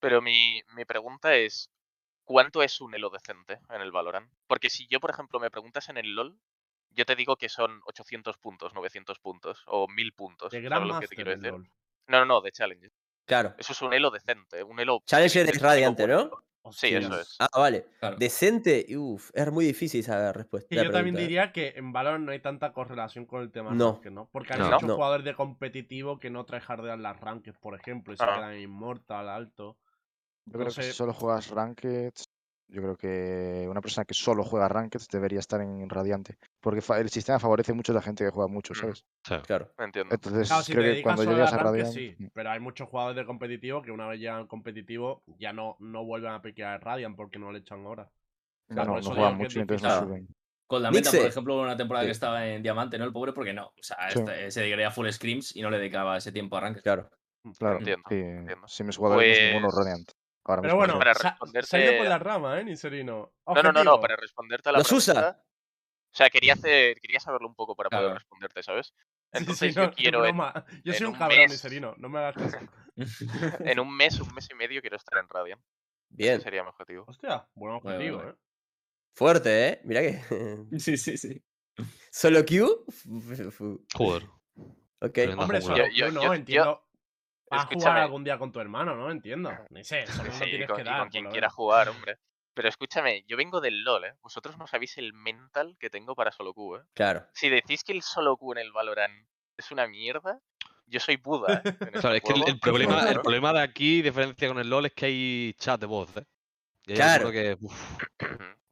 Pero 0.00 0.20
mi, 0.22 0.62
mi 0.74 0.84
pregunta 0.84 1.34
es, 1.36 1.70
¿cuánto 2.24 2.62
es 2.62 2.80
un 2.80 2.94
elo 2.94 3.10
decente 3.10 3.60
en 3.70 3.80
el 3.82 3.92
Valorant? 3.92 4.32
Porque 4.46 4.70
si 4.70 4.86
yo, 4.88 5.00
por 5.00 5.10
ejemplo, 5.10 5.40
me 5.40 5.50
preguntas 5.50 5.88
en 5.90 5.98
el 5.98 6.14
LoL, 6.14 6.38
yo 6.90 7.04
te 7.06 7.16
digo 7.16 7.36
que 7.36 7.48
son 7.48 7.80
800 7.86 8.38
puntos, 8.38 8.74
900 8.74 9.18
puntos 9.20 9.62
o 9.66 9.88
1000 9.88 10.12
puntos. 10.14 10.52
De 10.52 10.62
¿Sabes 10.68 10.70
Gran 10.70 10.88
lo 10.88 10.94
que 11.00 11.08
te 11.08 11.16
quiero 11.16 11.30
decir? 11.32 11.52
LOL. 11.52 11.70
No, 12.08 12.18
no, 12.20 12.26
no, 12.26 12.40
de 12.40 12.52
Challenger. 12.52 12.92
Claro. 13.30 13.54
Eso 13.58 13.72
es 13.72 13.80
un 13.82 13.92
elo 13.94 14.10
decente, 14.10 14.62
un 14.64 14.80
elo... 14.80 15.02
Challenger 15.06 15.48
es 15.48 15.62
radiante, 15.62 16.04
bueno. 16.06 16.42
¿no? 16.64 16.72
Sí, 16.72 16.88
eso 16.94 17.18
es. 17.18 17.36
Ah, 17.38 17.48
vale. 17.58 17.86
Claro. 18.00 18.16
Decente, 18.18 18.84
uff, 18.96 19.30
es 19.32 19.50
muy 19.50 19.64
difícil 19.64 20.00
esa 20.00 20.32
respuesta. 20.32 20.74
La 20.74 20.82
yo 20.82 20.90
también 20.90 21.14
pregunta, 21.14 21.20
¿eh? 21.20 21.22
diría 21.22 21.52
que 21.52 21.72
en 21.76 21.92
Valorant 21.92 22.24
no 22.26 22.32
hay 22.32 22.40
tanta 22.40 22.72
correlación 22.72 23.24
con 23.24 23.40
el 23.42 23.50
tema 23.50 23.72
No. 23.72 23.92
ranked, 23.92 24.10
¿no? 24.10 24.28
Porque 24.30 24.52
hay 24.52 24.58
No. 24.58 24.66
muchos 24.66 24.82
No. 24.82 24.94
jugadores 24.96 25.24
de 25.24 25.34
competitivo 25.34 26.18
que 26.20 26.28
no 26.28 26.44
tryhardean 26.44 27.02
las 27.02 27.18
ranked, 27.18 27.54
por 27.60 27.74
ejemplo, 27.78 28.12
y 28.12 28.16
se 28.18 28.24
Ah. 28.24 28.34
quedan 28.36 28.52
en 28.54 28.60
Immortal, 28.60 29.28
alto. 29.28 29.78
Yo 30.46 30.52
creo 30.58 30.66
que 30.72 30.82
si 30.82 30.92
solo 30.92 31.12
juegas 31.14 31.48
Ranked, 31.48 32.12
yo 32.70 32.80
creo 32.82 32.96
que 32.96 33.66
una 33.68 33.80
persona 33.80 34.04
que 34.04 34.14
solo 34.14 34.44
juega 34.44 34.68
Ranked 34.68 35.00
debería 35.10 35.38
estar 35.40 35.60
en 35.60 35.88
Radiante. 35.88 36.36
Porque 36.60 36.80
fa- 36.80 37.00
el 37.00 37.10
sistema 37.10 37.38
favorece 37.38 37.72
mucho 37.72 37.92
a 37.92 37.96
la 37.96 38.02
gente 38.02 38.24
que 38.24 38.30
juega 38.30 38.48
mucho, 38.48 38.72
Mm. 38.72 38.76
¿sabes? 38.76 39.04
Sí. 39.26 39.34
Claro. 39.46 39.72
Entiendo. 39.78 40.14
Entonces 40.14 40.48
Claro, 40.48 40.62
si 40.62 40.72
creo 40.72 40.82
te 40.82 40.86
que 40.88 40.92
dedicas 40.92 41.14
cuando 41.16 41.30
a 41.30 41.34
llegas 41.34 41.52
a 41.52 41.56
ranked, 41.58 41.70
Radiant. 41.84 41.94
sí. 41.94 42.16
Pero 42.32 42.50
hay 42.50 42.60
muchos 42.60 42.88
jugadores 42.88 43.16
de 43.16 43.26
competitivo 43.26 43.82
que 43.82 43.90
una 43.90 44.06
vez 44.08 44.20
llegan 44.20 44.36
al 44.36 44.46
competitivo 44.48 45.22
ya 45.38 45.52
no, 45.52 45.76
no 45.80 46.04
vuelven 46.04 46.32
a 46.32 46.40
piquear 46.42 46.82
Radiant 46.82 47.16
porque 47.16 47.38
no 47.38 47.50
le 47.52 47.58
echan 47.60 47.84
horas. 47.86 48.08
No, 48.68 48.74
Claro, 48.76 49.00
no, 49.00 49.02
juegan 49.02 49.36
mucho 49.36 49.58
y 49.58 49.62
entonces 49.62 49.82
no 49.82 49.88
difícil. 49.88 50.08
suben. 50.08 50.28
Con 50.66 50.82
la 50.82 50.90
meta, 50.92 51.10
por 51.10 51.20
ejemplo, 51.26 51.60
una 51.60 51.76
temporada 51.76 52.06
que 52.06 52.12
estaba 52.12 52.46
en 52.46 52.62
Diamante, 52.62 52.96
¿no? 52.96 53.04
El 53.04 53.12
pobre, 53.12 53.32
porque 53.32 53.52
no. 53.52 53.66
O 53.66 53.72
sea, 53.82 53.96
Sí. 54.10 54.20
este- 54.20 54.50
se 54.52 54.60
dedicaría 54.60 54.86
a 54.86 54.90
full 54.92 55.08
scrims 55.10 55.56
y 55.56 55.62
no 55.62 55.68
le 55.70 55.78
dedicaba 55.78 56.16
ese 56.16 56.30
tiempo 56.30 56.54
a 56.54 56.60
arranques. 56.60 56.82
Claro. 56.84 57.10
Claro, 57.58 57.78
Entiendo, 57.78 58.04
sí. 58.08 58.14
entiendo. 58.16 58.68
Si 58.68 58.84
mis 58.84 58.96
jugadores 58.96 59.36
son 59.36 59.46
ninguno 59.46 59.68
Pues- 59.72 59.78
Radiant. 59.84 60.10
Ahora 60.44 60.62
Pero 60.62 60.76
bueno. 60.76 60.98
Para 60.98 61.12
responderte 61.14 61.68
se 61.68 61.76
ha 61.76 61.84
ido 61.84 61.96
por 61.98 62.06
a- 62.06 62.10
la 62.10 62.18
rama, 62.18 62.60
¿eh, 62.60 62.64
Niserino? 62.64 63.32
No, 63.46 63.62
no, 63.62 63.72
no, 63.72 63.84
no, 63.84 64.00
para 64.00 64.16
responderte 64.16 64.68
a 64.68 64.72
la 64.72 64.78
¿Los 64.78 64.90
usa? 64.92 65.14
pregunta. 65.14 65.44
O 66.12 66.16
sea, 66.16 66.28
quería 66.30 66.54
hacer, 66.54 66.98
quería 67.00 67.20
saberlo 67.20 67.46
un 67.46 67.54
poco 67.54 67.76
para 67.76 67.88
poder 67.90 68.04
Claro. 68.04 68.18
responderte, 68.18 68.62
¿sabes? 68.62 68.86
Sí, 68.88 68.94
sí, 68.96 69.38
Entonces 69.38 69.76
no, 69.76 69.84
yo 69.84 69.90
quiero 69.92 70.26
en. 70.26 70.36
Yo 70.36 70.92
soy 70.92 70.96
en 70.96 71.06
un 71.06 71.12
un 71.12 71.18
cabrón, 71.18 71.38
mes- 71.38 71.50
Niserino, 71.52 71.94
no 71.98 72.08
me 72.08 72.18
hagas 72.18 72.34
caso. 72.34 72.58
en 73.74 73.78
un 73.80 73.96
mes, 73.96 74.18
un 74.18 74.34
mes 74.34 74.48
y 74.50 74.54
medio 74.54 74.80
quiero 74.80 74.96
estar 74.96 75.18
en 75.18 75.28
Radiant. 75.28 75.62
Bien. 76.08 76.34
Ese 76.34 76.42
sería 76.44 76.62
mi 76.64 76.70
objetivo. 76.70 77.04
Hostia, 77.06 77.46
buen 77.54 77.74
objetivo. 77.74 78.22
¿eh? 78.24 78.34
Fuerte, 79.14 79.68
¿eh? 79.68 79.80
Mira 79.84 80.00
que. 80.00 80.20
Sí, 80.80 80.96
sí, 80.96 81.16
sí. 81.16 81.40
¿Solo 82.10 82.44
Q? 82.44 82.86
Joder. 83.94 84.24
Ok. 85.02 85.18
Hombre, 85.38 85.60
solo 85.60 85.84
Yo- 85.94 86.10
no, 86.10 86.22
yo- 86.24 86.34
entiendo. 86.34 86.82
Vas 87.50 87.64
a 87.64 87.66
jugar 87.66 87.98
algún 87.98 88.22
día 88.24 88.38
con 88.38 88.52
tu 88.52 88.60
hermano, 88.60 88.94
¿no? 88.94 89.10
Entiendo. 89.10 89.52
Ni 89.70 89.84
sé, 89.84 90.06
solo 90.06 90.30
no 90.30 90.38
Sí, 90.38 90.44
tienes 90.44 90.68
con, 90.68 90.76
que 90.76 90.84
dar. 90.84 91.00
con 91.00 91.08
quien 91.08 91.30
quiera 91.30 91.50
jugar, 91.50 91.88
hombre. 91.88 92.18
Pero 92.54 92.68
escúchame, 92.68 93.24
yo 93.26 93.36
vengo 93.36 93.60
del 93.60 93.82
LoL, 93.82 94.04
¿eh? 94.04 94.14
Vosotros 94.22 94.56
no 94.58 94.66
sabéis 94.66 94.98
el 94.98 95.12
mental 95.12 95.76
que 95.78 95.90
tengo 95.90 96.14
para 96.14 96.30
solo 96.32 96.52
Q, 96.54 96.76
¿eh? 96.76 96.80
Claro. 96.94 97.26
Si 97.32 97.48
decís 97.48 97.84
que 97.84 97.92
el 97.92 98.02
solo 98.02 98.36
Q 98.36 98.52
en 98.52 98.58
el 98.58 98.72
Valorant 98.72 99.26
es 99.56 99.70
una 99.70 99.86
mierda, 99.86 100.40
yo 100.86 101.00
soy 101.00 101.16
Buda. 101.16 101.62
¿eh? 101.64 101.72
Claro, 101.92 102.14
este 102.14 102.32
es 102.32 102.44
que 102.44 102.50
el, 102.50 102.58
problema, 102.60 103.08
el 103.08 103.20
problema 103.20 103.52
de 103.52 103.60
aquí, 103.60 104.02
diferencia 104.02 104.48
con 104.48 104.58
el 104.58 104.68
LoL, 104.68 104.86
es 104.86 104.92
que 104.92 105.06
hay 105.06 105.54
chat 105.58 105.80
de 105.80 105.86
voz, 105.86 106.16
¿eh? 106.16 106.24
Y 106.86 106.94
Claro. 106.94 107.30
que. 107.30 107.56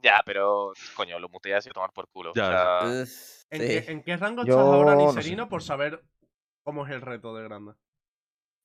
Ya, 0.03 0.23
pero, 0.25 0.73
coño, 0.95 1.19
lo 1.19 1.29
muteas 1.29 1.67
y 1.67 1.71
a 1.71 1.73
tomar 1.73 1.93
por 1.93 2.09
culo. 2.09 2.31
o 2.31 2.35
Ya, 2.35 2.47
sea, 2.47 2.88
¿En, 2.91 3.61
sí. 3.62 3.67
qué, 3.67 3.85
en 3.93 4.03
qué 4.03 4.17
rango 4.17 4.45
Yo 4.45 4.53
estás 4.55 4.67
ahora, 4.67 4.95
no 4.95 5.11
sé. 5.12 5.17
Niserino, 5.19 5.49
por 5.49 5.62
saber 5.62 6.03
cómo 6.62 6.87
es 6.87 6.93
el 6.93 7.01
reto 7.01 7.35
de 7.35 7.45
grande? 7.45 7.73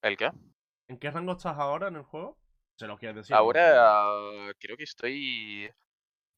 ¿El 0.03 0.17
qué? 0.17 0.29
¿En 0.89 0.97
qué 0.99 1.09
rango 1.09 1.31
estás 1.31 1.57
ahora 1.57 1.87
en 1.87 1.95
el 1.95 2.03
juego? 2.03 2.37
Se 2.75 2.85
lo 2.87 2.97
quieres 2.97 3.15
decir. 3.15 3.35
Ahora 3.35 4.53
creo 4.59 4.75
que 4.77 4.83
estoy. 4.83 5.69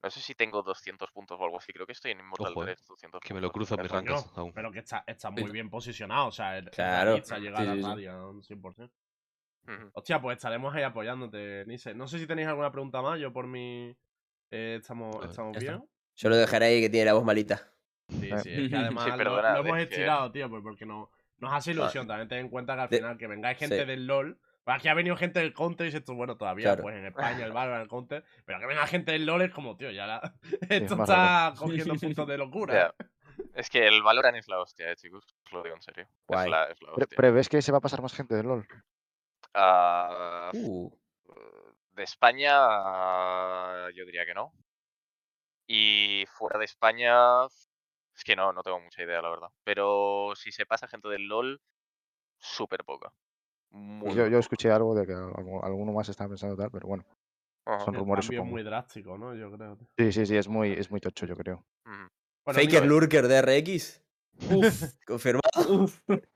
No 0.04 0.12
sé 0.12 0.20
si 0.22 0.36
tengo 0.36 0.62
200 0.62 1.10
puntos 1.12 1.40
o 1.40 1.44
algo 1.44 1.58
así. 1.58 1.74
Creo 1.74 1.88
que 1.88 1.94
estoy 1.94 2.12
en 2.12 2.20
Immortal 2.20 2.52
Ojo, 2.52 2.62
eh, 2.64 2.76
3, 2.76 2.86
200 2.88 3.22
que 3.22 3.34
me 3.34 3.42
lo 3.42 3.48
en 3.48 3.82
mis 3.82 3.92
rankings 3.92 4.38
aún. 4.38 4.54
Pero 4.54 4.72
que 4.72 4.80
está, 4.80 5.04
está 5.08 5.32
muy 5.32 5.50
bien 5.50 5.70
posicionado. 5.70 6.28
O 6.28 6.32
sea, 6.32 6.60
el, 6.60 6.70
Claro. 6.70 7.14
a 7.16 7.40
llegar 7.40 7.64
Sí, 7.64 7.68
a 7.70 7.74
sí, 7.74 7.82
sí. 7.82 7.88
Radiant 7.88 8.44
100%. 8.44 8.92
Ujú. 9.68 9.90
Hostia, 9.94 10.22
pues 10.22 10.38
estaremos 10.38 10.76
ahí 10.76 10.84
apoyándote, 10.84 11.66
Nise. 11.66 11.96
No 11.96 12.08
sé 12.08 12.20
si 12.20 12.28
tenéis 12.28 12.48
alguna 12.48 12.72
pregunta 12.72 13.02
más. 13.02 13.20
Yo 13.20 13.34
por 13.34 13.48
mí 13.48 13.98
eh, 14.52 14.78
estamos, 14.80 15.18
ver, 15.20 15.30
estamos 15.32 15.58
está. 15.58 15.72
bien. 15.72 15.90
Yo 16.18 16.30
lo 16.30 16.36
dejaré 16.36 16.66
ahí 16.68 16.82
que 16.82 16.90
tiene 16.90 17.06
la 17.08 17.14
voz 17.14 17.24
malita. 17.26 17.74
Sí, 18.10 18.30
Eh. 18.32 18.38
sí, 18.40 18.52
es 18.54 18.70
que 18.70 18.76
además 18.76 19.08
lo- 19.18 19.42
lo, 19.42 19.58
hemos 19.66 19.80
estirado, 19.80 20.32
tío, 20.32 20.48
pues 20.52 20.62
porque 20.62 20.86
no, 20.86 21.10
nos 21.40 21.54
hace 21.54 21.72
ilusión. 21.72 22.08
También 22.08 22.28
ten 22.30 22.40
en 22.40 22.50
cuenta 22.50 22.76
que 22.76 22.82
al 22.82 22.90
De- 22.90 22.98
final 22.98 23.18
que 23.18 23.28
vengáis 23.28 23.58
gente 23.58 23.80
sí. 23.82 23.86
del 23.86 24.08
LOL. 24.08 24.40
Pues 24.64 24.78
aquí 24.78 24.88
ha 24.88 24.94
venido 24.96 25.16
gente 25.16 25.40
del 25.40 25.54
Counter 25.54 25.86
y 25.86 25.90
dices 25.92 26.04
tú, 26.04 26.16
bueno, 26.16 26.38
todavía, 26.38 26.64
Claro. 26.70 26.82
pues 26.84 26.96
en 26.96 27.06
España 27.40 27.46
el 27.46 27.52
Valorant, 27.52 27.84
el 27.84 27.88
Counter. 27.88 28.24
Pero 28.46 28.60
que 28.60 28.66
venga 28.66 28.88
gente 28.88 29.12
del 29.12 29.26
LOL 29.26 29.42
es 29.44 29.52
como, 29.52 29.78
tío, 29.78 29.92
ya 29.92 30.08
la... 30.08 30.34
esto 30.70 30.96
está 31.02 31.54
cogiendo 31.58 31.94
puntos 31.96 32.28
de 32.28 32.38
locura. 32.38 32.96
Es 33.54 33.70
que 33.70 33.86
el 33.88 34.02
Valorant 34.02 34.38
es 34.38 34.48
la 34.48 34.60
hostia, 34.60 34.92
eh, 34.92 34.96
chicos. 34.96 35.24
Os 35.46 35.52
lo 35.52 35.62
digo 35.64 35.76
en 35.76 35.82
serio. 35.82 36.08
Guay. 36.28 36.46
Es 36.46 36.52
la, 36.52 36.64
es 36.72 36.82
la 36.82 36.92
hostia. 36.94 37.08
¿Prevés 37.18 37.48
que 37.50 37.62
se 37.62 37.72
va 37.72 37.78
a 37.78 37.82
pasar 37.82 38.02
más 38.02 38.14
gente 38.14 38.34
del 38.36 38.48
LOL? 38.48 38.68
Ah, 39.54 40.50
Uh, 40.54 40.90
de 41.92 42.04
España, 42.04 42.52
yo 43.94 44.06
diría 44.06 44.26
que 44.26 44.34
no. 44.34 44.52
Y 45.68 46.26
fuera 46.28 46.60
de 46.60 46.66
España, 46.66 47.14
es 48.16 48.24
que 48.24 48.36
no, 48.36 48.54
no 48.54 48.64
tengo 48.64 48.80
mucha 48.80 49.04
idea, 49.04 49.22
la 49.22 49.30
verdad. 49.30 49.50
Pero 49.64 50.34
si 50.36 50.52
se 50.52 50.66
pasa 50.66 50.88
gente 50.88 51.08
del 51.10 51.28
LOL, 51.28 51.62
súper 52.38 52.84
poca. 52.84 53.12
Muy 53.72 54.14
Yo, 54.16 54.28
yo 54.28 54.40
escuché 54.40 54.72
algo 54.72 54.96
de 54.96 55.06
que 55.06 55.14
algu- 55.14 55.64
alguno 55.64 55.92
más 55.92 56.08
estaba 56.10 56.30
pensando 56.30 56.56
tal, 56.56 56.72
pero 56.72 56.88
bueno, 56.88 57.06
Ajá. 57.66 57.84
son 57.84 57.94
rumores 57.96 58.30
es 58.30 58.44
muy 58.44 58.64
drástico, 58.64 59.18
¿no? 59.18 59.36
Yo 59.36 59.52
creo. 59.52 59.78
Sí, 59.98 60.12
sí, 60.12 60.26
sí, 60.26 60.38
es 60.38 60.48
muy, 60.48 60.72
es 60.74 60.90
muy 60.90 61.00
tocho, 61.02 61.26
yo 61.26 61.36
creo. 61.36 61.66
Bueno, 61.84 62.60
Faker 62.60 62.84
Nico, 62.84 62.86
Lurker 62.86 63.28
DRX. 63.28 64.02
Confirmado. 65.06 65.88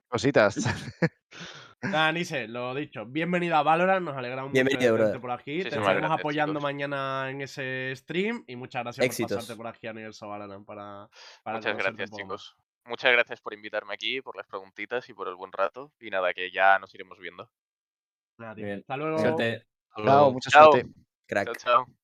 Cositas. 0.10 0.56
Nada, 1.82 2.12
Nise, 2.12 2.48
lo 2.48 2.76
dicho. 2.76 3.06
Bienvenido 3.06 3.56
a 3.56 3.63
Valorant, 3.63 4.06
nos 4.06 4.18
alegramos 4.18 4.52
mucho 4.52 4.63
de 4.63 4.78
tenerte 4.78 5.20
por 5.20 5.32
aquí. 5.32 5.62
Te 5.62 5.70
estaremos 5.70 5.96
gracias, 5.96 6.20
apoyando 6.20 6.54
chicos. 6.54 6.63
mañana 6.63 7.30
en 7.30 7.42
ese 7.42 7.94
stream 7.96 8.44
y 8.48 8.56
muchas 8.58 8.84
gracias 8.84 9.06
Éxitos. 9.06 9.30
por 9.32 9.38
pasarte 9.38 9.58
por 9.58 9.68
aquí 9.68 9.88
a 9.88 9.92
Universo 9.92 10.28
Valorant 10.28 10.65
para, 10.65 11.10
para 11.42 11.58
Muchas 11.58 11.78
gracias, 11.78 12.12
chicos. 12.12 12.58
Muchas 12.86 13.12
gracias 13.12 13.39
por 13.39 13.54
invitarme 13.54 13.94
aquí, 13.94 14.22
por 14.22 14.36
las 14.36 14.48
preguntitas 14.48 15.08
y 15.10 15.13
por 15.13 15.28
el 15.30 15.36
buen 15.36 15.52
rato. 15.52 15.94
Y 16.00 16.10
nada, 16.10 16.34
que 16.34 16.52
ya 16.52 16.80
nos 16.80 16.94
iremos 16.96 17.18
viendo. 17.20 17.50
Nada, 18.38 18.56
tío. 18.56 18.65
Bien. 18.65 18.80
Hasta 18.80 18.98
luego. 18.98 19.20
Suerte. 19.20 19.65
Hasta 19.92 20.04
Chao, 20.04 20.32
mucha 20.32 20.50
Chao. 20.50 20.72
suerte. 20.72 20.89
Chao, 20.89 21.04
Crack. 21.28 21.58
chao. 21.58 21.98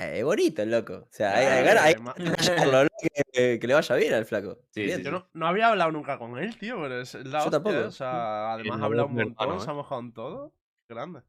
Eh, 0.00 0.22
bonito 0.22 0.62
el 0.62 0.70
loco. 0.70 0.94
O 0.94 1.08
sea, 1.10 1.36
hay, 1.36 1.46
hay 1.46 1.68
hay 1.68 1.92
además- 1.94 2.14
que 3.32 3.58
que, 3.58 3.66
le 3.66 3.74
vaya 3.74 3.94
bien 3.96 4.14
al 4.14 4.24
flaco. 4.26 4.58
Sí, 4.70 4.82
Bien. 4.84 4.98
sí, 4.98 5.04
Yo 5.04 5.10
no, 5.10 5.28
no 5.34 5.46
había 5.46 5.68
hablado 5.68 5.90
nunca 5.92 6.18
con 6.18 6.38
él, 6.38 6.56
tío, 6.58 6.80
pero 6.80 7.00
es 7.00 7.14
la 7.14 7.22
Yo 7.22 7.36
hostia, 7.38 7.50
tampoco. 7.50 7.78
O 7.78 7.90
sea, 7.90 8.52
además 8.54 8.78
la 8.78 8.82
ha 8.84 8.86
hablado 8.86 9.06
un 9.08 9.14
montón, 9.14 9.36
hermano, 9.40 9.60
se 9.60 9.66
¿eh? 9.66 9.70
ha 9.70 9.74
mojado 9.74 10.00
en 10.00 10.12
todo. 10.12 10.54
Grande. 10.88 11.20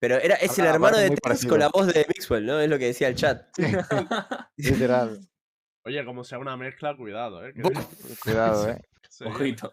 Pero 0.00 0.16
era, 0.16 0.36
es 0.36 0.56
el 0.58 0.64
Habla- 0.66 0.74
hermano 0.74 0.96
aparte 0.98 1.10
de 1.10 1.16
Tex 1.16 1.46
con 1.46 1.58
la 1.58 1.68
voz 1.68 1.86
de 1.92 2.06
Mixwell, 2.08 2.46
¿no? 2.46 2.60
Es 2.60 2.68
lo 2.70 2.78
que 2.78 2.86
decía 2.86 3.08
el 3.08 3.14
chat. 3.16 3.48
Literal. 4.56 5.18
Oye, 5.84 6.04
como 6.04 6.22
sea 6.24 6.38
una 6.38 6.56
mezcla, 6.56 6.96
cuidado, 6.96 7.44
¿eh? 7.46 7.52
Cuidado, 8.22 8.68
eh. 8.70 8.80
Sí. 9.08 9.24
Ojito. 9.24 9.72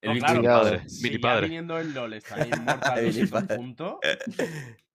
El 0.00 0.14
No, 0.14 0.18
claro, 0.18 0.40
Cuidado. 0.40 0.62
padre, 0.64 0.88
Si 0.88 1.18
padre. 1.18 1.46
viniendo 1.46 1.78
el 1.78 1.94
LOL 1.94 2.12
está 2.14 2.42
en 2.42 2.48
Immortal 2.54 3.00
Mi 3.02 3.06
200 3.06 3.30
padre. 3.44 3.56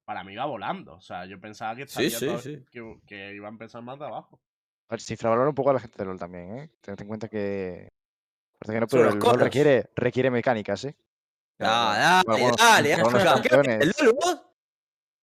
Para 0.06 0.24
mí 0.24 0.34
iba 0.34 0.46
volando. 0.46 0.94
O 0.96 1.02
sea, 1.02 1.26
yo 1.26 1.40
pensaba 1.40 1.76
que, 1.76 1.88
Sí, 1.88 2.06
estaría 2.06 2.20
sí, 2.20 2.26
todo- 2.28 2.40
sí. 2.40 2.66
que, 2.72 3.00
que 3.08 3.34
iba 3.36 3.48
a 3.48 3.52
empezar 3.52 3.82
más 3.82 4.00
de 4.00 4.06
abajo. 4.06 4.40
A 4.88 4.94
ver, 4.94 5.02
se 5.02 5.14
infravalora 5.14 5.50
un 5.50 5.56
poco 5.56 5.72
a 5.72 5.74
la 5.74 5.80
gente 5.80 5.98
de 5.98 6.06
LOL 6.06 6.20
también, 6.20 6.58
¿eh? 6.60 6.70
Tened 6.82 7.02
en 7.02 7.08
cuenta 7.08 7.28
que... 7.28 7.92
Parece 8.60 8.74
que 8.76 8.80
no, 8.80 8.88
pero 8.88 9.10
el 9.10 9.20
LOL 9.20 9.40
requiere, 9.40 9.90
requiere 9.96 10.30
mecánicas, 10.32 10.86
¿eh? 10.86 10.96
Ah, 11.60 12.22
dale, 12.28 12.52
dale, 12.58 12.94
algunos 12.94 13.24
Aska. 13.24 13.42
¿Qué 13.42 13.50
campeones. 13.50 13.82
¿El 13.82 14.06
LOL 14.06 14.14
vos? 14.16 14.42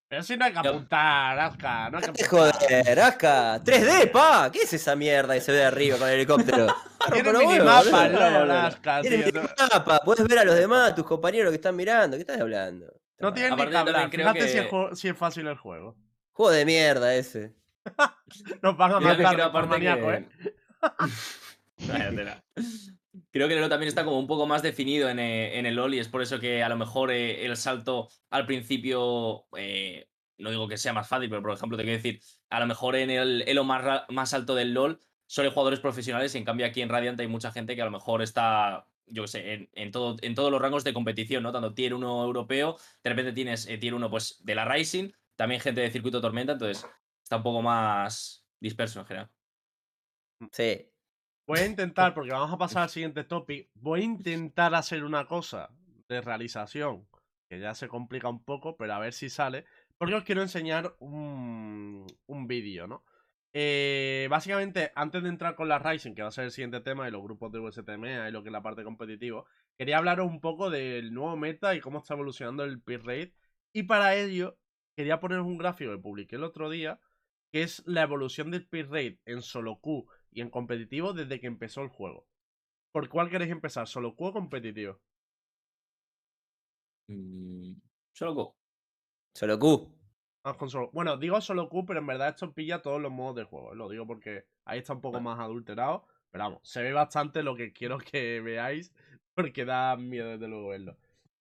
Pero 0.09 0.23
si 0.25 0.37
no 0.37 0.45
hay 0.45 0.53
que 0.53 0.59
apuntar, 0.59 1.38
Aska, 1.38 1.90
no 1.90 1.99
hay 1.99 2.05
que 2.05 2.11
apuntar. 2.11 2.29
joder, 2.61 3.01
Aska. 3.01 3.62
3D, 3.64 4.11
pa. 4.11 4.51
¿Qué 4.53 4.62
es 4.62 4.73
esa 4.75 4.95
mierda 4.97 5.33
que 5.35 5.40
se 5.40 5.53
ve 5.53 5.59
de 5.59 5.64
arriba 5.64 5.97
con 5.97 6.09
el 6.09 6.14
helicóptero? 6.14 6.66
Tiene 7.12 7.33
minimapa, 7.33 8.66
Aska, 8.66 9.01
Tiene 9.01 9.18
minimapa, 9.25 10.01
puedes 10.05 10.27
ver 10.29 10.40
a 10.40 10.45
los 10.45 10.55
demás, 10.57 10.95
tus 10.95 11.07
compañeros 11.07 11.51
que 11.51 11.57
están 11.57 11.77
mirando. 11.77 12.16
¿Qué 12.16 12.23
estás 12.23 12.40
hablando? 12.40 12.92
No 13.22 13.32
tienes 13.32 13.52
ni 13.52 13.66
que 13.66 13.76
hablar. 13.76 14.11
Fíjate 14.11 14.48
si, 14.48 14.58
es 14.58 14.98
si 14.98 15.12
fácil 15.14 15.46
el 15.46 15.56
juego. 15.56 15.96
Juego 16.33 16.50
de 16.52 16.64
mierda 16.64 17.14
ese. 17.14 17.54
Nos 18.62 18.77
van 18.77 18.92
a 18.92 19.00
matar 19.00 19.35
creo, 19.35 19.52
por 19.52 19.62
aparte 19.62 19.68
maníaco, 19.68 20.08
que- 20.08 20.14
¿eh? 20.14 20.29
Creo 23.31 23.46
el 23.46 23.60
LoL 23.60 23.68
también 23.68 23.88
está 23.88 24.04
como 24.04 24.18
un 24.18 24.27
poco 24.27 24.46
más 24.46 24.62
definido 24.62 25.08
en, 25.08 25.18
eh, 25.18 25.58
en 25.58 25.66
el 25.66 25.75
LoL 25.75 25.94
y 25.94 25.98
es 25.98 26.08
por 26.08 26.23
eso 26.23 26.38
que 26.38 26.62
a 26.62 26.68
lo 26.68 26.77
mejor 26.77 27.10
eh, 27.10 27.44
el 27.44 27.56
salto 27.56 28.08
al 28.31 28.46
principio, 28.46 29.46
eh, 29.56 30.08
no 30.38 30.50
digo 30.50 30.68
que 30.68 30.77
sea 30.79 30.92
más 30.92 31.08
fácil, 31.08 31.29
pero 31.29 31.42
por 31.42 31.52
ejemplo 31.52 31.77
te 31.77 31.85
quiero 31.85 31.96
decir, 31.96 32.20
a 32.50 32.60
lo 32.60 32.66
mejor 32.66 32.96
en 32.96 33.10
el 33.10 33.42
elo 33.46 33.64
más, 33.64 34.02
más 34.08 34.35
alto 34.35 34.54
del 34.54 34.73
LoL 34.75 35.00
son 35.27 35.48
jugadores 35.50 35.81
profesionales 35.81 36.35
y 36.35 36.38
en 36.38 36.44
cambio 36.44 36.66
aquí 36.66 36.83
en 36.83 36.88
Radiant 36.88 37.20
hay 37.20 37.27
mucha 37.29 37.52
gente 37.52 37.75
que 37.75 37.83
a 37.83 37.87
lo 37.87 37.90
mejor 37.90 38.23
está, 38.23 38.87
yo 39.07 39.23
qué 39.23 39.29
sé, 39.29 39.53
en, 39.53 39.71
en 39.73 39.90
todo, 39.90 40.17
en 40.23 40.35
todos 40.35 40.50
los 40.50 40.61
rangos 40.61 40.85
de 40.85 40.92
competición, 40.92 41.42
¿no? 41.42 41.53
Tanto 41.53 41.75
Tier 41.75 41.94
1 41.94 42.25
europeo, 42.25 42.77
de 43.03 43.11
repente 43.11 43.33
tienes 43.33 43.67
eh, 43.67 43.79
Tier 43.79 43.94
1 43.94 44.11
pues 44.11 44.40
de 44.44 44.55
la 44.55 44.65
Rising, 44.65 45.11
también 45.37 45.61
gente 45.61 45.81
de 45.81 45.90
Circuito 45.90 46.21
Tormenta, 46.21 46.53
entonces 46.53 46.87
está 47.23 47.37
un 47.37 47.42
poco 47.42 47.63
más 47.63 48.46
disperso 48.61 49.00
en 49.00 49.07
general. 49.07 49.31
Sí. 50.50 50.88
Voy 51.46 51.59
a 51.59 51.67
intentar, 51.67 52.15
porque 52.15 52.33
vamos 52.33 52.53
a 52.53 52.59
pasar 52.59 52.85
al 52.85 52.88
siguiente 52.90 53.25
topic, 53.25 53.71
voy 53.75 54.00
a 54.00 54.05
intentar 54.05 54.75
hacer 54.75 55.05
una 55.05 55.27
cosa 55.27 55.71
de 56.09 56.21
realización, 56.21 57.09
que 57.48 57.61
ya 57.61 57.75
se 57.75 57.88
complica 57.88 58.29
un 58.29 58.44
poco, 58.44 58.77
pero 58.77 58.94
a 58.94 58.98
ver 58.98 59.13
si 59.13 59.29
sale. 59.29 59.65
Porque 59.98 60.15
os 60.15 60.25
quiero 60.25 60.42
enseñar 60.42 60.96
un, 60.98 62.07
un 62.27 62.46
vídeo, 62.46 62.87
¿no? 62.87 63.05
Eh, 63.55 64.29
básicamente, 64.31 64.92
antes 64.94 65.23
de 65.23 65.29
entrar 65.29 65.55
con 65.55 65.69
la 65.69 65.79
Rising, 65.79 66.15
que 66.15 66.23
va 66.23 66.29
a 66.29 66.33
ser 66.33 66.44
el 66.44 66.50
siguiente 66.53 66.81
tema, 66.81 67.07
y 67.07 67.11
los 67.11 67.23
grupos 67.23 67.53
de 67.53 67.59
USTMA 67.59 68.29
y 68.29 68.33
lo 68.33 68.42
que 68.42 68.48
es 68.48 68.53
la 68.53 68.63
parte 68.63 68.83
competitiva, 68.85 69.44
quería 69.77 69.98
hablaros 69.98 70.27
un 70.27 70.40
poco 70.40 70.71
del 70.71 71.13
nuevo 71.13 71.37
meta 71.37 71.75
y 71.75 71.81
cómo 71.81 71.98
está 71.98 72.15
evolucionando 72.15 72.65
el 72.65 72.81
peer 72.81 73.05
rate. 73.05 73.35
Y 73.73 73.85
para 73.85 74.17
ello, 74.17 74.59
quería 74.96 75.21
poneros 75.21 75.46
un 75.46 75.59
gráfico 75.59 75.92
que 75.92 75.98
publiqué 75.98 76.37
el 76.37 76.44
otro 76.44 76.71
día, 76.71 77.00
que 77.53 77.63
es 77.63 77.83
la 77.87 78.03
evolución 78.03 78.50
del 78.50 78.67
peer 78.67 78.88
rate 78.90 79.21
en 79.27 79.42
solo 79.42 79.81
Q 79.81 80.07
y 80.31 80.40
en 80.40 80.50
competitivo 80.50 81.13
desde 81.13 81.40
que 81.40 81.46
empezó 81.46 81.83
el 81.83 81.88
juego. 81.88 82.27
¿Por 82.92 83.09
cuál 83.09 83.31
queréis 83.31 83.50
empezar? 83.50 83.87
¿Solo 83.87 84.15
Q 84.17 84.27
o 84.27 84.33
competitivo? 84.33 85.00
Mm, 87.09 87.75
Solo 88.13 88.35
Go. 88.35 88.57
Solo 89.35 89.59
Q. 89.59 90.02
Bueno, 90.93 91.17
digo 91.17 91.40
solo 91.40 91.69
Q, 91.69 91.85
pero 91.87 92.01
en 92.01 92.07
verdad 92.07 92.31
esto 92.31 92.53
pilla 92.53 92.83
todos 92.83 93.01
los 93.01 93.13
modos 93.13 93.37
de 93.37 93.45
juego. 93.45 93.73
¿eh? 93.73 93.77
Lo 93.77 93.88
digo 93.88 94.07
porque 94.07 94.47
ahí 94.65 94.79
está 94.81 94.93
un 94.93 95.01
poco 95.01 95.21
más 95.21 95.38
adulterado. 95.38 96.05
Pero 96.31 96.45
vamos, 96.45 96.61
se 96.63 96.83
ve 96.83 96.93
bastante 96.93 97.43
lo 97.43 97.55
que 97.55 97.73
quiero 97.73 97.99
que 97.99 98.40
veáis. 98.40 98.93
Porque 99.35 99.65
da 99.65 99.97
miedo 99.97 100.31
desde 100.31 100.49
luego 100.49 100.69
verlo. 100.69 100.97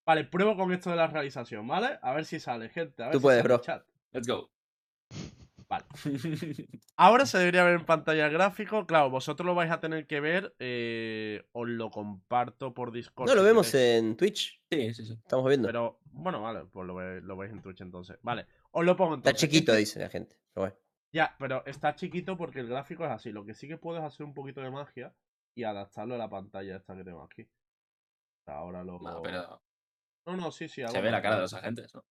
Vale, 0.05 0.25
pruebo 0.25 0.55
con 0.55 0.71
esto 0.71 0.89
de 0.89 0.95
la 0.95 1.07
realización, 1.07 1.67
¿vale? 1.67 1.99
A 2.01 2.13
ver 2.13 2.25
si 2.25 2.39
sale, 2.39 2.69
gente. 2.69 3.03
A 3.03 3.07
ver 3.07 3.13
Tú 3.13 3.19
si 3.19 3.23
puedes, 3.23 3.41
sale, 3.41 3.53
bro. 3.53 3.61
chat. 3.61 3.85
Let's 4.13 4.27
go. 4.27 4.49
Vale. 5.71 5.85
Ahora 6.97 7.25
se 7.25 7.37
debería 7.37 7.63
ver 7.63 7.75
en 7.79 7.85
pantalla 7.85 8.25
el 8.25 8.33
gráfico. 8.33 8.85
Claro, 8.85 9.09
vosotros 9.09 9.45
lo 9.45 9.55
vais 9.55 9.71
a 9.71 9.79
tener 9.79 10.05
que 10.05 10.19
ver. 10.19 10.53
eh, 10.59 11.47
os 11.53 11.67
lo 11.69 11.89
comparto 11.89 12.73
por 12.73 12.91
Discord. 12.91 13.29
No, 13.29 13.35
lo 13.35 13.41
si 13.41 13.47
vemos 13.47 13.71
queréis. 13.71 14.03
en 14.03 14.17
Twitch. 14.17 14.61
Sí, 14.69 14.93
sí, 14.93 15.05
sí. 15.05 15.13
Estamos 15.13 15.47
viendo. 15.47 15.67
Pero, 15.69 15.99
bueno, 16.11 16.41
vale, 16.41 16.65
pues 16.65 16.85
lo, 16.85 16.95
ve- 16.95 17.21
lo 17.21 17.37
veis 17.37 17.53
en 17.53 17.61
Twitch 17.61 17.79
entonces. 17.81 18.17
Vale, 18.21 18.45
os 18.71 18.83
lo 18.85 18.97
pongo 18.97 19.15
Está 19.15 19.29
entonces. 19.29 19.49
chiquito, 19.49 19.71
Este- 19.71 19.79
dice 19.79 19.99
la 20.01 20.09
gente. 20.09 20.35
Pero 20.53 20.67
bueno. 20.67 20.75
Ya, 21.13 21.35
pero 21.39 21.65
está 21.65 21.95
chiquito 21.95 22.37
porque 22.37 22.59
el 22.59 22.67
gráfico 22.67 23.05
es 23.05 23.11
así. 23.11 23.31
Lo 23.31 23.45
que 23.45 23.53
sí 23.53 23.67
que 23.69 23.77
puedo 23.77 23.97
es 23.99 24.03
hacer 24.03 24.25
un 24.25 24.33
poquito 24.33 24.59
de 24.61 24.71
magia 24.71 25.15
y 25.55 25.63
adaptarlo 25.63 26.15
a 26.15 26.17
la 26.17 26.29
pantalla 26.29 26.75
esta 26.75 26.95
que 26.97 27.03
tengo 27.05 27.23
aquí. 27.23 27.47
Ahora 28.45 28.83
lo. 28.83 28.99
No, 28.99 29.21
pero 29.21 29.61
No, 30.25 30.35
no, 30.35 30.51
sí, 30.51 30.67
sí. 30.67 30.83
se 30.85 31.01
ve 31.01 31.11
la 31.11 31.21
cara 31.21 31.35
de 31.35 31.41
los 31.43 31.53
agentes, 31.53 31.93
¿no? 31.95 32.03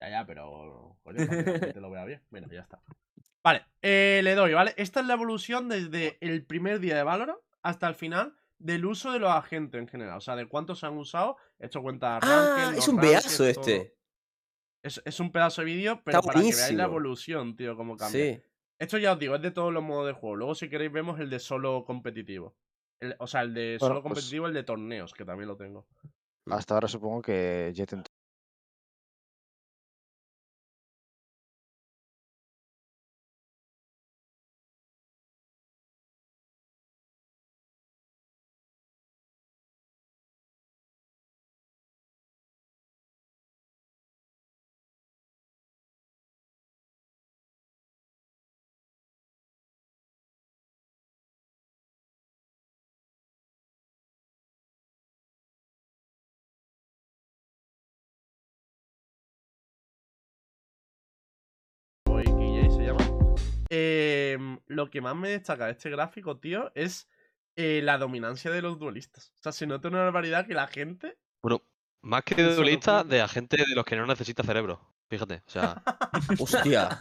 Ya, 0.00 0.10
ya, 0.10 0.26
pero. 0.26 0.96
Coño, 1.02 1.16
que 1.18 1.26
gente 1.60 1.80
lo 1.80 1.90
vea 1.90 2.04
bien. 2.04 2.22
Bueno, 2.30 2.48
ya 2.50 2.60
está. 2.60 2.80
Vale, 3.42 3.64
eh, 3.82 4.20
le 4.24 4.34
doy, 4.34 4.52
¿vale? 4.54 4.74
Esta 4.76 5.00
es 5.00 5.06
la 5.06 5.14
evolución 5.14 5.68
desde 5.68 6.18
el 6.20 6.44
primer 6.44 6.80
día 6.80 6.96
de 6.96 7.02
Valorant 7.04 7.38
hasta 7.62 7.86
el 7.88 7.94
final 7.94 8.34
del 8.58 8.84
uso 8.86 9.12
de 9.12 9.18
los 9.20 9.30
agentes 9.30 9.80
en 9.80 9.86
general. 9.88 10.16
O 10.18 10.20
sea, 10.20 10.34
de 10.36 10.46
cuántos 10.46 10.80
se 10.80 10.86
han 10.86 10.96
usado. 10.98 11.36
Esto 11.58 11.80
cuenta. 11.82 12.16
Ah, 12.16 12.20
ranked, 12.64 12.78
es 12.78 12.88
un 12.88 12.98
pedazo 12.98 13.36
todo. 13.38 13.46
este. 13.48 13.96
Es, 14.82 15.00
es 15.04 15.18
un 15.20 15.32
pedazo 15.32 15.62
de 15.62 15.66
vídeo, 15.66 16.00
pero 16.04 16.18
Está 16.18 16.26
para 16.28 16.40
que 16.40 16.46
veáis 16.46 16.58
la 16.58 16.64
buenísimo. 16.66 16.82
evolución, 16.84 17.56
tío, 17.56 17.76
cómo 17.76 17.96
cambia. 17.96 18.34
Sí. 18.36 18.42
Esto 18.78 18.98
ya 18.98 19.12
os 19.14 19.18
digo, 19.18 19.34
es 19.34 19.42
de 19.42 19.50
todos 19.50 19.72
los 19.72 19.82
modos 19.82 20.06
de 20.06 20.12
juego. 20.12 20.36
Luego, 20.36 20.54
si 20.54 20.68
queréis, 20.68 20.92
vemos 20.92 21.18
el 21.18 21.30
de 21.30 21.38
solo 21.40 21.84
competitivo. 21.84 22.54
El- 23.00 23.16
o 23.18 23.26
sea, 23.26 23.42
el 23.42 23.54
de 23.54 23.76
Bueno, 23.80 23.94
solo 23.94 24.02
pues- 24.02 24.14
competitivo, 24.14 24.46
el 24.46 24.54
de 24.54 24.62
torneos, 24.64 25.12
que 25.14 25.24
también 25.24 25.48
lo 25.48 25.56
tengo. 25.56 25.86
Hasta 26.48 26.74
ahora 26.74 26.86
supongo 26.86 27.22
que 27.22 27.72
Jet 27.74 27.92
lo 64.76 64.90
que 64.90 65.00
más 65.00 65.16
me 65.16 65.30
destaca 65.30 65.66
de 65.66 65.72
este 65.72 65.90
gráfico, 65.90 66.38
tío, 66.38 66.70
es 66.74 67.08
eh, 67.56 67.80
la 67.82 67.98
dominancia 67.98 68.50
de 68.50 68.62
los 68.62 68.78
duelistas. 68.78 69.32
O 69.38 69.42
sea, 69.42 69.52
se 69.52 69.66
nota 69.66 69.88
una 69.88 70.02
barbaridad 70.04 70.46
que 70.46 70.54
la 70.54 70.66
gente. 70.68 71.18
Bueno, 71.42 71.62
más 72.02 72.22
que 72.22 72.34
de 72.36 72.42
lo 72.44 72.54
duelista, 72.54 72.98
juro. 72.98 73.08
de 73.10 73.20
agente 73.22 73.56
de 73.56 73.74
los 73.74 73.84
que 73.84 73.96
no 73.96 74.06
necesita 74.06 74.42
cerebro. 74.44 74.80
Fíjate, 75.08 75.42
o 75.46 75.50
sea, 75.50 75.82
Hostia. 76.38 77.00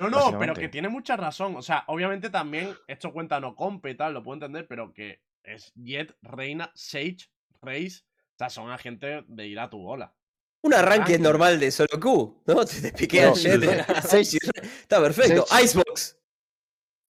No, 0.00 0.08
no, 0.08 0.38
pero 0.38 0.54
que 0.54 0.68
tiene 0.68 0.88
mucha 0.88 1.16
razón. 1.16 1.54
O 1.56 1.62
sea, 1.62 1.84
obviamente 1.88 2.30
también 2.30 2.74
esto 2.86 3.12
cuenta 3.12 3.40
no 3.40 3.54
compe 3.54 3.90
y 3.90 3.94
tal, 3.96 4.14
lo 4.14 4.22
puedo 4.22 4.34
entender, 4.36 4.66
pero 4.66 4.92
que 4.92 5.22
es 5.44 5.72
Jet, 5.74 6.16
Reina, 6.22 6.70
Sage, 6.74 7.28
Raze. 7.60 8.02
O 8.04 8.34
sea, 8.38 8.48
son 8.50 8.70
agentes 8.70 9.24
de 9.28 9.46
ir 9.46 9.60
a 9.60 9.68
tu 9.68 9.78
bola. 9.78 10.14
Un 10.64 10.74
arranque 10.74 11.18
normal 11.18 11.58
de 11.60 11.70
solo 11.72 12.00
Q, 12.00 12.42
¿no? 12.46 12.64
Te, 12.64 12.80
te 12.82 12.92
piquea 12.92 13.26
No, 13.30 13.34
Jet, 13.34 13.60
Sage- 13.60 14.02
Sage 14.02 14.38
y- 14.40 14.60
Está 14.66 15.00
perfecto. 15.00 15.44
Sage- 15.46 15.64
Icebox. 15.64 16.18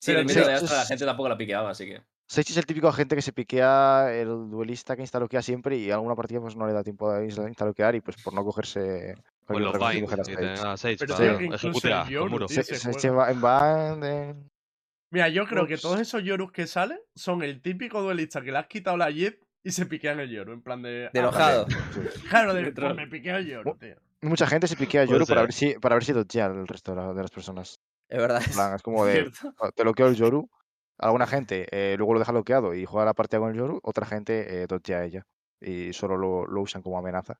Sí, 0.02 0.10
Pero 0.10 0.18
el 0.20 0.26
mito 0.26 0.40
de 0.44 0.52
Astra 0.52 0.78
la 0.78 0.84
gente 0.84 1.04
tampoco 1.04 1.28
la 1.28 1.38
piqueaba, 1.38 1.70
así 1.70 1.86
que. 1.86 2.02
Sage 2.26 2.50
es 2.50 2.56
el 2.56 2.66
típico 2.66 2.88
agente 2.88 3.14
que 3.14 3.22
se 3.22 3.32
piquea 3.32 4.12
el 4.12 4.50
duelista 4.50 4.96
que 4.96 5.02
instaloquea 5.02 5.42
siempre 5.42 5.76
y 5.76 5.92
alguna 5.92 6.16
partida 6.16 6.40
pues 6.40 6.56
no 6.56 6.66
le 6.66 6.72
da 6.72 6.82
tiempo 6.82 7.08
a 7.08 7.22
insta- 7.22 7.46
instaloquear 7.46 7.94
y 7.94 8.00
pues 8.00 8.16
por 8.20 8.32
no 8.34 8.42
cogerse 8.42 9.14
pues 9.46 9.60
los 9.60 9.72
Vines, 9.78 10.02
coger 10.02 10.20
a 10.20 10.22
que 10.24 10.32
Sage. 10.34 10.36
tengan 10.46 10.66
a 10.66 10.76
Sage 10.76 10.96
Pero 10.98 11.14
para 11.14 11.28
tío, 11.28 11.38
que 11.38 11.44
incluso 11.44 11.66
ejecutar 11.68 11.92
el 11.92 11.98
con 12.02 12.10
Yoru, 12.12 12.30
muro. 12.30 12.46
tío, 12.46 12.56
Se- 12.56 12.64
se 12.64 12.74
se- 12.76 12.84
juega. 12.88 12.98
se 13.00 13.10
va 13.10 13.30
en 13.30 13.40
van 13.40 14.50
Mira, 15.12 15.28
yo 15.28 15.46
creo 15.46 15.66
que 15.68 15.76
todos 15.76 16.00
esos 16.00 16.24
Yorus 16.24 16.50
que 16.52 16.66
salen 16.66 16.98
son 17.14 17.42
el 17.42 17.60
típico 17.60 18.00
duelista 18.02 18.40
que 18.40 18.50
le 18.50 18.58
has 18.58 18.66
quitado 18.66 18.96
la 18.96 19.10
Jet 19.10 19.40
y 19.62 19.70
se 19.70 19.86
piquean 19.86 20.18
el 20.18 20.30
Yoru. 20.30 20.52
En 20.54 20.62
plan 20.62 20.80
de. 20.82 20.90
De 20.90 21.06
ah, 21.14 21.18
enojado. 21.20 21.66
Claro, 22.30 22.54
de. 22.54 22.62
De 22.64 22.72
Pues 22.72 22.94
me 22.96 23.06
piqueo 23.06 23.36
el 23.36 23.46
Yoru, 23.46 23.76
tío. 23.76 23.96
Mucha 24.22 24.46
gente 24.46 24.66
se 24.66 24.76
piquea 24.76 25.02
a 25.02 25.04
Yoru 25.04 25.26
para 25.26 25.42
ver 25.42 25.52
si 25.52 25.74
para 25.74 25.94
ver 25.96 26.04
si 26.04 26.12
dodgea 26.12 26.46
el 26.46 26.66
resto 26.66 26.92
de, 26.94 26.96
la- 27.02 27.12
de 27.12 27.20
las 27.22 27.30
personas. 27.30 27.78
Es 28.12 28.18
verdad. 28.18 28.42
En 28.44 28.52
plan, 28.52 28.74
es 28.74 28.82
como 28.82 29.06
de 29.06 29.30
Cierto. 29.30 29.54
"Oh, 29.58 29.70
te 29.72 29.82
bloqueo 29.82 30.08
el 30.08 30.16
Yoru. 30.16 30.50
Alguna 30.98 31.26
gente 31.26 31.66
eh, 31.72 31.96
luego 31.96 32.12
lo 32.12 32.18
deja 32.18 32.32
bloqueado 32.32 32.74
y 32.74 32.84
juega 32.84 33.06
la 33.06 33.14
partida 33.14 33.40
con 33.40 33.50
el 33.50 33.56
Yoru, 33.56 33.80
otra 33.82 34.04
gente 34.06 34.62
eh, 34.62 34.66
a 34.94 35.04
ella 35.04 35.26
y 35.60 35.92
solo 35.94 36.18
lo, 36.18 36.44
lo 36.46 36.60
usan 36.60 36.82
como 36.82 36.98
amenaza. 36.98 37.38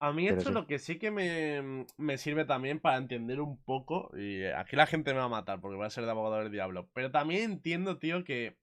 A 0.00 0.12
mí 0.12 0.26
esto 0.28 0.48
sí. 0.48 0.52
lo 0.52 0.66
que 0.66 0.78
sí 0.78 0.98
que 0.98 1.10
me, 1.10 1.86
me 1.98 2.16
sirve 2.18 2.44
también 2.46 2.80
para 2.80 2.96
entender 2.96 3.40
un 3.40 3.62
poco, 3.62 4.10
y 4.16 4.42
eh, 4.42 4.54
aquí 4.54 4.76
la 4.76 4.86
gente 4.86 5.12
me 5.12 5.18
va 5.18 5.26
a 5.26 5.28
matar 5.28 5.60
porque 5.60 5.76
voy 5.76 5.86
a 5.86 5.90
ser 5.90 6.04
de 6.04 6.10
abogado 6.10 6.36
del 6.42 6.50
diablo, 6.50 6.88
pero 6.94 7.10
también 7.10 7.52
entiendo, 7.52 7.98
tío, 7.98 8.24
que 8.24 8.56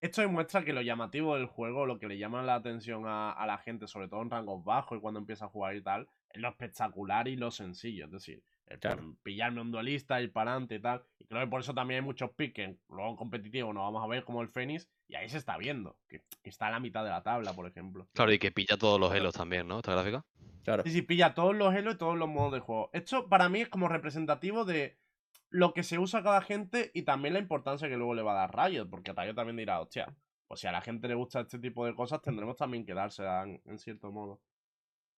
esto 0.00 0.20
demuestra 0.22 0.64
que 0.64 0.72
lo 0.72 0.82
llamativo 0.82 1.34
del 1.36 1.46
juego, 1.46 1.86
lo 1.86 1.98
que 1.98 2.08
le 2.08 2.18
llama 2.18 2.42
la 2.42 2.54
atención 2.56 3.06
a, 3.06 3.32
a 3.32 3.46
la 3.46 3.58
gente, 3.58 3.86
sobre 3.86 4.08
todo 4.08 4.22
en 4.22 4.30
rangos 4.30 4.64
bajos 4.64 4.98
y 4.98 5.00
cuando 5.00 5.20
empieza 5.20 5.46
a 5.46 5.48
jugar 5.48 5.76
y 5.76 5.82
tal, 5.82 6.08
es 6.30 6.40
lo 6.40 6.48
espectacular 6.48 7.28
y 7.28 7.36
lo 7.36 7.50
sencillo, 7.50 8.06
es 8.06 8.10
decir, 8.12 8.42
Claro. 8.80 9.02
por 9.02 9.16
pillarme 9.22 9.60
un 9.60 9.70
duelista, 9.70 10.20
ir 10.20 10.32
para 10.32 10.52
adelante 10.52 10.76
y 10.76 10.80
tal, 10.80 11.04
y 11.18 11.26
creo 11.26 11.40
que 11.40 11.46
por 11.46 11.60
eso 11.60 11.74
también 11.74 12.00
hay 12.00 12.04
muchos 12.04 12.30
piques, 12.30 12.76
luego 12.88 13.10
en 13.10 13.16
competitivo 13.16 13.72
nos 13.72 13.82
vamos 13.82 14.04
a 14.04 14.06
ver 14.06 14.24
como 14.24 14.42
el 14.42 14.48
Fénix, 14.48 14.88
y 15.08 15.14
ahí 15.14 15.28
se 15.28 15.38
está 15.38 15.56
viendo, 15.58 15.98
que, 16.08 16.22
que 16.42 16.50
está 16.50 16.68
a 16.68 16.70
la 16.70 16.80
mitad 16.80 17.04
de 17.04 17.10
la 17.10 17.22
tabla, 17.22 17.52
por 17.52 17.66
ejemplo. 17.66 18.08
Claro, 18.14 18.32
y 18.32 18.38
que 18.38 18.50
pilla 18.50 18.76
todos 18.76 18.98
los 18.98 19.14
helos 19.14 19.34
también, 19.34 19.68
¿no? 19.68 19.78
Esta 19.78 19.92
gráfica. 19.92 20.24
Claro. 20.64 20.82
Sí, 20.84 20.90
sí, 20.90 21.02
pilla 21.02 21.34
todos 21.34 21.56
los 21.56 21.74
elos 21.74 21.94
y 21.94 21.98
todos 21.98 22.16
los 22.16 22.28
modos 22.28 22.52
de 22.52 22.60
juego. 22.60 22.90
Esto 22.92 23.28
para 23.28 23.48
mí 23.48 23.60
es 23.62 23.68
como 23.68 23.88
representativo 23.88 24.64
de 24.64 24.98
lo 25.50 25.74
que 25.74 25.82
se 25.82 25.98
usa 25.98 26.22
cada 26.22 26.40
gente 26.40 26.90
y 26.94 27.02
también 27.02 27.34
la 27.34 27.40
importancia 27.40 27.88
que 27.88 27.96
luego 27.96 28.14
le 28.14 28.22
va 28.22 28.32
a 28.32 28.46
dar 28.46 28.70
Riot, 28.70 28.88
porque 28.88 29.12
Riot 29.12 29.34
también 29.34 29.56
dirá, 29.56 29.80
hostia, 29.80 30.14
pues 30.48 30.60
si 30.60 30.66
a 30.66 30.72
la 30.72 30.80
gente 30.80 31.08
le 31.08 31.14
gusta 31.14 31.40
este 31.40 31.58
tipo 31.58 31.84
de 31.84 31.94
cosas, 31.94 32.22
tendremos 32.22 32.56
también 32.56 32.86
que 32.86 32.94
dársela 32.94 33.42
en, 33.42 33.60
en 33.64 33.78
cierto 33.78 34.10
modo. 34.10 34.40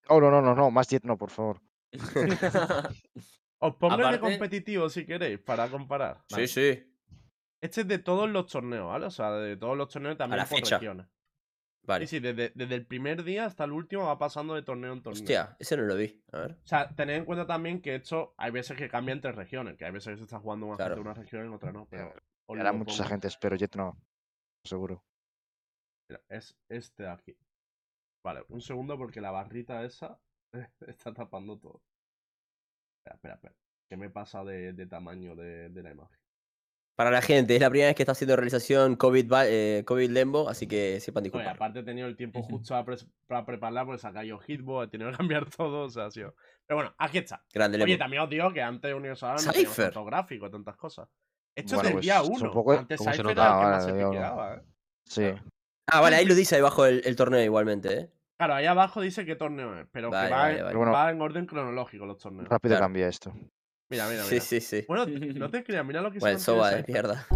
Oh, 0.09 0.21
no, 0.21 0.31
no, 0.31 0.43
no, 0.43 0.55
no, 0.55 0.71
más 0.71 0.89
Jet 0.89 1.05
no, 1.05 1.17
por 1.17 1.31
favor. 1.31 1.61
Os 3.67 3.75
pongo 3.77 3.95
el 4.07 4.13
de 4.13 4.21
competitivo 4.21 4.89
si 4.91 5.07
queréis, 5.07 5.39
para 5.41 5.69
comparar. 5.69 6.23
Sí, 6.29 6.47
sí. 6.47 6.91
Este 7.63 7.81
es 7.81 7.89
de 7.89 7.99
todos 7.99 8.29
los 8.29 8.47
torneos, 8.47 8.87
¿vale? 8.89 9.07
O 9.07 9.11
sea, 9.11 9.33
de 9.33 9.57
todos 9.57 9.77
los 9.77 9.89
torneos 9.89 10.19
también 10.19 10.39
la 10.39 10.45
por 10.47 10.59
fecha. 10.59 10.79
regiones. 10.79 11.07
Vale. 11.87 12.07
Sí, 12.07 12.17
sí, 12.17 12.21
desde, 12.21 12.51
desde 12.55 12.75
el 12.75 12.87
primer 12.87 13.25
día 13.25 13.45
hasta 13.47 13.65
el 13.65 13.73
último 13.73 14.07
va 14.07 14.19
pasando 14.19 14.55
de 14.55 14.63
torneo 14.63 14.93
en 14.93 15.03
torneo. 15.03 15.21
Hostia, 15.21 15.57
ese 15.59 15.77
no 15.77 15.83
lo 15.85 15.97
vi. 15.97 16.23
A 16.33 16.39
ver. 16.41 16.53
O 16.63 16.67
sea, 16.67 16.89
tened 16.95 17.17
en 17.17 17.25
cuenta 17.27 17.47
también 17.47 17.81
que 17.83 17.95
esto 17.97 18.35
hay 18.39 18.51
veces 18.51 18.77
que 18.77 18.89
cambia 18.89 19.13
entre 19.13 19.33
regiones, 19.33 19.77
que 19.77 19.85
hay 19.85 19.93
veces 19.93 20.13
que 20.13 20.17
se 20.19 20.23
está 20.25 20.39
jugando 20.39 20.67
más 20.67 20.77
Claro. 20.77 20.95
gente 20.95 21.01
en 21.03 21.07
una 21.13 21.21
región 21.23 21.43
y 21.45 21.47
en 21.49 21.53
otra 21.55 21.73
no, 21.73 21.87
pero... 21.91 22.15
Hará 22.49 22.73
muchos 22.73 22.97
pongo. 22.97 23.07
agentes, 23.07 23.37
pero 23.39 23.57
Jet 23.57 23.77
no. 23.77 23.99
Seguro. 24.65 25.05
Mira, 26.11 26.23
es 26.29 26.57
este 26.69 27.03
de 27.05 27.11
aquí. 27.11 27.37
Vale, 28.25 28.45
un 28.49 28.61
segundo 28.63 28.97
porque 28.99 29.21
la 29.23 29.31
barrita 29.31 29.83
esa 29.85 30.19
está 30.87 31.13
tapando 31.15 31.59
todo. 31.59 31.83
Espera, 33.05 33.17
espera, 33.17 33.35
espera. 33.35 33.55
¿Qué 33.89 33.97
me 33.99 34.09
pasa 34.11 34.43
de, 34.45 34.73
de 34.73 34.87
tamaño 34.87 35.37
de, 35.37 35.69
de 35.69 35.83
la 35.83 35.91
imagen? 35.91 36.19
Para 36.97 37.11
la 37.11 37.21
gente, 37.23 37.55
es 37.57 37.61
la 37.61 37.69
primera 37.71 37.89
vez 37.89 37.97
que 37.97 38.03
está 38.05 38.13
haciendo 38.13 38.37
realización 38.37 38.95
COVID, 38.97 39.31
eh, 39.47 39.83
COVID 39.85 40.11
Lembo, 40.11 40.49
así 40.49 40.67
que 40.69 41.01
sepan 41.01 41.23
Oye, 41.23 41.25
disculpar. 41.25 41.57
aparte 41.57 41.81
he 41.81 41.83
tenido 41.83 42.07
el 42.07 42.17
tiempo 42.17 42.41
justo 42.43 42.69
para, 42.73 42.85
pres- 42.87 43.09
para 43.27 43.45
prepararla, 43.45 43.85
pues 43.85 44.01
sacar 44.01 44.25
yo 44.25 44.39
Hitbox, 44.39 44.87
he 44.87 44.91
tenido 44.91 45.11
que 45.11 45.17
cambiar 45.19 45.51
todo, 45.51 45.83
o 45.87 45.91
sea, 45.91 46.07
ha 46.07 46.11
sido. 46.11 46.35
Pero 46.67 46.77
bueno, 46.79 46.95
aquí 46.99 47.19
está. 47.19 47.45
Grande 47.53 47.77
Oye, 47.79 47.87
Lembo. 47.89 47.99
también 47.99 48.23
os 48.23 48.31
digo 48.31 48.53
que 48.53 48.63
antes 48.63 48.95
Universal 48.95 49.35
no 49.45 49.53
teníamos 49.53 49.75
Cypher. 49.75 49.85
tantos 49.87 50.07
gráficos, 50.07 50.51
tantas 50.51 50.77
cosas. 50.77 51.09
Esto 51.57 51.75
Bueno, 51.77 51.81
es 51.81 51.85
del 51.85 51.93
pues, 51.95 52.03
día 52.05 52.21
es 52.21 52.29
un 52.29 52.37
1. 52.43 52.53
poco- 52.53 52.73
Antes 52.73 52.99
¿cómo 52.99 53.11
se 53.11 53.17
Cypher 53.17 53.31
era 53.33 53.47
el 53.47 53.59
que 53.61 53.65
más 53.67 53.85
se 53.85 53.91
vale, 53.91 53.99
digo, 53.99 54.11
piqueaba, 54.13 54.55
¿eh? 54.55 54.63
Sí. 55.05 55.25
Ah, 55.89 56.01
vale, 56.01 56.17
ahí 56.17 56.25
lo 56.25 56.35
dice 56.35 56.55
ahí 56.55 56.61
abajo 56.61 56.87
el, 56.87 57.03
el 57.05 57.17
torneo 57.17 57.43
igualmente, 57.43 57.99
¿eh? 57.99 58.11
Claro, 58.37 58.55
ahí 58.55 58.67
abajo 58.67 59.01
dice 59.01 59.25
qué 59.25 59.37
torneo 59.37 59.79
es, 59.79 59.87
pero 59.93 60.11
Vale, 60.11 60.29
que 60.29 60.35
va, 60.35 60.41
vale, 60.41 60.59
en, 60.59 60.65
vale. 60.65 60.77
Bueno. 60.77 60.93
va 60.93 61.11
en 61.11 61.21
orden 61.21 61.47
cronológico 61.47 62.05
los 62.05 62.19
torneos. 62.19 62.49
Rápido 62.49 62.73
Claro. 62.73 62.85
cambia 62.85 63.07
esto. 63.09 63.33
Mira, 63.91 64.09
mira, 64.09 64.25
mira. 64.25 64.25
Sí, 64.25 64.41
sí, 64.41 64.61
sí. 64.61 64.85
Bueno, 64.89 65.07
no 65.39 65.51
te 65.51 65.63
creas, 65.63 65.85
mira 65.87 66.01
lo 66.03 66.11
que 66.11 66.19
Bueno, 66.19 66.39
se 66.39 66.45
soba 66.45 66.71
mantiene 66.73 66.83
de 66.83 66.87
Cypher. 66.87 67.05
mierda. 67.05 67.27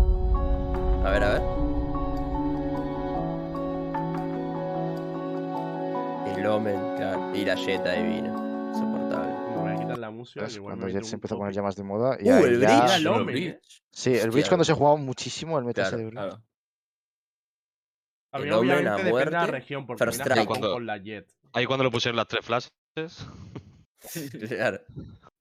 A 1.05 1.11
ver, 1.13 1.23
a 1.23 1.31
ver. 1.33 1.43
El 6.39 6.47
Omen, 6.47 6.97
claro. 6.97 7.35
Y 7.35 7.45
la 7.45 7.57
Jetta 7.57 7.93
divina. 7.93 8.29
Insoportable. 8.69 9.33
Me 9.51 9.57
voy 9.57 9.71
a 9.73 9.77
quitar 9.77 9.99
la 9.99 10.11
música. 10.11 10.47
Cuando 10.61 10.87
mete 10.87 11.05
se 11.05 11.15
empezó 11.17 11.35
a 11.35 11.39
poner 11.39 11.53
ya 11.55 11.63
más 11.63 11.77
de 11.77 11.83
moda. 11.85 12.17
Y 12.21 12.29
Uh, 12.29 12.35
ahí 12.35 12.45
el 12.45 12.61
ya- 12.61 12.87
Bridge. 12.87 13.07
¿eh? 13.07 13.25
Bridge. 13.25 13.83
Sí, 13.91 14.11
el 14.11 14.17
Hostia, 14.17 14.31
Bridge 14.31 14.49
cuando 14.49 14.65
se 14.65 14.73
jugaba 14.73 14.97
muchísimo 14.97 15.59
el 15.59 15.65
meta 15.65 15.83
Claro. 15.83 15.97
de 15.97 16.05
Bridge. 16.05 16.15
Claro. 16.21 16.43
El 18.33 18.53
a 18.53 18.59
obviamente 18.59 18.91
depende 18.91 19.05
de 19.05 19.11
la 19.31 19.39
muerte, 19.39 19.47
región, 19.53 19.87
porque 19.87 20.05
First 20.05 20.21
Strike. 20.21 20.47
Cuando- 20.47 20.73
con 20.73 20.87
la 20.87 20.99
Jet. 20.99 21.33
Ahí 21.53 21.65
cuando 21.67 21.85
le 21.85 21.91
pusieron 21.91 22.17
las 22.17 22.27
tres 22.29 22.45
flashes. 22.45 22.71
Claro. 24.49 24.81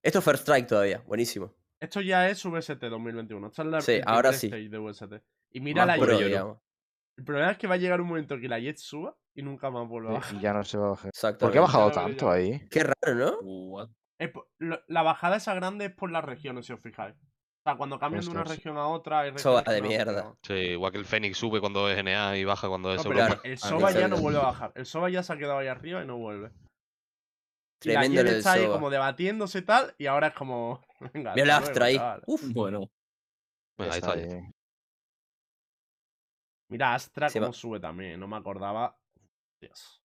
Esto 0.01 0.19
es 0.19 0.25
First 0.25 0.41
Strike 0.41 0.67
todavía. 0.67 1.03
Buenísimo. 1.05 1.53
Esto 1.79 2.01
ya 2.01 2.27
es 2.29 2.43
VST 2.43 2.79
2021. 2.89 3.47
Esta 3.47 3.61
es 3.61 3.67
la 3.67 3.81
Sí, 3.81 3.99
ahora 4.05 4.33
sí. 4.33 4.49
de 4.49 4.77
VST. 4.77 5.21
Y 5.51 5.59
mira 5.61 5.85
Más 5.85 5.97
la 5.99 6.03
pro, 6.05 6.17
Jet. 6.17 6.27
digamos. 6.27 6.57
El 7.17 7.23
problema 7.23 7.51
es 7.51 7.57
que 7.57 7.67
va 7.67 7.75
a 7.75 7.77
llegar 7.77 8.01
un 8.01 8.07
momento 8.07 8.39
que 8.39 8.47
la 8.47 8.59
Jet 8.59 8.77
suba 8.77 9.15
y 9.35 9.41
nunca 9.43 9.69
más 9.69 9.87
vuelva 9.87 10.11
a 10.11 10.13
bajar. 10.15 10.35
Y 10.35 10.39
ya 10.39 10.53
no 10.53 10.63
se 10.63 10.77
va 10.77 10.87
a 10.87 10.89
bajar. 10.91 11.07
Exacto. 11.09 11.45
¿Por 11.45 11.51
qué 11.51 11.57
ha 11.59 11.61
bajado 11.61 11.89
lo 11.89 11.91
tanto 11.93 12.31
ahí? 12.31 12.67
Qué 12.69 12.83
raro, 12.83 13.15
¿no? 13.15 13.37
What? 13.41 13.89
Lo- 14.59 14.81
la 14.87 15.01
bajada 15.03 15.35
esa 15.37 15.53
grande 15.53 15.85
es 15.85 15.91
por 15.93 16.09
las 16.11 16.23
regiones, 16.25 16.65
si 16.65 16.73
os 16.73 16.79
fijáis. 16.81 17.15
O 17.67 17.69
sea, 17.71 17.77
cuando 17.77 17.99
cambian 17.99 18.23
de 18.23 18.29
una 18.31 18.45
región 18.45 18.77
a 18.77 18.87
otra. 18.87 19.19
Hay 19.19 19.37
Soba 19.37 19.61
que 19.61 19.71
de 19.73 19.81
mierda. 19.81 20.33
Sí, 20.41 20.53
igual 20.53 20.93
que 20.93 20.99
el 20.99 21.05
Fénix 21.05 21.37
sube 21.37 21.59
cuando 21.59 21.89
es 21.89 22.01
NA 22.01 22.37
y 22.37 22.45
baja 22.45 22.69
cuando 22.69 22.93
es 22.93 23.03
No, 23.03 23.11
Europa. 23.11 23.25
pero 23.27 23.41
Claro. 23.41 23.41
el 23.43 23.53
Ah, 23.61 23.67
Soba 23.67 23.91
ya 23.91 24.07
no 24.07 24.17
vuelve 24.17 24.39
a 24.39 24.43
bajar. 24.43 24.71
El 24.75 24.85
Soba 24.85 25.09
ya 25.09 25.21
se 25.21 25.33
ha 25.33 25.37
quedado 25.37 25.57
ahí 25.57 25.67
arriba 25.67 26.01
y 26.01 26.07
no 26.07 26.15
vuelve. 26.17 26.49
Y 27.83 27.91
la 27.91 28.01
del 28.03 28.27
está 28.27 28.53
ahí 28.53 28.65
como 28.67 28.89
debatiéndose 28.89 29.59
y 29.59 29.61
tal, 29.63 29.93
y 29.97 30.05
ahora 30.05 30.27
es 30.27 30.33
como. 30.33 30.81
Venga, 31.13 31.33
Mira 31.33 31.43
el 31.43 31.51
Astra 31.51 31.85
ahí. 31.87 31.99
Uf. 32.25 32.41
Bueno. 32.53 32.89
Bueno, 33.77 33.91
ahí 33.93 33.99
está. 33.99 34.13
ahí. 34.13 34.39
Mira, 36.69 36.93
Astra 36.95 37.29
Sí, 37.29 37.39
cómo 37.39 37.51
va. 37.51 37.53
sube 37.53 37.79
también, 37.81 38.17
no 38.17 38.27
me 38.29 38.37
acordaba. 38.37 38.97
Dios. 39.61 40.01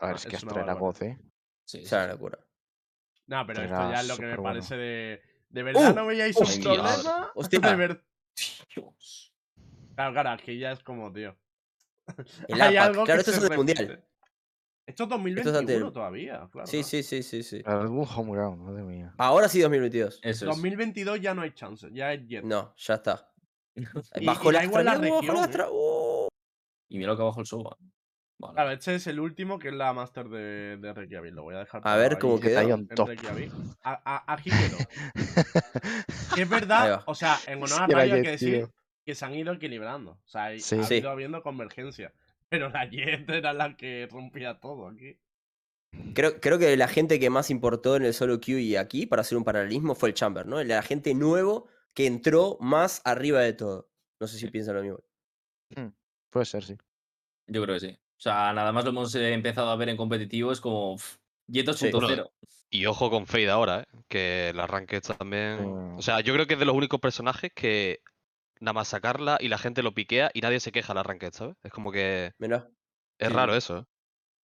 A 0.00 0.06
ver, 0.06 0.14
Ah, 0.14 0.16
es 0.18 0.26
que 0.26 0.36
es 0.36 0.42
una 0.44 0.50
Astra 0.52 0.62
era. 0.64 0.74
God, 0.74 1.02
¿eh? 1.02 1.18
Sí, 1.68 1.78
sí, 1.80 1.86
sea, 1.86 1.98
sí. 2.00 2.04
una 2.04 2.12
locura. 2.14 2.38
No, 3.26 3.46
pero 3.46 3.62
esto 3.62 3.90
ya 3.90 4.00
es 4.00 4.08
lo 4.08 4.16
que 4.16 4.26
me 4.26 4.38
parece 4.38 4.76
de. 4.76 5.29
¿De 5.50 5.62
verdad 5.62 5.92
¡Uh! 5.92 5.94
no 5.94 6.06
veíais 6.06 6.36
un 6.36 6.42
Hostia. 6.44 6.62
problema? 6.62 7.32
Hostia. 7.34 7.58
De 7.60 7.76
ver- 7.76 8.04
Dios. 8.74 9.34
Claro, 9.94 10.12
claro, 10.12 10.30
aquí 10.30 10.58
ya 10.58 10.72
es 10.72 10.82
como, 10.82 11.12
tío. 11.12 11.36
El 12.48 12.60
Hay 12.60 12.76
APAC. 12.76 12.88
algo 12.88 13.04
Claro, 13.04 13.22
que 13.22 13.30
esto 13.30 13.44
es 13.44 13.50
el 13.50 13.56
mundial. 13.56 13.78
Esto 13.80 13.92
es 13.94 14.00
Esto 14.86 15.06
2021 15.06 15.50
es 15.50 15.56
ante- 15.60 15.92
todavía, 15.92 16.48
claro. 16.50 16.66
Sí, 16.66 16.82
sí, 16.82 17.02
sí, 17.02 17.22
sí, 17.22 17.42
sí. 17.42 17.62
Algún 17.64 18.06
home 18.12 18.32
ground, 18.32 18.62
madre 18.62 18.82
mía. 18.82 19.14
Ahora 19.18 19.48
sí 19.48 19.60
2022. 19.60 20.20
Eso 20.22 20.44
es. 20.44 20.56
2022 20.56 21.20
ya 21.20 21.34
no 21.34 21.42
hay 21.42 21.52
chance, 21.52 21.88
ya 21.92 22.12
es 22.12 22.26
Jet. 22.26 22.44
No, 22.44 22.74
ya 22.76 22.94
está. 22.94 23.32
Y- 23.74 23.84
Bajo 24.26 24.50
y 24.50 24.54
la 24.54 24.60
región, 24.96 25.36
Astra. 25.36 25.66
¡Oh! 25.70 26.28
Y 26.88 26.98
mira 26.98 27.10
lo 27.10 27.16
que 27.16 27.22
abajo 27.22 27.40
el 27.40 27.46
Soba. 27.46 27.76
Vale. 28.40 28.54
Claro, 28.54 28.70
este 28.70 28.94
es 28.94 29.06
el 29.06 29.20
último 29.20 29.58
que 29.58 29.68
es 29.68 29.74
la 29.74 29.92
Master 29.92 30.28
de, 30.28 30.76
de 30.78 30.92
Reykjavik. 30.94 31.34
Lo 31.34 31.42
voy 31.42 31.54
a 31.54 31.58
dejar. 31.58 31.82
A 31.84 31.96
ver 31.96 32.18
cómo 32.18 32.40
queda. 32.40 32.62
En. 32.62 32.88
Reykjavik. 32.88 33.52
A- 33.82 34.00
a- 34.04 34.32
Aquí 34.32 34.50
quedó. 34.50 34.78
Que 36.34 36.42
es 36.42 36.48
verdad, 36.48 37.02
o 37.06 37.14
sea, 37.14 37.36
en 37.46 37.62
honor 37.62 37.82
a 37.82 37.88
la 37.88 37.94
Rayo 37.94 38.14
hay 38.14 38.22
que 38.22 38.30
decir 38.30 38.54
tío. 38.66 38.72
que 39.04 39.14
se 39.14 39.24
han 39.24 39.34
ido 39.34 39.52
equilibrando. 39.52 40.12
O 40.12 40.28
sea, 40.28 40.58
Sí. 40.58 40.78
ha 40.78 40.84
Sí. 40.84 40.94
ido 40.96 41.10
habiendo 41.10 41.42
convergencia. 41.42 42.12
Pero 42.48 42.68
la 42.70 42.84
Jet 42.88 43.28
era 43.30 43.52
la 43.52 43.76
que 43.76 44.08
rompía 44.10 44.58
todo 44.58 44.88
aquí. 44.88 45.18
Creo, 46.14 46.40
creo 46.40 46.58
que 46.58 46.76
la 46.76 46.88
gente 46.88 47.20
que 47.20 47.30
más 47.30 47.50
importó 47.50 47.96
en 47.96 48.04
el 48.04 48.14
solo 48.14 48.40
queue 48.40 48.60
y 48.62 48.76
aquí, 48.76 49.06
para 49.06 49.22
hacer 49.22 49.36
un 49.36 49.44
paralelismo, 49.44 49.94
fue 49.94 50.08
el 50.08 50.14
Chamber, 50.14 50.46
¿no? 50.46 50.60
El 50.60 50.70
agente 50.72 51.14
nuevo 51.14 51.68
que 51.94 52.06
entró 52.06 52.56
más 52.60 53.02
arriba 53.04 53.40
de 53.40 53.52
todo. 53.52 53.88
No 54.20 54.26
sé 54.26 54.38
si 54.38 54.48
piensan 54.50 54.76
lo 54.76 54.82
mismo. 54.82 54.98
Puede 56.30 56.46
ser, 56.46 56.64
sí. 56.64 56.76
Yo 57.48 57.62
creo 57.62 57.74
que 57.76 57.80
sí. 57.80 57.98
O 58.20 58.22
sea, 58.22 58.52
nada 58.52 58.70
más 58.70 58.84
lo 58.84 58.90
hemos 58.90 59.14
eh, 59.14 59.32
empezado 59.32 59.70
a 59.70 59.76
ver 59.76 59.88
en 59.88 59.96
competitivo, 59.96 60.52
es 60.52 60.60
como 60.60 60.96
pff, 60.96 61.16
Jet 61.46 61.66
2.0. 61.66 62.30
Y 62.68 62.84
ojo 62.84 63.08
con 63.08 63.26
Fade 63.26 63.48
ahora, 63.48 63.80
¿eh? 63.80 63.84
que 64.08 64.52
la 64.54 64.66
Ranked 64.66 65.00
también. 65.18 65.64
Mm. 65.64 65.96
O 65.96 66.02
sea, 66.02 66.20
yo 66.20 66.34
creo 66.34 66.46
que 66.46 66.52
es 66.52 66.60
de 66.60 66.66
los 66.66 66.76
únicos 66.76 67.00
personajes 67.00 67.50
que 67.54 68.00
nada 68.60 68.74
más 68.74 68.88
sacarla 68.88 69.38
y 69.40 69.48
la 69.48 69.56
gente 69.56 69.82
lo 69.82 69.94
piquea 69.94 70.30
y 70.34 70.42
nadie 70.42 70.60
se 70.60 70.70
queja 70.70 70.92
la 70.92 71.02
Ranked, 71.02 71.32
¿sabes? 71.32 71.56
Es 71.62 71.72
como 71.72 71.90
que. 71.90 72.32
Mirá. 72.38 72.68
Es 73.18 73.28
Sí. 73.28 73.34
raro 73.34 73.54
eso, 73.56 73.78
¿eh? 73.78 73.84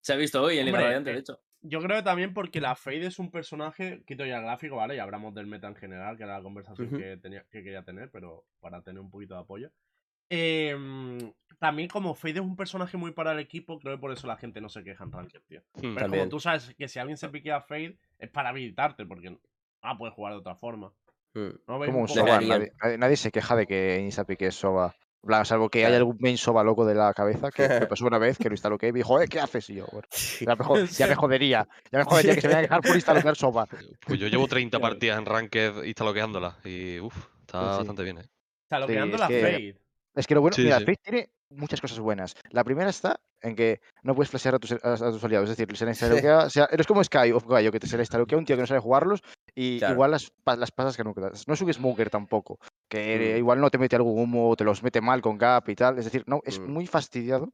Se 0.01 0.13
ha 0.13 0.15
visto 0.15 0.41
hoy 0.41 0.57
en 0.57 0.67
Hombre, 0.67 0.83
Radiante, 0.83 1.09
de 1.09 1.17
eh, 1.17 1.19
hecho. 1.19 1.41
Yo 1.61 1.81
creo 1.81 1.97
que 1.97 2.03
también 2.03 2.33
porque 2.33 2.61
la 2.61 2.75
Fade 2.77 3.07
es 3.07 3.19
un 3.19 3.29
personaje, 3.29 4.03
quito 4.07 4.25
ya 4.25 4.37
el 4.37 4.43
gráfico, 4.43 4.77
¿vale? 4.77 4.95
Y 4.95 4.99
hablamos 4.99 5.33
del 5.35 5.47
meta 5.47 5.67
en 5.67 5.75
general, 5.75 6.15
que 6.15 6.23
era 6.23 6.37
la 6.37 6.43
conversación 6.43 6.89
que, 6.91 7.17
tenía, 7.17 7.43
que 7.51 7.61
quería 7.61 7.83
tener, 7.83 8.09
pero 8.09 8.45
para 8.61 8.81
tener 8.81 9.01
un 9.01 9.09
poquito 9.09 9.33
de 9.33 9.41
apoyo. 9.41 9.71
Em, 10.29 11.31
también 11.59 11.87
como 11.89 12.15
Fade 12.15 12.35
es 12.35 12.39
un 12.41 12.55
personaje 12.55 12.97
muy 12.97 13.11
para 13.11 13.31
el 13.31 13.39
equipo, 13.39 13.79
creo 13.79 13.95
que 13.95 14.01
por 14.01 14.11
eso 14.11 14.27
la 14.27 14.37
gente 14.37 14.59
no 14.61 14.69
se 14.69 14.83
queja 14.83 15.03
en 15.03 15.11
Ranked, 15.11 15.41
tío. 15.47 15.61
Hmm. 15.75 15.81
Pero 15.81 15.95
También. 15.95 16.21
como 16.23 16.29
tú 16.29 16.39
sabes 16.39 16.73
que 16.77 16.87
si 16.87 16.99
alguien 16.99 17.17
se 17.17 17.29
piquea 17.29 17.57
a 17.57 17.61
Fade 17.61 17.97
es 18.19 18.29
para 18.29 18.49
habilitarte, 18.49 19.05
porque 19.05 19.37
ah, 19.81 19.97
puedes 19.97 20.13
jugar 20.15 20.33
de 20.33 20.39
otra 20.39 20.55
forma. 20.55 20.91
Mm. 21.33 21.49
¿No 21.67 21.79
veis 21.79 21.91
Como 21.91 22.01
un? 22.03 22.07
Soba. 22.07 22.39
Nadie, 22.97 23.17
se 23.17 23.29
queja 23.31 23.55
de 23.57 23.67
que 23.67 23.99
Insta 23.99 24.23
pique 24.25 24.51
Soba. 24.51 24.95
Plan, 25.21 25.43
Salvo 25.43 25.69
que 25.69 25.83
haya 25.85 25.97
algún 25.97 26.17
main 26.19 26.37
Soba 26.37 26.63
loco 26.63 26.85
de 26.85 26.93
la 26.93 27.11
cabeza, 27.13 27.49
que 27.51 27.67
me 27.67 27.67
pasó 27.87 28.05
una 28.05 28.19
vez 28.19 28.37
que 28.37 28.47
lo 28.47 28.53
instaló 28.53 28.77
que 28.77 28.87
y 28.89 28.91
dijo, 28.91 29.19
eh, 29.19 29.27
¿qué 29.27 29.39
haces? 29.39 29.67
Y 29.71 29.75
yo, 29.75 29.87
bueno, 29.91 30.07
ya 30.39 30.55
me, 30.55 30.85
ya 30.87 31.07
me 31.07 31.15
jodería. 31.15 31.67
Ya 31.91 31.99
me 31.99 32.05
jodería 32.05 32.35
que 32.35 32.41
se 32.41 32.47
me 32.47 32.53
vaya 32.53 32.59
a 32.59 32.61
dejar 32.69 32.81
por 32.81 32.95
instalar 32.95 33.35
Soba. 33.35 33.67
Pues 34.07 34.19
yo 34.19 34.27
llevo 34.27 34.47
30 34.47 34.77
Claro. 34.77 34.93
partidas 34.93 35.17
en 35.19 35.25
Ranked 35.25 35.83
instaloqueándola 35.83 36.57
y 36.63 36.99
uff, 36.99 37.17
está 37.41 37.59
Pues 37.59 37.71
sí. 37.71 37.77
bastante 37.79 38.03
bien, 38.03 38.17
¿eh? 38.19 38.21
O 38.25 38.67
sea, 38.69 38.79
lo 38.79 38.87
que 38.87 38.93
Sí, 38.93 38.99
ando 38.99 39.15
es 39.15 39.19
la 39.21 39.27
que- 39.27 39.41
Fade. 39.41 39.84
Es 40.15 40.27
que 40.27 40.35
lo 40.35 40.41
bueno, 40.41 40.55
Sí, 40.55 40.63
mira, 40.63 40.79
sí. 40.79 40.85
Tiene 41.03 41.29
muchas 41.49 41.81
cosas 41.81 41.99
buenas. 41.99 42.33
La 42.49 42.63
primera 42.63 42.89
está 42.89 43.19
en 43.41 43.55
que 43.55 43.81
no 44.03 44.15
puedes 44.15 44.29
flashear 44.29 44.55
a 44.55 44.59
tus, 44.59 44.71
a, 44.71 44.93
a 44.93 44.97
tus 45.11 45.23
aliados. 45.23 45.49
Es 45.49 45.57
decir, 45.57 45.75
se 45.77 45.85
le 45.85 45.91
instaloquea, 45.91 46.37
o 46.45 46.49
sea, 46.49 46.67
eres 46.71 46.87
como 46.87 47.03
Sky 47.03 47.31
of 47.31 47.45
Gallo, 47.47 47.71
que 47.71 47.79
te 47.79 47.87
se 47.87 47.97
le 47.97 48.03
instaloquea 48.03 48.37
un 48.37 48.45
tío 48.45 48.55
que 48.55 48.61
no 48.61 48.67
sabe 48.67 48.79
jugarlos 48.79 49.21
y 49.53 49.79
Claro. 49.79 49.93
igual 49.93 50.11
las, 50.11 50.31
las 50.57 50.71
pasas 50.71 50.95
que 50.97 51.03
no 51.03 51.13
quedas. 51.13 51.47
No 51.47 51.53
es 51.53 51.61
un 51.61 51.73
Smoker 51.73 52.09
tampoco, 52.09 52.59
que 52.89 53.33
Mm. 53.35 53.37
igual 53.37 53.59
no 53.61 53.69
te 53.69 53.77
mete 53.77 53.95
algún 53.95 54.19
humo 54.19 54.49
o 54.49 54.55
te 54.55 54.63
los 54.63 54.81
mete 54.83 55.01
mal 55.01 55.21
con 55.21 55.37
gap 55.37 55.67
y 55.69 55.75
tal. 55.75 55.99
Es 55.99 56.05
decir, 56.05 56.23
no, 56.27 56.39
es 56.45 56.59
Mm. 56.59 56.71
muy 56.71 56.87
fastidiado 56.87 57.49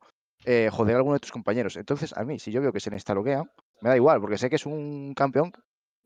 eh, 0.46 0.70
joder 0.72 0.96
a 0.96 0.98
alguno 1.00 1.14
de 1.14 1.20
tus 1.20 1.32
compañeros. 1.32 1.76
Entonces, 1.78 2.14
a 2.18 2.24
mí, 2.24 2.40
si 2.40 2.52
yo 2.52 2.62
veo 2.62 2.74
que 2.74 2.80
se 2.80 2.90
le 2.90 2.96
instaloquea, 2.96 3.44
me 3.82 3.90
da 3.90 3.96
igual, 3.96 4.20
porque 4.22 4.38
sé 4.40 4.50
que 4.50 4.56
es 4.56 4.66
un 4.66 5.14
campeón 5.16 5.52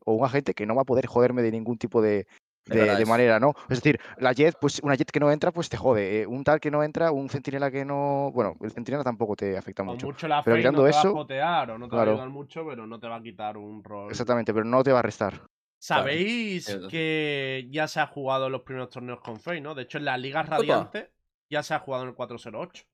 o 0.04 0.12
un 0.12 0.24
agente 0.26 0.52
que 0.52 0.66
no 0.66 0.74
va 0.74 0.82
a 0.82 0.84
poder 0.84 1.06
joderme 1.06 1.40
de 1.42 1.50
ningún 1.52 1.78
tipo 1.78 2.02
de, 2.02 2.26
de, 2.66 3.06
manera, 3.06 3.38
¿no? 3.38 3.54
Es 3.68 3.82
decir, 3.82 4.00
la 4.18 4.32
Jet, 4.32 4.56
pues 4.60 4.80
una 4.82 4.94
Jet 4.94 5.10
que 5.10 5.20
no 5.20 5.30
entra, 5.30 5.52
pues 5.52 5.68
te 5.68 5.76
jode. 5.76 6.22
eh, 6.22 6.26
un 6.26 6.44
tal 6.44 6.60
que 6.60 6.70
no 6.70 6.82
entra, 6.82 7.12
un 7.12 7.28
centinela 7.28 7.70
que 7.70 7.84
no. 7.84 8.30
Bueno, 8.32 8.56
el 8.60 8.72
centinela 8.72 9.04
tampoco 9.04 9.36
te 9.36 9.56
afecta 9.56 9.82
O 9.82 9.86
mucho. 9.86 10.06
mucho 10.06 10.28
la 10.28 10.42
Pero 10.42 10.56
quitando 10.56 10.82
no 10.82 10.90
te 10.90 10.94
va 10.94 11.00
a 11.00 11.12
potear 11.12 11.70
o 11.70 11.78
no 11.78 11.88
te 11.88 11.96
va 11.96 12.02
a 12.02 12.06
ayudar 12.06 12.28
mucho, 12.28 12.66
pero 12.66 12.86
no 12.86 12.98
te 12.98 13.08
va 13.08 13.16
a 13.16 13.22
quitar 13.22 13.56
un 13.56 13.82
rol. 13.82 14.10
Exactamente, 14.10 14.52
pero 14.52 14.64
no 14.64 14.82
te 14.82 14.92
va 14.92 14.98
a 14.98 15.02
restar. 15.02 15.40
Sabéis 15.78 16.78
que 16.90 17.68
ya 17.70 17.86
se 17.86 18.00
ha 18.00 18.06
jugado 18.06 18.46
en 18.46 18.52
los 18.52 18.62
primeros 18.62 18.90
torneos 18.90 19.20
con 19.20 19.38
Fade, 19.38 19.60
¿no? 19.60 19.74
De 19.74 19.82
hecho, 19.82 19.98
en 19.98 20.06
la 20.06 20.16
Liga 20.16 20.42
Radiante 20.42 21.12
ya 21.48 21.62
se 21.62 21.74
ha 21.74 21.78
jugado 21.78 22.04
en 22.04 22.10
el 22.10 22.14
408. 22.14 22.84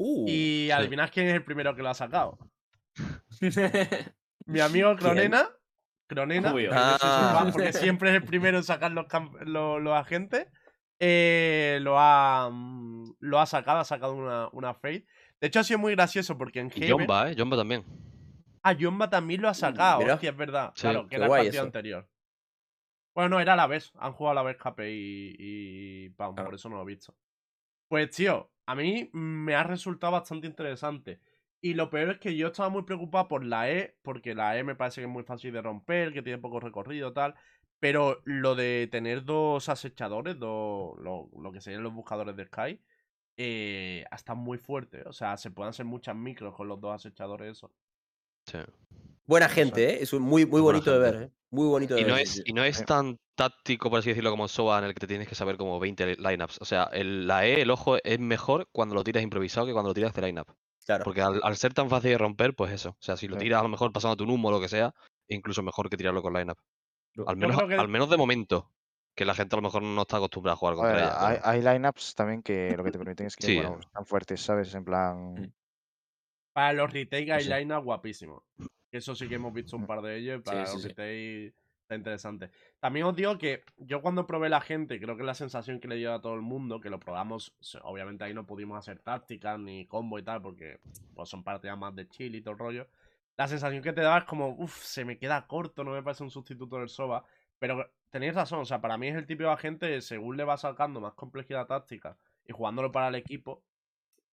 Uh, 0.00 0.28
y 0.28 0.70
adivinad 0.70 1.10
quién 1.12 1.26
es 1.26 1.34
el 1.34 1.42
primero 1.42 1.74
que 1.74 1.82
lo 1.82 1.88
ha 1.88 1.94
sacado. 1.94 2.38
Mi 4.46 4.60
amigo 4.60 4.94
Cronena. 4.96 5.48
Cronena. 6.08 6.52
Ah. 6.72 7.48
porque 7.52 7.72
siempre 7.72 8.10
es 8.10 8.16
el 8.16 8.24
primero 8.24 8.56
en 8.58 8.64
sacar 8.64 8.90
los, 8.90 9.06
agentes. 9.94 10.48
eh, 10.98 11.78
lo, 11.82 11.98
ha, 11.98 12.50
mm, 12.50 13.14
lo 13.20 13.38
ha 13.38 13.46
sacado, 13.46 13.78
ha 13.78 13.84
sacado 13.84 14.14
una, 14.14 14.48
una 14.52 14.74
Fade. 14.74 15.06
De 15.40 15.46
hecho, 15.46 15.60
ha 15.60 15.64
sido 15.64 15.78
muy 15.78 15.92
gracioso 15.94 16.36
porque 16.36 16.58
en 16.60 16.70
Haven- 16.70 16.90
Jomba, 16.90 17.30
¿eh? 17.30 17.34
Jomba 17.38 17.56
también. 17.56 17.84
Ah, 18.62 18.72
Yomba 18.72 19.08
también 19.08 19.40
lo 19.40 19.48
ha 19.48 19.54
sacado. 19.54 20.00
Mira. 20.00 20.14
Hostia, 20.14 20.30
es 20.30 20.36
verdad. 20.36 20.72
Sí, 20.74 20.82
claro, 20.82 21.06
que 21.06 21.14
era 21.16 21.26
el 21.26 21.30
partido 21.30 21.52
eso. 21.52 21.62
anterior. 21.62 22.08
Bueno, 23.14 23.30
no, 23.30 23.40
era 23.40 23.52
a 23.52 23.56
la 23.56 23.66
vez. 23.66 23.92
Han 23.98 24.12
jugado 24.12 24.32
a 24.32 24.42
la 24.42 24.48
vez 24.48 24.56
KP 24.56 24.80
y, 24.90 25.36
y 25.38 26.10
Pam, 26.10 26.34
Claro. 26.34 26.48
por 26.48 26.54
eso 26.56 26.68
no 26.68 26.76
lo 26.76 26.82
he 26.82 26.86
visto. 26.86 27.14
Pues, 27.88 28.10
tío, 28.10 28.50
a 28.66 28.74
mí 28.74 29.10
me 29.12 29.54
ha 29.54 29.62
resultado 29.62 30.12
bastante 30.12 30.46
interesante. 30.46 31.20
Y 31.60 31.74
lo 31.74 31.90
peor 31.90 32.10
es 32.10 32.18
que 32.18 32.36
yo 32.36 32.48
estaba 32.48 32.68
muy 32.68 32.82
preocupado 32.84 33.26
por 33.28 33.44
la 33.44 33.70
E, 33.70 33.96
porque 34.02 34.34
la 34.34 34.56
E 34.58 34.62
me 34.64 34.76
parece 34.76 35.00
que 35.00 35.06
es 35.06 35.12
muy 35.12 35.24
fácil 35.24 35.52
de 35.52 35.62
romper, 35.62 36.12
que 36.12 36.22
tiene 36.22 36.38
poco 36.38 36.60
recorrido 36.60 37.12
tal. 37.12 37.34
Pero 37.80 38.20
lo 38.24 38.54
de 38.54 38.88
tener 38.90 39.24
dos 39.24 39.68
acechadores, 39.68 40.38
dos, 40.38 40.96
lo, 40.98 41.28
lo 41.40 41.52
que 41.52 41.60
serían 41.60 41.82
los 41.82 41.92
buscadores 41.94 42.36
de 42.36 42.44
Sky, 42.46 42.80
eh, 43.36 44.04
está 44.10 44.34
muy 44.34 44.58
fuerte. 44.58 45.02
O 45.06 45.12
sea, 45.12 45.36
se 45.36 45.50
pueden 45.50 45.70
hacer 45.70 45.86
muchas 45.86 46.16
micros 46.16 46.54
con 46.54 46.68
los 46.68 46.80
dos 46.80 46.94
acechadores 46.94 47.52
esos. 47.52 47.70
Sí. 48.46 48.58
Buena 49.26 49.48
gente, 49.48 49.90
¿eh? 49.90 49.98
Es 50.02 50.12
un 50.12 50.22
muy, 50.22 50.46
muy 50.46 50.60
bonito 50.60 50.90
de 50.92 50.98
ver. 50.98 51.22
¿eh? 51.22 51.30
Muy 51.50 51.66
bonito 51.68 51.94
de 51.94 52.00
Y 52.00 52.04
no, 52.04 52.14
ver. 52.14 52.22
es, 52.22 52.42
y 52.44 52.52
no 52.52 52.64
es 52.64 52.78
Sí. 52.78 52.84
tan 52.84 53.18
táctico, 53.36 53.90
por 53.90 54.00
así 54.00 54.08
decirlo, 54.08 54.30
como 54.30 54.48
Soba, 54.48 54.78
en 54.78 54.84
el 54.84 54.94
que 54.94 55.00
te 55.00 55.06
tienes 55.06 55.28
que 55.28 55.34
saber 55.34 55.56
como 55.56 55.78
20 55.78 56.16
lineups. 56.16 56.58
O 56.60 56.64
sea, 56.64 56.84
el- 56.92 57.26
la 57.26 57.46
E, 57.46 57.60
el 57.62 57.70
ojo, 57.70 57.96
es 58.02 58.18
mejor 58.18 58.68
cuando 58.72 58.94
lo 58.94 59.04
tiras 59.04 59.22
improvisado 59.22 59.66
que 59.66 59.72
cuando 59.72 59.90
lo 59.90 59.94
tiras 59.94 60.14
de 60.14 60.22
lineup. 60.22 60.48
Claro. 60.88 61.04
Porque 61.04 61.20
al, 61.20 61.38
al 61.42 61.56
ser 61.58 61.74
tan 61.74 61.90
fácil 61.90 62.12
de 62.12 62.18
romper, 62.18 62.54
pues 62.54 62.72
eso. 62.72 62.90
O 62.90 62.96
sea, 63.02 63.18
si 63.18 63.28
lo 63.28 63.36
Sí. 63.36 63.40
tiras 63.42 63.60
a 63.60 63.62
lo 63.62 63.68
mejor 63.68 63.92
pasando 63.92 64.16
tu 64.16 64.24
humo 64.24 64.48
o 64.48 64.50
lo 64.52 64.58
que 64.60 64.68
sea, 64.70 64.94
incluso 65.28 65.62
mejor 65.62 65.90
que 65.90 65.98
tirarlo 65.98 66.22
con 66.22 66.32
lineup. 66.32 66.56
Al 67.26 67.36
menos, 67.36 67.62
que- 67.68 67.74
al 67.74 67.88
menos 67.88 68.08
de 68.08 68.16
momento. 68.16 68.70
Que 69.14 69.24
la 69.26 69.34
gente 69.34 69.54
a 69.54 69.58
lo 69.58 69.62
mejor 69.62 69.82
no 69.82 70.00
está 70.00 70.16
acostumbrada 70.16 70.54
a 70.54 70.56
jugar 70.56 70.72
A 70.72 70.76
contra 70.76 70.94
ver, 70.94 71.02
ella. 71.04 71.26
hay, 71.28 71.36
pero- 71.36 71.48
hay 71.48 71.62
lineups 71.74 72.14
también 72.14 72.42
que 72.42 72.74
lo 72.76 72.84
que 72.84 72.90
te 72.92 72.98
permiten 72.98 73.26
es 73.26 73.36
que, 73.36 73.46
Sí, 73.46 73.56
bueno, 73.56 73.74
eh. 73.74 73.80
están 73.80 74.06
fuertes, 74.06 74.40
¿sabes? 74.40 74.74
En 74.74 74.84
plan. 74.84 75.34
Mm. 75.34 75.52
Para 76.54 76.72
los 76.72 76.90
retake 76.92 77.32
hay 77.32 77.44
Sí. 77.44 77.50
lineups 77.52 77.84
guapísimos. 77.84 78.42
Eso 78.90 79.14
sí 79.14 79.28
que 79.28 79.34
hemos 79.34 79.52
visto 79.52 79.76
un 79.76 79.86
par 79.90 80.00
de 80.00 80.16
ellos. 80.16 80.40
Para 80.42 80.64
sí, 80.66 80.72
los 80.72 80.82
sí. 80.82 80.88
retake 80.88 81.54
está 81.88 81.96
interesante. 81.96 82.50
También 82.80 83.06
os 83.06 83.16
digo 83.16 83.38
que 83.38 83.64
yo 83.78 84.02
cuando 84.02 84.26
probé 84.26 84.50
la 84.50 84.60
gente, 84.60 85.00
creo 85.00 85.16
que 85.16 85.22
es 85.22 85.26
la 85.26 85.34
sensación 85.34 85.80
que 85.80 85.88
le 85.88 85.96
dio 85.96 86.12
a 86.12 86.20
todo 86.20 86.34
el 86.34 86.42
mundo, 86.42 86.80
que 86.80 86.90
lo 86.90 87.00
probamos, 87.00 87.56
obviamente 87.82 88.24
ahí 88.24 88.34
no 88.34 88.44
pudimos 88.46 88.78
hacer 88.78 88.98
tácticas 88.98 89.58
ni 89.58 89.86
combo 89.86 90.18
y 90.18 90.22
tal, 90.22 90.42
porque 90.42 90.80
pues, 91.14 91.30
son 91.30 91.42
partidas 91.42 91.78
más 91.78 91.94
de 91.96 92.06
chill 92.06 92.34
y 92.34 92.42
todo 92.42 92.52
el 92.52 92.58
rollo. 92.58 92.88
La 93.38 93.48
sensación 93.48 93.82
que 93.82 93.94
te 93.94 94.02
daba 94.02 94.18
es 94.18 94.24
como, 94.24 94.50
uff, 94.50 94.76
se 94.82 95.06
me 95.06 95.16
queda 95.16 95.46
corto, 95.46 95.82
no 95.82 95.92
me 95.92 96.02
parece 96.02 96.24
un 96.24 96.30
sustituto 96.30 96.76
del 96.76 96.88
Soba. 96.90 97.24
Pero 97.58 97.90
tenéis 98.10 98.34
razón, 98.34 98.60
o 98.60 98.64
sea, 98.66 98.80
para 98.80 98.98
mí 98.98 99.08
es 99.08 99.16
el 99.16 99.26
tipo 99.26 99.44
de 99.44 99.50
agente, 99.50 100.00
según 100.02 100.36
le 100.36 100.44
va 100.44 100.56
sacando 100.58 101.00
más 101.00 101.14
complejidad 101.14 101.66
táctica 101.66 102.18
y 102.46 102.52
jugándolo 102.52 102.92
para 102.92 103.08
el 103.08 103.14
equipo, 103.14 103.62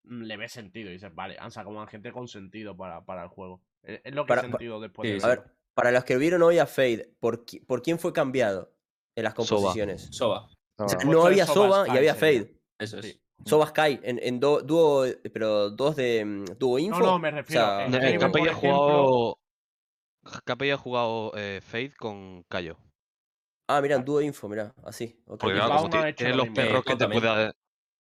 mm, 0.04 0.24
le 0.24 0.38
ve 0.38 0.50
sentido. 0.50 0.90
Y 0.90 0.94
dices, 0.94 1.14
vale, 1.16 1.38
han 1.40 1.52
sacado 1.52 1.76
un 1.76 1.82
agente 1.82 2.12
con 2.12 2.28
sentido 2.28 2.76
para, 2.76 3.06
para 3.06 3.24
el 3.24 3.30
juego. 3.30 3.62
Es, 3.82 4.02
es 4.04 4.14
lo 4.14 4.26
que 4.26 4.30
Para- 4.30 4.42
he 4.42 4.50
sentido 4.50 4.82
después 4.82 5.08
sí, 5.08 5.18
de. 5.20 5.24
A 5.24 5.28
ver, 5.30 5.44
para 5.76 5.92
los 5.92 6.04
que 6.06 6.18
vieron 6.18 6.42
hoy 6.42 6.58
a 6.58 6.66
Fade, 6.66 7.14
¿por, 7.20 7.46
qui- 7.46 7.64
por 7.66 7.82
quién 7.84 8.00
fue 8.00 8.12
cambiado 8.14 8.74
en 9.16 9.24
las 9.26 9.34
Soba. 9.34 9.48
composiciones? 9.48 10.08
Soba. 10.12 10.50
O 10.78 10.90
sea, 10.90 11.00
no, 11.06 11.24
había 11.26 11.46
Soba 11.46 11.86
Soba 11.86 11.94
y 11.94 11.98
había. 11.98 12.16
Fade. 12.16 12.58
Eso 12.80 12.98
es. 13.00 13.06
Sí. 13.06 13.22
Soba 13.46 13.68
Sky, 13.68 14.00
en, 14.02 14.20
en 14.24 14.40
do- 14.40 14.62
dúo, 14.62 15.06
pero 15.34 15.70
dos 15.70 15.96
de 15.98 16.24
mm, 16.26 16.46
dúo 16.58 16.80
info. 16.80 17.00
No, 17.00 17.06
no, 17.06 17.20
me 17.20 17.30
refiero. 17.32 17.62
sea, 17.66 17.86
en 17.86 17.92
No, 17.92 17.98
Eh, 17.98 18.18
Capella 18.18 18.50
ha 18.50 18.54
ejemplo, 18.54 18.78
jugado. 18.80 19.40
Capella 20.46 20.74
ha 20.74 20.78
jugado 20.78 21.32
eh, 21.36 21.62
Fade 21.62 21.94
con 21.98 22.44
Cayo. 22.50 22.78
Ah, 23.68 23.82
mira, 23.82 23.98
dúo 23.98 24.22
info, 24.22 24.48
mira, 24.48 24.74
así. 24.84 25.20
ok. 25.28 25.40
Porque 25.40 25.56
claro, 25.56 25.76
como 25.76 25.86
ha 25.88 25.90
ti- 25.90 25.98
hecho 26.10 26.18
tienes 26.18 26.36
lo 26.38 26.46
los 26.46 26.54
perros 26.56 26.84
que 26.86 26.94
te 26.94 26.98
también. 27.00 27.22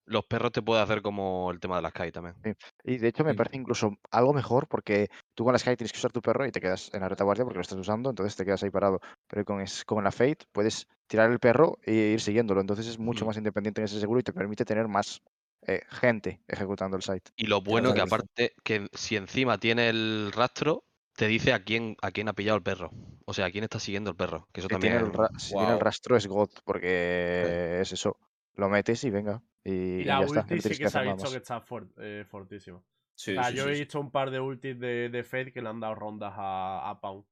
Los 0.06 0.26
perros 0.26 0.51
te 0.51 0.62
puede 0.62 0.82
hacer 0.82 1.01
como 1.01 1.51
el 1.51 1.60
tema 1.60 1.78
de 1.78 1.82
las 1.84 1.91
Sky 1.91 2.12
también. 2.12 2.36
Y 2.84 2.97
de 2.97 3.08
hecho 3.08 3.24
me 3.24 3.34
Mm. 3.34 3.36
parece 3.36 3.58
incluso 3.58 3.97
algo 4.12 4.34
mejor 4.34 4.68
porque 4.68 5.10
tú 5.36 5.43
con 5.43 5.53
la 5.53 5.60
Sky 5.60 5.76
tienes 5.76 5.91
que 5.91 5.97
usar 5.99 6.12
tu 6.12 6.22
perro 6.22 6.45
y 6.45 6.51
te 6.51 6.62
quedas 6.62 6.89
en 6.93 7.01
la 7.01 7.10
retaguardia 7.10 7.43
porque 7.43 7.58
lo 7.58 7.62
estás 7.62 7.78
usando, 7.80 8.10
entonces 8.10 8.36
te 8.36 8.45
quedas 8.45 8.64
ahí 8.64 8.70
parado. 8.70 8.99
Pero 9.28 9.45
con, 9.45 9.62
es- 9.62 9.84
con 9.86 10.03
la 10.03 10.12
Fate 10.12 10.45
puedes 10.51 10.88
tirar 11.08 11.32
el 11.32 11.39
perro 11.39 11.78
e 11.84 11.93
ir 12.14 12.22
siguiéndolo, 12.22 12.62
entonces 12.62 12.88
es 12.88 12.99
mucho 12.99 13.26
Mm. 13.26 13.28
más 13.28 13.38
independiente 13.38 13.82
en 13.82 13.86
ese 13.86 13.99
seguro 13.99 14.20
y 14.20 14.24
te 14.24 14.34
permite 14.34 14.66
tener 14.66 14.88
más 14.88 15.22
eh, 15.68 15.82
gente 15.89 16.41
ejecutando 16.47 16.97
el 16.97 17.03
site. 17.03 17.32
Y 17.38 17.47
lo 17.47 17.62
bueno 17.62 17.93
que 17.93 18.01
aparte, 18.01 18.53
que 18.64 18.88
si 18.93 19.16
encima 19.18 19.58
tiene 19.60 19.89
el 19.89 20.32
rastro, 20.34 20.86
te 21.16 21.28
dice 21.28 21.53
a 21.53 21.64
quién, 21.64 21.95
a 22.01 22.12
quién 22.12 22.28
ha 22.30 22.34
pillado 22.34 22.58
el 22.58 22.64
perro. 22.64 22.95
O 23.26 23.34
sea, 23.34 23.45
a 23.47 23.51
quién 23.51 23.64
está 23.64 23.80
siguiendo 23.80 24.10
el 24.12 24.16
perro. 24.16 24.47
Que 24.53 24.62
eso 24.62 24.70
también 24.70 24.80
tiene, 24.80 24.97
el 24.97 25.12
si 25.38 25.56
tiene 25.58 25.74
el 25.74 25.80
rastro 25.80 26.16
es 26.16 26.28
God, 26.28 26.49
porque 26.64 27.80
es 27.82 27.91
eso. 27.91 28.18
Lo 28.56 28.70
metes 28.70 29.03
y 29.03 29.10
venga. 29.10 29.41
Y, 29.64 29.72
Y 29.72 29.74
y 30.01 30.03
la 30.06 30.20
ya 30.20 30.26
está. 30.26 30.39
ulti 30.41 30.56
no 30.56 30.62
sí 30.62 30.70
que 30.78 30.89
se 30.89 30.97
ha 30.97 31.01
visto 31.01 31.32
que 31.32 31.38
está 31.38 31.62
fuert- 31.62 31.93
eh, 31.97 32.26
fortísima. 32.28 32.82
Sí, 33.18 33.32
O 33.32 33.41
sea, 33.41 33.51
sí, 33.51 33.58
yo 33.58 33.64
sí, 33.64 33.70
he 33.70 33.74
sí. 33.76 33.80
visto 33.82 33.99
un 33.99 34.12
par 34.12 34.30
de 34.32 34.39
ultis 34.39 34.80
de, 34.80 35.10
de 35.10 35.24
Fade 35.24 35.51
que 35.53 35.62
le 35.62 35.70
han 35.70 35.80
dado 35.80 35.95
rondas 35.95 36.34
a, 36.36 36.89
a 36.89 36.99
Pound. 36.99 37.26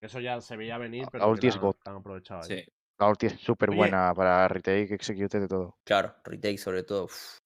Eso 0.00 0.18
ya 0.20 0.40
se 0.40 0.56
veía 0.56 0.78
venir, 0.78 1.04
La 1.04 1.10
pero 1.10 1.24
que 1.26 1.30
ulti 1.30 1.46
es 1.48 1.54
la 1.56 1.60
han- 1.60 1.66
God. 1.66 1.76
la 1.84 1.92
han 1.92 1.98
aprovechado. 1.98 2.40
ahí. 2.42 2.48
Sí. 2.64 2.72
La 2.98 3.08
ulti 3.08 3.26
es 3.26 3.32
súper 3.40 3.70
buena 3.70 4.12
para 4.14 4.48
retake, 4.48 4.92
execute 4.94 5.40
de 5.40 5.48
todo. 5.48 5.76
Claro, 5.84 6.14
retake 6.24 6.58
sobre 6.58 6.82
todo. 6.82 7.04
uf. 7.04 7.38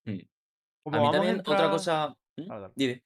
Como 0.85 0.97
A 0.97 1.01
mí 1.01 1.11
también 1.13 1.41
otra 1.41 1.53
entrar- 1.55 1.71
cosa. 1.71 2.17
¿Mm? 2.37 2.47
Dale, 2.47 2.61
dale. 2.61 2.73
Dime. 2.77 3.03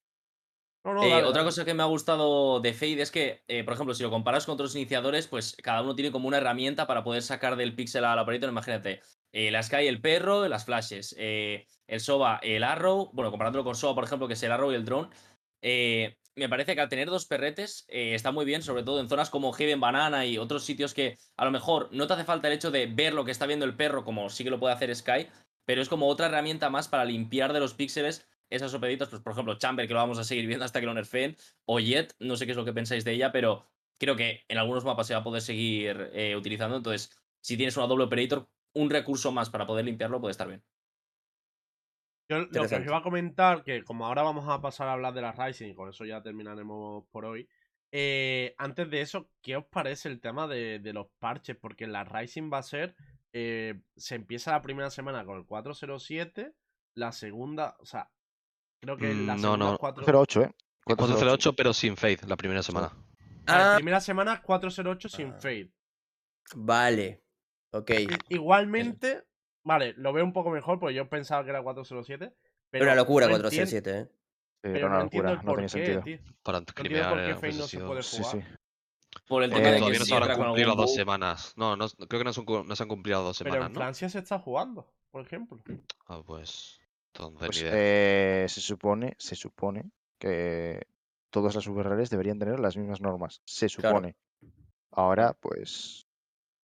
No, 0.85 0.95
no, 0.95 1.03
Eh, 1.05 1.11
dale, 1.11 1.25
otra 1.25 1.43
cosa 1.45 1.65
que 1.65 1.75
me 1.75 1.83
ha 1.83 1.87
gustado 1.87 2.61
de 2.61 2.73
Fade 2.73 3.03
es 3.03 3.11
que, 3.11 3.43
eh, 3.49 3.65
por 3.65 3.75
ejemplo, 3.75 3.95
si 3.95 4.03
lo 4.03 4.11
comparas 4.11 4.47
con 4.47 4.55
otros 4.55 4.75
iniciadores, 4.77 5.27
pues 5.29 5.57
cada 5.63 5.83
uno 5.83 5.95
tiene 5.95 6.11
como 6.11 6.27
una 6.29 6.39
herramienta 6.39 6.87
para 6.87 7.05
poder 7.05 7.23
sacar 7.23 7.57
del 7.57 7.75
pixel 7.75 8.05
al 8.05 8.19
operator. 8.19 8.49
Imagínate, 8.51 9.01
eh, 9.33 9.51
la 9.51 9.63
Sky, 9.63 9.87
el 9.87 10.01
perro, 10.01 10.49
las 10.49 10.65
flashes, 10.65 11.15
eh, 11.19 11.67
el 11.87 12.01
Soba, 12.01 12.41
el 12.43 12.65
Arrow. 12.65 13.11
Bueno, 13.13 13.31
comparándolo 13.31 13.65
con 13.65 13.75
Soba, 13.75 13.95
por 13.95 14.05
ejemplo, 14.05 14.29
que 14.29 14.35
es 14.35 14.43
el 14.43 14.53
Arrow 14.53 14.73
y 14.73 14.75
el 14.75 14.85
Drone. 14.85 15.11
eh, 15.63 16.17
me 16.37 16.49
parece 16.49 16.75
que 16.75 16.81
al 16.81 16.89
tener 16.89 17.11
dos 17.11 17.27
perretes 17.27 17.85
eh, 17.89 18.15
está 18.15 18.33
muy 18.33 18.45
bien, 18.45 18.63
sobre 18.63 18.83
todo 18.83 19.01
en 19.01 19.09
zonas 19.09 19.31
como 19.31 19.53
Heaven 19.53 19.81
Banana 19.81 20.25
y 20.25 20.39
otros 20.39 20.65
sitios 20.65 20.95
que 20.95 21.19
a 21.37 21.45
lo 21.45 21.51
mejor 21.51 21.89
no 21.93 22.07
te 22.07 22.15
hace 22.15 22.25
falta 22.25 22.49
el 22.49 22.55
hecho 22.55 22.71
de 22.71 22.87
ver 22.87 23.13
lo 23.13 23.25
que 23.25 23.31
está 23.31 23.47
viendo 23.47 23.67
el 23.67 23.77
perro, 23.77 24.05
como 24.05 24.31
sí 24.31 24.45
que 24.45 24.51
lo 24.51 24.61
puede 24.61 24.73
hacer 24.73 24.95
Sky, 24.95 25.27
pero 25.67 25.83
es 25.83 25.89
como 25.89 26.07
otra 26.09 26.27
herramienta 26.27 26.71
más 26.71 26.89
para 26.89 27.05
limpiar 27.05 27.53
de 27.53 27.61
los 27.61 27.75
píxeles 27.75 28.27
esas 28.49 28.73
opeditas, 28.75 29.09
pues 29.09 29.23
por 29.23 29.33
ejemplo, 29.33 29.59
Chamber, 29.59 29.87
que 29.87 29.93
lo 29.93 30.01
vamos 30.01 30.19
a 30.19 30.25
seguir 30.25 30.47
viendo 30.47 30.65
hasta 30.65 30.81
que 30.81 30.87
lo 30.87 30.95
nerfeen, 30.95 31.37
o 31.67 31.79
Jet, 31.79 32.15
no 32.21 32.37
sé 32.37 32.47
qué 32.47 32.53
es 32.53 32.57
lo 32.57 32.65
que 32.65 32.73
pensáis 32.73 33.05
de 33.05 33.13
ella, 33.13 33.33
pero 33.33 33.67
creo 33.99 34.17
que 34.17 34.45
en 34.49 34.59
algunos 34.59 34.85
mapas 34.85 35.09
se 35.09 35.15
va 35.15 35.21
a 35.21 35.25
poder 35.25 35.43
seguir 35.43 36.11
utilizando. 36.37 36.77
Entonces, 36.77 37.11
si 37.41 37.57
tienes 37.57 37.77
una 37.77 37.87
doble 37.87 38.05
operator, 38.05 38.49
un 38.75 38.91
recurso 38.91 39.33
más 39.33 39.51
para 39.51 39.67
poder 39.67 39.85
limpiarlo 39.85 40.21
puede 40.21 40.33
estar 40.33 40.49
bien. 40.49 40.63
Yo 42.29 42.39
lo 42.39 42.49
que 42.49 42.61
os 42.61 42.73
iba 42.73 42.99
a 42.99 43.03
comentar, 43.03 43.65
que 43.65 43.83
como 43.83 44.07
ahora 44.07 44.23
vamos 44.23 44.49
a 44.49 44.61
pasar 44.61 44.89
a 44.89 44.93
hablar 44.93 45.13
de 45.15 45.21
la 45.23 45.33
Rising 45.33 45.71
y 45.71 45.75
con 45.75 45.89
eso 45.89 46.05
ya 46.05 46.23
terminaremos 46.23 47.05
por 47.11 47.25
hoy. 47.25 47.49
eh, 47.93 48.55
antes 48.59 48.89
de 48.89 49.01
eso, 49.01 49.29
¿qué 49.43 49.57
os 49.57 49.65
parece 49.67 50.09
el 50.09 50.21
tema 50.21 50.47
de, 50.47 50.79
de 50.79 50.93
los 50.93 51.09
parches? 51.19 51.57
Porque 51.57 51.89
la 51.89 52.05
Rising 52.05 52.51
va 52.53 52.59
a 52.59 52.63
ser. 52.63 52.95
eh, 53.33 53.81
se 53.97 54.15
empieza 54.17 54.53
la 54.53 54.63
primera 54.63 54.91
semana 54.91 55.25
con 55.25 55.39
el 55.39 55.45
407, 55.47 56.53
la 56.95 57.13
segunda, 57.13 57.77
o 57.81 57.85
sea, 57.87 58.11
creo 58.81 58.99
que 58.99 59.15
la 59.15 59.37
Mm, 59.37 59.41
no, 59.41 59.57
segunda 59.57 59.57
no. 59.57 59.73
es 59.73 59.79
4 59.79 60.05
408, 60.05 60.43
¿eh? 60.43 60.51
408, 60.85 61.53
pero 61.55 61.73
sin 61.73 61.97
Fade, 61.97 62.19
la 62.27 62.37
primera 62.37 62.63
semana. 62.63 62.93
La 63.47 63.67
Ah, 63.73 63.75
primera 63.77 64.01
semana 64.01 64.35
es 64.35 64.41
408 64.41 65.09
sin 65.09 65.33
Ah. 65.33 65.41
fade. 65.41 65.71
vale. 66.55 67.23
Ok. 67.73 67.91
I- 67.91 68.09
Igualmente, 68.31 69.25
vale, 69.65 69.95
lo 69.97 70.13
veo 70.13 70.25
un 70.25 70.33
poco 70.33 70.51
mejor 70.51 70.79
porque 70.79 70.95
yo 70.95 71.09
pensaba 71.09 71.45
que 71.45 71.51
era 71.51 71.63
407. 71.63 72.35
Pero 72.71 72.85
Una 72.85 72.95
locura 72.95 73.27
no 73.27 73.33
407, 73.33 73.91
¿eh? 73.99 74.05
Sí, 74.07 74.13
Pero 74.61 74.77
era 74.79 74.87
una 74.87 74.97
no 74.99 75.05
locura, 75.05 75.43
no 75.43 75.53
tenía 75.55 75.63
qué, 75.63 75.69
sentido. 75.69 76.03
tío. 76.03 76.19
Para 76.43 76.59
No 76.59 76.65
entiendo 76.69 76.75
crimear 76.75 77.09
por 77.11 77.41
qué 77.41 77.49
eh, 77.49 77.53
no 77.59 77.67
se 77.67 77.79
puede 77.79 78.03
jugar. 78.03 78.03
sí. 78.03 78.41
Por 79.27 79.43
el 79.43 79.51
Eh, 79.53 79.55
tema 79.57 79.71
de 79.71 79.93
que 79.93 79.99
no 79.99 80.05
se 80.05 80.15
habrán 80.15 80.39
cumplido 80.39 80.69
las 80.69 80.77
dos 80.77 80.95
semanas. 80.95 81.53
No, 81.57 81.77
no, 81.77 81.89
creo 81.89 82.21
que 82.21 82.25
no, 82.25 82.33
son 82.33 82.45
no 82.67 82.77
se 82.77 82.83
han 82.83 82.89
cumplido 82.89 83.19
las 83.19 83.27
dos 83.27 83.39
Pero 83.39 83.51
semanas, 83.53 83.67
en 83.69 83.73
¿no? 83.73 83.81
Francia 83.81 84.09
se 84.09 84.19
está 84.19 84.39
jugando, 84.39 84.93
por 85.11 85.23
ejemplo. 85.23 85.59
Ah, 86.07 86.23
pues. 86.25 86.79
Entonces, 87.13 87.47
Pues 87.47 87.65
eh, 87.67 88.47
se 88.49 88.61
supone, 88.61 89.17
se 89.19 89.35
supone 89.35 89.91
que 90.19 90.87
todas 91.31 91.55
las 91.57 91.67
URLs 91.67 92.11
deberían 92.11 92.39
tener 92.39 92.61
las 92.61 92.77
mismas 92.77 93.01
normas. 93.01 93.41
Se 93.45 93.69
Claro. 93.69 93.97
supone. 93.97 94.17
Ahora, 94.93 95.33
pues. 95.33 96.07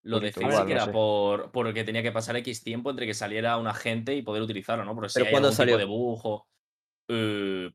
Lo 0.07 0.21
de 0.21 0.33
sí 0.33 0.41
que 0.41 0.47
no 0.47 0.53
era 0.53 0.93
por, 0.93 1.51
por 1.53 1.75
que 1.75 1.85
tenía 1.85 2.03
que 2.03 2.13
pasar 2.13 2.37
X 2.37 2.63
tiempo 2.63 2.91
entre 2.91 3.07
que 3.07 3.15
saliera 3.15 3.57
un 3.59 3.67
agente 3.67 4.15
y 4.15 4.23
poder 4.23 4.43
utilizarlo, 4.43 4.85
¿no? 4.85 4.95
Porque 4.95 5.09
si 5.09 5.21
¿Pero 5.21 5.29
hay 5.31 5.35
algún 5.37 5.53
salió? 5.53 5.77
tipo 5.77 5.79
de 5.79 5.85
bug 5.85 6.21
o- 6.27 6.47
eh, 7.09 7.71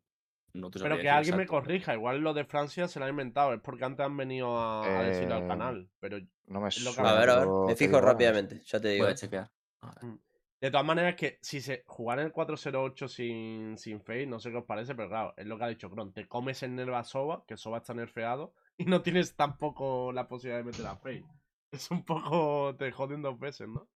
no 0.54 0.70
te 0.72 0.80
Pero 0.80 1.00
que 1.00 1.10
alguien 1.10 1.38
me 1.38 1.48
corrija. 1.48 1.94
Igual 1.94 2.20
lo 2.20 2.34
de 2.34 2.46
Francia 2.46 2.88
se 2.88 3.00
lo 3.00 3.06
ha 3.06 3.10
inventado. 3.10 3.54
Es 3.54 3.62
porque 3.62 3.86
antes 3.86 4.06
han 4.06 4.18
venido 4.18 4.58
a, 4.58 5.00
a 5.00 5.04
decirlo 5.04 5.36
al 5.36 5.44
Eh, 5.44 5.48
canal. 5.48 5.90
Pero 6.00 6.18
No 6.48 6.62
me 6.62 6.70
lo 6.84 6.94
que 6.96 7.02
A 7.02 7.14
ver, 7.14 7.30
a 7.30 7.40
ver. 7.40 7.48
Me 7.68 7.76
fijo 7.76 8.02
rápidamente. 8.02 8.62
Ya 8.66 8.80
te 8.80 8.90
digo. 8.90 9.06
Voy 9.06 9.14
a 9.14 9.16
chequear. 9.16 9.50
A 9.82 9.88
ver. 10.02 10.18
de 10.62 10.70
todas 10.70 10.86
maneras, 10.86 11.16
que 11.16 11.40
si 11.42 11.60
se 11.60 11.84
jugar 11.88 12.20
en 12.20 12.26
el 12.28 12.32
408 12.32 13.08
sin, 13.08 13.78
sin 13.78 14.00
fade, 14.02 14.28
no 14.28 14.40
sé 14.40 14.52
qué 14.52 14.58
os 14.58 14.66
parece, 14.66 14.94
pero 14.94 15.10
claro, 15.10 15.34
es 15.36 15.46
lo 15.48 15.58
que 15.58 15.64
ha 15.64 15.68
dicho 15.68 15.90
Kron. 15.90 16.14
Te 16.14 16.28
comes 16.28 16.62
el 16.64 16.76
nerva 16.76 17.04
Soba, 17.04 17.44
que 17.48 17.58
Soba 17.58 17.78
está 17.80 17.94
nerfeado, 17.94 18.54
y 18.78 18.86
no 18.86 19.02
tienes 19.02 19.36
tampoco 19.36 20.12
la 20.14 20.28
posibilidad 20.28 20.60
de 20.60 20.66
meter 20.66 20.86
a 20.86 20.96
fade. 20.98 21.26
Es 21.72 21.90
un 21.92 22.04
poco. 22.04 22.76
Te 22.78 22.92
joden 22.92 23.22
dos 23.22 23.40
veces, 23.40 23.68
¿no? 23.68 23.88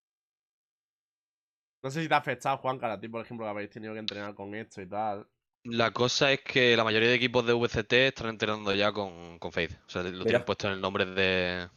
No 1.83 1.91
sé 1.91 2.01
si 2.01 2.07
te 2.07 2.13
ha 2.13 2.17
afectado, 2.17 2.57
Juan, 2.57 2.79
a 2.83 2.99
ti, 2.99 3.07
por 3.07 3.23
ejemplo, 3.23 3.45
que 3.45 3.49
habéis 3.51 3.69
tenido 3.69 3.93
que 3.93 3.99
entrenar 3.99 4.33
con 4.33 4.55
esto 4.55 4.81
y 4.81 4.87
tal. 4.89 5.27
La 5.65 5.91
cosa 5.91 6.31
es 6.31 6.41
que 6.41 6.75
la 6.75 6.83
mayoría 6.83 7.09
de 7.09 7.15
equipos 7.15 7.45
de 7.45 7.53
VCT 7.53 7.93
están 8.07 8.29
entrenando 8.29 8.73
ya 8.73 8.91
con, 8.91 9.37
con 9.39 9.51
Fade. 9.51 9.77
O 9.85 9.89
sea, 9.89 10.03
lo 10.03 10.11
Mira. 10.11 10.23
tienen 10.23 10.45
puesto 10.45 10.67
en 10.67 10.73
el 10.73 10.81
nombre 10.81 11.05
de, 11.05 11.69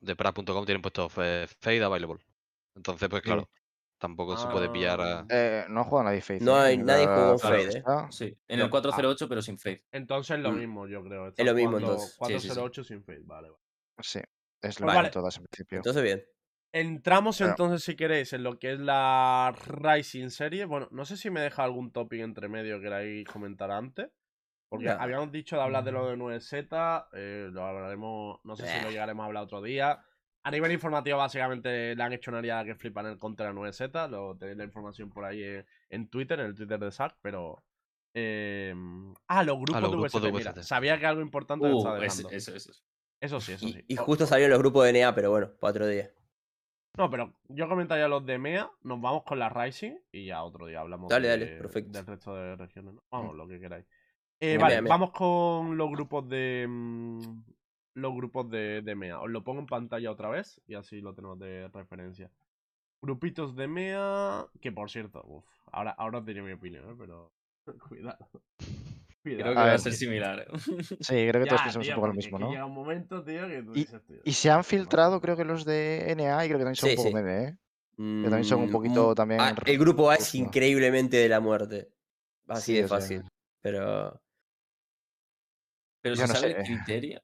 de 0.00 0.16
Prague.com, 0.16 0.64
tienen 0.64 0.82
puesto 0.82 1.08
fe- 1.08 1.46
Fade 1.60 1.82
Available. 1.84 2.18
Entonces, 2.74 3.08
pues 3.08 3.22
Sí. 3.22 3.26
claro, 3.26 3.48
tampoco 3.98 4.36
se 4.36 4.46
puede 4.48 4.68
pillar 4.68 5.00
a... 5.00 5.18
Ah. 5.20 5.26
Eh, 5.30 5.64
no 5.68 5.80
ha 5.80 5.84
jugado 5.84 6.04
nadie 6.08 6.20
Faith. 6.22 6.42
No 6.42 6.56
¿eh? 6.56 6.66
hay- 6.68 6.78
nadie 6.78 7.06
La- 7.06 7.14
jugó 7.16 7.38
Fade, 7.38 7.78
¿eh? 7.78 7.82
Sí, 8.10 8.36
en 8.48 8.60
el 8.60 8.70
408, 8.70 9.28
pero 9.28 9.42
sin 9.42 9.58
Fade. 9.58 9.84
Entonces 9.92 10.38
lo 10.40 10.52
Mm. 10.52 10.58
mismo, 10.58 10.86
yo 10.88 11.02
creo. 11.04 11.28
Es 11.36 11.44
lo 11.44 11.54
mismo, 11.54 11.78
entonces. 11.78 12.10
Sí, 12.10 12.32
sí, 12.34 12.40
sí. 12.40 12.48
408 12.48 12.84
sin 12.84 13.04
fade, 13.04 13.22
vale, 13.24 13.50
vale. 13.50 13.62
Sí. 14.02 14.20
Es 14.62 14.80
lo 14.80 14.86
Vale. 14.86 15.08
que 15.08 15.12
todas 15.12 15.36
en 15.36 15.44
principio. 15.44 15.78
Entonces, 15.78 16.02
bien. 16.02 16.24
Entramos 16.72 17.40
entonces, 17.40 17.82
si 17.84 17.96
queréis, 17.96 18.32
en 18.32 18.42
lo 18.42 18.58
que 18.58 18.72
es 18.72 18.80
la 18.80 19.54
Rising 19.66 20.28
serie. 20.30 20.64
Bueno, 20.66 20.88
no 20.90 21.04
sé 21.06 21.16
si 21.16 21.30
me 21.30 21.40
deja 21.40 21.64
algún 21.64 21.90
topic 21.90 22.20
entre 22.20 22.48
medio 22.48 22.76
que 22.78 22.84
queráis 22.84 23.26
comentar 23.28 23.70
antes. 23.70 24.10
Porque 24.68 24.90
habíamos 24.90 25.30
dicho 25.30 25.56
de 25.56 25.62
hablar 25.62 25.84
de 25.84 25.92
lo 25.92 26.06
de 26.08 26.16
9Z. 26.16 27.06
eh, 27.12 27.48
lo 27.52 27.64
hablaremos. 27.64 28.40
No 28.44 28.56
sé 28.56 28.66
si 28.66 28.82
lo 28.82 28.90
llegaremos 28.90 29.22
a 29.22 29.26
hablar 29.26 29.44
otro 29.44 29.62
día. 29.62 30.02
A 30.42 30.50
nivel 30.50 30.70
informativo, 30.72 31.18
básicamente 31.18 31.94
le 31.96 32.02
han 32.02 32.12
hecho 32.12 32.30
una 32.30 32.38
aliada 32.40 32.64
que 32.64 32.74
flipan 32.74 33.06
el 33.06 33.18
contra 33.18 33.52
9Z. 33.52 34.08
Lo 34.10 34.36
tenéis 34.36 34.58
la 34.58 34.64
información 34.64 35.10
por 35.10 35.24
ahí 35.24 35.42
en, 35.42 35.66
en 35.88 36.08
Twitter, 36.08 36.38
en 36.40 36.46
el 36.46 36.54
Twitter 36.54 36.78
de 36.78 36.90
Zack, 36.90 37.16
pero. 37.22 37.64
eh, 38.14 38.74
ah, 39.28 39.44
los 39.44 39.56
grupos, 39.56 39.80
los 39.80 39.90
de, 39.92 39.96
grupos 39.96 40.22
de 40.22 40.30
VST, 40.30 40.36
mira, 40.38 40.52
VST. 40.52 40.62
sabía 40.62 40.98
que 40.98 41.06
algo 41.06 41.22
importante 41.22 41.68
Uh, 41.68 41.78
estaba 41.78 41.98
dejando. 42.00 42.28
eso, 42.30 42.54
eso. 42.54 42.70
Eso 42.70 42.82
sí, 43.20 43.52
eso 43.52 43.66
Y, 43.66 43.72
sí. 43.72 43.84
y 43.88 43.96
justo 43.96 44.26
salieron 44.26 44.50
los 44.52 44.60
grupos 44.60 44.84
de 44.84 44.92
NA, 45.00 45.14
pero 45.14 45.30
bueno, 45.30 45.50
para 45.60 45.70
otro 45.72 45.86
día. 45.86 46.10
No, 46.96 47.10
pero 47.10 47.34
yo 47.48 47.68
comentaría 47.68 48.08
los 48.08 48.24
de 48.24 48.38
MEA, 48.38 48.70
nos 48.82 49.00
vamos 49.00 49.22
con 49.24 49.38
la 49.38 49.50
Rising 49.50 49.96
y 50.12 50.26
ya 50.26 50.42
otro 50.42 50.66
día 50.66 50.80
hablamos 50.80 51.10
Dale, 51.10 51.28
de- 51.28 51.38
dale, 51.38 51.56
perfecto. 51.58 51.92
del 51.92 52.06
resto 52.06 52.34
de 52.34 52.56
regiones. 52.56 52.94
¿no? 52.94 53.02
Vamos, 53.10 53.36
lo 53.36 53.46
que 53.46 53.60
queráis. 53.60 53.84
Eh, 54.40 54.56
vale, 54.58 54.80
MEA, 54.80 54.90
vamos 54.90 55.10
con 55.12 55.76
los 55.76 55.90
grupos 55.90 56.26
de. 56.28 56.66
mm, 56.68 57.42
los 57.94 58.14
grupos 58.14 58.48
de, 58.50 58.80
de 58.82 58.94
MEA. 58.94 59.20
Os 59.20 59.30
lo 59.30 59.42
pongo 59.44 59.60
en 59.60 59.66
pantalla 59.66 60.10
otra 60.10 60.28
vez 60.30 60.60
y 60.66 60.74
así 60.74 61.00
lo 61.02 61.14
tenemos 61.14 61.38
de 61.38 61.68
referencia. 61.68 62.30
Grupitos 63.02 63.54
de 63.56 63.68
MEA. 63.68 64.46
Que 64.60 64.72
por 64.72 64.90
cierto, 64.90 65.22
uf, 65.26 65.44
ahora, 65.72 65.90
ahora 65.92 66.18
os 66.20 66.24
diré 66.26 66.40
mi 66.42 66.52
opinión, 66.52 66.88
¿eh? 66.90 66.94
pero. 66.98 67.32
Cuidado. 67.88 68.26
Creo 69.34 69.52
que 69.54 69.58
A 69.60 69.64
va 69.66 69.72
a 69.72 69.78
ser 69.78 69.92
similar. 69.92 70.40
¿eh? 70.40 70.46
Sí, 71.00 71.14
creo 71.28 71.42
que 71.42 71.46
todos 71.48 71.62
pensamos 71.62 71.86
tío, 71.86 71.94
un 71.94 71.96
poco 71.96 72.06
lo 72.08 72.14
mismo, 72.14 72.38
¿no? 72.38 72.50
Llega 72.50 72.64
un 72.64 72.74
momento, 72.74 73.24
tío, 73.24 73.48
que 73.48 73.62
tú 73.62 73.72
Y- 73.74 73.80
dices, 73.80 74.02
tío, 74.06 74.16
Y 74.24 74.32
se 74.32 74.50
han 74.50 74.62
filtrado, 74.64 75.20
creo 75.20 75.36
que 75.36 75.44
los 75.44 75.64
de 75.64 76.10
NA, 76.12 76.44
y 76.44 76.48
creo 76.48 76.58
que 76.58 76.64
también 76.64 76.76
son 76.76 76.88
Sí, 76.90 76.92
un 76.92 76.96
poco 76.96 77.08
sí. 77.08 77.14
meme, 77.14 77.44
¿eh? 77.44 77.56
Que 77.98 78.22
también 78.28 78.44
son 78.44 78.60
un 78.60 78.68
Mm, 78.68 78.72
poquito 78.72 79.10
mm, 79.10 79.14
también 79.14 79.40
ah, 79.40 79.54
el 79.64 79.78
grupo 79.78 80.10
A 80.10 80.16
es 80.16 80.34
increíblemente 80.34 81.16
de 81.16 81.28
la 81.30 81.40
muerte. 81.40 81.88
Así 82.46 82.74
Sí, 82.76 82.82
de 82.82 82.88
fácil. 82.88 83.22
Pero. 83.62 84.20
Pero 86.02 86.14
Yo 86.14 86.22
se 86.22 86.28
no 86.28 86.34
sabe 86.38 86.52
sé. 86.52 86.58
el 86.60 86.64
criterio. 86.66 87.20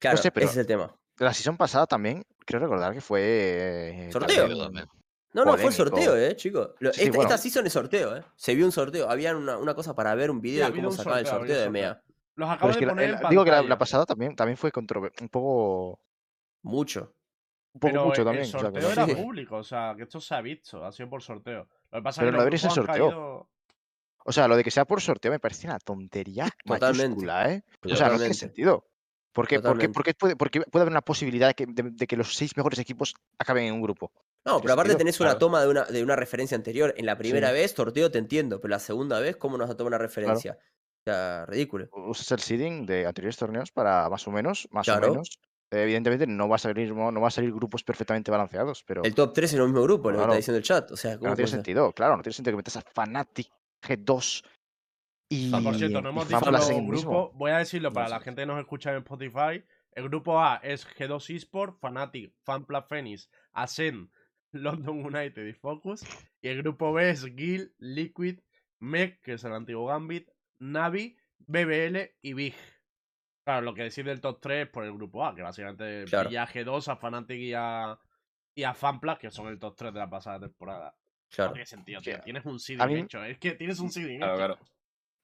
Claro, 0.00 0.16
sé, 0.16 0.30
pero- 0.32 0.46
ese 0.46 0.52
es 0.54 0.58
el 0.60 0.66
tema. 0.66 0.94
La 1.18 1.34
season 1.34 1.56
pasada 1.56 1.86
también, 1.86 2.22
creo 2.46 2.60
recordar 2.60 2.94
que 2.94 3.00
fue. 3.00 3.20
eh, 3.22 4.12
¿Sorteo? 4.12 4.48
también- 4.58 4.86
también. 5.44 5.44
No, 5.44 5.44
no, 5.68 5.70
fue 5.72 5.84
polémico. 5.84 5.96
sorteo, 6.06 6.16
eh, 6.16 6.36
chicos. 6.36 6.70
Sí, 6.80 6.86
sí, 6.92 7.00
esta, 7.02 7.16
bueno. 7.16 7.22
esta 7.22 7.38
season 7.38 7.66
es 7.66 7.72
sorteo, 7.72 8.16
eh. 8.16 8.24
Se 8.36 8.54
vio 8.54 8.66
un 8.66 8.72
sorteo. 8.72 9.08
Había 9.10 9.36
una, 9.36 9.56
una 9.58 9.74
cosa 9.74 9.94
para 9.94 10.14
ver, 10.14 10.30
un 10.30 10.40
video 10.40 10.66
de 10.66 10.72
cómo 10.74 10.88
un 10.88 10.94
sacaban 10.94 11.18
el 11.20 11.26
sorteo, 11.26 11.38
sorteo 11.40 11.56
de 11.56 11.64
sorteo. 11.64 11.72
MEA. 11.72 12.02
Los 12.36 12.50
acabo 12.50 12.70
es 12.70 12.76
de 12.76 12.80
que 12.80 12.86
poner 12.86 13.10
en 13.10 13.28
digo 13.30 13.44
que 13.44 13.50
la, 13.50 13.78
pasada 13.78 14.06
también, 14.06 14.36
también 14.36 14.56
fue 14.56 14.70
un 14.74 15.28
poco. 15.28 16.00
Mucho. 16.62 17.14
Un 17.74 17.80
poco 17.80 17.92
Pero 17.92 18.04
mucho 18.06 18.20
el 18.22 18.26
también. 18.26 18.44
o 18.46 18.48
sea, 18.48 18.60
sorteo 18.60 18.80
que- 18.88 18.92
era 18.92 19.06
Sí. 19.06 19.14
público, 19.14 19.56
o 19.56 19.62
sea, 19.64 19.94
que 19.96 20.02
esto 20.04 20.20
se 20.20 20.34
ha 20.34 20.40
visto, 20.40 20.84
ha 20.84 20.90
sido 20.92 21.08
por 21.10 21.22
sorteo. 21.22 21.68
Lo 21.90 21.98
que 21.98 22.02
pasa 22.02 22.20
Pero 22.22 22.30
es 22.30 22.32
que 22.32 22.38
no 22.38 22.44
grupos 22.44 22.64
han 22.64 22.70
sorteo. 22.70 23.08
caído- 23.10 23.48
O 24.24 24.32
sea, 24.32 24.46
lo 24.48 24.56
de 24.56 24.64
que 24.64 24.70
sea 24.70 24.84
por 24.84 25.00
sorteo 25.00 25.30
me 25.30 25.38
parece 25.38 25.66
una 25.66 25.78
tontería 25.78 26.48
Totalmente. 26.64 27.08
mayúscula, 27.08 27.52
¿eh? 27.52 27.62
O 27.84 27.96
sea, 27.96 28.08
no 28.08 28.18
tiene 28.18 28.34
sentido. 28.34 28.84
¿Por 29.32 29.46
qué, 29.46 29.56
por 29.56 29.78
qué- 29.78 29.86
Totalmente. 29.88 29.88
por 29.94 30.04
qué 30.04 30.14
puede, 30.14 30.36
por 30.36 30.50
qué 30.50 30.60
puede 30.62 30.82
haber 30.82 30.92
una 30.92 31.02
posibilidad 31.02 31.48
de 31.48 31.54
que, 31.54 31.66
de- 31.66 31.90
de 31.92 32.06
que 32.06 32.16
los 32.16 32.34
seis 32.34 32.56
mejores 32.56 32.78
equipos 32.78 33.14
acaben 33.38 33.64
en 33.64 33.74
un 33.74 33.82
grupo? 33.82 34.10
No, 34.44 34.60
pero 34.60 34.72
aparte 34.74 34.94
tenés 34.94 35.20
una 35.20 35.30
claro. 35.30 35.38
toma 35.38 35.60
de 35.62 35.68
una, 35.68 35.84
de 35.84 36.02
una 36.02 36.16
referencia 36.16 36.56
anterior. 36.56 36.94
En 36.96 37.06
la 37.06 37.18
primera 37.18 37.48
Sí. 37.48 37.54
vez, 37.54 37.72
sorteo 37.72 38.10
te 38.10 38.18
entiendo, 38.18 38.60
pero 38.60 38.70
la 38.72 38.78
segunda 38.78 39.20
vez, 39.20 39.36
¿cómo 39.36 39.58
nos 39.58 39.76
toma 39.76 39.88
una 39.88 39.98
referencia? 39.98 40.58
O 41.06 41.10
sea, 41.10 41.44
ridículo. 41.46 41.88
Usas 41.92 42.30
el 42.32 42.38
seeding 42.40 42.86
de 42.86 43.06
anteriores 43.06 43.36
torneos 43.36 43.70
para 43.72 44.08
más 44.08 44.26
o 44.26 44.30
menos, 44.30 44.68
más 44.70 44.86
Claro. 44.86 45.08
o 45.08 45.10
menos. 45.10 45.38
eh, 45.70 45.82
Evidentemente 45.82 46.26
no 46.26 46.48
va 46.48 46.56
a 46.56 46.58
salir, 46.58 46.94
no, 46.94 47.12
no 47.12 47.20
va 47.20 47.28
a 47.28 47.30
salir 47.30 47.52
grupos 47.52 47.84
perfectamente 47.84 48.30
balanceados, 48.30 48.82
pero 48.84 49.02
El 49.04 49.14
top 49.14 49.34
3 49.34 49.52
en 49.52 49.60
el 49.60 49.66
mismo 49.66 49.82
grupo, 49.82 50.10
lo 50.10 50.16
que 50.16 50.18
Claro. 50.18 50.32
está 50.32 50.36
diciendo 50.38 50.56
el 50.58 50.64
chat. 50.64 50.90
O 50.92 50.96
sea, 50.96 51.10
pero 51.10 51.18
¿cómo 51.20 51.30
no 51.30 51.36
tiene 51.36 51.50
sentido, 51.50 51.92
claro, 51.92 52.16
no 52.16 52.22
tiene 52.22 52.32
sentido 52.34 52.52
que 52.52 52.56
metas 52.58 52.76
a 52.78 52.80
Fnatic 52.82 53.48
G2 53.82 54.44
y, 55.30 55.50
Ah, 55.54 55.60
por 55.62 55.74
cierto, 55.76 56.00
no 56.00 56.08
hemos 56.08 56.26
dicho 56.26 56.38
el 56.48 56.82
mismo. 56.84 57.10
grupos. 57.10 57.38
Voy 57.38 57.50
a 57.50 57.58
decirlo 57.58 57.90
No 57.90 57.94
para 57.94 58.06
sé. 58.06 58.14
la 58.14 58.20
gente 58.20 58.42
que 58.42 58.46
nos 58.46 58.60
escucha 58.60 58.92
en 58.92 58.98
Spotify. 58.98 59.62
El 59.92 60.08
grupo 60.08 60.40
A 60.40 60.56
es 60.62 60.86
G2 60.86 61.28
Esport, 61.36 61.78
Fnatic, 61.80 62.32
Fanpla 62.44 62.82
Phoenix, 62.82 63.28
Ascend, 63.52 64.08
London 64.52 65.04
United 65.04 65.46
y 65.46 65.52
Focus. 65.52 66.04
Y 66.40 66.48
el 66.48 66.58
grupo 66.62 66.92
B 66.92 67.10
es 67.10 67.24
Guild, 67.24 67.72
Liquid, 67.78 68.40
MEC, 68.80 69.20
que 69.20 69.32
es 69.34 69.44
el 69.44 69.52
antiguo 69.52 69.86
Gambit, 69.86 70.28
Navi, 70.58 71.16
BBL 71.38 72.12
y 72.22 72.32
Big. 72.34 72.54
Claro, 73.44 73.62
lo 73.62 73.74
que 73.74 73.82
decir 73.84 74.04
del 74.04 74.20
top 74.20 74.40
3 74.40 74.66
es 74.66 74.70
por 74.70 74.84
el 74.84 74.92
grupo 74.92 75.24
A, 75.26 75.34
que 75.34 75.42
básicamente 75.42 76.04
Claro. 76.04 76.28
pilla 76.28 76.42
a 76.42 76.48
G2, 76.48 76.88
a 76.88 76.96
Fnatic 76.96 77.38
y 77.38 77.54
a, 77.54 77.98
y 78.54 78.62
a 78.62 78.74
Fanplas, 78.74 79.18
que 79.18 79.30
son 79.30 79.48
el 79.48 79.58
top 79.58 79.74
3 79.76 79.92
de 79.94 79.98
la 80.00 80.10
pasada 80.10 80.40
temporada. 80.40 80.94
No 80.98 81.34
Claro. 81.34 81.52
tiene 81.52 81.66
sentido, 81.66 82.00
tío. 82.00 82.20
Tienes 82.20 82.44
un 82.44 82.58
seeding 82.58 82.96
hecho. 82.96 83.24
Es 83.24 83.38
que 83.38 83.52
tienes 83.52 83.78
un 83.80 83.90
seeding 83.90 84.18
Claro, 84.18 84.34
hecho. 84.34 84.38
claro. 84.56 84.58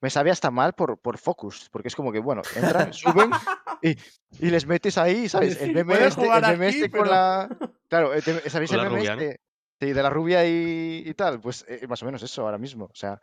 Me 0.05 0.11
sabe 0.11 0.31
hasta 0.31 0.51
mal 0.51 0.75
por, 0.75 0.99
por 0.99 1.17
Focus, 1.17 1.71
porque 1.73 1.89
es 1.89 1.97
como 1.97 2.13
que, 2.13 2.19
bueno, 2.19 2.43
entran, 2.55 2.93
suben 2.93 3.31
y, 3.83 3.93
y 4.39 4.51
les 4.51 4.67
metes 4.67 4.99
ahí, 4.99 5.31
¿sabes? 5.31 5.59
El 5.63 5.69
meme 5.73 5.95
Puedes 5.95 6.09
este, 6.09 6.21
el 6.21 6.27
jugar 6.27 6.43
meme 6.53 6.67
aquí, 6.69 6.77
este 6.77 6.91
con 6.91 7.01
pero- 7.05 7.11
la... 7.15 7.49
Claro, 7.89 8.13
eh, 8.13 8.21
¿sabéis 8.21 8.71
Con 8.71 8.81
el 8.81 8.85
meme 8.85 8.99
rubia, 8.99 9.17
¿no? 9.17 9.23
este? 9.23 9.41
Sí, 9.81 9.93
de 9.95 10.03
la 10.03 10.11
rubia 10.11 10.45
y, 10.47 11.05
y 11.07 11.15
tal. 11.15 11.41
Pues 11.41 11.65
eh, 11.69 11.87
más 11.89 12.03
o 12.03 12.07
menos 12.07 12.23
eso 12.23 12.43
ahora 12.43 12.59
mismo. 12.59 12.85
O 12.85 12.95
sea, 12.95 13.19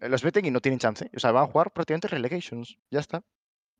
eh, 0.00 0.08
los 0.08 0.22
meten 0.22 0.44
y 0.44 0.50
no 0.52 0.60
tienen 0.60 0.78
chance. 0.78 1.10
O 1.14 1.18
sea, 1.18 1.32
van 1.32 1.42
a 1.42 1.46
jugar 1.48 1.72
prácticamente 1.72 2.06
relegations. 2.08 2.78
Ya 2.90 3.00
está. 3.00 3.22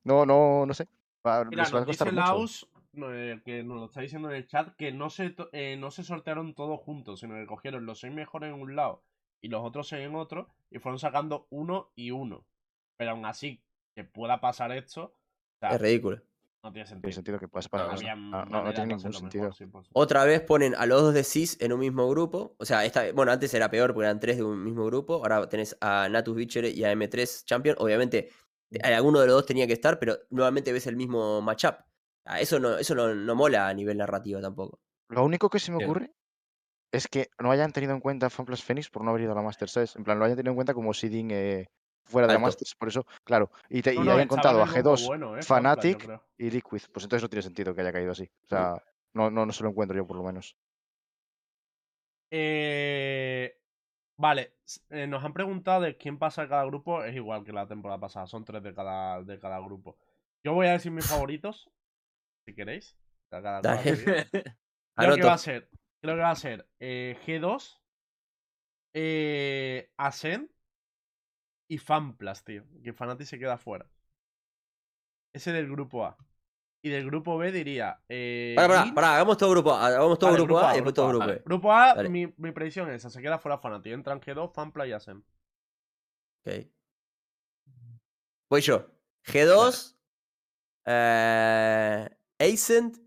No, 0.02 0.26
no, 0.26 0.66
no 0.66 0.74
sé. 0.74 0.88
Va- 1.24 1.44
Mira, 1.44 1.62
les 1.62 1.72
va 1.72 1.78
a 1.78 1.80
nos 1.82 1.86
costar 1.86 2.08
dice 2.10 2.20
mucho. 2.20 2.66
No, 2.94 3.14
eh, 3.14 3.40
que 3.44 3.62
nos 3.62 3.76
lo 3.78 3.84
está 3.86 4.00
diciendo 4.00 4.28
en 4.30 4.36
el 4.36 4.46
chat, 4.48 4.74
que 4.76 4.90
no 4.92 5.10
se, 5.10 5.34
eh, 5.52 5.76
no 5.78 5.90
se 5.92 6.02
sortearon 6.02 6.54
todos 6.54 6.80
juntos, 6.80 7.20
sino 7.20 7.34
que 7.36 7.46
cogieron 7.46 7.86
los 7.86 8.00
seis 8.00 8.12
mejores 8.12 8.52
en 8.52 8.60
un 8.60 8.74
lado 8.76 9.02
y 9.42 9.48
los 9.48 9.62
otros 9.62 9.92
en 9.92 10.14
otro, 10.14 10.48
y 10.70 10.78
fueron 10.78 10.98
sacando 10.98 11.46
uno 11.50 11.90
y 11.94 12.10
uno. 12.12 12.46
Pero 12.96 13.10
aún 13.10 13.26
así, 13.26 13.62
que 13.94 14.04
pueda 14.04 14.40
pasar 14.40 14.72
esto, 14.72 15.04
o 15.04 15.14
sea, 15.60 15.70
Es 15.74 15.80
ridículo. 15.80 16.22
no 16.62 16.72
tiene 16.72 16.88
Tiene 16.88 17.12
sentido. 17.12 17.38
que 17.40 17.48
puedas 17.48 17.66
No, 17.66 17.70
pasar 17.88 18.16
No, 18.16 18.44
no, 18.46 18.72
tiene 18.72 18.86
ningún 18.94 19.02
mejor, 19.10 19.14
sentido. 19.14 19.52
sí. 19.52 19.64
Otra 19.92 20.24
vez 20.24 20.40
ponen 20.42 20.74
a 20.76 20.86
los 20.86 21.02
dos 21.02 21.12
de 21.14 21.24
CIS 21.24 21.58
en 21.60 21.72
un 21.72 21.80
mismo 21.80 22.08
grupo. 22.08 22.54
O 22.58 22.64
sea, 22.64 22.84
esta, 22.84 23.10
bueno, 23.12 23.32
antes 23.32 23.52
era 23.52 23.68
peor 23.68 23.92
porque 23.92 24.06
eran 24.06 24.20
tres 24.20 24.36
de 24.36 24.44
un 24.44 24.62
mismo 24.62 24.86
grupo. 24.86 25.14
Ahora 25.16 25.48
tenés 25.48 25.76
a 25.80 26.08
Natus 26.08 26.36
Bicher 26.36 26.64
y 26.66 26.84
a 26.84 26.92
M3 26.92 27.44
Champion. 27.44 27.76
Obviamente, 27.80 28.30
alguno 28.84 29.18
de 29.20 29.26
los 29.26 29.34
dos 29.36 29.46
tenía 29.46 29.66
que 29.66 29.72
estar, 29.72 29.98
pero 29.98 30.16
nuevamente 30.30 30.72
ves 30.72 30.86
el 30.86 30.94
mismo 30.96 31.40
matchup. 31.42 31.74
Eso 32.38 32.60
no, 32.60 32.78
eso 32.78 32.94
no, 32.94 33.12
no 33.12 33.34
mola 33.34 33.68
a 33.68 33.74
nivel 33.74 33.98
narrativo 33.98 34.40
tampoco. 34.40 34.80
Lo 35.08 35.24
único 35.24 35.50
que 35.50 35.58
se 35.58 35.72
me 35.72 35.84
ocurre 35.84 36.14
es 36.92 37.08
que 37.08 37.30
no 37.40 37.50
hayan 37.50 37.72
tenido 37.72 37.92
en 37.94 38.00
cuenta 38.00 38.30
FanPlus 38.30 38.62
Phoenix 38.62 38.90
por 38.90 39.02
no 39.02 39.10
haber 39.10 39.22
ido 39.22 39.32
a 39.32 39.34
la 39.34 39.42
Masters, 39.42 39.72
¿sabes? 39.72 39.96
En 39.96 40.04
plan, 40.04 40.18
lo 40.18 40.24
hayan 40.26 40.36
tenido 40.36 40.52
en 40.52 40.56
cuenta 40.56 40.74
como 40.74 40.92
seeding 40.94 41.30
eh, 41.32 41.66
fuera 42.04 42.28
de 42.28 42.34
la. 42.34 42.38
Masters. 42.38 42.74
Por 42.74 42.88
eso, 42.88 43.06
claro. 43.24 43.50
Y, 43.68 43.82
te- 43.82 43.94
No, 43.94 44.02
y 44.02 44.06
no, 44.06 44.12
hayan 44.12 44.28
contado 44.28 44.62
a 44.62 44.66
chaval 44.66 44.78
es 44.78 44.84
muy 44.84 44.92
G2 44.92 45.06
bueno, 45.06 45.38
eh, 45.38 45.42
Fanplas, 45.42 45.96
creo. 45.96 46.24
y 46.38 46.50
Liquid. 46.50 46.82
Pues 46.92 47.04
entonces 47.04 47.22
no 47.22 47.28
tiene 47.28 47.42
sentido 47.42 47.74
que 47.74 47.80
haya 47.80 47.92
caído 47.92 48.12
así. 48.12 48.30
O 48.44 48.48
sea, 48.48 48.74
no, 49.14 49.30
no, 49.30 49.46
no 49.46 49.52
se 49.52 49.62
lo 49.64 49.70
encuentro 49.70 49.96
yo 49.96 50.06
por 50.06 50.16
lo 50.16 50.22
menos. 50.22 50.56
Eh, 52.30 53.58
vale, 54.16 54.54
eh, 54.90 55.06
nos 55.06 55.22
han 55.24 55.32
preguntado 55.32 55.82
de 55.82 55.96
quién 55.96 56.18
pasa 56.18 56.42
de 56.42 56.48
cada 56.48 56.64
grupo. 56.64 57.04
Es 57.04 57.14
igual 57.14 57.44
que 57.44 57.52
la 57.52 57.66
temporada 57.66 58.00
pasada, 58.00 58.26
son 58.26 58.44
tres 58.44 58.62
de 58.62 58.74
cada, 58.74 59.22
de 59.22 59.38
cada 59.38 59.58
grupo. 59.60 59.98
Yo 60.44 60.54
voy 60.54 60.66
a 60.66 60.72
decir 60.72 60.90
mis 60.92 61.06
favoritos, 61.06 61.70
si 62.44 62.54
queréis. 62.54 62.96
cada 63.30 63.60
cual 63.62 63.78
Dale. 63.84 65.16
que 65.16 65.22
va 65.26 65.34
a 65.34 65.38
ser, 65.38 65.68
creo 66.02 66.16
que 66.16 66.20
va 66.22 66.30
a 66.30 66.36
ser 66.36 66.68
eh, 66.80 67.16
G2, 67.24 67.80
eh, 68.94 69.90
Ascend 69.96 70.50
y 71.70 71.78
Fanplas, 71.78 72.44
tío. 72.44 72.64
Que 72.82 72.92
Fnatic 72.92 73.26
se 73.26 73.38
queda 73.38 73.56
fuera. 73.56 73.88
Ese 75.34 75.52
del 75.52 75.70
grupo 75.70 76.04
A. 76.04 76.16
Y 76.84 76.90
del 76.90 77.06
grupo 77.06 77.38
B 77.38 77.52
diría. 77.52 78.02
Eh, 78.08 78.54
pará, 78.56 78.84
Guild- 78.84 78.94
pará, 78.94 79.14
hagamos 79.14 79.38
todo 79.38 79.50
grupo 79.50 79.72
A. 79.72 79.86
Hagamos 79.86 80.18
todo 80.18 80.30
Vale, 80.32 80.42
grupo, 80.44 80.58
A 80.58 80.72
y 80.72 80.74
después 80.74 80.94
todo 80.94 81.08
grupo 81.08 81.20
vale. 81.26 81.34
B. 81.38 81.42
Grupo 81.46 81.72
A, 81.72 81.94
mi, 82.10 82.26
mi 82.36 82.52
predicción 82.52 82.88
es 82.90 82.96
esa, 82.96 83.10
se 83.10 83.22
queda 83.22 83.38
fuera 83.38 83.56
Fnatic. 83.58 83.92
Entran 83.92 84.20
G2, 84.20 84.52
Fanplas 84.52 84.88
y 84.88 84.92
Ascend. 84.92 85.24
Ok. 86.44 86.66
Voy 88.50 88.60
yo. 88.60 88.90
G2, 89.24 89.96
eh, 90.86 92.10
Ascent 92.38 92.98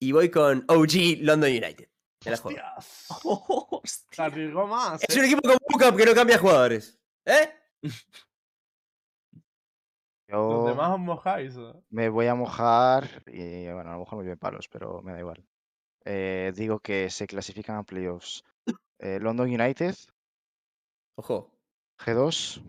y 0.00 0.12
voy 0.12 0.30
con 0.30 0.64
OG 0.66 1.18
London 1.20 1.50
United. 1.50 1.88
Me 2.24 2.30
la 2.32 2.36
juego. 2.36 2.58
¡Hostias! 3.70 4.06
Se 4.10 4.22
arriesgó 4.22 4.66
más. 4.66 5.02
Es 5.06 5.16
¿eh? 5.16 5.20
un 5.20 5.24
equipo 5.26 5.42
con 5.42 5.58
backup 5.68 5.96
que 5.96 6.06
no 6.06 6.14
cambia 6.14 6.38
jugadores. 6.38 6.98
¿Eh? 7.24 7.54
Los 10.26 10.52
Yo 10.52 10.64
demás 10.66 10.92
os 10.92 11.00
mojáis. 11.00 11.54
¿eh? 11.56 11.72
me 11.90 12.08
voy 12.08 12.26
a 12.26 12.34
mojar 12.34 13.22
y 13.26 13.64
bueno, 13.72 13.90
a 13.90 13.94
lo 13.94 14.00
mejor 14.00 14.18
me 14.18 14.24
lleve 14.24 14.36
palos, 14.36 14.68
pero 14.68 15.02
me 15.02 15.12
da 15.12 15.18
igual. 15.18 15.44
Eh, 16.04 16.52
digo 16.54 16.78
que 16.78 17.10
se 17.10 17.26
clasifican 17.26 17.76
a 17.76 17.82
playoffs 17.82 18.44
eh, 18.98 19.18
London 19.20 19.48
United, 19.48 19.94
Ojo. 21.16 21.50
G2 21.98 22.62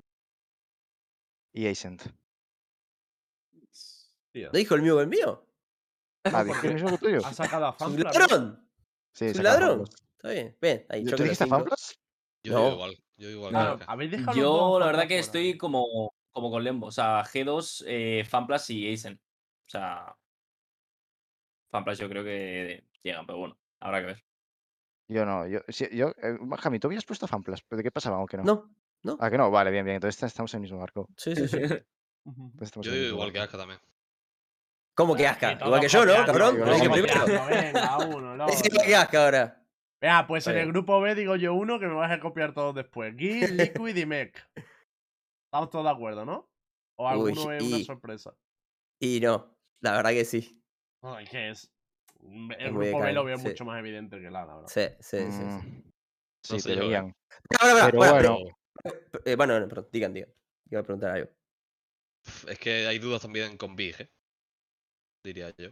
y 1.53 1.67
Ascent. 1.67 2.03
¿No 4.33 4.49
dijo 4.51 4.75
el 4.75 4.81
mío 4.81 4.97
o 4.97 5.01
el 5.01 5.07
mío? 5.07 5.45
Ah, 6.23 6.43
¿dijiste 6.43 6.67
el 6.67 6.73
mismo 6.75 6.89
que 6.91 6.97
tuyo? 6.97 7.19
Ha 7.25 7.33
sacado 7.33 7.65
a 7.65 7.69
¿Es 7.69 7.81
un 7.81 7.87
Fanflas. 7.97 8.13
¿no? 8.15 8.19
ladrón? 8.19 8.69
Sí, 9.13 9.25
¿Es 9.25 9.31
un 9.37 9.43
saca 9.43 9.59
ladrón? 9.59 9.83
Está 10.17 10.29
bien. 10.29 10.57
Bien, 10.61 10.85
ahí 10.89 11.03
¿Tú 11.05 11.15
dijiste 11.23 11.43
cinco. 11.45 11.57
Fanflas? 11.57 11.99
Yo 12.43 12.53
No. 12.53 12.59
digo 12.63 12.71
igual. 12.73 12.97
Yo 13.17 13.29
igual. 13.29 13.51
Claro, 13.51 14.33
Yo, 14.35 14.79
la 14.79 14.85
verdad 14.87 15.01
que 15.03 15.07
fuera. 15.09 15.19
estoy 15.21 15.57
como, 15.57 16.13
como 16.31 16.49
con 16.51 16.63
Lembo. 16.63 16.87
O 16.87 16.91
sea, 16.91 17.23
G2, 17.23 17.83
eh, 17.87 18.23
Fanplas 18.27 18.69
y 18.69 18.87
Aizen. 18.87 19.15
O 19.67 19.69
sea. 19.69 20.15
Fanplas 21.71 21.97
yo 21.99 22.09
creo 22.09 22.23
que 22.23 22.83
llegan, 23.03 23.25
pero 23.25 23.39
bueno, 23.39 23.57
habrá 23.79 24.01
que 24.01 24.05
ver. 24.07 24.23
Yo 25.07 25.25
no. 25.25 25.47
Yo, 25.47 25.59
sí, 25.69 25.87
yo, 25.91 26.09
eh, 26.21 26.37
Jami, 26.59 26.79
tú 26.79 26.87
habías 26.87 27.05
puesto 27.05 27.27
Fanflas, 27.27 27.61
¿pero 27.63 27.77
de 27.77 27.83
qué 27.83 27.91
pasaba 27.91 28.19
o 28.19 28.25
que 28.25 28.37
no? 28.37 28.43
No, 28.43 28.75
no. 29.03 29.17
Ah, 29.19 29.29
que 29.29 29.37
no, 29.37 29.49
vale, 29.51 29.71
bien, 29.71 29.85
bien. 29.85 29.95
Entonces 29.95 30.21
estamos 30.23 30.53
en 30.53 30.59
el 30.59 30.61
mismo 30.63 30.79
barco. 30.79 31.07
Sí, 31.17 31.35
sí, 31.35 31.47
sí. 31.47 31.57
Yo 32.81 32.91
digo 32.91 33.07
igual 33.07 33.31
que. 33.31 33.39
Aska 33.39 33.57
también. 33.57 33.79
¿Cómo 34.95 35.15
que 35.15 35.27
asca? 35.27 35.53
Igual 35.53 35.81
que 35.81 35.87
yo, 35.87 36.05
¿no, 36.05 36.13
cabrón? 36.25 36.55
dije 36.65 36.81
que 36.81 36.89
primero. 36.89 37.25
Venga, 37.49 37.97
uno, 37.97 38.33
el 38.35 38.41
otro. 38.41 38.55
que 38.85 38.95
asca 38.95 39.23
ahora. 39.25 39.63
Venga, 40.01 40.27
pues 40.27 40.47
en 40.47 40.57
el 40.57 40.67
grupo 40.67 40.99
B 40.99 41.15
digo 41.15 41.35
yo 41.35 41.53
uno 41.53 41.79
que 41.79 41.87
me 41.87 41.93
vas 41.93 42.11
a 42.11 42.19
copiar 42.19 42.53
todos 42.53 42.75
después. 42.75 43.15
Gil, 43.17 43.55
Liquid 43.57 43.95
y 43.95 44.05
Mech. 44.05 44.35
Estamos 45.47 45.69
todos 45.69 45.85
de 45.85 45.91
acuerdo, 45.91 46.25
¿no? 46.25 46.49
O 46.99 47.05
Uy, 47.05 47.11
alguno 47.31 47.51
es 47.51 47.63
una 47.63 47.83
sorpresa. 47.83 48.35
Y 49.01 49.19
no, 49.21 49.57
la 49.81 49.93
verdad 49.93 50.11
que 50.11 50.25
sí. 50.25 50.61
No, 51.03 51.17
es 51.19 51.29
que 51.29 51.49
es. 51.49 51.71
El 52.23 52.51
Es 52.59 52.71
muy 52.71 52.85
de 52.85 52.91
grupo 52.91 53.03
B 53.03 53.13
lo 53.13 53.23
veo 53.23 53.37
sí. 53.37 53.47
mucho 53.47 53.65
más 53.65 53.79
evidente 53.79 54.19
que 54.19 54.29
la, 54.29 54.45
la 54.45 54.55
verdad. 54.55 54.67
Sí, 54.67 54.81
sí, 54.99 55.17
sí. 55.17 55.31
sí. 55.31 55.43
Mm, 55.43 55.91
Sí, 56.43 56.53
No 56.53 56.59
sé 56.59 56.69
yo, 56.75 56.75
Pero 56.75 57.95
bueno. 57.97 58.17
pero- 58.17 58.37
eh, 59.25 59.35
bueno, 59.35 59.59
no, 59.59 59.67
perdón, 59.67 59.89
digan, 59.91 60.13
digan. 60.13 60.33
Iba 60.71 60.81
a 60.81 60.83
preguntar 60.83 61.11
algo. 61.11 61.29
Es 62.47 62.57
que 62.57 62.87
hay 62.87 62.97
dudas 62.97 63.21
también 63.21 63.57
con 63.57 63.75
Big, 63.75 63.95
¿eh? 64.01 64.09
Diría 65.23 65.53
yo. 65.57 65.69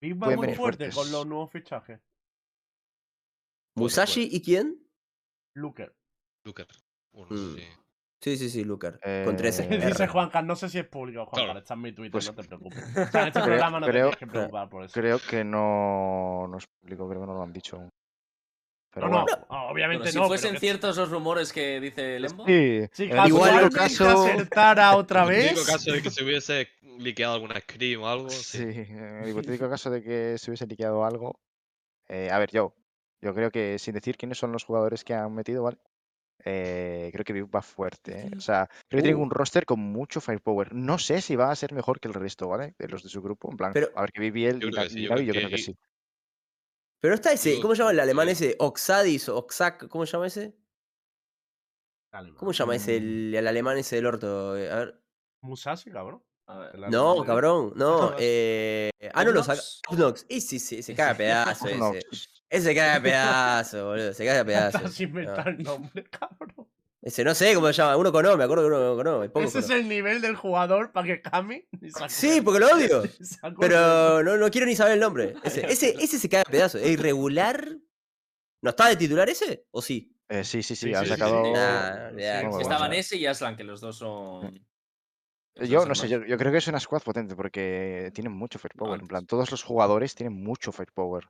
Big 0.00 0.14
va 0.20 0.26
muy 0.28 0.36
fuerte 0.36 0.56
fuertes. 0.56 0.94
con 0.94 1.10
los 1.12 1.26
nuevos 1.26 1.50
fichajes. 1.50 2.00
¿Musashi 3.74 4.28
y 4.32 4.40
quién? 4.42 4.82
Luker. 5.54 5.94
Luker. 6.44 6.66
Uno, 7.12 7.26
Mm. 7.30 7.56
sí. 7.56 7.62
Sí, 8.22 8.36
sí, 8.38 8.48
sí, 8.50 8.64
Lucar. 8.64 8.98
Con 9.24 9.36
13. 9.36 9.64
Eh, 9.64 9.68
Dice 9.94 10.02
R. 10.04 10.08
Juancar, 10.08 10.42
no 10.44 10.56
sé 10.56 10.68
si 10.70 10.78
es 10.78 10.86
público, 10.88 11.26
Juancar, 11.26 11.44
Claro. 11.44 11.58
está 11.60 11.74
en 11.74 11.80
mi 11.82 11.92
Twitter, 11.92 12.10
Pues- 12.12 12.26
no 12.26 12.34
te 12.34 12.44
preocupes. 12.48 12.78
O 13.08 13.10
sea, 13.12 13.22
en 13.22 13.28
este 13.28 13.40
programa 13.42 13.78
no 13.80 13.86
te 13.86 13.92
creo- 13.92 14.04
tienes 14.10 14.18
que 14.18 14.26
preocupar 14.26 14.68
por 14.68 14.84
eso. 14.84 14.92
Creo 14.94 15.18
que 15.18 15.44
no, 15.44 16.46
no 16.48 16.56
es 16.58 16.66
público, 16.66 17.08
creo 17.08 17.20
que 17.20 17.26
no 17.26 17.34
lo 17.34 17.42
han 17.42 17.52
dicho 17.52 17.76
aún. 17.76 17.90
Pero 18.96 19.08
no, 19.10 19.26
no, 19.50 19.68
obviamente 19.68 20.08
si 20.10 20.16
no. 20.16 20.22
pero 20.22 20.28
fuesen 20.28 20.58
ciertos 20.58 20.96
los 20.96 21.10
rumores 21.10 21.52
que 21.52 21.78
dice 21.80 22.18
Lembo. 22.18 22.46
Sí, 22.46 22.80
Si 22.92 23.02
el 23.04 23.10
Igual 23.28 23.28
hipotético 23.66 23.76
caso, 23.76 24.08
acertara 24.24 24.96
otra 24.96 25.24
En 25.24 25.28
el 25.28 25.36
vez. 25.36 25.52
único 25.52 25.66
caso 25.66 25.92
de 25.92 26.02
que 26.02 26.10
se 26.10 26.24
hubiese 26.24 26.68
liqueado 26.98 27.34
alguna 27.34 27.60
scream 27.60 28.02
o 28.02 28.08
algo. 28.08 28.30
sí, 28.30 28.56
Sí. 28.58 28.62
en 28.64 29.18
el 29.22 29.28
hipotético 29.28 29.68
caso 29.68 29.90
de 29.90 30.02
que 30.02 30.38
se 30.38 30.50
hubiese 30.50 30.66
liqueado 30.66 31.04
algo. 31.04 31.38
eh, 32.08 32.30
a 32.32 32.38
ver, 32.38 32.50
yo, 32.52 32.74
yo 33.20 33.34
creo 33.34 33.50
que 33.50 33.78
sin 33.78 33.92
decir 33.94 34.16
quiénes 34.16 34.38
son 34.38 34.50
los 34.52 34.64
jugadores 34.64 35.04
que 35.04 35.12
han 35.12 35.34
metido, 35.34 35.62
¿vale? 35.64 35.76
Eh, 36.44 37.10
creo 37.12 37.24
que 37.24 37.32
Viv 37.32 37.48
va 37.54 37.60
fuerte, 37.62 38.26
¿eh? 38.26 38.30
O 38.36 38.40
sea, 38.40 38.68
creo 38.88 39.02
que 39.02 39.14
Uh. 39.14 39.20
un 39.20 39.30
roster 39.30 39.66
con 39.66 39.80
mucho 39.80 40.20
firepower. 40.20 40.72
No 40.74 40.98
sé 40.98 41.20
si 41.20 41.34
va 41.34 41.50
a 41.50 41.56
ser 41.56 41.72
mejor 41.72 41.98
que 41.98 42.08
el 42.08 42.14
resto, 42.14 42.48
¿vale? 42.48 42.74
De 42.78 42.88
los 42.88 43.02
de 43.02 43.08
su 43.08 43.20
grupo. 43.20 43.50
En 43.50 43.56
plan, 43.56 43.72
Pero- 43.72 43.88
a 43.96 44.02
ver, 44.02 44.12
que 44.12 44.20
Vivi 44.20 44.46
y 44.46 44.52
Yo 44.52 44.70
creo 44.70 44.82
que 44.84 44.88
sí, 45.58 45.72
y 45.72 45.76
Pero 47.00 47.14
está 47.14 47.32
ese, 47.32 47.60
¿cómo 47.60 47.74
se 47.74 47.80
llama 47.80 47.92
el 47.92 48.00
alemán 48.00 48.26
sí. 48.28 48.32
ese? 48.32 48.56
Oxadis, 48.58 49.28
Oxac, 49.28 49.88
¿cómo 49.88 50.06
se 50.06 50.12
llama 50.12 50.26
ese? 50.26 50.56
¿Cómo 52.36 52.52
se 52.52 52.58
llama 52.60 52.76
ese, 52.76 52.96
el, 52.96 53.34
el 53.34 53.46
alemán 53.46 53.76
ese 53.76 53.96
del 53.96 54.06
orto? 54.06 54.56
Eh, 54.56 54.70
A 54.70 54.76
ver. 54.76 55.02
Musashi, 55.42 55.90
cabrón. 55.90 56.22
A 56.46 56.58
ver. 56.58 56.74
El 56.74 56.90
No, 56.90 57.22
cabrón, 57.24 57.72
no. 57.76 58.10
Ah, 58.10 58.16
eh... 58.18 58.90
Ah, 59.12 59.24
no 59.24 59.32
lo 59.32 59.42
saca. 59.42 59.60
Obnox. 59.88 60.24
Y 60.28 60.40
sí, 60.40 60.58
sí, 60.58 60.82
se 60.82 60.94
caga 60.94 61.10
a 61.10 61.16
pedazo 61.16 61.68
ese. 61.68 62.06
Ese 62.48 62.66
se 62.68 62.74
caga 62.74 62.96
a 62.96 63.02
pedazo, 63.02 63.86
boludo. 63.86 64.12
Se 64.14 64.24
caga 64.24 64.40
a 64.40 64.44
pedazo. 64.46 64.78
Estás 64.78 65.00
inventar 65.00 65.48
el 65.48 65.62
nombre, 65.62 66.04
cabrón. 66.10 66.68
Ese 67.06 67.22
no 67.22 67.36
sé 67.36 67.54
cómo 67.54 67.68
se 67.68 67.74
llama. 67.74 67.96
Uno 67.96 68.10
con 68.10 68.26
O, 68.26 68.36
me 68.36 68.42
acuerdo 68.42 68.64
que 68.64 68.74
uno 68.74 68.96
con 68.96 69.06
O. 69.06 69.22
es 69.22 69.30
poco 69.30 69.46
Ese 69.46 69.60
es 69.60 69.70
el 69.70 69.88
nivel 69.88 70.20
del 70.20 70.34
jugador 70.34 70.90
para 70.90 71.06
que 71.06 71.22
se 71.88 72.08
Sí, 72.08 72.40
porque 72.40 72.58
lo 72.58 72.66
odio. 72.66 73.04
Pero 73.60 74.24
no, 74.24 74.36
no 74.36 74.50
quiero 74.50 74.66
ni 74.66 74.74
saber 74.74 74.94
el 74.94 75.00
nombre. 75.00 75.34
Ese, 75.44 75.64
ese, 75.70 75.94
ese 76.00 76.18
se 76.18 76.28
caga 76.28 76.42
a 76.42 76.50
pedazo. 76.50 76.78
¿Es 76.78 76.88
irregular? 76.90 77.76
¿No 78.60 78.70
está 78.70 78.88
de 78.88 78.96
titular 78.96 79.28
ese? 79.28 79.66
¿O 79.70 79.80
sí? 79.80 80.16
Eh, 80.28 80.42
sí, 80.42 80.64
sí, 80.64 80.74
sí, 80.74 80.92
Sí, 80.92 80.94
sí, 81.00 81.06
sacado. 81.06 81.44
sí. 81.44 81.52
Nah, 81.52 82.10
Sí, 82.10 82.16
ya, 82.18 82.38
sí, 82.40 82.44
muy 82.46 82.50
bueno. 82.54 82.60
Estaban 82.62 82.90
sí. 82.90 82.98
ese 82.98 83.16
y 83.18 83.26
Aslan, 83.26 83.56
que 83.56 83.62
los 83.62 83.80
dos 83.80 83.98
son. 83.98 84.56
Eh, 85.54 85.68
Yo 85.68 85.86
no 85.86 85.94
sé, 85.94 86.08
yo, 86.08 86.24
yo 86.24 86.36
creo 86.36 86.50
que 86.50 86.58
es 86.58 86.66
una 86.66 86.80
squad 86.80 87.02
potente 87.02 87.36
porque 87.36 88.10
tienen 88.14 88.32
mucho 88.32 88.58
firepower. 88.58 88.94
En 88.94 89.02
Altos. 89.02 89.08
plan, 89.08 89.26
todos 89.26 89.52
los 89.52 89.62
jugadores 89.62 90.16
tienen 90.16 90.32
mucho 90.42 90.72
firepower. 90.72 91.28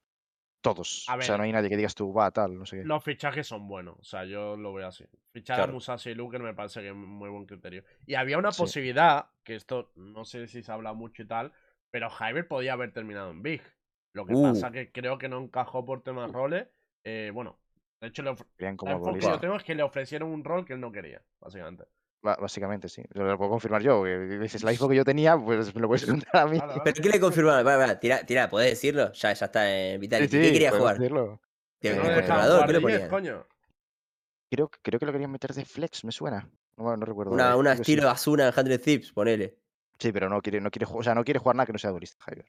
Todos. 0.75 1.05
A 1.09 1.17
O 1.17 1.23
sea, 1.23 1.37
no 1.37 1.45
hay 1.45 1.53
nadie 1.53 1.69
que 1.69 1.77
digas 1.77 1.95
tú, 1.95 2.13
va, 2.13 2.31
tal, 2.31 2.59
no 2.59 2.67
sé 2.67 2.79
qué. 2.79 2.85
Los 2.85 3.03
fichajes 3.05 3.47
son 3.47 3.69
buenos. 3.69 3.97
O 4.01 4.05
sea, 4.05 4.25
yo 4.25 4.57
lo 4.57 4.73
veo 4.75 4.89
así. 4.89 5.05
Fichar 5.33 5.61
a. 5.61 5.67
Musashi 5.69 6.11
y 6.11 6.15
Luker 6.15 6.41
me 6.43 6.55
parece 6.55 6.81
que 6.81 6.89
es 6.89 6.95
muy 6.95 7.31
buen 7.31 7.47
criterio. 7.47 7.85
Y 8.07 8.15
había 8.15 8.39
una 8.39 8.53
Sí. 8.53 8.63
posibilidad, 8.63 9.27
que 9.45 9.55
esto 9.55 9.93
no 9.95 10.25
sé 10.25 10.47
si 10.49 10.63
se 10.63 10.73
habla 10.73 10.93
mucho 10.93 11.23
y 11.23 11.27
tal, 11.27 11.53
pero 11.91 12.09
Hyber 12.11 12.49
podía 12.49 12.73
haber 12.73 12.93
terminado 12.93 13.31
en 13.31 13.43
Big. 13.43 13.63
Lo 14.13 14.27
que 14.27 14.35
Uh. 14.35 14.43
pasa 14.43 14.71
que 14.73 14.91
creo 14.91 15.19
que 15.19 15.29
no 15.29 15.39
encajó 15.39 15.85
por 15.85 16.03
temas 16.03 16.31
roles. 16.33 16.69
Eh, 17.05 17.31
bueno, 17.33 17.59
de 18.01 18.09
hecho, 18.09 18.23
le 18.23 18.35
como 18.77 19.13
que 19.15 19.21
yo 19.21 19.39
tengo 19.39 19.57
es 19.57 19.63
que 19.65 19.75
le 19.75 19.83
ofrecieron 19.83 20.31
un 20.31 20.43
rol 20.45 20.65
que 20.65 20.73
él 20.73 20.81
no 20.81 20.91
quería, 20.91 21.23
básicamente. 21.41 21.85
Básicamente, 22.41 22.89
sí. 22.89 23.03
Yo 23.15 23.23
lo 23.23 23.39
puedo 23.39 23.51
confirmar 23.51 23.83
yo. 23.83 24.05
Dices, 24.05 24.63
la 24.65 24.73
info 24.73 24.89
que 24.89 24.97
yo 24.97 25.05
tenía, 25.05 25.39
pues 25.39 25.75
me 25.75 25.81
lo 25.81 25.87
puedes 25.89 26.03
preguntar 26.05 26.37
a 26.43 26.47
mí. 26.47 26.59
Vale, 26.59 26.73
vale. 26.73 26.83
¿Pero 26.85 27.03
qué 27.03 27.09
le 27.09 27.21
confirmaron? 27.21 27.65
Para, 27.65 27.79
para, 27.79 28.01
tira, 28.01 28.25
tira, 28.27 28.49
¿podés 28.51 28.71
decirlo? 28.71 29.13
Ya, 29.13 29.33
ya 29.33 29.47
está 29.47 29.75
en 29.75 30.01
Vitality. 30.01 30.37
Sí, 30.37 30.43
¿Qué 30.43 30.53
quería 30.53 30.71
puedo 30.71 30.83
jugar? 30.83 30.99
decirlo. 30.99 31.41
¿Qué- 31.81 31.91
No 31.95 32.03
jugar 32.03 32.67
¿Qué 32.67 32.73
le 32.73 32.79
de 32.81 32.87
10, 32.87 33.09
ponían? 33.09 33.09
coño. 33.09 33.47
Creo, 34.51 34.71
creo 34.83 34.99
que 35.01 35.07
lo 35.07 35.13
querían 35.13 35.31
meter 35.31 35.53
de 35.53 35.65
flex, 35.65 36.05
me 36.05 36.13
suena. 36.13 36.49
No, 36.77 36.97
no 36.97 37.07
recuerdo. 37.07 37.33
Una, 37.33 37.57
una 37.57 37.71
que 37.71 37.77
sí. 37.85 37.93
estilo 37.93 38.11
Asuna 38.11 38.49
en 38.49 38.53
100 38.53 38.81
Thieves, 38.81 39.13
ponele. 39.13 39.57
Sí, 39.99 40.13
pero 40.13 40.29
no 40.29 40.41
quiere, 40.43 40.61
no 40.61 40.71
quiere, 40.71 40.87
o 40.91 41.03
sea, 41.03 41.15
no 41.15 41.25
quiere 41.25 41.41
jugar 41.41 41.57
nada 41.57 41.67
que 41.67 41.73
no 41.73 41.79
sea 41.79 41.91
duelista, 41.91 42.23
Javier. 42.23 42.47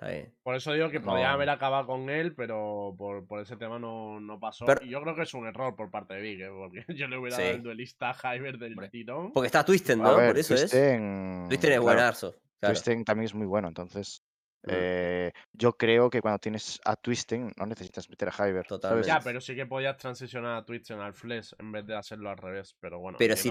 Está 0.00 0.10
bien. 0.12 0.32
Por 0.44 0.54
eso 0.54 0.72
digo 0.72 0.90
que 0.90 1.00
podía 1.00 1.32
haber 1.32 1.50
acabado 1.50 1.84
con 1.88 2.08
él, 2.08 2.32
pero 2.36 2.94
por, 2.96 3.26
por 3.26 3.40
ese 3.40 3.56
tema 3.56 3.80
no, 3.80 4.20
no 4.20 4.38
pasó. 4.38 4.64
Pero- 4.64 4.84
y 4.84 4.90
yo 4.90 5.02
creo 5.02 5.16
que 5.16 5.22
es 5.22 5.34
un 5.34 5.44
error 5.46 5.74
por 5.74 5.90
parte 5.90 6.14
de 6.14 6.20
Big, 6.20 6.40
¿eh? 6.40 6.50
porque 6.56 6.84
yo 6.96 7.08
le 7.08 7.18
hubiera 7.18 7.36
Sí. 7.36 7.42
dado 7.42 7.54
el 7.56 7.62
duelista 7.64 8.10
a 8.10 8.14
Hyber 8.36 8.58
del 8.58 8.74
Hombre. 8.74 8.90
tirón. 8.90 9.32
Porque 9.32 9.46
está 9.46 9.64
Twisten, 9.64 9.98
¿no? 9.98 10.16
ver, 10.16 10.28
Por 10.28 10.38
eso 10.38 10.54
es. 10.54 10.60
Twisten, 10.70 11.46
Twisten 11.48 11.70
es 11.72 11.76
claro, 11.78 11.82
buenazo. 11.82 12.32
Claro. 12.60 12.74
Twisten 12.74 13.04
también 13.04 13.24
es 13.24 13.34
muy 13.34 13.46
bueno, 13.46 13.66
entonces. 13.66 14.22
Mm. 14.62 14.70
eh, 14.72 15.32
yo 15.52 15.72
creo 15.76 16.10
que 16.10 16.20
cuando 16.20 16.38
tienes 16.38 16.80
a 16.84 16.94
Twisten 16.94 17.52
no 17.56 17.66
necesitas 17.66 18.08
meter 18.08 18.28
a 18.28 18.32
Hyber. 18.32 18.52
¿sabes? 18.54 18.68
Totalmente. 18.68 19.08
Ya, 19.08 19.18
pero 19.20 19.40
sí 19.40 19.56
que 19.56 19.66
podías 19.66 19.96
transicionar 19.96 20.58
a 20.58 20.64
Twitch 20.64 20.90
en 20.92 21.00
al 21.00 21.14
Flash 21.14 21.52
en 21.58 21.72
vez 21.72 21.84
de 21.86 21.96
hacerlo 21.96 22.30
al 22.30 22.36
revés. 22.38 22.76
Pero 22.80 23.00
bueno. 23.00 23.18
Pero, 23.18 23.34
te, 23.34 23.48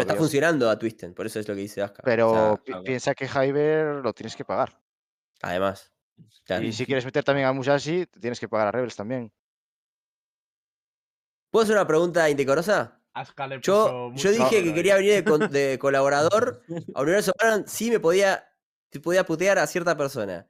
está 0.00 0.14
funcionando 0.16 0.70
a 0.70 0.78
Twisten, 0.78 1.12
por 1.12 1.26
eso 1.26 1.40
es 1.40 1.46
lo 1.48 1.54
que 1.54 1.60
dice 1.60 1.82
Aska. 1.82 2.02
Pero 2.04 2.30
O 2.30 2.34
sea, 2.34 2.56
pi- 2.56 2.64
claro. 2.72 2.84
piensa 2.84 3.14
que 3.14 3.28
Hyber 3.28 3.96
lo 3.96 4.12
tienes 4.14 4.34
que 4.34 4.44
pagar. 4.46 4.78
Además. 5.48 5.92
Claro. 6.44 6.64
Y 6.64 6.72
si 6.72 6.86
quieres 6.86 7.04
meter 7.04 7.24
también 7.24 7.46
a 7.46 7.52
Musashi, 7.52 8.06
te 8.06 8.20
tienes 8.20 8.38
que 8.38 8.48
pagar 8.48 8.68
a 8.68 8.72
Rebels 8.72 8.96
también. 8.96 9.32
¿Puedo 11.50 11.64
hacer 11.64 11.76
una 11.76 11.86
pregunta 11.86 12.28
indecorosa? 12.28 13.00
Yo, 13.62 14.12
yo 14.14 14.32
dije 14.32 14.62
que 14.64 14.74
quería 14.74 14.96
venir 14.96 15.12
de, 15.14 15.24
con- 15.24 15.50
de 15.50 15.78
colaborador 15.80 16.62
a 16.94 17.00
Universo 17.02 17.32
Valorant 17.38 17.68
si 17.68 17.90
me 17.90 18.00
podía, 18.00 18.44
si 18.90 18.98
podía 18.98 19.24
putear 19.24 19.58
a 19.58 19.66
cierta 19.66 19.96
persona. 19.96 20.48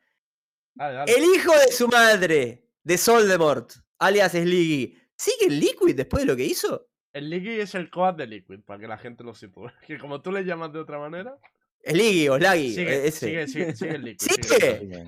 Dale, 0.74 0.94
dale. 0.94 1.12
El 1.12 1.24
hijo 1.24 1.52
de 1.52 1.70
su 1.72 1.88
madre, 1.88 2.70
de 2.82 2.98
Soldemort, 2.98 3.70
alias 3.98 4.32
Sliggy, 4.32 4.98
¿sigue 5.16 5.46
en 5.46 5.60
Liquid 5.60 5.94
después 5.94 6.22
de 6.22 6.26
lo 6.26 6.36
que 6.36 6.44
hizo? 6.44 6.88
El 7.12 7.30
Licky 7.30 7.60
es 7.60 7.74
el 7.76 7.90
coad 7.90 8.14
de 8.14 8.26
Liquid, 8.26 8.60
para 8.64 8.80
que 8.80 8.88
la 8.88 8.98
gente 8.98 9.22
lo 9.22 9.34
sitúe. 9.34 9.70
Que 9.86 9.98
como 9.98 10.20
tú 10.22 10.32
le 10.32 10.42
llamas 10.44 10.72
de 10.72 10.80
otra 10.80 10.98
manera. 10.98 11.38
Sliggy 11.86 12.28
o 12.28 12.38
Slaggy, 12.38 12.74
Sigue, 12.74 12.94
e- 12.94 13.06
ese. 13.08 13.26
sigue, 13.26 13.48
sigue, 13.48 13.76
sigue 13.76 13.90
el 13.96 14.02
Liquid. 14.04 14.26
¿Sigue? 14.26 15.04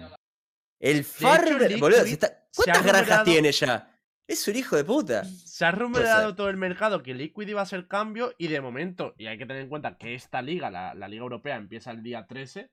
El 0.80 1.04
farm, 1.04 1.58
Liquid 1.58 1.80
boludo, 1.80 2.02
se 2.04 2.10
está- 2.12 2.46
se 2.50 2.70
ha 2.70 2.74
¿cuántas 2.74 2.82
granjas 2.84 3.08
rumoreado- 3.18 3.24
tiene 3.24 3.52
ya? 3.52 3.92
Es 4.28 4.48
un 4.48 4.56
hijo 4.56 4.76
de 4.76 4.84
puta. 4.84 5.24
Se 5.24 5.64
ha 5.64 5.70
ser. 5.70 5.78
rumoreado 5.80 6.34
todo 6.34 6.48
el 6.50 6.56
mercado 6.56 7.02
que 7.02 7.14
Liquid 7.14 7.46
iba 7.48 7.62
a 7.62 7.66
ser 7.66 7.86
cambio 7.86 8.34
y 8.38 8.48
de 8.48 8.60
momento, 8.60 9.14
y 9.16 9.26
hay 9.26 9.38
que 9.38 9.46
tener 9.46 9.62
en 9.62 9.68
cuenta 9.68 9.96
que 9.96 10.14
esta 10.14 10.42
liga, 10.42 10.68
la, 10.70 10.94
la 10.94 11.06
Liga 11.08 11.22
Europea, 11.22 11.56
empieza 11.56 11.92
el 11.92 12.02
día 12.02 12.26
13, 12.26 12.70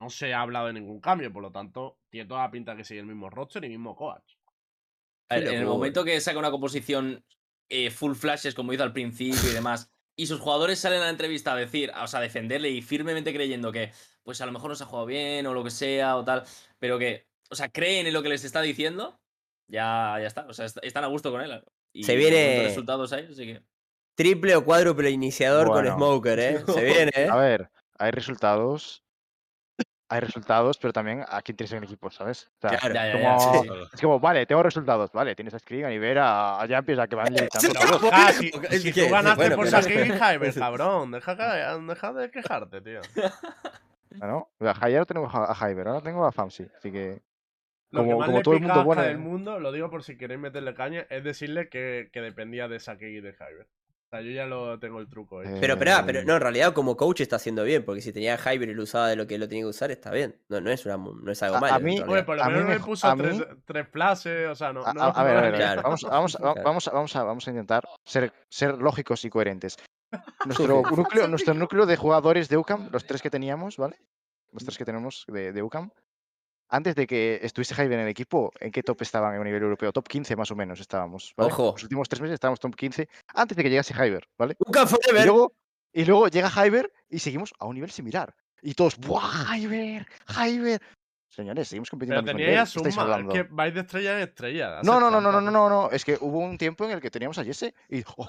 no 0.00 0.08
se 0.08 0.32
ha 0.32 0.40
hablado 0.40 0.68
de 0.68 0.72
ningún 0.72 1.00
cambio, 1.00 1.30
por 1.32 1.42
lo 1.42 1.52
tanto, 1.52 1.98
tiene 2.10 2.26
toda 2.26 2.42
la 2.44 2.50
pinta 2.50 2.74
que 2.74 2.84
sigue 2.84 3.00
el 3.00 3.06
mismo 3.06 3.28
roster 3.28 3.62
y 3.64 3.68
mismo 3.68 3.94
coach. 3.94 4.36
En 5.30 5.46
el 5.46 5.66
momento 5.66 6.02
que 6.02 6.20
saca 6.20 6.38
una 6.38 6.50
composición 6.50 7.24
eh, 7.68 7.90
full 7.90 8.14
flashes, 8.14 8.54
como 8.54 8.72
hizo 8.72 8.82
al 8.82 8.92
principio 8.94 9.48
y 9.50 9.54
demás, 9.54 9.92
y 10.22 10.26
sus 10.26 10.40
jugadores 10.40 10.78
salen 10.78 11.00
a 11.00 11.04
la 11.04 11.10
entrevista 11.10 11.52
a 11.52 11.56
decir, 11.56 11.90
o 12.02 12.06
sea, 12.06 12.20
a 12.20 12.22
defenderle 12.22 12.70
y 12.70 12.82
firmemente 12.82 13.32
creyendo 13.32 13.72
que, 13.72 13.92
pues 14.22 14.40
a 14.40 14.46
lo 14.46 14.52
mejor 14.52 14.70
no 14.70 14.74
se 14.76 14.84
ha 14.84 14.86
jugado 14.86 15.06
bien 15.06 15.46
o 15.46 15.54
lo 15.54 15.64
que 15.64 15.70
sea 15.70 16.16
o 16.16 16.24
tal, 16.24 16.44
pero 16.78 16.98
que, 16.98 17.26
o 17.50 17.54
sea, 17.54 17.68
creen 17.68 18.06
en 18.06 18.12
lo 18.12 18.22
que 18.22 18.28
les 18.28 18.44
está 18.44 18.60
diciendo, 18.62 19.18
ya, 19.68 20.16
ya 20.20 20.26
está. 20.26 20.46
O 20.48 20.52
sea, 20.52 20.66
est- 20.66 20.78
están 20.82 21.04
a 21.04 21.08
gusto 21.08 21.30
con 21.30 21.40
él. 21.40 21.62
Y 21.92 22.04
Se 22.04 22.16
viene- 22.16 22.64
resultados 22.64 23.12
ahí, 23.12 23.28
así 23.30 23.44
que. 23.46 23.62
Triple 24.16 24.54
o 24.56 24.64
cuádruple 24.64 25.10
iniciador 25.10 25.68
Bueno. 25.68 25.90
con 25.90 25.96
Smoker, 25.98 26.38
¿eh? 26.38 26.64
Se 26.66 26.84
viene, 26.84 27.12
¿eh? 27.16 27.28
A 27.30 27.36
ver, 27.36 27.70
hay 27.98 28.10
resultados. 28.10 29.02
Hay 30.10 30.20
resultados, 30.20 30.76
pero 30.78 30.92
también 30.92 31.24
a 31.28 31.40
quién 31.40 31.56
tienes 31.56 31.72
en 31.72 31.78
el 31.78 31.84
equipo, 31.84 32.10
¿sabes? 32.10 32.50
O 32.58 32.60
sea, 32.68 32.78
Claro. 32.78 32.94
Ya, 32.94 33.06
ya, 33.06 33.12
como- 33.36 33.64
ya. 33.64 33.72
Es 33.92 34.00
como, 34.00 34.20
vale, 34.20 34.44
tengo 34.44 34.62
resultados, 34.62 35.10
vale, 35.12 35.34
tienes 35.34 35.54
a 35.54 35.58
Screen, 35.58 35.84
a 35.86 35.92
Ibera, 35.92 36.60
a 36.60 36.66
Jumpy, 36.66 36.98
a 36.98 37.06
que 37.06 37.14
van 37.16 37.34
todos. 37.34 38.10
Ah, 38.12 38.32
si, 38.32 38.50
si 38.50 38.92
¿qué? 38.92 39.04
tú 39.06 39.12
ganaste 39.12 39.36
Bueno, 39.40 39.56
por 39.56 39.68
Saki 39.68 39.92
y 39.92 40.12
Hyber, 40.12 40.54
cabrón. 40.54 41.12
Deja, 41.12 41.36
que- 41.36 41.82
deja 41.86 42.12
de 42.12 42.30
quejarte, 42.30 42.80
tío. 42.80 43.00
¿no? 44.20 44.48
O 44.58 44.64
sea, 44.64 44.74
ayer 44.80 45.06
tengo 45.06 45.28
a 45.32 45.54
Hyber, 45.54 45.88
ahora 45.88 46.00
tengo 46.02 46.26
a 46.26 46.32
Famsi, 46.32 46.66
así 46.76 46.90
que... 46.90 47.22
Lo 47.92 48.02
que 48.04 48.06
Como- 48.10 48.18
más 48.20 48.26
como 48.26 48.38
le 48.38 48.44
todo 48.44 48.54
el 48.54 48.60
mundo 48.60 48.84
bueno- 48.84 49.02
del 49.02 49.18
mundo, 49.18 49.58
lo 49.58 49.72
digo 49.72 49.90
por 49.90 50.04
si 50.04 50.16
queréis 50.16 50.38
meterle 50.40 50.74
caña, 50.74 51.06
es 51.10 51.24
decirle 51.24 51.68
que, 51.68 52.08
que 52.12 52.20
dependía 52.20 52.68
de 52.68 52.78
Saki 52.78 53.04
y 53.06 53.20
de 53.20 53.32
Hyber. 53.32 53.66
O 54.12 54.16
sea, 54.16 54.22
yo 54.22 54.32
ya 54.32 54.44
lo 54.44 54.76
tengo 54.80 54.98
el 54.98 55.08
truco. 55.08 55.40
Eh, 55.40 55.56
Pero, 55.60 55.78
pero, 55.78 55.92
pero, 56.04 56.24
no, 56.24 56.34
en 56.34 56.40
realidad 56.40 56.72
como 56.72 56.96
coach 56.96 57.20
está 57.20 57.36
haciendo 57.36 57.62
bien, 57.62 57.84
porque 57.84 58.00
si 58.00 58.12
tenía 58.12 58.36
Hyper 58.36 58.68
y 58.70 58.74
lo 58.74 58.82
usaba 58.82 59.06
de 59.08 59.14
lo 59.14 59.24
que 59.28 59.38
lo 59.38 59.46
tenía 59.48 59.62
que 59.62 59.68
usar, 59.68 59.92
está 59.92 60.10
bien. 60.10 60.34
No, 60.48 60.60
no 60.60 60.68
es, 60.72 60.84
una, 60.84 60.96
no 60.96 61.30
es 61.30 61.40
algo 61.44 61.54
A- 61.54 61.58
a 61.58 61.60
malo. 61.60 61.76
en 61.76 61.84
mí-. 61.84 62.00
Oye, 62.00 62.24
por 62.24 62.36
lo 62.36 62.42
a 62.42 62.46
mí 62.48 62.54
menos 62.54 62.68
me 62.70 62.78
jo- 62.80 62.86
puso 62.86 63.06
a 63.06 63.14
tres, 63.14 63.38
mí- 63.38 63.44
tres 63.64 63.86
flashes, 63.88 64.48
o 64.48 64.54
sea, 64.56 64.72
no. 64.72 64.84
A, 64.84 64.92
no- 64.92 65.00
a- 65.04 65.10
a 65.10 65.22
ver, 65.22 65.36
a 65.36 65.40
ver, 65.42 65.46
a 65.46 65.50
ver, 65.52 65.60
Claro. 65.60 65.82
Vamos, 65.82 66.02
vamos, 66.02 66.34
va- 66.34 66.52
Claro. 66.54 66.62
vamos, 66.64 66.88
a- 66.88 66.90
vamos, 66.90 67.14
a, 67.16 67.22
vamos 67.22 67.46
a 67.46 67.50
intentar 67.50 67.84
ser, 68.04 68.32
ser 68.48 68.78
lógicos 68.78 69.24
y 69.24 69.30
coherentes. 69.30 69.76
Nuestro 70.44 70.82
núcleo, 70.82 71.28
nuestro 71.28 71.54
núcleo 71.54 71.86
de 71.86 71.96
jugadores 71.96 72.48
de 72.48 72.56
UCAM, 72.56 72.88
los 72.90 73.04
tres 73.06 73.22
que 73.22 73.30
teníamos, 73.30 73.76
¿vale? 73.76 73.96
Los 74.52 74.64
tres 74.64 74.76
que 74.76 74.84
tenemos 74.84 75.24
de, 75.28 75.52
de 75.52 75.62
UCAM, 75.62 75.92
antes 76.70 76.94
de 76.94 77.06
que 77.06 77.40
estuviese 77.42 77.74
Jaime 77.74 77.96
en 77.96 78.02
el 78.02 78.08
equipo, 78.08 78.52
¿en 78.60 78.70
qué 78.70 78.82
top 78.82 79.02
estaban 79.02 79.38
a 79.38 79.44
nivel 79.44 79.62
europeo? 79.62 79.92
Top 79.92 80.06
15 80.06 80.36
más 80.36 80.50
o 80.50 80.56
menos 80.56 80.80
estábamos, 80.80 81.34
¿vale? 81.36 81.52
Ojo. 81.52 81.72
Los 81.72 81.82
últimos 81.82 82.08
tres 82.08 82.20
meses 82.20 82.34
estábamos 82.34 82.60
top 82.60 82.74
15 82.74 83.08
antes 83.34 83.56
de 83.56 83.62
que 83.62 83.70
llegase 83.70 83.92
Hyber, 83.92 84.28
¿vale? 84.38 84.56
Nunca 84.64 84.86
Y 85.18 85.24
luego, 85.24 85.52
y 85.92 86.04
luego 86.04 86.28
llega 86.28 86.48
Hyber 86.48 86.92
y 87.08 87.18
seguimos 87.18 87.52
a 87.58 87.66
un 87.66 87.74
nivel 87.74 87.90
similar. 87.90 88.34
Y 88.62 88.74
todos, 88.74 88.98
¡buah, 88.98 89.56
Hyber! 89.56 90.06
¡Hyber! 90.28 90.80
Señores, 91.28 91.68
seguimos 91.68 91.90
compitiendo 91.90 92.22
Pero 92.22 92.30
al 92.30 92.36
mismo 92.36 92.38
tenía 92.38 92.64
nivel. 92.64 92.66
ya 92.66 92.72
¿qué 92.72 92.78
estáis 92.78 92.94
Suma, 92.94 93.04
es 93.04 93.10
hablando? 93.10 93.32
que 93.32 93.42
vais 93.44 93.74
de 93.74 93.80
estrella 93.80 94.16
en 94.16 94.28
estrella. 94.28 94.80
No, 94.82 94.98
no, 94.98 95.10
no, 95.10 95.20
no, 95.20 95.32
no, 95.32 95.40
no, 95.40 95.50
no, 95.50 95.68
no. 95.68 95.90
Es 95.90 96.04
que 96.04 96.18
hubo 96.20 96.38
un 96.38 96.58
tiempo 96.58 96.84
en 96.84 96.92
el 96.92 97.00
que 97.00 97.10
teníamos 97.10 97.38
a 97.38 97.44
Jesse 97.44 97.72
y 97.88 98.02
oh, 98.16 98.28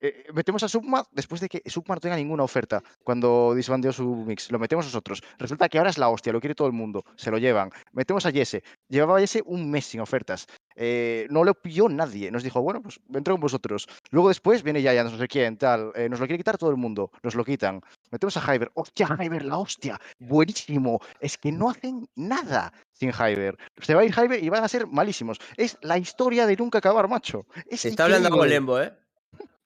eh, 0.00 0.26
metemos 0.32 0.62
a 0.62 0.68
Submat 0.68 1.06
después 1.10 1.40
de 1.40 1.48
que 1.48 1.62
Submat 1.66 1.96
no 1.96 2.00
tenga 2.00 2.16
ninguna 2.16 2.44
oferta 2.44 2.82
cuando 3.02 3.54
disbandeó 3.54 3.92
su 3.92 4.04
mix. 4.14 4.50
Lo 4.50 4.58
metemos 4.58 4.84
nosotros. 4.86 5.22
Resulta 5.38 5.68
que 5.68 5.78
ahora 5.78 5.90
es 5.90 5.98
la 5.98 6.08
hostia, 6.08 6.32
lo 6.32 6.40
quiere 6.40 6.54
todo 6.54 6.68
el 6.68 6.72
mundo. 6.72 7.04
Se 7.16 7.30
lo 7.30 7.38
llevan. 7.38 7.70
Metemos 7.92 8.24
a 8.26 8.32
Jesse. 8.32 8.62
Llevaba 8.88 9.20
Jesse 9.20 9.42
un 9.44 9.70
mes 9.70 9.86
sin 9.86 10.00
ofertas. 10.00 10.46
Eh, 10.76 11.26
no 11.30 11.42
lo 11.42 11.54
pilló 11.54 11.88
nadie. 11.88 12.30
Nos 12.30 12.42
dijo, 12.44 12.62
bueno, 12.62 12.80
pues 12.80 13.00
entro 13.12 13.34
con 13.34 13.40
vosotros. 13.40 13.88
Luego 14.10 14.28
después 14.28 14.62
viene 14.62 14.80
ya, 14.82 15.02
no 15.02 15.16
sé 15.16 15.26
quién, 15.26 15.56
tal. 15.56 15.92
eh, 15.96 16.08
nos 16.08 16.20
lo 16.20 16.26
quiere 16.26 16.38
quitar 16.38 16.58
todo 16.58 16.70
el 16.70 16.76
mundo. 16.76 17.10
Nos 17.22 17.34
lo 17.34 17.44
quitan. 17.44 17.80
Metemos 18.10 18.36
a 18.36 18.40
Hyber. 18.40 18.70
¡Hostia, 18.74 19.08
Hyber, 19.18 19.44
la 19.44 19.58
hostia! 19.58 20.00
Buenísimo. 20.18 21.00
Es 21.20 21.36
que 21.36 21.50
no 21.50 21.70
hacen 21.70 22.08
nada 22.14 22.72
sin 22.92 23.12
Hyber. 23.12 23.56
Se 23.80 23.94
va 23.94 24.02
a 24.02 24.04
ir 24.04 24.14
Hyber 24.14 24.42
y 24.42 24.48
van 24.48 24.62
a 24.62 24.68
ser 24.68 24.86
malísimos. 24.86 25.38
Es 25.56 25.76
la 25.82 25.98
historia 25.98 26.46
de 26.46 26.56
nunca 26.56 26.78
acabar, 26.78 27.08
macho. 27.08 27.46
Es 27.66 27.80
Se 27.80 27.88
está 27.88 28.04
hablando 28.04 28.28
increíble. 28.28 28.54
Lembo, 28.54 28.80
¿eh? 28.80 28.92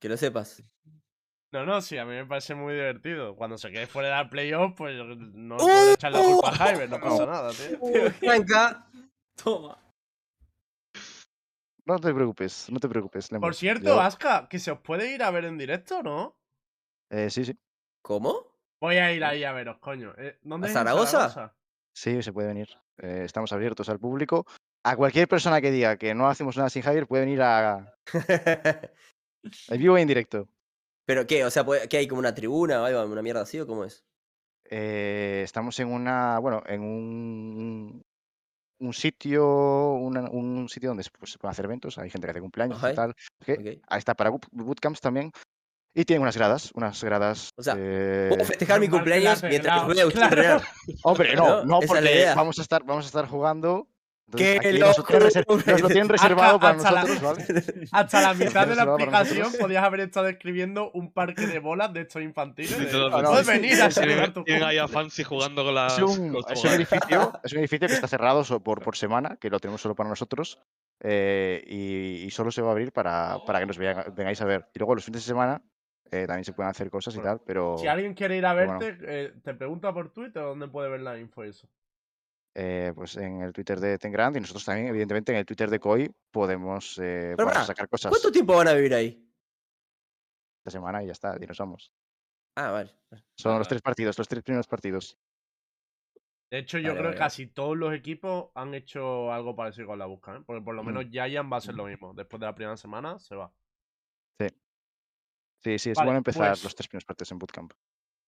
Que 0.03 0.09
lo 0.09 0.17
sepas. 0.17 0.61
No, 1.53 1.65
no, 1.65 1.81
sí, 1.81 1.97
a 1.97 2.05
mí 2.05 2.11
me 2.15 2.27
parece 2.27 2.57
muy 2.57 2.75
divertido. 2.75 3.37
Cuando 3.37 3.57
se 3.57 3.71
quede 3.71 3.87
fuera 3.87 4.19
del 4.19 4.29
playoff, 4.29 4.73
pues 4.77 4.97
no 5.17 5.55
¡Uh! 5.55 5.59
puedo 5.59 5.93
echar 5.95 6.11
la 6.11 6.19
culpa 6.19 6.49
a 6.51 6.73
Hyber, 6.73 6.91
no 6.91 7.01
pasa 7.01 7.25
nada, 7.27 7.51
tío. 7.53 8.11
Franca. 8.15 8.91
Toma. 9.41 9.79
No 11.87 11.99
te 12.01 12.13
preocupes, 12.13 12.69
no 12.69 12.81
te 12.81 12.89
preocupes. 12.89 13.29
Por 13.29 13.55
cierto, 13.55 13.85
Yo- 13.87 14.01
Aska, 14.01 14.49
que 14.49 14.59
se 14.59 14.73
os 14.73 14.81
puede 14.81 15.15
ir 15.15 15.23
a 15.23 15.31
ver 15.31 15.45
en 15.45 15.57
directo, 15.57 16.03
¿no? 16.03 16.35
eh, 17.11 17.31
sí, 17.31 17.45
sí. 17.45 17.57
¿Cómo? 18.03 18.57
Voy 18.81 18.97
a 18.97 19.13
ir 19.13 19.23
ahí 19.23 19.45
a 19.45 19.53
veros, 19.53 19.79
coño. 19.79 20.15
Eh, 20.19 20.39
¿Dónde 20.43 20.67
¿A 20.67 20.71
es 20.71 20.77
en 20.77 20.81
Zaragoza? 20.81 21.55
Sí, 21.95 22.23
se 22.25 22.33
puede 22.33 22.49
venir. 22.49 22.69
Eh, 22.99 23.23
estamos 23.25 23.53
abiertos 23.53 23.89
al 23.89 24.01
público. 24.01 24.47
A 24.85 24.97
cualquier 24.97 25.29
persona 25.29 25.61
que 25.61 25.71
diga 25.71 25.97
que 25.97 26.13
no 26.15 26.29
hacemos 26.29 26.57
nada 26.57 26.71
sin 26.71 26.83
Javier 26.83 27.07
puede 27.07 27.25
venir 27.25 27.43
a, 27.43 27.95
en 29.69 29.79
vivo 29.79 29.97
e 29.97 30.03
en 30.03 30.09
directo. 30.09 30.49
¿Pero 31.05 31.27
qué? 31.27 31.45
O 31.45 31.51
sea, 31.51 31.65
¿puede- 31.65 31.89
¿qué 31.89 31.99
hay 31.99 32.07
como 32.09 32.21
una 32.21 32.35
tribuna 32.35 32.81
o 32.83 32.85
algo, 32.85 33.05
una 33.05 33.23
mierda 33.23 33.43
así 33.43 33.59
o 33.61 33.67
cómo 33.67 33.85
es? 33.85 34.05
Eh, 34.71 35.43
estamos 35.45 35.79
en 35.81 35.89
una, 35.89 36.39
bueno, 36.39 36.63
en 36.67 36.81
un, 36.83 38.03
un 38.81 38.93
sitio, 38.95 39.95
una- 39.95 40.31
un 40.31 40.69
sitio 40.69 40.91
donde 40.91 41.05
pues, 41.19 41.33
se 41.33 41.39
pueden 41.39 41.53
hacer 41.53 41.65
eventos. 41.65 41.99
Hay 41.99 42.09
gente 42.11 42.27
que 42.27 42.31
hace 42.31 42.41
cumpleaños 42.41 42.79
Ajá. 42.79 42.93
y 42.93 42.95
tal. 42.95 43.15
Ahí 43.89 43.99
está 43.99 44.15
para 44.15 44.31
boot- 44.31 44.49
bootcamps 44.53 45.01
también. 45.01 45.31
Y 45.95 46.07
tienen 46.07 46.23
unas 46.23 46.37
gradas, 46.39 46.71
unas 46.75 47.05
gradas. 47.05 47.51
O 47.57 47.63
sea, 47.63 47.75
eh, 47.77 48.29
Puedo 48.31 48.47
festejar 48.47 48.81
mi 48.81 48.89
cumpleaños 48.89 49.43
mientras 49.43 49.87
veo 49.87 50.09
a 50.09 50.13
entrenar. 50.13 50.63
Hombre, 51.03 51.37
¿no? 51.37 51.65
no, 51.67 51.81
porque 51.81 52.33
vamos 52.35 52.59
a 52.59 52.63
estar, 52.63 52.83
vamos 52.85 53.05
a 53.05 53.09
estar 53.09 53.27
jugando. 53.29 53.89
¡Qué 54.37 54.53
Entonces, 54.63 54.71
aquí 54.73 54.79
nos 54.81 54.99
lo 54.99 55.05
tienen 55.05 55.29
reser- 55.29 55.45
locura! 55.49 55.73
nos 55.73 55.81
lo 55.83 55.89
tienen 55.89 56.09
reservado 56.09 56.61
para 56.61 56.77
hasta 56.77 56.93
la- 56.93 57.03
nosotros, 57.05 57.23
¿vale? 57.37 57.89
Hasta 57.93 58.21
la 58.23 58.35
mitad 58.35 58.67
de 58.67 58.75
la 58.75 58.83
explicación 58.85 59.39
nosotros. 59.39 59.61
podías 59.63 59.85
haber 59.85 60.01
estado 60.01 60.29
escribiendo 60.29 60.91
un 60.93 61.13
parque 61.13 61.47
de 61.47 61.59
bolas 61.59 61.93
de 61.93 62.01
estos 62.03 62.23
infantiles. 62.23 62.71
de. 62.79 62.85
Puedes 62.87 62.93
No, 62.95 63.23
no, 63.23 63.45
venir 63.45 63.81
a 63.83 63.91
celebrar 63.91 64.33
tu 64.33 64.45
Tienen 64.45 64.65
ahí 64.65 64.79
a 64.79 64.83
cumple". 64.83 64.95
Fancy 65.03 65.25
jugando 65.25 65.65
con 65.65 65.75
las. 65.75 65.95
Es 65.99 66.03
un, 66.03 66.37
es 66.49 66.65
edificio, 66.65 67.33
es 67.45 67.53
un 67.53 67.59
edificio 67.59 67.89
que 67.89 67.95
está 67.95 68.09
cerrado 68.09 68.43
por, 68.63 68.81
por 68.83 68.97
semana, 68.97 69.37
que 69.41 69.51
lo 69.51 69.59
tenemos 69.61 69.81
solo 69.81 69.95
para 69.95 70.09
nosotros. 70.09 70.59
eh, 71.01 71.63
y, 71.67 72.25
y 72.27 72.31
solo 72.31 72.51
se 72.51 72.63
va 72.63 72.69
a 72.69 72.73
abrir 72.73 72.93
para, 72.93 73.39
para 73.47 73.59
que 73.61 73.67
nos 73.67 73.79
vean- 73.79 74.15
vengáis 74.15 74.41
a 74.41 74.45
ver. 74.45 74.69
Y 74.75 74.79
luego 74.79 74.95
los 74.95 75.05
fines 75.05 75.23
de 75.23 75.27
semana 75.27 75.63
eh, 76.11 76.27
también 76.27 76.45
se 76.45 76.53
pueden 76.53 76.71
hacer 76.71 76.91
cosas 76.91 77.15
y 77.15 77.19
Bueno, 77.19 77.31
tal, 77.39 77.43
pero 77.47 77.77
Si 77.79 77.87
alguien 77.87 78.15
quiere 78.15 78.37
ir 78.37 78.45
a 78.47 78.53
verte, 78.55 78.97
eh, 79.03 79.33
te 79.43 79.55
pregunta 79.55 79.93
por 79.93 80.13
Twitter 80.13 80.43
dónde 80.43 80.69
puede 80.69 80.89
ver 80.91 81.01
la 81.01 81.19
info 81.19 81.45
y 81.45 81.49
eso. 81.49 81.67
Eh, 82.55 82.93
pues 82.95 83.17
en 83.17 83.43
el 83.43 83.53
Twitter 83.53 83.81
de 83.81 83.99
Tengrand 83.99 84.37
y 84.37 84.41
nosotros 84.41 84.65
también, 84.65 84.89
evidentemente, 84.89 85.33
en 85.33 85.39
el 85.39 85.47
Twitter 85.47 85.71
de 85.71 85.79
Koi 85.81 86.11
podemos 86.31 86.99
eh, 87.03 87.35
Pero 87.37 87.51
sacar 87.65 87.89
cosas 87.89 88.11
¿Cuánto 88.11 88.31
tiempo 88.33 88.55
van 88.57 88.69
a 88.69 88.75
vivir 88.75 88.95
ahí? 88.95 89.29
esta 90.61 90.71
semana 90.79 91.03
y 91.03 91.07
ya 91.07 91.13
está, 91.13 91.37
y 91.41 91.47
nos 91.47 91.59
vamos. 91.59 91.93
Ah, 92.57 92.71
vale. 92.71 92.91
Son 92.91 93.51
Vale, 93.51 93.59
los 93.59 93.67
vale. 93.67 93.69
tres 93.69 93.83
partidos, 93.83 94.19
los 94.19 94.29
tres 94.29 94.43
primeros 94.43 94.67
partidos. 94.69 95.19
De 96.51 96.59
hecho, 96.59 96.79
yo 96.79 96.89
Vale, 96.89 96.95
creo 96.99 97.05
vale, 97.05 97.15
que 97.15 97.19
casi 97.19 97.47
todos 97.47 97.77
los 97.77 97.95
equipos 97.95 98.51
han 98.55 98.75
hecho 98.75 99.33
algo 99.33 99.57
parecido 99.57 99.87
con 99.89 99.99
la 99.99 100.05
busca, 100.07 100.37
¿eh? 100.37 100.43
Porque 100.45 100.63
por 100.63 100.75
lo 100.75 100.83
Mm. 100.83 100.87
menos 100.87 101.05
Giant 101.11 101.51
va 101.51 101.57
a 101.57 101.61
ser 101.63 101.75
lo 101.75 101.87
mismo. 101.87 102.13
Después 102.13 102.39
de 102.41 102.47
la 102.47 102.55
primera 102.55 102.77
semana 102.77 103.19
se 103.19 103.35
va. 103.35 103.51
Sí, 105.65 105.79
sí, 105.79 105.91
es 105.91 105.97
Vale, 105.97 106.09
bueno 106.09 106.19
empezar 106.19 106.51
pues- 106.51 106.65
los 106.65 106.75
tres 106.75 106.89
primeros 106.89 107.05
partidos 107.05 107.31
en 107.33 107.39
Bootcamp. 107.39 107.73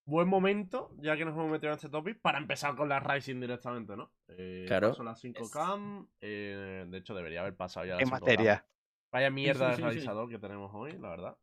Buen 0.07 0.29
momento, 0.29 0.91
ya 0.99 1.17
que 1.17 1.25
nos 1.25 1.35
hemos 1.35 1.51
metido 1.51 1.73
en 1.73 1.77
este 1.77 1.89
topic, 1.89 2.21
para 2.21 2.39
empezar 2.39 2.75
con 2.77 2.89
la 2.89 3.01
Rising 3.01 3.41
directamente, 3.41 3.97
¿no? 3.97 4.13
Eh, 4.29 4.65
Claro. 4.67 4.93
Son 4.95 5.07
las 5.07 5.19
5 5.21 5.49
cam. 5.51 6.07
eh, 6.21 6.85
de 6.89 6.99
hecho, 6.99 7.15
debería 7.15 7.41
haber 7.41 7.57
pasado 7.57 7.87
ya 7.87 7.95
las 7.95 8.03
En 8.03 8.09
5 8.09 8.17
cam. 8.19 8.21
materia. 8.23 8.67
Vaya 9.11 9.31
mierda 9.31 9.71
de 9.71 9.77
realizador 9.77 10.29
que 10.29 10.39
tenemos 10.39 10.71
hoy, 10.75 10.93
la 10.99 11.09
verdad. 11.09 11.37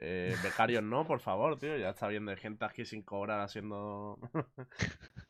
Eh, 0.00 0.34
becarios 0.42 0.82
no, 0.82 1.06
por 1.06 1.20
favor, 1.20 1.58
tío. 1.58 1.76
Ya 1.76 1.90
está 1.90 2.08
bien 2.08 2.24
de 2.24 2.36
gente 2.36 2.64
aquí 2.64 2.84
sin 2.84 3.02
cobrar 3.02 3.40
haciendo. 3.40 4.18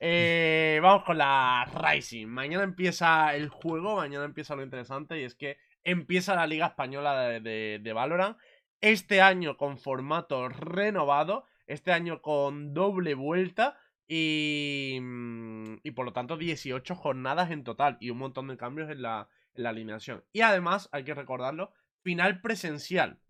Eh, 0.01 0.79
vamos 0.81 1.03
con 1.05 1.19
la 1.19 1.65
Rising. 1.75 2.27
Mañana 2.29 2.63
empieza 2.63 3.35
el 3.35 3.49
juego, 3.49 3.97
mañana 3.97 4.25
empieza 4.25 4.55
lo 4.55 4.63
interesante 4.63 5.21
y 5.21 5.25
es 5.25 5.35
que 5.35 5.57
empieza 5.83 6.37
la 6.37 6.47
Liga 6.47 6.67
Española 6.67 7.21
de, 7.23 7.41
de, 7.41 7.81
de 7.83 7.93
Valorant. 7.93 8.39
Este 8.81 9.21
año 9.21 9.57
con 9.57 9.77
formato 9.77 10.49
renovado, 10.49 11.45
este 11.69 11.93
año 11.93 12.21
con 12.23 12.75
doble 12.75 13.15
vuelta 13.15 13.79
y, 14.09 14.99
mm, 15.01 15.77
y 15.85 15.91
por 15.93 16.05
lo 16.07 16.13
tanto 16.13 16.37
18 16.37 16.95
jornadas 16.97 17.51
en 17.51 17.65
total 17.65 17.97
y 18.01 18.11
un 18.11 18.19
montón 18.19 18.49
de 18.49 18.57
cambios 18.57 18.91
en 18.91 19.03
la, 19.03 19.29
en 19.55 19.63
la 19.63 19.71
alineación. 19.71 20.25
Y 20.33 20.41
además, 20.41 20.89
hay 20.93 21.05
que 21.05 21.15
recordarlo, 21.15 21.73
final 22.03 22.41
presencial, 22.41 23.21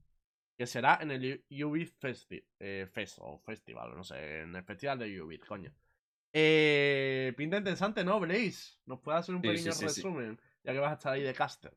que 0.56 0.66
será 0.66 0.98
en 1.00 1.10
el 1.10 1.44
U- 1.50 1.68
Ubit 1.68 1.94
Festi 1.98 2.44
eh, 2.60 2.88
Fest 2.92 3.18
o 3.20 3.38
Festival, 3.38 3.94
no 3.96 4.04
sé, 4.04 4.40
en 4.40 4.56
el 4.56 4.64
festival 4.64 4.98
de 4.98 5.20
Ubit, 5.22 5.44
coño. 5.46 5.72
Eh, 6.32 7.32
pinta 7.36 7.56
interesante, 7.58 8.04
¿no, 8.04 8.20
Blaze? 8.20 8.78
¿Nos 8.86 9.00
puede 9.00 9.18
hacer 9.18 9.34
un 9.34 9.42
Sí, 9.42 9.48
pequeño 9.48 9.72
sí, 9.72 9.72
sí, 9.72 9.88
sí. 9.88 10.00
resumen? 10.02 10.40
Ya 10.64 10.72
que 10.72 10.78
vas 10.78 10.90
a 10.90 10.94
estar 10.94 11.12
ahí 11.14 11.22
de 11.22 11.34
caster. 11.34 11.74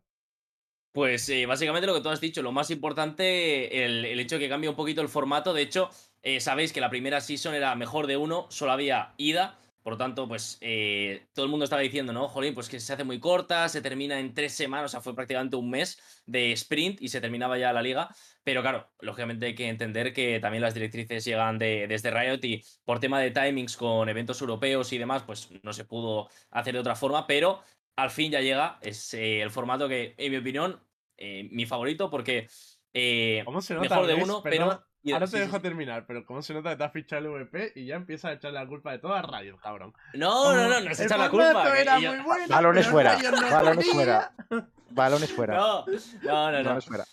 Pues 0.92 1.30
eh, 1.30 1.46
básicamente 1.46 1.88
lo 1.88 1.94
que 1.94 2.02
tú 2.02 2.10
has 2.10 2.20
dicho, 2.20 2.42
lo 2.42 2.52
más 2.52 2.70
importante, 2.70 3.86
el, 3.86 4.04
el 4.04 4.20
hecho 4.20 4.36
de 4.36 4.42
que 4.42 4.50
cambie 4.50 4.70
un 4.70 4.76
poquito 4.76 5.02
el 5.02 5.08
formato. 5.08 5.54
De 5.54 5.62
hecho, 5.62 5.90
eh, 6.24 6.40
sabéis 6.40 6.74
que 6.74 6.82
la 6.82 6.90
primera 6.90 7.22
season 7.22 7.54
era 7.56 7.76
mejor 7.76 8.08
de 8.08 8.18
uno, 8.18 8.48
solo 8.50 8.72
había 8.72 9.14
ida. 9.18 9.58
Por 9.84 9.94
lo 9.94 9.98
tanto, 9.98 10.28
pues 10.28 10.60
eh, 10.62 11.26
todo 11.34 11.46
el 11.46 11.50
mundo 11.50 11.64
estaba 11.64 11.82
diciendo, 11.82 12.14
¿no? 12.14 12.28
Jolín, 12.28 12.54
pues 12.54 12.70
que 12.70 12.80
se 12.80 12.94
hace 12.94 13.04
muy 13.04 13.20
corta, 13.20 13.68
se 13.68 13.82
termina 13.82 14.20
en 14.20 14.36
tres 14.36 14.54
semanas, 14.54 14.86
o 14.86 14.90
sea, 14.90 15.02
fue 15.02 15.16
prácticamente 15.16 15.56
un 15.56 15.72
mes 15.72 16.00
de 16.28 16.52
sprint 16.52 17.02
y 17.02 17.08
se 17.08 17.20
terminaba 17.20 17.58
ya 17.58 17.74
la 17.74 17.82
liga. 17.82 18.08
Pero 18.44 18.62
claro, 18.62 18.92
lógicamente 19.00 19.48
hay 19.48 19.56
que 19.56 19.68
entender 19.70 20.14
que 20.14 20.40
también 20.40 20.62
las 20.62 20.76
directrices 20.76 21.26
llegan 21.26 21.58
de, 21.58 21.88
desde 21.88 22.12
Riot 22.12 22.44
y 22.44 22.64
por 22.86 23.00
tema 23.00 23.20
de 23.20 23.32
timings 23.32 23.76
con 23.76 24.08
eventos 24.08 24.40
europeos 24.42 24.94
y 24.94 25.00
demás, 25.00 25.24
pues 25.24 25.50
no 25.64 25.74
se 25.74 25.84
pudo 25.84 26.30
hacer 26.52 26.76
de 26.76 26.80
otra 26.80 26.96
forma, 26.96 27.26
pero 27.26 27.64
al 27.96 28.12
fin 28.12 28.32
ya 28.32 28.42
llega, 28.42 28.78
es 28.84 29.16
eh, 29.16 29.42
el 29.42 29.50
formato 29.50 29.90
que, 29.90 30.14
en 30.16 30.32
mi 30.32 30.38
opinión, 30.38 30.80
eh, 31.18 31.50
mi 31.52 31.66
favorito 31.66 32.12
porque... 32.12 32.48
¿Cómo 33.46 33.62
se 33.64 33.74
nota? 33.74 33.90
Mejor 33.90 34.06
de 34.06 34.14
uno, 34.14 34.44
pero- 34.44 34.84
Y- 35.04 35.12
ahora 35.14 35.26
sí, 35.28 35.32
te 35.34 35.38
sí, 35.40 35.44
dejo 35.46 35.58
sí. 35.58 35.62
terminar, 35.64 36.06
pero 36.06 36.26
cómo 36.26 36.42
se 36.42 36.54
nota 36.54 36.70
que 36.72 36.76
te 36.76 36.84
has 36.84 36.92
fichado 36.94 37.22
el 37.38 37.44
VP 37.46 37.74
y 37.76 37.86
ya 37.88 37.96
empiezas 37.96 38.32
a 38.32 38.34
echarle 38.34 38.60
la 38.60 38.68
culpa 38.68 38.92
de 38.92 39.00
todo 39.00 39.14
a 39.16 39.22
Riot, 39.22 39.58
cabrón. 39.58 39.94
No, 40.14 40.54
no, 40.54 40.68
no, 40.70 40.80
no 40.82 40.94
se 40.96 41.04
El 41.04 41.08
echa 41.08 41.18
la 41.18 41.30
culpa. 41.30 41.72
que 41.74 41.82
era 41.82 42.00
yo- 42.00 42.14
muy 42.14 42.22
bueno, 42.24 42.46
Balones 42.48 42.88
fuera, 42.88 43.18
no 43.18 43.32
balones 43.52 43.88
fuera. 43.92 44.32
Balones 44.92 45.32
fuera. 45.34 45.56
No, 45.56 45.86
no, 45.86 45.92
no, 46.52 46.52
no. 46.52 46.64
Balones 46.64 46.86
fuera. 46.86 47.06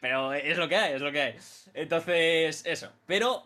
Pero 0.00 0.32
es 0.34 0.58
lo 0.58 0.68
que 0.68 0.76
hay, 0.76 0.92
es 0.94 1.00
lo 1.00 1.10
que 1.10 1.22
hay. 1.22 1.36
Entonces, 1.72 2.64
eso. 2.66 2.92
Pero, 3.06 3.42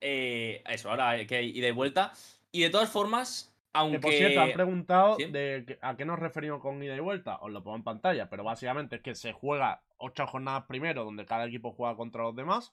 eh, 0.00 0.62
eso, 0.68 0.90
ahora 0.90 1.24
que 1.26 1.36
hay 1.36 1.50
ida 1.56 1.68
y 1.68 1.72
vuelta. 1.72 2.12
Y 2.50 2.62
de 2.62 2.70
todas 2.70 2.90
formas, 2.90 3.54
Que 3.54 3.78
aunque. 3.78 3.98
por 4.00 4.12
cierto, 4.12 4.40
han 4.40 4.52
preguntado 4.52 5.16
¿Sí? 5.16 5.24
de 5.26 5.64
que- 5.66 5.78
a 5.80 5.96
qué 5.96 6.04
nos 6.04 6.18
referimos 6.18 6.60
con 6.60 6.82
ida 6.82 6.96
y 6.96 7.00
vuelta. 7.00 7.36
Os 7.36 7.50
lo 7.52 7.62
pongo 7.62 7.76
en 7.76 7.84
pantalla, 7.84 8.28
pero 8.28 8.44
básicamente 8.44 8.96
es 8.96 9.02
que 9.02 9.14
se 9.14 9.32
juega 9.32 9.80
ocho 9.98 10.26
jornadas 10.26 10.64
primero, 10.66 11.04
donde 11.04 11.24
cada 11.24 11.46
equipo 11.46 11.72
juega 11.72 11.96
contra 11.96 12.22
los 12.24 12.34
demás. 12.36 12.72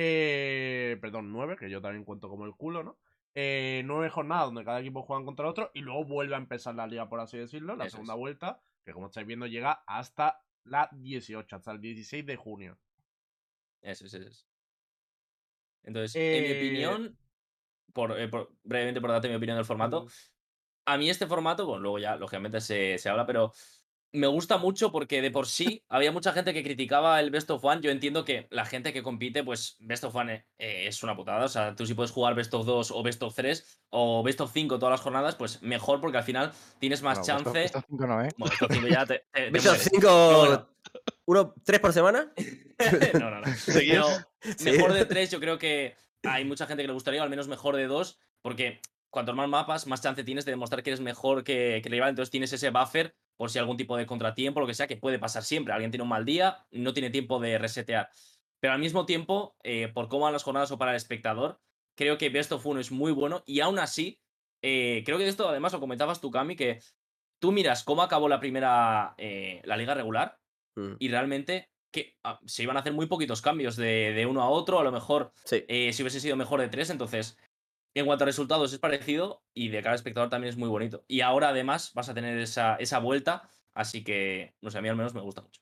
Eh, 0.00 0.96
perdón, 1.00 1.32
nueve, 1.32 1.56
que 1.56 1.68
yo 1.70 1.80
también 1.82 2.04
cuento 2.04 2.28
como 2.28 2.44
el 2.44 2.54
culo, 2.54 2.84
¿no? 2.84 3.00
Eh, 3.34 3.82
nueve 3.84 4.10
jornadas 4.10 4.46
donde 4.46 4.64
cada 4.64 4.80
equipo 4.80 5.02
juega 5.02 5.24
contra 5.24 5.44
el 5.46 5.50
otro 5.50 5.70
y 5.74 5.80
luego 5.80 6.04
vuelve 6.04 6.34
a 6.36 6.38
empezar 6.38 6.74
la 6.76 6.86
liga, 6.86 7.08
por 7.08 7.18
así 7.20 7.36
decirlo, 7.38 7.74
la 7.76 7.88
Eso 7.88 7.88
segunda 7.88 8.14
es. 8.14 8.14
vuelta, 8.14 8.60
que 8.84 8.92
como 8.92 9.06
estáis 9.06 9.26
viendo 9.26 9.46
llega 9.46 9.72
hasta 9.86 10.44
la 10.64 10.88
18, 10.92 11.56
hasta 11.56 11.72
el 11.72 11.80
16 11.80 12.24
de 12.26 12.36
junio. 12.36 12.78
Eso 13.82 14.06
es, 14.06 14.14
eso 14.14 14.28
es. 14.28 14.48
Entonces, 15.82 16.26
en 16.30 16.44
mi 16.44 16.50
Eh, 16.50 16.52
opinión, 16.52 17.18
por, 17.94 18.18
eh, 18.20 18.28
por- 18.28 18.56
brevemente 18.64 19.00
por 19.02 19.10
darte 19.10 19.28
mi 19.28 19.36
opinión 19.36 19.56
del 19.58 19.66
formato, 19.66 20.06
a 20.86 20.98
mí 20.98 21.10
este 21.10 21.26
formato, 21.26 21.66
bueno, 21.66 21.82
luego 21.82 21.98
ya 22.00 22.16
lógicamente 22.16 22.60
se, 22.60 22.98
se 22.98 23.08
habla, 23.10 23.26
pero 23.26 23.52
me 24.12 24.26
gusta 24.26 24.56
mucho 24.56 24.90
porque 24.90 25.20
de 25.20 25.30
por 25.30 25.46
sí 25.46 25.84
había 25.88 26.10
mucha 26.12 26.32
gente 26.32 26.54
que 26.54 26.62
criticaba 26.62 27.20
el 27.20 27.30
Best 27.30 27.50
of 27.50 27.62
One. 27.64 27.80
Yo 27.82 27.90
entiendo 27.90 28.24
que 28.24 28.46
la 28.50 28.64
gente 28.64 28.92
que 28.92 29.02
compite, 29.02 29.44
pues 29.44 29.76
Best 29.80 30.04
of 30.04 30.14
One 30.14 30.46
eh, 30.58 30.86
es 30.86 31.02
una 31.02 31.14
putada. 31.14 31.44
O 31.44 31.48
sea, 31.48 31.74
tú 31.76 31.84
si 31.86 31.94
puedes 31.94 32.10
jugar 32.10 32.34
Best 32.34 32.54
of 32.54 32.64
2 32.66 32.90
o 32.90 33.02
Best 33.02 33.22
of 33.22 33.34
3 33.34 33.82
o 33.90 34.22
Best 34.22 34.40
of 34.40 34.50
5 34.52 34.78
todas 34.78 34.92
las 34.92 35.00
jornadas, 35.02 35.34
pues 35.34 35.62
mejor 35.62 36.00
porque 36.00 36.18
al 36.18 36.24
final 36.24 36.52
tienes 36.78 37.02
más 37.02 37.18
No, 37.18 37.24
chance. 37.24 37.64
esto- 37.64 37.78
esto 37.78 37.84
cinco 37.88 38.06
no, 38.06 38.22
¿eh? 38.24 38.28
Bueno, 38.38 38.50
Best 38.58 38.62
of 38.62 38.72
5 38.72 38.86
ya 38.88 39.04
te, 39.06 39.18
te- 39.32 39.40
te 39.42 39.50
¿Visto 39.50 39.68
mueres. 39.70 39.88
cinco, 39.92 40.00
Pero 40.00 40.38
bueno. 40.38 40.68
uno, 41.26 41.54
tres 41.64 41.80
por 41.80 41.92
semana? 41.92 42.32
no, 43.20 43.30
no, 43.30 43.40
no. 43.40 43.46
Pero 43.66 44.06
mejor 44.64 44.92
de 44.94 45.04
tres, 45.04 45.30
yo 45.30 45.40
creo 45.40 45.58
que 45.58 45.94
hay 46.24 46.44
mucha 46.44 46.66
gente 46.66 46.82
que 46.82 46.86
le 46.88 46.94
gustaría, 46.94 47.20
o 47.20 47.24
al 47.24 47.30
menos 47.30 47.46
mejor 47.48 47.76
de 47.76 47.86
dos, 47.86 48.18
porque 48.42 48.80
cuantos 49.10 49.34
más 49.34 49.48
mapas, 49.48 49.86
más 49.86 50.02
chance 50.02 50.24
tienes 50.24 50.44
de 50.44 50.52
demostrar 50.52 50.82
que 50.82 50.90
eres 50.90 51.00
mejor 51.00 51.44
que, 51.44 51.80
que 51.82 51.88
el 51.88 51.92
rival. 51.92 52.10
Entonces 52.10 52.30
tienes 52.30 52.52
ese 52.52 52.70
buffer 52.70 53.14
por 53.38 53.50
si 53.50 53.58
algún 53.58 53.76
tipo 53.76 53.96
de 53.96 54.04
contratiempo, 54.04 54.60
lo 54.60 54.66
que 54.66 54.74
sea, 54.74 54.88
que 54.88 54.96
puede 54.96 55.18
pasar 55.18 55.44
siempre. 55.44 55.72
Alguien 55.72 55.92
tiene 55.92 56.02
un 56.02 56.08
mal 56.08 56.24
día, 56.24 56.66
no 56.72 56.92
tiene 56.92 57.08
tiempo 57.08 57.38
de 57.38 57.56
resetear. 57.56 58.10
Pero 58.60 58.74
al 58.74 58.80
mismo 58.80 59.06
tiempo, 59.06 59.56
eh, 59.62 59.88
por 59.88 60.08
cómo 60.08 60.24
van 60.24 60.32
las 60.32 60.42
jornadas 60.42 60.72
o 60.72 60.78
para 60.78 60.90
el 60.90 60.96
espectador, 60.96 61.60
creo 61.96 62.18
que 62.18 62.30
Best 62.30 62.50
of 62.50 62.66
Uno 62.66 62.80
es 62.80 62.90
muy 62.90 63.12
bueno. 63.12 63.44
Y 63.46 63.60
aún 63.60 63.78
así, 63.78 64.20
eh, 64.60 65.04
creo 65.06 65.18
que 65.18 65.28
esto 65.28 65.48
además 65.48 65.72
lo 65.72 65.78
comentabas 65.80 66.20
tú, 66.20 66.32
Cami, 66.32 66.56
que 66.56 66.80
tú 67.40 67.52
miras 67.52 67.84
cómo 67.84 68.02
acabó 68.02 68.28
la 68.28 68.40
primera, 68.40 69.14
eh, 69.16 69.62
la 69.64 69.76
liga 69.76 69.94
regular 69.94 70.38
Mm, 70.76 70.94
y 71.00 71.08
realmente 71.08 71.70
que 71.92 72.16
ah, 72.22 72.38
se 72.46 72.62
iban 72.62 72.76
a 72.76 72.80
hacer 72.80 72.92
muy 72.92 73.06
poquitos 73.06 73.42
cambios 73.42 73.74
de, 73.74 74.12
de 74.12 74.26
uno 74.26 74.42
a 74.42 74.48
otro, 74.48 74.78
a 74.78 74.84
lo 74.84 74.92
mejor 74.92 75.32
Sí. 75.44 75.64
si 75.66 76.02
hubiese 76.02 76.20
sido 76.20 76.36
mejor 76.36 76.60
de 76.60 76.68
tres, 76.68 76.90
entonces 76.90 77.36
en 77.94 78.06
cuanto 78.06 78.24
a 78.24 78.26
resultados 78.26 78.72
es 78.72 78.78
parecido 78.78 79.42
y 79.54 79.68
de 79.68 79.78
cara 79.78 79.92
al 79.92 79.96
espectador 79.96 80.30
también 80.30 80.50
es 80.50 80.56
muy 80.56 80.68
bonito. 80.68 81.04
Y 81.08 81.20
ahora 81.20 81.50
además 81.50 81.92
vas 81.94 82.08
a 82.08 82.14
tener 82.14 82.38
esa, 82.38 82.76
esa 82.76 82.98
vuelta, 82.98 83.50
así 83.74 84.04
que, 84.04 84.54
no 84.60 84.70
sé, 84.70 84.78
a 84.78 84.82
mí 84.82 84.88
al 84.88 84.96
menos 84.96 85.14
me 85.14 85.20
gusta 85.20 85.42
mucho. 85.42 85.60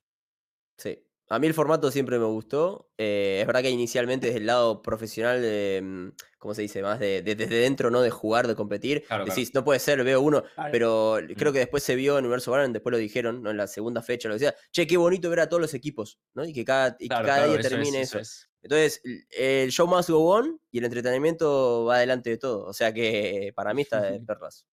Sí. 0.79 1.03
A 1.29 1.39
mí 1.41 1.47
el 1.49 1.55
formato 1.55 1.91
siempre 1.91 2.18
me 2.18 2.24
gustó. 2.27 2.93
eh, 2.99 3.39
es 3.41 3.47
verdad 3.47 3.62
que 3.62 3.70
inicialmente 3.70 4.27
desde 4.29 4.39
el 4.41 4.47
lado 4.47 4.81
profesional, 4.83 5.43
de, 5.43 5.81
mm, 5.83 6.09
¿cómo 6.47 6.55
se 6.55 6.63
dice? 6.63 6.81
Más 6.81 7.01
de, 7.01 7.23
de- 7.23 7.35
desde 7.35 7.57
dentro, 7.57 7.91
¿no? 7.91 8.01
De 8.01 8.11
jugar, 8.11 8.47
de 8.47 8.55
competir. 8.55 9.03
Claro, 9.07 9.25
claro. 9.25 9.37
Decís, 9.37 9.53
no 9.53 9.65
puede 9.65 9.81
ser, 9.81 10.05
veo 10.05 10.21
uno. 10.21 10.45
Pero 10.71 11.19
creo 11.37 11.53
que 11.53 11.59
después 11.59 11.83
se 11.83 11.97
vio 11.97 12.19
en 12.19 12.25
Universo 12.25 12.53
Valorant, 12.53 12.73
después 12.73 12.93
lo 12.93 12.99
dijeron, 12.99 13.43
¿no? 13.43 13.51
En 13.51 13.57
la 13.57 13.67
segunda 13.67 14.01
fecha, 14.01 14.29
lo 14.29 14.37
que 14.37 14.39
sea. 14.41 14.55
Che, 14.71 14.87
qué 14.87 14.97
bonito 14.97 15.29
ver 15.29 15.41
a 15.41 15.49
todos 15.49 15.61
los 15.61 15.75
equipos, 15.75 16.21
¿no? 16.35 16.45
Y 16.45 16.53
que 16.53 16.65
cada, 16.65 16.97
y 17.01 17.05
que 17.05 17.09
Claro, 17.09 17.27
cada 17.27 17.39
claro, 17.39 17.51
día 17.51 17.61
eso 17.61 17.67
es, 17.67 17.73
termine 17.73 18.01
eso 18.03 18.19
eso. 18.19 18.21
es. 18.21 18.51
Entonces, 18.63 19.01
el- 19.31 19.71
show 19.73 19.87
must 19.89 20.09
go 20.11 20.31
on 20.33 20.61
y 20.71 20.79
el 20.79 20.85
entretenimiento 20.85 21.85
va 21.85 21.97
adelante 21.97 22.31
de 22.31 22.39
todo. 22.39 22.65
O 22.65 22.73
sea 22.73 22.93
que 22.93 23.53
para 23.57 23.75
mí 23.75 23.83
está 23.83 24.01
de 24.03 24.21
perlas. 24.27 24.67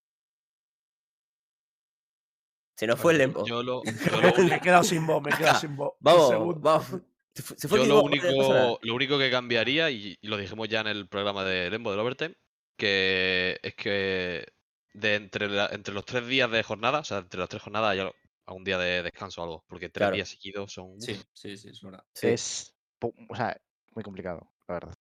Se 2.75 2.87
nos 2.87 2.99
fue 2.99 3.13
el 3.13 3.19
lempo. 3.19 3.45
Yo 3.45 3.61
lo, 3.63 3.83
yo 3.83 4.21
lo 4.21 4.33
me 4.49 4.55
he 4.55 4.59
quedado 4.61 4.83
sin 4.83 5.05
voz, 5.05 5.21
me 5.23 5.31
he 5.31 5.37
quedado 5.37 5.59
sin 5.59 5.75
voz. 5.75 5.93
Vamos, 5.99 6.59
vamos. 6.61 7.01
Se 7.35 7.41
fue, 7.41 7.57
se 7.57 7.67
fue 7.67 7.79
Yo 7.79 7.85
lo 7.85 7.95
nada. 7.95 8.05
único, 8.05 8.79
lo 8.81 8.95
único 8.95 9.17
que 9.17 9.31
cambiaría, 9.31 9.89
y, 9.89 10.15
y 10.21 10.27
lo 10.27 10.37
dijimos 10.37 10.69
ya 10.69 10.81
en 10.81 10.87
el 10.87 11.07
programa 11.07 11.43
de 11.43 11.69
Lembo 11.69 11.91
del 11.91 11.99
Overtime, 11.99 12.35
que 12.77 13.59
es 13.63 13.73
que 13.75 14.45
de 14.93 15.15
entre, 15.15 15.49
la- 15.49 15.69
entre 15.71 15.93
los 15.93 16.05
tres 16.05 16.27
días 16.27 16.51
de 16.51 16.61
jornada, 16.63 16.99
o 16.99 17.03
sea, 17.03 17.19
entre 17.19 17.39
las 17.39 17.49
tres 17.49 17.63
jornadas 17.63 17.91
hay 17.91 17.99
al- 17.99 18.13
algún 18.45 18.63
día 18.63 18.77
de 18.77 19.01
descanso 19.03 19.41
o 19.41 19.45
algo, 19.45 19.65
porque 19.67 19.89
tres 19.89 20.01
Claro. 20.01 20.15
días 20.15 20.29
seguidos 20.29 20.71
son... 20.73 20.99
Sí, 21.01 21.15
sí, 21.33 21.57
sí, 21.57 21.69
es 21.69 21.81
verdad. 21.81 22.03
Sí. 22.13 22.27
Es, 22.27 22.75
o 23.01 23.35
sea, 23.35 23.59
muy 23.95 24.03
complicado, 24.03 24.51
la 24.67 24.73
verdad. 24.75 24.93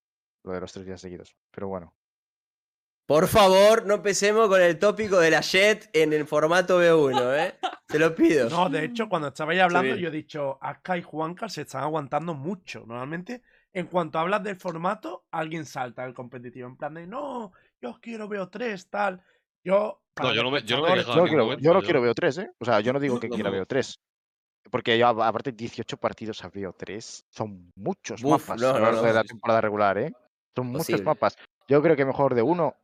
Lo 0.44 0.52
de 0.52 0.60
los 0.60 0.72
tres 0.72 0.86
días 0.86 1.00
seguidos. 1.00 1.36
Pero 1.50 1.68
bueno. 1.68 1.94
Por 3.12 3.28
favor, 3.28 3.84
no 3.84 3.96
empecemos 3.96 4.48
con 4.48 4.58
el 4.62 4.78
tópico 4.78 5.18
de 5.18 5.30
la 5.30 5.42
Jet 5.42 5.90
en 5.92 6.14
el 6.14 6.26
formato 6.26 6.80
B1, 6.80 7.36
¿eh? 7.46 7.54
Te 7.86 7.98
lo 7.98 8.14
pido. 8.14 8.48
No, 8.48 8.70
de 8.70 8.86
hecho, 8.86 9.06
cuando 9.06 9.28
estabais 9.28 9.60
hablando, 9.60 9.94
yo 9.96 10.08
he 10.08 10.10
dicho, 10.10 10.56
Aska 10.62 10.96
y 10.96 11.02
Juanca 11.02 11.46
se 11.50 11.60
están 11.60 11.82
aguantando 11.82 12.32
mucho. 12.32 12.84
Normalmente, 12.86 13.42
en 13.74 13.88
cuanto 13.88 14.18
hablas 14.18 14.42
del 14.42 14.56
formato, 14.56 15.26
alguien 15.30 15.66
salta 15.66 16.04
del 16.04 16.14
competitivo. 16.14 16.66
En 16.68 16.76
plan 16.78 16.94
de, 16.94 17.06
no, 17.06 17.52
yo 17.82 17.98
quiero 18.00 18.28
veo 18.28 18.48
3, 18.48 18.88
tal. 18.88 19.22
Yo. 19.62 20.00
No, 20.18 20.32
yo 20.32 20.42
no 20.42 20.50
los 20.50 20.62
me- 20.62 20.66
yo 20.66 20.76
no 20.78 20.82
me 20.84 20.88
he 20.88 20.92
espectadores- 20.92 21.04
quejado 21.04 21.14
Yo, 21.14 21.20
en 21.20 21.24
no 21.24 21.28
quiero, 21.28 21.42
ningún 21.42 21.44
momento, 21.44 21.62
yo 21.64 21.74
no 21.74 21.80
yo- 21.80 21.84
quiero 21.84 22.00
veo 22.00 22.14
3, 22.14 22.38
¿eh? 22.38 22.50
O 22.60 22.64
sea, 22.64 22.80
yo 22.80 22.92
no 22.94 22.98
digo 22.98 23.20
que 23.20 23.28
No, 23.28 23.34
quiera 23.34 23.50
no. 23.50 23.56
veo 23.56 23.66
3. 23.66 23.94
Porque 24.70 24.96
yo, 24.96 25.06
a- 25.08 25.28
aparte, 25.28 25.52
18 25.52 25.98
partidos 25.98 26.42
a 26.44 26.48
veo 26.48 26.72
3 26.72 27.26
son 27.28 27.70
muchos 27.76 28.24
mapas 28.24 28.62
a 28.62 28.72
lo 28.72 28.78
largo 28.78 29.02
de 29.02 29.12
la 29.12 29.22
temporada 29.24 29.60
regular, 29.60 29.98
¿eh? 29.98 30.14
Son 30.56 30.68
muchos 30.68 31.02
mapas. 31.02 31.36
Yo 31.68 31.82
creo 31.82 31.94
que 31.94 32.06
mejor 32.06 32.34
de 32.34 32.40
uno 32.40 32.74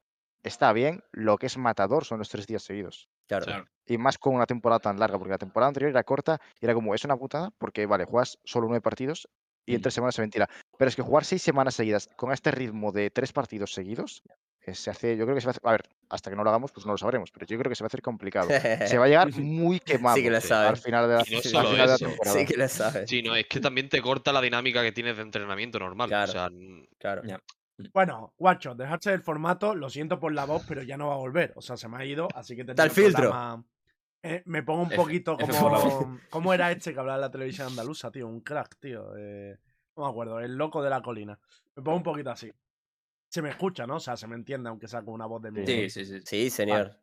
está 0.42 0.72
bien. 0.72 1.02
Lo 1.12 1.36
que 1.38 1.46
es 1.46 1.56
matador 1.58 2.04
son 2.04 2.18
los 2.18 2.28
tres 2.28 2.46
días 2.46 2.62
seguidos. 2.62 3.08
Claro. 3.26 3.44
Claro. 3.46 3.66
Y 3.86 3.98
más 3.98 4.18
con 4.18 4.34
una 4.34 4.46
temporada 4.46 4.80
tan 4.80 4.98
larga, 4.98 5.18
porque 5.18 5.30
la 5.32 5.38
temporada 5.38 5.68
anterior 5.68 5.90
era 5.90 6.02
corta 6.04 6.40
y 6.60 6.66
era 6.66 6.74
como, 6.74 6.94
es 6.94 7.04
una 7.04 7.16
putada, 7.16 7.50
porque 7.58 7.86
vale, 7.86 8.04
juegas 8.04 8.38
solo 8.44 8.66
nueve 8.68 8.82
partidos 8.82 9.28
y 9.66 9.74
en 9.74 9.80
Mm. 9.80 9.82
tres 9.82 9.94
semanas 9.94 10.14
se 10.14 10.22
ventila. 10.22 10.48
Pero 10.78 10.88
es 10.88 10.96
que 10.96 11.02
jugar 11.02 11.24
seis 11.24 11.42
semanas 11.42 11.74
seguidas 11.74 12.08
con 12.16 12.32
este 12.32 12.50
ritmo 12.50 12.92
de 12.92 13.10
tres 13.10 13.32
partidos 13.32 13.72
seguidos, 13.72 14.22
eh, 14.66 14.74
se 14.74 14.90
hace, 14.90 15.16
yo 15.16 15.24
creo 15.24 15.34
que 15.34 15.40
se 15.40 15.46
va 15.46 15.50
a 15.50 15.52
hacer, 15.52 15.62
a 15.64 15.72
ver, 15.72 15.82
hasta 16.10 16.30
que 16.30 16.36
no 16.36 16.44
lo 16.44 16.50
hagamos, 16.50 16.72
pues 16.72 16.84
no 16.84 16.92
lo 16.92 16.98
sabremos, 16.98 17.30
pero 17.30 17.46
yo 17.46 17.58
creo 17.58 17.70
que 17.70 17.76
se 17.76 17.82
va 17.84 17.86
a 17.86 17.88
hacer 17.88 18.02
complicado. 18.02 18.48
Se 18.50 18.98
va 18.98 19.06
a 19.06 19.08
llegar 19.08 19.28
muy 19.38 19.80
quemado 19.80 20.16
Sí 20.16 20.22
que 20.22 20.30
lo 20.30 20.36
al 20.36 20.76
final 20.76 21.08
de 21.08 21.14
la, 21.16 21.22
Y 21.26 21.30
no 21.32 21.36
al 21.38 21.42
solo 21.44 21.68
final 21.70 21.86
de 21.86 21.92
la 21.92 21.98
temporada. 21.98 22.38
Sí 22.38 22.44
que 22.46 22.56
lo 22.56 22.68
sabes. 22.68 23.08
Sí, 23.10 23.22
no, 23.22 23.34
es 23.36 23.46
que 23.46 23.60
también 23.60 23.88
te 23.88 24.02
corta 24.02 24.32
la 24.32 24.40
dinámica 24.42 24.82
que 24.82 24.92
tienes 24.92 25.16
de 25.16 25.22
entrenamiento 25.22 25.78
normal. 25.78 26.08
Claro. 26.08 26.28
O 26.30 26.32
sea, 26.32 26.50
Claro. 26.98 27.22
Bueno, 27.92 28.34
guacho, 28.36 28.74
dejaste 28.74 29.12
el 29.12 29.22
formato, 29.22 29.74
lo 29.74 29.88
siento 29.88 30.18
por 30.18 30.32
la 30.32 30.44
voz, 30.44 30.64
pero 30.66 30.82
ya 30.82 30.96
no 30.96 31.08
va 31.08 31.14
a 31.14 31.18
volver. 31.18 31.52
O 31.56 31.62
sea, 31.62 31.76
se 31.76 31.88
me 31.88 31.96
ha 31.96 32.04
ido, 32.04 32.28
así 32.34 32.54
que 32.56 32.62
Está 32.62 32.84
el 32.84 32.90
filtro. 32.90 33.30
Eh, 34.22 34.42
me 34.46 34.64
pongo 34.64 34.82
un 34.82 34.88
F- 34.88 34.96
poquito 34.96 35.36
F 35.38 35.52
como. 35.52 36.20
¿Cómo 36.30 36.52
era 36.52 36.72
este 36.72 36.92
que 36.92 36.98
hablaba 36.98 37.16
en 37.18 37.22
la 37.22 37.30
televisión 37.30 37.68
andaluza, 37.68 38.10
tío? 38.10 38.26
Un 38.26 38.40
crack, 38.40 38.76
tío. 38.80 39.16
Eh, 39.16 39.56
no 39.96 40.04
me 40.04 40.08
acuerdo, 40.10 40.40
el 40.40 40.56
loco 40.56 40.82
de 40.82 40.90
la 40.90 41.00
colina. 41.02 41.38
Me 41.76 41.82
pongo 41.82 41.98
un 41.98 42.02
poquito 42.02 42.30
así. 42.30 42.52
Se 43.28 43.42
me 43.42 43.50
escucha, 43.50 43.86
¿no? 43.86 43.96
O 43.96 44.00
sea, 44.00 44.16
se 44.16 44.26
me 44.26 44.34
entiende, 44.34 44.68
aunque 44.70 44.88
sea 44.88 45.02
con 45.02 45.14
una 45.14 45.26
voz 45.26 45.42
de 45.42 45.50
mierda. 45.52 45.72
Sí, 45.72 45.90
sí, 45.90 46.04
sí. 46.04 46.20
Sí, 46.24 46.50
señor. 46.50 46.96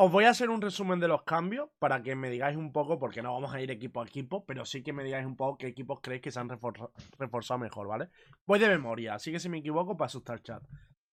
Os 0.00 0.12
voy 0.12 0.26
a 0.26 0.30
hacer 0.30 0.48
un 0.48 0.62
resumen 0.62 1.00
de 1.00 1.08
los 1.08 1.24
cambios 1.24 1.70
para 1.80 2.00
que 2.04 2.14
me 2.14 2.30
digáis 2.30 2.56
un 2.56 2.70
poco, 2.70 3.00
porque 3.00 3.20
no 3.20 3.32
vamos 3.32 3.52
a 3.52 3.60
ir 3.60 3.68
equipo 3.72 4.00
a 4.00 4.06
equipo, 4.06 4.46
pero 4.46 4.64
sí 4.64 4.80
que 4.80 4.92
me 4.92 5.02
digáis 5.02 5.26
un 5.26 5.34
poco 5.34 5.58
qué 5.58 5.66
equipos 5.66 5.98
creéis 6.00 6.22
que 6.22 6.30
se 6.30 6.38
han 6.38 6.48
reforza- 6.48 6.92
reforzado 7.18 7.58
mejor, 7.58 7.88
¿vale? 7.88 8.08
Voy 8.46 8.60
de 8.60 8.68
memoria, 8.68 9.14
así 9.14 9.32
que 9.32 9.40
si 9.40 9.48
me 9.48 9.58
equivoco, 9.58 9.96
para 9.96 10.06
asustar 10.06 10.40
chat. 10.40 10.62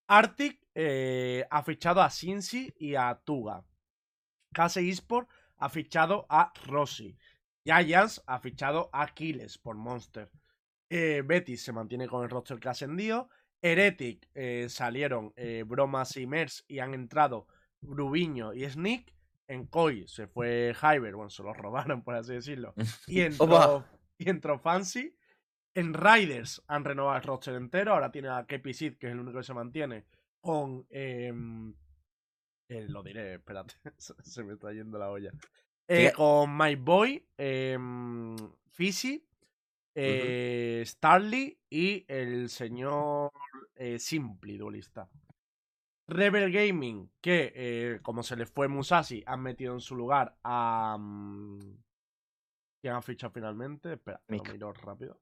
Arctic 0.06 0.62
eh, 0.76 1.48
ha 1.50 1.64
fichado 1.64 2.00
a 2.00 2.12
Cincy 2.12 2.76
y 2.78 2.94
a 2.94 3.20
Tuga. 3.26 3.66
Case 4.54 4.88
Esport 4.88 5.28
ha 5.58 5.68
fichado 5.70 6.28
a 6.30 6.54
Rossi. 6.68 7.18
Giants 7.66 8.22
ha 8.28 8.38
fichado 8.38 8.92
a 8.94 9.02
Aquiles 9.02 9.58
por 9.58 9.78
Monster. 9.78 10.30
Eh, 10.92 11.24
Betis 11.26 11.64
se 11.64 11.74
mantiene 11.74 12.08
con 12.08 12.22
el 12.22 12.30
roster 12.30 12.60
que 12.60 12.68
ha 12.68 12.72
ascendido. 12.72 13.30
Heretic 13.64 14.30
eh, 14.36 14.68
salieron 14.70 15.34
eh, 15.38 15.64
Bromas 15.66 16.16
y 16.18 16.28
Mers 16.28 16.64
y 16.68 16.78
han 16.78 16.94
entrado 16.94 17.48
Brubiño 17.82 18.54
y 18.54 18.70
Sneak. 18.70 19.14
En 19.48 19.68
Koi 19.68 20.08
se 20.08 20.28
fue 20.28 20.74
Hyber, 20.74 21.16
bueno, 21.16 21.30
se 21.30 21.44
lo 21.44 21.54
robaron, 21.54 22.04
por 22.04 22.16
así 22.16 22.34
decirlo. 22.34 22.74
Y 23.08 23.22
entró, 23.22 23.86
y 24.18 24.30
entró 24.30 24.60
Fancy. 24.60 25.16
En 25.76 25.94
Riders 25.94 26.64
han 26.68 26.84
renovado 26.84 27.18
el 27.18 27.24
roster 27.24 27.56
entero. 27.56 27.94
Ahora 27.94 28.12
tiene 28.12 28.30
a 28.30 28.46
Kepi 28.46 28.74
Sid, 28.74 28.98
que 28.98 29.08
es 29.08 29.14
el 29.14 29.20
único 29.20 29.38
que 29.38 29.44
se 29.44 29.54
mantiene. 29.54 30.06
Con. 30.40 30.86
em, 30.90 31.74
eh, 32.70 32.86
lo 32.88 33.04
diré, 33.04 33.36
espérate. 33.36 33.76
se 33.98 34.44
me 34.44 34.54
está 34.54 34.72
yendo 34.72 34.98
la 34.98 35.12
olla. 35.12 35.32
Eh, 35.88 36.12
con 36.16 36.58
My 36.58 36.76
Boy, 36.76 37.24
em, 37.38 38.36
eh, 39.94 40.84
Starly 40.86 41.60
y 41.70 42.06
el 42.08 42.50
señor 42.50 43.32
eh, 43.76 44.00
Simply, 44.00 44.58
duelista. 44.58 45.08
Rebel 46.08 46.52
Gaming, 46.52 47.10
que 47.22 47.52
eh, 47.56 48.00
como 48.02 48.22
se 48.24 48.36
le 48.36 48.46
fue 48.46 48.68
Musashi, 48.68 49.24
han 49.26 49.42
metido 49.42 49.74
en 49.74 49.80
su 49.80 49.96
lugar 49.96 50.36
a. 50.44 50.98
mm, 51.00 51.60
¿Quién 52.82 52.94
ha 52.94 53.02
fichado 53.02 53.32
finalmente? 53.34 53.94
Espera, 53.94 54.22
lo 54.28 54.44
miro 54.44 54.72
rápido. 54.74 55.20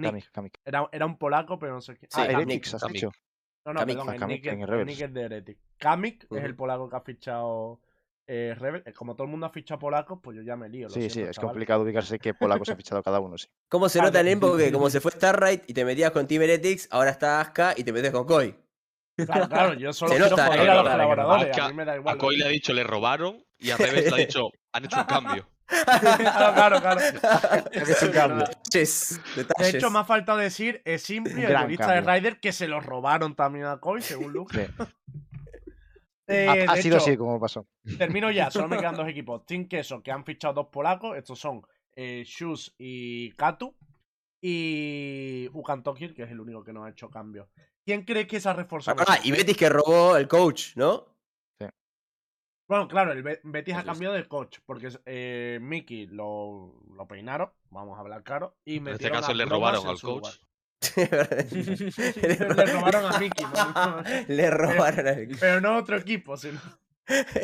Kamik, 0.00 0.30
Kamik. 0.30 0.54
Era, 0.64 0.88
era 0.92 1.04
un 1.06 1.18
polaco, 1.18 1.58
pero 1.58 1.72
no 1.74 1.80
sé 1.80 1.94
qué. 1.96 2.06
Sí, 2.08 2.20
Ah, 2.20 2.26
Kamik, 2.26 2.30
Heretics, 2.48 2.74
has 2.74 2.80
Kamik. 2.82 2.94
dicho. 2.94 3.10
No, 3.66 3.72
no, 3.72 3.80
Kamik, 3.80 3.96
perdón, 3.98 4.14
el 4.14 4.28
Nick, 4.28 4.46
es- 4.46 4.52
en 4.52 4.60
el 4.60 4.68
Rebels. 4.68 4.86
Nick 4.86 5.00
es 5.00 5.14
de 5.14 5.20
Heretic. 5.22 5.58
Kamik 5.78 6.24
es 6.32 6.44
el 6.44 6.54
polaco 6.54 6.88
que 6.88 6.96
ha 6.96 7.00
fichado 7.00 7.80
eh, 8.26 8.54
Rebel. 8.58 8.84
Como 8.94 9.14
todo 9.16 9.24
el 9.24 9.30
mundo 9.30 9.46
ha 9.46 9.50
fichado 9.50 9.78
polacos, 9.80 10.20
pues 10.22 10.36
yo 10.36 10.42
ya 10.42 10.56
me 10.56 10.68
lío. 10.68 10.88
lo 10.88 10.94
Sí, 10.94 11.02
sí, 11.02 11.10
siento, 11.10 11.30
es 11.30 11.36
chaval. 11.36 11.50
complicado 11.50 11.82
ubicarse 11.82 12.18
qué 12.18 12.32
polacos 12.32 12.68
ha 12.70 12.76
fichado 12.76 13.02
cada 13.02 13.20
uno, 13.20 13.36
sí. 13.36 13.48
¿Cómo 13.68 13.88
se 13.88 13.98
Ah, 13.98 14.02
nota, 14.04 14.18
yo- 14.20 14.24
Lembo, 14.24 14.56
que 14.56 14.70
como 14.72 14.88
se 14.88 15.00
fue 15.00 15.10
Starlight 15.10 15.64
y 15.68 15.74
te 15.74 15.84
metías 15.84 16.12
con 16.12 16.26
Team 16.26 16.42
Heretics, 16.42 16.88
ahora 16.92 17.10
está 17.10 17.40
Aska 17.40 17.74
y 17.76 17.82
te 17.84 17.92
metes 17.92 18.12
con 18.12 18.24
Koi? 18.24 18.54
Claro, 19.16 19.48
claro, 19.48 19.74
yo 19.74 19.92
solo 19.92 20.10
quiero 20.10 20.30
joder 20.30 20.60
se 20.60 20.70
a 20.70 20.74
los 20.74 20.90
colaboradores. 20.90 21.58
A 21.58 21.68
mí 21.68 21.74
me 21.74 21.84
da 21.84 21.96
igual. 21.96 22.14
A 22.16 22.18
Koi 22.18 22.36
le 22.36 22.44
ha 22.46 22.48
dicho 22.48 22.72
le 22.72 22.82
robaron 22.82 23.44
y 23.58 23.70
a 23.70 23.76
Reves 23.76 24.10
le 24.10 24.14
ha 24.14 24.26
dicho 24.26 24.50
han 24.72 24.84
hecho 24.84 24.96
un 24.98 25.04
cambio. 25.04 25.48
claro, 25.66 26.54
claro, 26.54 26.80
claro. 26.80 27.00
Has 27.00 27.88
hecho 27.90 28.06
un 28.06 28.12
cambio. 28.12 28.44
Detalles, 28.70 29.20
De 29.58 29.68
hecho, 29.70 29.90
me 29.90 30.00
ha 30.00 30.04
faltado 30.04 30.38
decir, 30.38 30.82
es 30.84 31.02
simple, 31.02 31.32
el 31.32 31.46
guionista 31.48 31.92
de. 31.92 32.00
Ryder, 32.00 32.40
que 32.40 32.52
se 32.52 32.66
los 32.68 32.84
robaron 32.84 33.34
también 33.34 33.66
a 33.66 33.78
Koi, 33.78 34.02
según 34.02 34.32
Luke. 34.32 34.68
Eh, 36.26 36.64
Ha, 36.66 36.76
sido 36.76 36.96
hecho, 36.96 37.04
así 37.04 37.16
como 37.18 37.38
pasó. 37.38 37.66
Termino 37.98 38.30
ya, 38.30 38.50
solo 38.50 38.66
me 38.66 38.78
quedan 38.80 38.96
dos 38.96 39.06
equipos. 39.06 39.44
Team 39.44 39.68
Queso, 39.68 40.02
que 40.02 40.10
han 40.10 40.24
fichado 40.24 40.54
dos 40.54 40.68
polacos. 40.68 41.18
Estos 41.18 41.38
son 41.38 41.60
eh, 41.94 42.24
Shus 42.26 42.74
y 42.78 43.30
Katu. 43.32 43.76
Y 44.40 45.50
Ukan 45.52 45.82
Tokir, 45.82 46.14
que 46.14 46.22
es 46.22 46.30
el 46.30 46.40
único 46.40 46.64
que 46.64 46.72
no 46.72 46.82
ha 46.84 46.88
hecho 46.88 47.10
cambio. 47.10 47.50
¿Quién 47.84 48.02
cree 48.04 48.26
que 48.26 48.40
se 48.40 48.48
ha 48.48 48.52
reforzado? 48.54 49.02
Ah, 49.06 49.18
y 49.22 49.30
Betis 49.30 49.56
que 49.56 49.68
robó 49.68 50.16
el 50.16 50.26
coach, 50.28 50.76
¿no? 50.76 51.06
Bueno, 52.66 52.88
claro, 52.88 53.12
el 53.12 53.22
Be- 53.22 53.40
Betis 53.44 53.74
ha 53.74 53.80
es. 53.80 53.84
cambiado 53.84 54.14
de 54.14 54.26
coach. 54.26 54.58
Porque 54.64 54.88
eh, 55.04 55.58
Mickey 55.60 56.06
lo, 56.06 56.80
lo 56.96 57.06
peinaron. 57.06 57.50
Vamos 57.70 57.98
a 57.98 58.00
hablar 58.00 58.22
claro. 58.22 58.56
Y 58.64 58.78
En 58.78 58.88
este 58.88 59.10
caso 59.10 59.32
a 59.32 59.34
le 59.34 59.44
robaron 59.44 59.86
al 59.86 60.00
coach. 60.00 60.24
lugar. 60.24 60.32
Le 60.96 62.66
robaron 62.72 63.04
a 63.06 63.18
Mickey. 63.18 63.44
¿no? 63.44 64.02
Le 64.34 64.50
robaron 64.50 65.06
al 65.08 65.28
Pero 65.38 65.60
no 65.60 65.76
otro 65.76 65.96
equipo, 65.96 66.36
sino. 66.36 66.60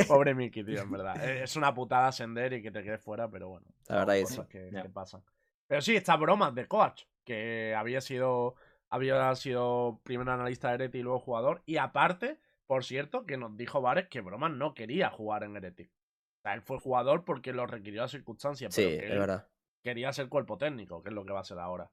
Pobre 0.08 0.34
Mickey, 0.34 0.64
tío, 0.64 0.80
en 0.80 0.90
verdad. 0.90 1.22
Eh, 1.22 1.42
Es 1.42 1.54
una 1.56 1.74
putada 1.74 2.08
ascender 2.08 2.54
y 2.54 2.62
que 2.62 2.70
te 2.70 2.82
quedes 2.82 3.02
fuera, 3.02 3.30
pero 3.30 3.50
bueno. 3.50 3.66
La 3.88 4.04
verdad 4.04 4.22
cosas 4.22 4.46
que, 4.48 4.70
pasan. 4.92 5.22
Pero 5.66 5.82
sí, 5.82 5.96
está 5.96 6.16
bromas 6.16 6.54
de 6.54 6.66
coach, 6.66 7.02
que 7.24 7.74
había 7.76 8.00
sido. 8.00 8.54
Había 8.90 9.34
sido 9.36 10.00
primer 10.04 10.28
analista 10.28 10.68
de 10.68 10.74
Heretic 10.74 11.00
y 11.00 11.02
luego 11.02 11.20
jugador. 11.20 11.62
Y 11.66 11.76
aparte, 11.78 12.38
por 12.66 12.84
cierto, 12.84 13.24
que 13.26 13.36
nos 13.36 13.56
dijo 13.56 13.80
Vares 13.80 14.08
que 14.08 14.20
Bromas 14.20 14.52
no 14.52 14.74
quería 14.74 15.10
jugar 15.10 15.44
en 15.44 15.56
Heretic. 15.56 15.90
O 15.90 16.42
sea, 16.42 16.54
él 16.54 16.62
fue 16.62 16.78
jugador 16.80 17.24
porque 17.24 17.52
lo 17.52 17.66
requirió 17.66 18.02
la 18.02 18.08
circunstancia. 18.08 18.70
Sí, 18.70 18.82
pero 18.82 18.96
que 18.96 19.06
es 19.06 19.18
verdad. 19.18 19.48
quería 19.82 20.12
ser 20.12 20.28
cuerpo 20.28 20.58
técnico, 20.58 21.02
que 21.02 21.10
es 21.10 21.14
lo 21.14 21.24
que 21.24 21.32
va 21.32 21.40
a 21.40 21.44
ser 21.44 21.58
ahora. 21.58 21.90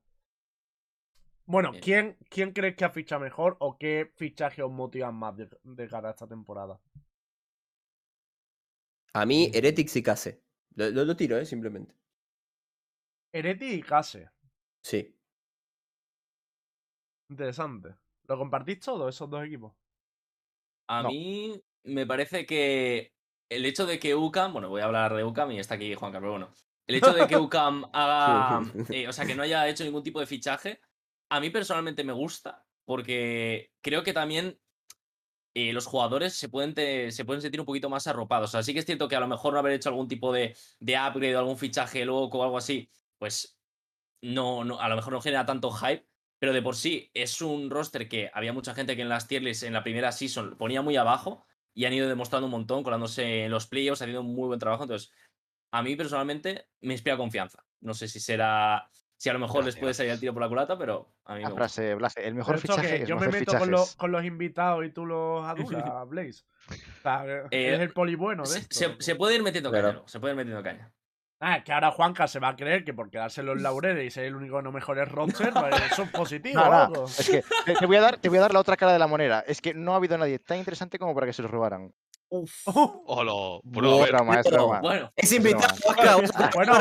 Bueno, 1.47 1.71
Bien. 1.71 1.81
¿quién, 1.81 2.17
¿quién 2.29 2.51
crees 2.53 2.75
que 2.75 2.85
ha 2.85 2.89
fichado 2.91 3.21
mejor 3.21 3.57
o 3.59 3.77
qué 3.79 4.11
fichaje 4.17 4.61
os 4.63 4.71
motivan 4.71 5.15
más 5.15 5.35
de, 5.35 5.49
de 5.63 5.87
cara 5.87 6.09
a 6.09 6.11
esta 6.11 6.27
temporada? 6.27 6.79
A 9.13 9.25
mí, 9.25 9.51
Heretics 9.53 9.97
y 9.97 10.01
Case. 10.03 10.41
Lo, 10.75 10.89
lo- 10.91 11.03
lo 11.03 11.15
tiro, 11.17 11.37
¿eh? 11.37 11.45
Simplemente. 11.45 11.93
Ereti 13.31 13.69
y 13.75 13.81
Case. 13.81 14.29
Sí. 14.81 15.16
Interesante. 17.29 17.95
¿Lo 18.23 18.37
compartís 18.37 18.79
todos 18.79 19.13
esos 19.13 19.29
dos 19.29 19.45
equipos? 19.45 19.73
A 20.87 21.03
No. 21.03 21.09
mí 21.09 21.61
me 21.83 22.05
parece 22.05 22.45
que 22.45 23.13
el 23.49 23.65
hecho 23.65 23.85
de 23.85 23.99
que 23.99 24.15
UCAM, 24.15 24.53
bueno, 24.53 24.69
voy 24.69 24.81
a 24.81 24.85
hablar 24.85 25.13
de 25.13 25.23
UCAM 25.23 25.51
y 25.51 25.59
está 25.59 25.75
aquí 25.75 25.93
Juan 25.95 26.11
Carlos, 26.11 26.31
bueno, 26.31 26.49
el 26.87 26.95
hecho 26.95 27.13
de 27.13 27.27
que 27.27 27.37
UCAM 27.37 27.85
haga, 27.93 28.61
eh, 28.89 29.07
o 29.07 29.13
sea, 29.13 29.25
que 29.25 29.35
no 29.35 29.43
haya 29.43 29.67
hecho 29.67 29.83
ningún 29.83 30.03
tipo 30.03 30.19
de 30.19 30.25
fichaje, 30.25 30.81
a 31.29 31.39
mí 31.39 31.49
personalmente 31.49 32.03
me 32.03 32.13
gusta 32.13 32.65
porque 32.85 33.73
creo 33.81 34.03
que 34.03 34.13
también 34.13 34.59
eh, 35.53 35.73
los 35.73 35.85
jugadores 35.85 36.33
se 36.35 36.49
pueden, 36.49 36.73
te- 36.73 37.11
se 37.11 37.25
pueden 37.25 37.41
sentir 37.41 37.59
un 37.59 37.65
poquito 37.65 37.89
más 37.89 38.07
arropados. 38.07 38.49
O 38.49 38.51
sea, 38.51 38.63
sí 38.63 38.73
que 38.73 38.79
es 38.79 38.85
cierto 38.85 39.07
que 39.07 39.15
a 39.15 39.19
lo 39.19 39.27
mejor 39.27 39.53
no 39.53 39.59
haber 39.59 39.73
hecho 39.73 39.89
algún 39.89 40.07
tipo 40.07 40.31
de, 40.31 40.55
de 40.79 40.93
upgrade 40.95 41.35
o 41.35 41.39
algún 41.39 41.57
fichaje 41.57 42.05
loco 42.05 42.39
o 42.39 42.43
algo 42.43 42.57
así, 42.57 42.89
pues 43.17 43.59
no, 44.21 44.63
no, 44.63 44.79
a 44.79 44.87
lo 44.87 44.95
mejor 44.95 45.13
no 45.13 45.21
genera 45.21 45.45
tanto 45.45 45.71
hype, 45.71 46.07
pero 46.39 46.53
de 46.53 46.61
por 46.61 46.75
sí 46.75 47.09
es 47.13 47.41
un 47.41 47.69
roster 47.69 48.07
que 48.07 48.29
había 48.33 48.53
mucha 48.53 48.73
gente 48.73 48.95
que 48.95 49.01
en 49.01 49.09
las 49.09 49.27
tier 49.27 49.41
lists 49.43 49.63
en 49.63 49.73
la 49.73 49.83
primera 49.83 50.11
season 50.11 50.55
ponía 50.57 50.81
muy 50.81 50.95
abajo 50.95 51.45
y 51.73 51.85
han 51.85 51.93
ido 51.93 52.07
demostrando 52.07 52.45
un 52.45 52.51
montón, 52.51 52.83
colándose 52.83 53.45
en 53.45 53.51
los 53.51 53.67
playoffs, 53.67 54.01
haciendo 54.01 54.21
un 54.21 54.33
muy 54.35 54.47
buen 54.47 54.59
trabajo. 54.59 54.83
Entonces, 54.83 55.11
a 55.71 55.83
mí 55.83 55.95
personalmente 55.95 56.67
me 56.81 56.93
inspira 56.93 57.17
confianza. 57.17 57.63
No 57.81 57.93
sé 57.93 58.07
si 58.07 58.19
será, 58.19 58.89
si 59.15 59.29
a 59.29 59.33
lo 59.33 59.39
mejor 59.39 59.63
les 59.65 59.75
puede 59.75 59.87
Gracias. 59.89 59.97
salir 59.97 60.11
el 60.13 60.19
tiro 60.19 60.33
por 60.33 60.41
la 60.41 60.47
culata, 60.49 60.77
pero 60.77 61.13
a 61.25 61.33
mí 61.35 61.39
me 61.39 61.45
gusta. 61.45 61.55
frase, 61.57 61.93
Blase, 61.95 62.27
el 62.27 62.33
mejor 62.35 62.57
fichaje 62.57 63.03
es 63.03 63.07
yo 63.09 63.15
no 63.15 63.21
me 63.21 63.27
meto 63.27 63.57
con, 63.57 63.69
los- 63.69 63.95
con 63.95 64.11
los 64.11 64.23
invitados 64.25 64.85
y 64.85 64.89
tú 64.91 65.05
los 65.05 65.45
adulas, 65.45 65.83
Blaze. 66.09 66.43
O 66.69 67.01
sea, 67.03 67.25
Eh, 67.51 67.75
es 67.75 67.79
el 67.79 67.93
poli 67.93 68.15
bueno 68.15 68.43
de 68.43 68.49
Se, 68.49 68.59
esto. 68.59 68.75
se- 68.79 68.95
se 68.99 69.15
puede 69.15 69.35
ir 69.35 69.43
metiendo 69.43 69.69
Claro. 69.69 69.87
caña, 69.99 70.07
se 70.07 70.19
puede 70.19 70.33
ir 70.33 70.37
metiendo 70.37 70.63
caña. 70.63 70.91
Ah, 71.39 71.57
es 71.57 71.63
que 71.63 71.71
ahora 71.71 71.91
Juanca 71.91 72.27
se 72.27 72.39
va 72.39 72.49
a 72.49 72.55
creer 72.55 72.83
que 72.83 72.93
por 72.95 73.11
quedarse 73.11 73.41
en 73.41 73.47
los 73.47 73.61
laureles 73.61 74.03
y 74.05 74.09
ser 74.09 74.25
el 74.25 74.35
único 74.35 74.57
que 74.57 74.63
no 74.63 74.71
mejor 74.71 74.97
es 74.97 75.07
roster, 75.07 75.53
pues 75.53 75.91
eso 75.91 76.03
es 76.03 76.09
positivo. 76.09 76.59
No, 76.59 76.69
no, 76.71 76.87
loco. 76.87 77.03
es 77.05 77.29
que 77.29 77.43
te, 77.79 77.85
voy 77.85 77.95
a 77.97 78.01
dar, 78.01 78.17
te 78.17 78.29
voy 78.29 78.39
a 78.39 78.41
dar 78.41 78.53
la 78.53 78.59
otra 78.59 78.75
cara 78.75 78.91
de 78.93 78.99
la 78.99 79.05
moneda. 79.07 79.43
Es 79.47 79.61
que 79.61 79.73
no 79.75 79.93
ha 79.93 79.97
habido 79.97 80.17
nadie 80.17 80.39
tan 80.39 80.57
interesante 80.57 80.97
como 80.97 81.13
para 81.13 81.27
que 81.27 81.33
se 81.33 81.43
los 81.43 81.51
robaran. 81.51 81.93
Hola, 82.65 83.59
bro, 83.63 84.03
Es 84.03 84.11
broma, 84.11 84.39
es 84.39 84.51
broma. 84.51 84.79
Bueno, 84.81 85.11
Es 85.15 85.31
invitado, 85.31 85.73
a- 85.89 86.51
Bueno, 86.55 86.73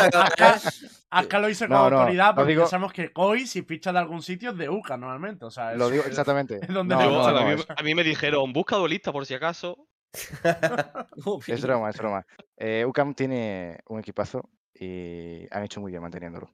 Aska, 1.11 1.39
lo 1.39 1.49
hizo 1.49 1.67
con 1.69 1.77
No, 1.77 1.91
no, 1.91 1.99
autoridad 2.01 2.31
lo 2.31 2.35
porque 2.37 2.49
digo- 2.53 2.63
pensamos 2.63 2.93
que 2.93 3.13
Koi, 3.13 3.47
si 3.47 3.63
ficha 3.63 3.93
de 3.93 3.99
algún 3.99 4.23
sitio, 4.23 4.51
es 4.51 4.57
de 4.59 4.69
UCA 4.69 4.97
normalmente. 4.97 5.45
O 5.45 5.51
sea, 5.51 5.73
Lo 5.75 5.89
digo 5.89 6.03
exactamente. 6.05 6.61
es 6.63 6.69
donde 6.75 6.95
No, 6.95 7.01
me 7.01 7.07
yo- 7.07 7.17
gusta 7.17 7.33
no, 7.33 7.39
a, 7.39 7.45
mí, 7.45 7.63
a 7.77 7.83
mí 7.83 7.95
me 7.95 8.03
dijeron, 8.03 8.53
busca 8.53 8.77
duelista 8.77 9.13
por 9.13 9.25
si 9.27 9.35
acaso. 9.35 9.87
es 11.47 11.63
broma, 11.63 11.91
es 11.91 11.97
broma. 11.99 12.27
Eh, 12.57 12.85
UCAM 12.87 13.15
tiene 13.15 13.79
un 13.89 14.01
equipazo 14.01 14.49
y 14.75 15.47
han 15.51 15.65
hecho 15.65 15.81
muy 15.81 15.91
bien 15.91 16.03
manteniéndolo. 16.03 16.51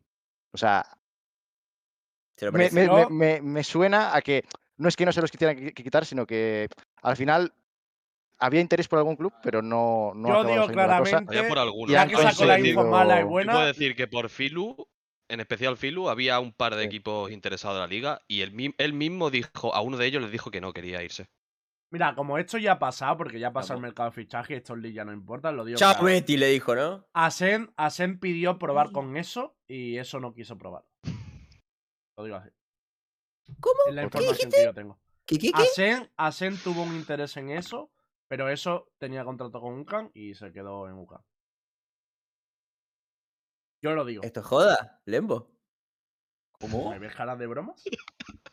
O 0.52 0.58
sea, 0.58 0.84
Se 2.36 2.46
lo 2.46 2.52
me, 2.52 2.70
me- 3.10 3.40
me- 3.42 3.64
suena 3.64 4.14
a 4.14 4.22
que 4.22 4.44
no 4.76 4.88
es 4.88 4.96
que 4.96 5.04
no 5.06 5.12
se 5.12 5.20
los 5.20 5.30
quisieran 5.30 5.56
qui- 5.56 5.74
que 5.74 5.82
quitar, 5.84 6.04
sino 6.04 6.26
que 6.26 6.68
al 7.02 7.16
final 7.16 7.52
había 8.38 8.60
interés 8.60 8.88
por 8.88 8.98
algún 8.98 9.16
club, 9.16 9.32
pero 9.42 9.62
no, 9.62 10.12
no 10.14 10.28
Yo 10.28 10.44
digo 10.44 10.66
claramente, 10.68 11.42
por 11.48 11.58
alguno. 11.58 11.92
Ya 11.92 12.06
que 12.06 12.16
sacó 12.16 12.44
la 12.44 12.58
info 12.58 12.84
mala 12.84 13.18
y 13.18 13.22
Yo 13.22 13.28
buena, 13.28 13.52
puedo 13.52 13.66
decir 13.66 13.94
que 13.94 14.08
por 14.08 14.28
Filu, 14.28 14.88
en 15.28 15.40
especial 15.40 15.76
Filu, 15.76 16.08
había 16.08 16.40
un 16.40 16.52
par 16.52 16.74
de 16.74 16.82
Sí. 16.82 16.86
equipos 16.88 17.30
interesados 17.30 17.76
de 17.76 17.80
la 17.82 17.86
liga 17.86 18.20
y 18.26 18.40
él, 18.40 18.74
él 18.78 18.92
mismo 18.92 19.30
dijo, 19.30 19.74
a 19.74 19.80
uno 19.80 19.96
de 19.96 20.06
ellos 20.06 20.22
les 20.22 20.32
dijo 20.32 20.50
que 20.50 20.60
no 20.60 20.72
quería 20.72 21.02
irse. 21.02 21.28
Mira, 21.92 22.14
como 22.14 22.38
esto 22.38 22.58
ya 22.58 22.72
ha 22.72 22.78
pasado, 22.78 23.18
porque 23.18 23.38
ya 23.38 23.52
pasa 23.52 23.74
el 23.74 23.80
mercado 23.80 24.08
de 24.10 24.14
fichaje, 24.14 24.56
estos 24.56 24.78
leagues 24.78 24.96
ya 24.96 25.04
no 25.04 25.12
importan, 25.12 25.56
lo 25.56 25.64
digo. 25.64 25.78
Chao, 25.78 25.92
claro. 25.92 26.06
Betty, 26.06 26.36
le 26.36 26.48
dijo, 26.48 26.74
¿no? 26.74 27.06
Asen, 27.12 27.72
Asen 27.76 28.18
pidió 28.18 28.58
probar 28.58 28.90
con 28.92 29.16
eso 29.16 29.56
y 29.68 29.98
eso 29.98 30.18
no 30.18 30.34
quiso 30.34 30.58
probar. 30.58 30.84
Lo 32.16 32.24
digo 32.24 32.36
así. 32.36 32.50
¿Cómo? 33.60 33.76
Es 33.86 33.94
la 33.94 34.02
¿Qué 34.02 34.06
información 34.06 34.50
que 34.50 34.64
yo 34.64 34.74
tengo. 34.74 34.98
¿Qué, 35.26 35.38
qué, 35.38 35.52
qué? 35.52 35.62
Asen, 35.62 36.10
Asen 36.16 36.56
tuvo 36.56 36.82
un 36.82 36.96
interés 36.96 37.36
en 37.36 37.50
eso, 37.50 37.92
pero 38.26 38.48
eso 38.48 38.90
tenía 38.98 39.24
contrato 39.24 39.60
con 39.60 39.78
UCAN 39.78 40.10
y 40.14 40.34
se 40.34 40.52
quedó 40.52 40.88
en 40.88 40.94
UCAN. 40.94 41.22
Yo 43.82 43.94
lo 43.94 44.04
digo. 44.04 44.22
¿Esto 44.22 44.40
es 44.40 44.46
joda, 44.46 45.02
Lembo? 45.04 45.50
¿Cómo? 46.52 46.90
¿Me 46.90 46.98
ves 46.98 47.14
caras 47.14 47.38
de 47.38 47.46
bromas? 47.46 47.84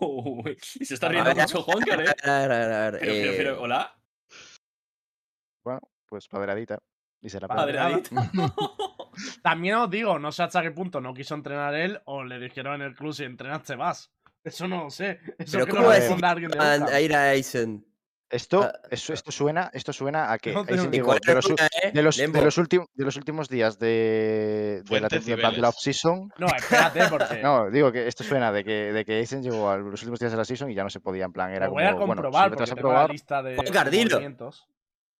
Uy, 0.44 0.58
y 0.74 0.84
se 0.84 0.94
está 0.94 1.08
riendo 1.08 1.34
mucho 1.34 1.62
Juancar, 1.62 2.00
¿eh? 2.02 2.14
A 2.24 2.38
ver, 2.40 2.52
a 2.52 2.58
ver, 2.58 2.72
a 2.72 2.90
ver. 2.90 3.00
Pero, 3.00 3.12
pero, 3.12 3.32
pero, 3.36 3.50
eh, 3.54 3.58
hola, 3.60 3.96
Bueno, 5.64 5.80
pues 6.06 6.28
paderadita. 6.28 6.78
Y 7.22 7.28
será 7.28 7.46
para- 7.48 7.60
padre 7.60 8.02
También 9.42 9.74
os 9.74 9.90
digo, 9.90 10.18
no 10.18 10.32
sé 10.32 10.42
hasta 10.42 10.62
qué 10.62 10.70
punto 10.70 11.00
no 11.00 11.12
quiso 11.12 11.34
entrenar 11.34 11.74
él 11.74 12.00
o 12.06 12.24
le 12.24 12.38
dijeron 12.38 12.76
en 12.76 12.82
el 12.88 12.94
club 12.94 13.12
si 13.12 13.24
entrenaste 13.24 13.76
vas. 13.76 14.10
Eso 14.42 14.66
no 14.66 14.84
lo 14.84 14.90
sé. 14.90 15.20
Eso 15.38 15.52
Pero 15.52 15.66
que 15.66 15.70
¿cómo 15.72 15.82
lo 15.82 15.88
va 15.88 15.94
a 15.94 16.30
alguien 16.30 16.50
de 16.50 16.58
a 16.58 17.00
ir 17.00 17.14
a 17.14 17.34
Eisen? 17.34 17.84
Esto, 18.30 18.62
Ah. 18.62 18.72
eso- 18.90 19.12
esto 19.12 19.32
suena, 19.32 19.70
esto 19.74 19.92
suena 19.92 20.32
a 20.32 20.38
que 20.42 20.52
No 20.52 20.64
de 20.64 20.76
los, 20.76 20.86
¿eh? 20.86 21.90
de 21.92 22.02
los, 22.02 22.16
de 22.16 22.28
los 22.42 22.58
últimos, 22.58 22.86
de 22.94 23.04
los 23.04 23.16
últimos 23.16 23.48
días 23.48 23.78
de, 23.78 23.86
de 23.88 25.00
la, 25.00 25.08
Fuentes 25.08 25.26
tem- 25.26 25.36
de 25.36 25.42
la- 25.42 25.50
la 25.50 25.68
off-season. 25.70 26.30
No, 26.38 26.46
espérate, 26.46 27.00
porque 27.10 27.42
No, 27.44 27.70
digo 27.70 27.90
que 27.90 28.06
esto 28.06 28.22
suena 28.24 28.52
de 28.52 28.62
que, 28.64 28.92
de 28.92 29.04
que 29.04 29.14
Aizen 29.18 29.42
llegó 29.42 29.68
a 29.70 29.76
los 29.76 30.00
últimos 30.02 30.20
días 30.20 30.30
de 30.32 30.38
la 30.38 30.44
season 30.44 30.70
y 30.70 30.74
ya 30.74 30.84
no 30.84 30.90
se 30.90 31.00
podía, 31.00 31.24
en 31.24 31.32
plan, 31.32 31.50
era 31.52 31.66
lo 31.66 31.72
voy 31.72 31.82
a 31.82 31.92
como, 31.92 32.06
bueno, 32.06 32.22
comprobar 32.22 32.50
vas 32.50 32.56
porque 32.58 32.62
a 32.72 32.74
tengo 32.76 32.88
la 32.88 32.94
probar, 32.94 33.10
lista 33.10 33.42
de 33.42 33.56
Juancar, 33.56 33.90
dilo. 33.90 34.10
movimientos. 34.16 34.66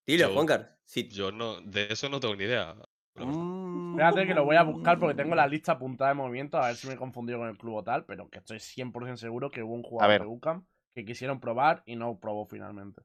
Dilo, 0.07 0.33
Juancar. 0.33 0.77
Sí. 0.85 1.07
Yo 1.09 1.31
no, 1.31 1.61
de 1.61 1.87
eso 1.91 2.09
no 2.09 2.19
tengo 2.19 2.35
ni 2.35 2.45
idea. 2.45 2.73
la. 2.75 3.25
Mm, 3.25 3.91
Espérate 3.99 4.25
que 4.25 4.33
lo 4.33 4.45
voy 4.45 4.55
a 4.55 4.63
buscar 4.63 4.97
porque 4.97 5.15
tengo 5.15 5.35
la 5.35 5.45
lista 5.45 5.73
apuntada 5.73 6.11
de 6.11 6.15
movimientos 6.15 6.63
a 6.63 6.67
ver 6.67 6.75
si 6.77 6.87
me 6.87 6.93
he 6.93 6.97
confundido 6.97 7.39
con 7.39 7.49
el 7.49 7.57
club 7.57 7.75
o 7.75 7.83
tal, 7.83 8.05
pero 8.05 8.29
que 8.29 8.39
estoy 8.39 8.57
100% 8.57 9.17
seguro 9.17 9.51
que 9.51 9.61
hubo 9.63 9.73
un 9.73 9.83
jugador 9.83 10.21
de 10.21 10.25
UCAM 10.27 10.65
que 10.93 11.05
quisieron 11.05 11.39
probar 11.39 11.83
y 11.85 11.95
no 11.95 12.19
probó 12.19 12.45
finalmente. 12.45 13.01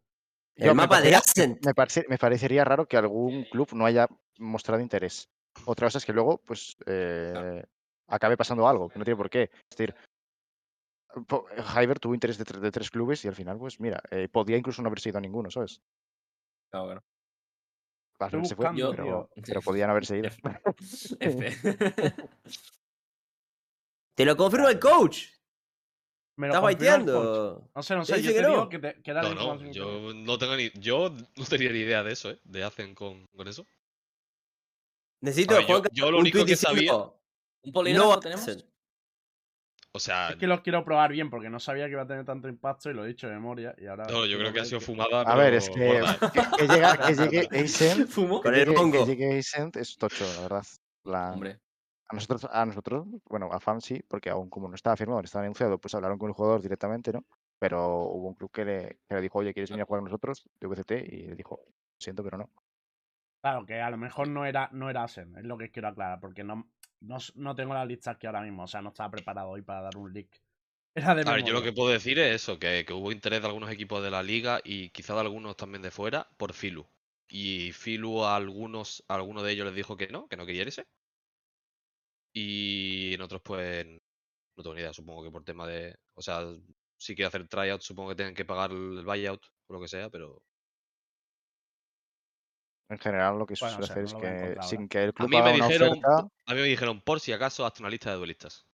El 0.57 0.67
Yo, 0.67 0.75
me 0.75 0.83
mapa 0.83 1.01
de 1.01 1.11
parecería- 1.13 1.19
Ascent. 1.19 1.65
Me, 1.67 1.75
parece- 1.75 2.07
me 2.09 2.19
parecería 2.19 2.65
raro 2.65 2.87
que 2.87 2.97
algún 2.97 3.45
club 3.45 3.69
no 3.73 3.85
haya 3.87 4.09
mostrado 4.39 4.81
interés. 4.81 5.29
Otra 5.67 5.87
cosa 5.87 5.99
es 5.99 6.05
que 6.07 6.13
luego, 6.13 6.39
pues, 6.47 6.77
eh, 6.87 7.65
acabe 8.09 8.37
pasando 8.37 8.67
algo, 8.69 8.89
que 8.89 8.99
no 8.99 9.05
tiene 9.05 9.17
por 9.19 9.31
qué. 9.31 9.45
Es 9.71 9.77
decir, 9.77 9.95
Hyber 11.75 11.99
tuvo 11.99 12.15
interés 12.15 12.37
de, 12.39 12.45
tre- 12.45 12.61
de 12.61 12.71
tres 12.71 12.91
clubes 12.91 13.25
y 13.25 13.29
al 13.29 13.35
final, 13.35 13.59
pues 13.59 13.81
mira, 13.81 14.03
eh, 14.11 14.29
podía 14.29 14.57
incluso 14.59 14.83
no 14.83 14.89
haberse 14.89 15.09
ido 15.09 15.19
a 15.19 15.23
ninguno, 15.23 15.51
¿sabes? 15.51 15.81
Claro, 16.71 16.87
claro. 16.87 17.05
Al 18.19 18.27
Estoy 18.27 18.41
final 18.43 18.47
se 18.49 18.55
fue, 18.57 18.97
pero, 18.97 19.31
pero 19.47 19.61
podían 19.63 19.91
haberse 19.91 20.19
ido. 20.19 20.29
F. 21.21 21.57
Te 24.15 24.25
lo 24.25 24.37
confirma 24.37 24.71
el 24.71 24.79
coach. 24.81 25.27
Me 26.37 26.49
lo 26.49 26.53
Estás 26.53 26.63
baiteando. 26.63 27.69
No 27.75 27.83
sé, 27.83 27.95
no 27.97 28.05
sé, 28.05 28.23
yo 28.23 28.29
te 28.31 28.35
que 28.37 28.47
digo 28.47 28.57
no. 28.57 28.69
que, 28.69 28.79
te, 28.79 29.03
que 29.03 29.13
No, 29.15 29.35
no, 29.35 29.59
que 29.59 29.73
yo 29.73 30.13
no 30.15 30.39
tengo 30.39 30.57
ni. 30.57 30.71
Yo 30.75 31.11
no 31.37 31.45
tenía 31.47 31.71
ni 31.73 31.79
idea 31.79 32.03
de 32.03 32.13
eso, 32.13 32.31
¿eh? 32.31 32.39
De 32.45 32.63
hacen 32.63 32.95
con, 32.95 33.25
con 33.35 33.49
eso. 33.49 33.67
Necesito, 35.23 35.55
ver, 35.57 35.67
yo- 35.67 35.83
yo 35.93 36.11
lo 36.11 36.19
un 36.19 36.23
único 36.23 36.45
que 36.45 36.57
sabía- 36.57 36.95
¿Un 36.95 37.73
polígrafo 37.73 38.11
No 38.11 38.21
tenemos? 38.21 38.65
O 39.93 39.99
sea, 39.99 40.29
Es 40.29 40.37
que 40.37 40.47
lo 40.47 40.63
quiero 40.63 40.85
probar 40.85 41.11
bien 41.11 41.31
porque 41.31 41.49
no 41.49 41.59
sabía 41.59 41.87
que 41.87 41.93
iba 41.93 42.03
a 42.03 42.07
tener 42.07 42.27
tanto 42.27 42.49
impacto 42.49 42.91
y 42.91 42.95
lo 42.95 43.03
he 43.05 43.09
dicho 43.09 43.27
de 43.29 43.33
memoria 43.33 43.75
y 43.79 43.87
ahora... 43.87 44.05
no, 44.05 44.27
yo 44.27 44.37
creo 44.39 44.53
que 44.53 44.61
ha 44.61 44.65
sido 44.67 44.79
fumada. 44.83 45.23
A 45.23 45.35
ver, 45.37 45.55
es 45.55 45.71
que, 45.71 46.03
que, 46.35 46.41
que 46.59 46.69
llega, 46.75 46.99
que 46.99 47.15
llegue 47.15 47.49
Ascent, 47.65 48.07
¿Fumo? 48.11 48.43
Con 48.43 48.53
que 48.53 48.61
el 48.61 48.69
llegue- 48.69 48.93
que 48.93 49.07
llegue 49.07 49.39
Ascent 49.39 49.75
es 49.77 49.97
tocho, 49.97 50.27
la 50.35 50.41
verdad. 50.43 50.63
La- 51.05 51.33
Hombre. 51.33 51.61
A 52.09 52.15
nosotros, 52.15 52.47
a 52.51 52.65
nosotros, 52.67 53.07
bueno, 53.29 53.49
a 53.53 53.61
FAM 53.61 53.81
sí, 53.81 54.03
porque 54.09 54.31
aún 54.31 54.49
como 54.51 54.69
no 54.69 54.75
estaba 54.75 54.97
firmado, 54.97 55.21
no 55.21 55.25
estaba 55.25 55.45
anunciado, 55.45 55.79
pues 55.79 55.95
hablaron 55.95 56.19
con 56.19 56.29
el 56.29 56.35
jugador 56.35 56.63
directamente, 56.63 57.13
¿no? 57.13 57.25
Pero 57.59 58.03
hubo 58.05 58.29
un 58.29 58.35
club 58.35 58.51
que 58.53 58.65
le, 58.65 58.99
que 59.09 59.15
le 59.17 59.21
dijo, 59.21 59.39
oye, 59.39 59.53
¿quieres 59.53 59.71
venir 59.71 59.83
a 59.83 59.87
jugar 59.87 60.01
con 60.01 60.07
nosotros? 60.11 60.49
De 60.61 60.69
VCT, 60.69 60.93
y 60.93 61.27
le 61.29 61.37
dijo, 61.37 61.61
siento, 61.99 62.23
pero 62.23 62.39
no. 62.39 62.51
Claro, 63.43 63.65
que 63.67 63.81
a 63.81 63.91
lo 63.91 63.97
mejor 63.97 64.29
no 64.29 64.45
era, 64.45 64.69
no 64.73 64.91
era 64.91 65.05
Asen, 65.05 65.37
es 65.37 65.45
lo 65.45 65.57
que 65.57 65.71
quiero 65.71 65.89
aclarar, 65.89 66.21
porque 66.21 66.45
no, 66.45 66.69
no, 67.01 67.19
no 67.35 67.55
tengo 67.55 67.75
la 67.75 67.85
lista 67.85 68.13
aquí 68.13 68.27
ahora 68.27 68.43
mismo, 68.43 68.65
o 68.65 68.67
sea, 68.67 68.83
no 68.83 68.89
estaba 68.91 69.11
preparado 69.11 69.51
hoy 69.51 69.63
para 69.63 69.83
dar 69.83 69.97
un 69.97 70.13
leak. 70.13 70.29
Era 70.95 71.15
de 71.15 71.23
A 71.23 71.33
ver, 71.33 71.45
yo 71.45 71.53
lo 71.53 71.63
que 71.63 71.73
puedo 71.73 71.91
decir 71.91 72.19
es 72.19 72.35
eso, 72.35 72.59
que, 72.59 72.85
que 72.87 72.93
hubo 72.95 73.13
interés 73.13 73.43
de 73.43 73.49
algunos 73.49 73.71
equipos 73.71 74.03
de 74.03 74.11
la 74.11 74.23
liga 74.23 74.61
y 74.65 74.91
quizá 74.91 75.15
de 75.15 75.21
algunos 75.21 75.57
también 75.57 75.83
de 75.83 75.91
fuera 75.91 76.29
por 76.39 76.55
Filu. 76.55 76.87
Y 77.29 77.73
Filu 77.73 78.25
a 78.25 78.37
algunos, 78.37 79.05
a 79.09 79.17
alguno 79.17 79.43
de 79.43 79.53
ellos 79.53 79.67
les 79.67 79.75
dijo 79.75 79.97
que 79.97 80.09
no, 80.09 80.27
que 80.29 80.37
no 80.37 80.47
quería 80.47 80.63
irse. 80.63 80.87
Y 82.39 83.15
en 83.15 83.23
otros 83.23 83.41
pues 83.43 83.87
no 83.87 84.63
tengo 84.63 84.75
ni 84.75 84.83
idea, 84.83 84.93
supongo 84.93 85.23
que 85.25 85.31
por 85.31 85.43
tema 85.43 85.67
de... 85.67 85.97
O 86.15 86.21
sea, 86.21 86.43
si 86.99 87.15
quiere 87.15 87.29
hacer 87.29 87.49
tryout 87.49 87.81
supongo 87.81 88.11
que 88.11 88.17
tienen 88.17 88.35
que 88.35 88.45
pagar 88.45 88.73
el 88.73 89.03
buyout 89.07 89.43
o 89.69 89.73
lo 89.73 89.81
que 89.81 89.89
sea, 89.89 90.11
pero... 90.11 90.43
En 92.91 92.99
general, 92.99 93.39
lo 93.39 93.47
que 93.47 93.57
se 93.57 93.65
Bueno, 93.65 93.79
no 93.79 93.85
hacer 93.85 93.99
no 93.99 94.05
es 94.05 94.15
a 94.15 94.19
que 94.19 94.63
sin 94.69 94.87
que 94.87 95.05
el 95.05 95.09
A 95.11 95.13
club 95.13 95.31
mí 95.31 95.37
haga 95.39 95.51
me 95.51 95.57
una 95.57 95.67
dijeron, 95.67 95.89
oferta, 95.93 96.19
a 96.45 96.55
mí 96.55 96.61
me 96.61 96.67
dijeron 96.67 97.01
por 97.01 97.21
si 97.21 97.33
acaso 97.33 97.65
hazte 97.65 97.83
una 97.83 97.89
lista 97.89 98.11
de 98.11 98.17
duelistas. 98.17 98.67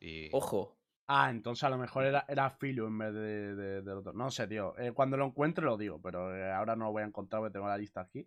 Y... 0.00 0.34
Ojo. 0.34 0.78
Ah, 1.06 1.28
entonces 1.28 1.62
a 1.64 1.68
lo 1.68 1.76
mejor 1.76 2.06
era, 2.06 2.24
era 2.26 2.48
Filu 2.48 2.86
en 2.86 2.96
vez 2.96 3.12
de, 3.12 3.54
de- 3.54 3.82
del 3.82 3.98
otro. 3.98 4.14
No 4.14 4.30
sé, 4.30 4.46
tío. 4.48 4.78
eh, 4.78 4.92
cuando 4.92 5.18
lo 5.18 5.26
encuentre 5.26 5.62
lo 5.64 5.76
digo, 5.76 6.00
pero 6.00 6.34
eh, 6.34 6.50
ahora 6.50 6.74
no 6.74 6.86
lo 6.86 6.92
voy 6.92 7.02
a 7.02 7.06
encontrar 7.06 7.42
porque 7.42 7.52
tengo 7.52 7.68
la 7.68 7.76
lista 7.76 8.00
aquí. 8.00 8.26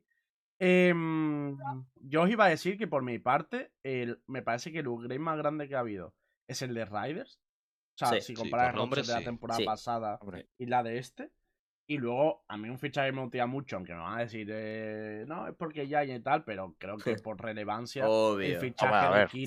Em, 0.59 1.57
yo 1.95 2.21
os 2.23 2.29
iba 2.29 2.45
a 2.45 2.49
decir 2.49 2.77
que 2.77 2.87
por 2.87 3.03
mi 3.03 3.19
parte, 3.19 3.73
el- 3.83 4.21
me 4.27 4.41
parece 4.41 4.71
que 4.71 4.79
el 4.79 4.87
upgrade 4.87 5.19
más 5.19 5.37
grande 5.37 5.67
que 5.67 5.75
ha 5.75 5.79
habido 5.79 6.15
es 6.47 6.61
el 6.61 6.73
de 6.73 6.85
Riders. 6.85 7.39
O 7.95 7.97
sea, 7.97 8.07
Sí. 8.09 8.21
si 8.21 8.25
Sí, 8.27 8.33
comparas 8.35 8.67
por 8.67 8.75
el 8.75 8.79
nombre, 8.81 9.01
de 9.01 9.07
la 9.13 9.19
sí. 9.19 9.25
temporada 9.25 9.59
Sí. 9.59 9.65
pasada 9.65 10.17
hombre, 10.21 10.49
y 10.57 10.65
la 10.65 10.83
de 10.83 10.97
este. 10.97 11.31
Y 11.85 11.97
luego, 11.97 12.45
a 12.47 12.55
mí 12.57 12.69
un 12.69 12.79
fichaje 12.79 13.09
que 13.09 13.11
me 13.11 13.21
motiva 13.21 13.45
mucho, 13.45 13.75
aunque 13.75 13.93
me 13.93 13.99
van 13.99 14.17
a 14.17 14.21
decir, 14.21 14.47
eh, 14.51 15.25
no, 15.27 15.47
es 15.49 15.55
porque 15.55 15.85
ya 15.87 16.03
y 16.05 16.19
tal, 16.21 16.45
pero 16.45 16.75
creo 16.79 16.97
que 16.97 17.15
por 17.15 17.41
relevancia, 17.41 18.05
el 18.05 18.57
fichaje 18.57 19.05
de 19.05 19.19
ver. 19.19 19.29
Sí, 19.29 19.45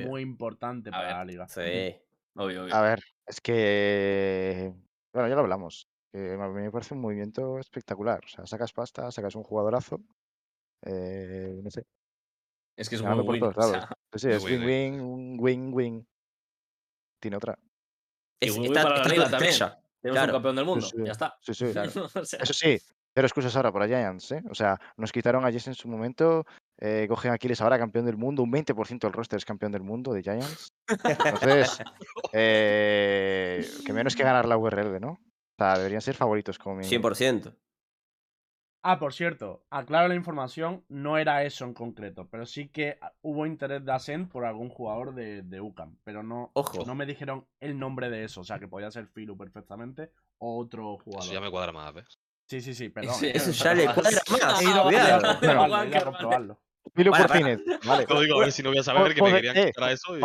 es 0.00 0.08
muy 0.08 0.22
importante 0.22 0.88
A 0.88 0.92
para 0.92 1.06
ver. 1.06 1.16
la 1.16 1.24
liga. 1.24 1.48
Sí. 1.48 1.96
Obvio, 2.34 2.64
obvio. 2.64 2.74
a 2.74 2.80
ver, 2.80 3.00
es 3.26 3.40
que, 3.40 4.72
bueno, 5.12 5.28
ya 5.28 5.34
lo 5.34 5.40
hablamos, 5.42 5.90
a 6.14 6.18
mí 6.18 6.62
me 6.62 6.70
parece 6.70 6.94
un 6.94 7.00
movimiento 7.02 7.58
espectacular, 7.58 8.20
o 8.24 8.28
sea, 8.28 8.46
sacas 8.46 8.72
pasta, 8.72 9.10
sacas 9.10 9.34
un 9.34 9.42
jugadorazo, 9.42 10.00
eh, 10.86 11.60
no 11.62 11.70
sé, 11.70 11.84
Es 12.76 12.88
que 12.88 12.94
es 12.96 13.00
un 13.00 13.04
ganando 13.06 13.24
por 13.24 13.32
win. 13.34 13.40
todos 13.40 13.56
o 13.56 13.62
sea, 13.62 13.72
lados. 13.80 13.88
Sí, 14.14 14.18
sí, 14.20 14.26
Muy 14.28 14.36
es 14.36 14.44
win-win. 14.44 14.92
win-win, 14.94 15.00
un 15.00 15.36
win-win. 15.40 16.08
Tiene 17.20 17.36
otra. 17.36 17.58
y 18.40 18.46
Es, 18.48 18.52
win-win 18.52 18.70
está, 18.76 18.82
para 18.82 18.94
la 18.96 19.02
está 19.02 19.14
tu 19.24 19.30
también. 19.30 19.54
Tenemos 20.02 20.16
Claro. 20.16 20.32
un 20.32 20.36
campeón 20.36 20.56
del 20.56 20.64
mundo. 20.64 20.86
sí. 20.86 20.96
Ya 21.04 21.12
está. 21.12 21.36
Sí, 21.42 21.54
sí. 21.54 21.72
Claro. 21.72 21.90
O 22.14 22.24
sea, 22.24 22.38
Eso 22.42 22.52
sí, 22.54 22.78
pero 23.12 23.26
excusas 23.26 23.54
ahora 23.56 23.70
para 23.72 23.86
Giants, 23.86 24.32
¿eh? 24.32 24.42
O 24.50 24.54
sea, 24.54 24.80
nos 24.96 25.12
quitaron 25.12 25.44
a 25.44 25.50
Jess 25.52 25.66
en 25.66 25.74
su 25.74 25.88
momento, 25.88 26.46
eh, 26.78 27.04
cogen 27.08 27.32
a 27.32 27.34
Aquiles 27.34 27.60
ahora 27.60 27.78
campeón 27.78 28.06
del 28.06 28.16
mundo, 28.16 28.42
un 28.42 28.50
20% 28.50 28.98
del 29.00 29.12
roster 29.12 29.36
es 29.36 29.44
campeón 29.44 29.72
del 29.72 29.82
mundo 29.82 30.12
de 30.14 30.22
Giants. 30.22 30.72
Entonces, 30.88 31.78
eh, 32.32 33.68
que 33.84 33.92
menos 33.92 34.16
que 34.16 34.22
ganar 34.22 34.46
la 34.46 34.56
URL, 34.56 34.98
¿no? 35.00 35.10
O 35.12 35.18
sea, 35.58 35.76
deberían 35.76 36.00
ser 36.00 36.14
favoritos 36.14 36.58
como 36.58 36.76
mínimo. 36.76 37.08
100%. 37.10 37.54
Ah, 38.82 38.98
por 38.98 39.12
cierto, 39.12 39.62
aclaro 39.68 40.08
la 40.08 40.14
información, 40.14 40.84
no 40.88 41.18
era 41.18 41.44
eso 41.44 41.66
en 41.66 41.74
concreto, 41.74 42.28
pero 42.30 42.46
sí 42.46 42.68
que 42.68 42.96
ah, 43.02 43.12
hubo 43.20 43.44
interés 43.46 43.84
de 43.84 43.92
Ascent 43.92 44.30
por 44.30 44.46
algún 44.46 44.70
jugador 44.70 45.14
de, 45.14 45.42
de 45.42 45.60
UCAM, 45.60 45.98
pero 46.02 46.22
no, 46.22 46.50
Ojo. 46.54 46.84
no 46.86 46.94
me 46.94 47.04
dijeron 47.04 47.46
el 47.60 47.78
nombre 47.78 48.08
de 48.08 48.24
eso, 48.24 48.40
o 48.40 48.44
sea 48.44 48.58
que 48.58 48.68
podía 48.68 48.90
ser 48.90 49.06
Filu 49.06 49.36
perfectamente 49.36 50.12
o 50.38 50.58
otro 50.58 50.96
jugador. 50.96 51.24
Eso 51.24 51.34
ya 51.34 51.40
me 51.42 51.50
cuadra 51.50 51.72
más, 51.72 51.92
¿ves? 51.92 52.18
Sí, 52.48 52.62
sí, 52.62 52.74
sí, 52.74 52.88
perdón. 52.94 53.14
Sí, 53.16 53.26
eh, 53.26 53.32
Eso 53.34 53.50
ya 53.52 53.74
le 53.74 53.84
cuadra 53.84 54.02
más. 54.30 54.62
ido, 54.62 54.62
he 54.62 54.64
ido 54.64 54.80
a 54.80 54.84
Cuidado. 54.84 56.04
comprobarlo, 56.04 56.60
he 56.96 57.02
ido 57.02 57.12
a 57.14 57.16
Juancar, 57.18 57.20
comprobarlo. 57.20 57.20
Milo 57.20 57.20
Para, 57.20 57.24
por 57.24 57.28
para. 57.28 57.40
Finez, 57.56 57.84
vale. 57.86 58.06
Lo 58.08 58.20
digo, 58.20 58.36
a 58.36 58.40
ver 58.40 58.52
si 58.52 58.62
no 58.62 58.70
voy 58.70 58.78
a 58.78 58.82
saber 58.82 59.14
que 59.14 59.22
me 59.22 59.32
querían 59.32 59.56
eh, 59.56 59.66
quitar 59.66 59.92
eso 59.92 60.16
y, 60.16 60.20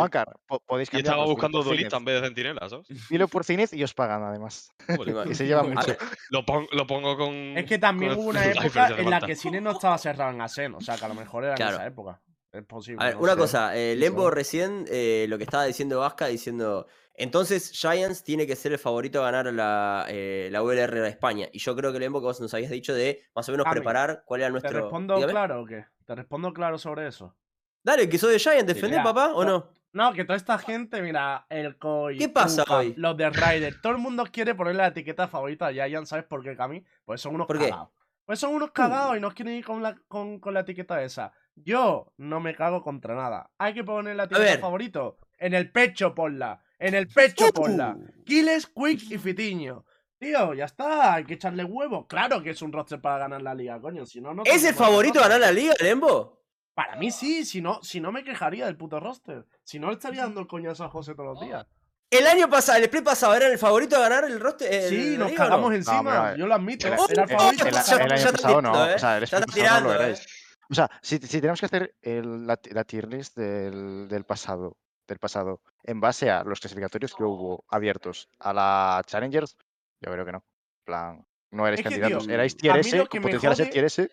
po- 0.46 0.60
podéis 0.66 0.88
y 0.88 0.92
cambiar. 0.92 1.12
estaba 1.14 1.24
buscando 1.26 1.62
duelista 1.62 1.96
en 1.98 2.04
vez 2.04 2.20
de 2.20 2.26
centinela, 2.28 2.68
¿sabes? 2.68 2.86
Milo 3.10 3.28
por 3.28 3.44
Finez 3.44 3.72
y 3.72 3.82
os 3.84 3.94
pagan 3.94 4.22
además. 4.24 4.70
Igual. 5.06 5.30
Y 5.30 5.34
se 5.34 5.46
lleva 5.46 5.62
mucho. 5.62 5.96
lo, 6.30 6.44
pon- 6.44 6.66
lo 6.72 6.86
pongo 6.86 7.16
con. 7.16 7.32
Es 7.56 7.66
que 7.66 7.78
también 7.78 8.12
hubo 8.12 8.30
una 8.30 8.44
época 8.50 8.88
en 8.96 9.10
la 9.10 9.20
que 9.20 9.36
Cine 9.36 9.60
no 9.60 9.72
estaba 9.72 9.96
cerrado 9.98 10.32
en 10.32 10.40
Ascent, 10.40 10.74
o 10.76 10.80
sea 10.80 10.96
que 10.96 11.04
a 11.04 11.08
lo 11.08 11.14
mejor 11.14 11.44
era 11.44 11.54
en 11.54 11.62
esa 11.62 11.86
época. 11.86 12.20
Es 12.52 12.64
posible. 12.64 13.02
A 13.02 13.06
ver, 13.08 13.14
no 13.16 13.20
una 13.22 13.32
sé. 13.32 13.38
cosa, 13.38 13.76
eh, 13.76 13.94
Lembo 13.96 14.30
recién 14.30 14.86
eh, 14.88 15.26
lo 15.28 15.36
que 15.36 15.44
estaba 15.44 15.64
diciendo 15.66 16.00
Vasca, 16.00 16.26
diciendo, 16.26 16.86
entonces 17.16 17.70
Giants 17.72 18.22
tiene 18.24 18.46
que 18.46 18.56
ser 18.56 18.72
el 18.72 18.78
favorito 18.78 19.20
a 19.24 19.30
ganar 19.30 19.52
la, 19.52 20.06
eh, 20.08 20.48
la 20.52 20.62
ULR 20.62 21.00
de 21.00 21.08
España. 21.08 21.48
Y 21.52 21.58
yo 21.58 21.74
creo 21.76 21.92
que 21.92 21.98
Lembo, 21.98 22.20
que 22.20 22.26
vos 22.26 22.40
nos 22.40 22.52
habías 22.54 22.70
dicho 22.70 22.94
de 22.94 23.22
más 23.34 23.48
o 23.48 23.52
menos 23.52 23.64
Cami, 23.64 23.74
preparar 23.76 24.22
cuál 24.26 24.40
era 24.40 24.48
¿Te 24.48 24.52
nuestro... 24.52 24.80
respondo 24.80 25.14
Dígame. 25.16 25.32
claro 25.32 25.62
o 25.62 25.66
qué? 25.66 25.84
¿Te 26.04 26.14
respondo 26.14 26.52
claro 26.52 26.78
sobre 26.78 27.06
eso? 27.06 27.34
Dale, 27.82 28.08
que 28.08 28.18
soy 28.18 28.32
de 28.32 28.38
Giants, 28.38 28.66
¿defendés, 28.66 28.98
mira, 28.98 29.04
papá, 29.04 29.32
o 29.34 29.44
no? 29.44 29.68
No, 29.92 30.12
que 30.12 30.24
toda 30.24 30.36
esta 30.36 30.58
gente, 30.58 31.00
mira, 31.00 31.46
el 31.48 31.78
Koi, 31.78 32.18
¿Qué 32.18 32.28
pasa 32.28 32.64
hoy? 32.68 32.92
los 32.96 33.16
de 33.16 33.30
Ryder, 33.30 33.80
todo 33.80 33.92
el 33.92 33.98
mundo 33.98 34.24
quiere 34.30 34.54
ponerle 34.54 34.82
la 34.82 34.88
etiqueta 34.88 35.28
favorita 35.28 35.68
a 35.68 35.72
Giants, 35.72 36.08
¿sabes 36.10 36.24
por 36.24 36.42
qué, 36.42 36.56
Cami? 36.56 36.84
Pues 37.04 37.20
son 37.20 37.34
unos 37.34 37.46
¿Por 37.46 37.58
qué? 37.58 37.70
cagados. 37.70 37.90
Pues 38.24 38.40
son 38.40 38.54
unos 38.54 38.72
cagados 38.72 39.16
y 39.16 39.20
no 39.20 39.32
quieren 39.32 39.54
ir 39.54 39.64
con 39.64 39.82
la, 39.82 39.96
con, 40.08 40.40
con 40.40 40.52
la 40.52 40.60
etiqueta 40.60 41.00
esa. 41.02 41.32
Yo 41.54 42.12
no 42.18 42.40
me 42.40 42.56
cago 42.56 42.82
contra 42.82 43.14
nada. 43.14 43.50
Hay 43.56 43.72
que 43.72 43.84
poner 43.84 44.16
la 44.16 44.24
etiqueta 44.24 44.58
favorito. 44.58 45.18
En 45.38 45.54
el 45.54 45.70
pecho 45.70 46.12
ponla. 46.14 46.60
En 46.78 46.94
el 46.94 47.08
pecho 47.08 47.46
ponla. 47.52 47.96
Kiles, 48.24 48.66
Quick 48.66 49.10
y 49.10 49.18
Fitiño. 49.18 49.84
Tío, 50.18 50.54
ya 50.54 50.64
está, 50.64 51.14
hay 51.14 51.24
que 51.24 51.34
echarle 51.34 51.64
huevo. 51.64 52.06
Claro 52.06 52.42
que 52.42 52.50
es 52.50 52.62
un 52.62 52.72
roster 52.72 53.00
para 53.00 53.18
ganar 53.18 53.42
la 53.42 53.54
liga, 53.54 53.80
coño. 53.80 54.06
Si 54.06 54.20
no, 54.20 54.32
no 54.34 54.42
¿Es 54.44 54.64
el 54.64 54.74
favorito 54.74 55.18
a 55.20 55.24
ganar 55.24 55.40
la 55.40 55.52
liga, 55.52 55.74
Lembo? 55.80 56.42
Para 56.74 56.96
mí 56.96 57.10
sí, 57.10 57.44
si 57.44 57.60
no, 57.60 57.82
si 57.82 58.00
no 58.00 58.12
me 58.12 58.24
quejaría 58.24 58.66
del 58.66 58.76
puto 58.76 58.98
roster. 59.00 59.46
Si 59.62 59.78
no, 59.78 59.88
le 59.88 59.94
estaría 59.94 60.22
dando 60.22 60.40
el 60.40 60.46
coñazo 60.46 60.84
a 60.84 60.88
José 60.88 61.14
todos 61.14 61.34
los 61.34 61.40
días. 61.40 61.66
El 62.10 62.26
año 62.26 62.48
pasado, 62.48 62.78
el 62.78 62.84
split 62.84 63.02
pasado, 63.04 63.34
¿era 63.34 63.46
el 63.48 63.58
favorito 63.58 63.96
a 63.96 64.00
ganar 64.00 64.24
el 64.24 64.38
roster? 64.38 64.72
el- 64.72 64.88
Sí, 64.88 65.16
nos 65.18 65.30
liga 65.30 65.44
o 65.44 65.48
no? 65.48 65.50
cagamos 65.50 65.70
No, 65.70 65.76
encima, 65.76 66.22
pero, 66.24 66.36
yo 66.36 66.46
lo 66.46 66.54
admito. 66.54 66.86
El, 66.86 66.92
era 66.92 67.02
el 67.24 67.30
el- 67.30 67.36
favorito. 67.36 67.64
el- 67.66 67.74
año 67.74 67.76
pasado 67.76 68.62
no, 68.62 68.72
tirando, 68.72 68.90
¿eh? 68.90 68.94
o 68.94 68.98
sea, 68.98 69.16
el 69.16 69.22
split 69.24 69.46
pasado 69.46 69.80
no 69.80 69.94
lo 69.94 70.04
¿eh? 70.04 70.14
O 70.68 70.74
sea, 70.74 70.90
si, 71.02 71.18
si 71.18 71.40
tenemos 71.40 71.60
que 71.60 71.66
hacer 71.66 71.94
el- 72.02 72.46
la, 72.46 72.58
la 72.70 72.84
tier 72.84 73.08
list 73.08 73.36
del, 73.36 74.08
del 74.08 74.24
pasado, 74.24 74.76
del 75.06 75.18
pasado, 75.18 75.60
en 75.84 76.00
base 76.00 76.30
a 76.30 76.42
los 76.44 76.60
clasificatorios 76.60 77.14
que 77.14 77.24
hubo 77.24 77.64
abiertos 77.68 78.28
a 78.38 78.52
la 78.52 79.02
Challengers, 79.06 79.56
yo 80.00 80.10
creo 80.12 80.24
que 80.24 80.32
no. 80.32 80.38
En 80.38 80.84
plan, 80.84 81.26
no 81.52 81.66
erais 81.66 81.80
Es 81.80 81.84
que, 81.84 81.90
tío, 81.94 82.00
candidatos. 82.00 82.28
erais 82.28 82.56
tier 82.56 82.76
S, 82.78 83.06
con 83.08 83.22
potencial 83.22 83.52
a 83.52 83.56
ser 83.56 83.66
jode- 83.68 83.72
tier 83.72 83.84
S, 83.84 84.10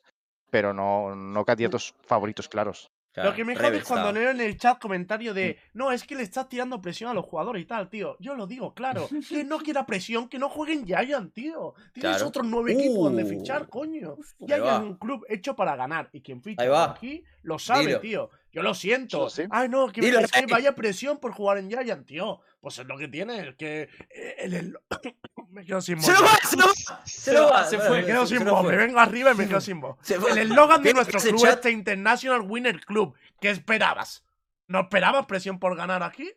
pero 0.49 0.73
no, 0.73 1.15
no 1.15 1.45
candidatos 1.45 1.95
favoritos 2.03 2.47
claros. 2.47 2.91
Lo 3.15 3.31
que 3.35 3.45
me 3.45 3.55
jode 3.55 3.77
es 3.77 3.83
cuando 3.83 4.11
leo 4.11 4.31
en 4.31 4.41
el 4.41 4.57
chat 4.57 4.79
comentario 4.81 5.35
de 5.35 5.59
no, 5.73 5.91
es 5.91 6.03
que 6.03 6.15
le 6.15 6.23
estás 6.23 6.49
tirando 6.49 6.81
presión 6.81 7.11
a 7.11 7.13
los 7.13 7.25
jugadores 7.25 7.61
y 7.61 7.65
tal, 7.65 7.87
tío. 7.87 8.17
Yo 8.19 8.33
lo 8.33 8.47
digo, 8.47 8.73
claro. 8.73 9.07
Que 9.29 9.43
no 9.43 9.59
quiera 9.63 9.85
presión, 9.85 10.27
que 10.27 10.39
no 10.39 10.49
jueguen 10.49 10.83
Giant, 10.83 11.31
tío. 11.31 11.75
Tienes 11.93 12.13
Claro. 12.17 12.27
otros 12.29 12.47
nueve 12.47 12.73
equipos 12.73 13.03
donde 13.03 13.23
Uh. 13.23 13.27
fichar, 13.27 13.69
coño. 13.69 14.15
Ahí 14.39 14.47
Giant 14.47 14.65
es 14.65 14.79
un 14.79 14.95
club 14.97 15.23
hecho 15.29 15.55
para 15.55 15.75
ganar. 15.75 16.09
Y 16.11 16.21
quien 16.23 16.41
ficha 16.41 16.83
aquí 16.85 17.23
lo 17.43 17.59
sabe, 17.59 17.85
Dilo. 17.85 17.99
tío. 17.99 18.29
Yo 18.53 18.61
lo 18.61 18.73
siento. 18.75 19.29
Sí. 19.31 19.43
Ay, 19.49 19.67
no, 19.67 19.91
que, 19.91 20.07
es 20.07 20.31
que 20.31 20.45
vaya 20.45 20.75
presión 20.75 21.19
por 21.19 21.31
jugar 21.33 21.57
en 21.57 21.69
Giant, 21.69 22.05
tío. 22.05 22.39
Pues 22.61 22.77
es 22.77 22.85
lo 22.85 22.97
que 22.97 23.07
tiene, 23.07 23.49
es 23.49 23.55
que 23.55 23.89
eh, 24.09 24.35
el, 24.37 24.53
el- 24.53 24.77
me 25.49 25.65
quedo 25.65 25.81
sin 25.81 25.95
voz. 25.95 26.05
¡Se 26.05 26.13
lo 26.13 26.21
va! 26.23 26.37
¡Se 26.47 26.55
lo 26.55 26.65
va! 26.67 27.01
¡Se 27.05 27.33
lo 27.33 27.49
va! 27.49 27.63
se 27.65 27.79
fue, 27.79 28.01
Me 28.01 28.05
quedo 28.05 28.25
sin 28.27 28.45
voz, 28.45 28.63
me 28.63 28.75
vengo 28.77 28.99
arriba 28.99 29.31
y 29.31 29.35
me 29.35 29.47
quedo 29.47 29.59
sin 29.59 29.81
voz. 29.81 29.97
El 30.09 30.37
eslogan 30.37 30.83
de 30.83 30.93
nuestro 30.93 31.19
club 31.19 31.41
chat- 31.41 31.55
es 31.55 31.61
The 31.61 31.71
International 31.71 32.41
Winner 32.41 32.79
Club. 32.85 33.15
¿Qué 33.41 33.49
esperabas? 33.49 34.23
¿No 34.67 34.81
esperabas 34.81 35.25
presión 35.25 35.59
por 35.59 35.75
ganar 35.75 36.03
aquí? 36.03 36.31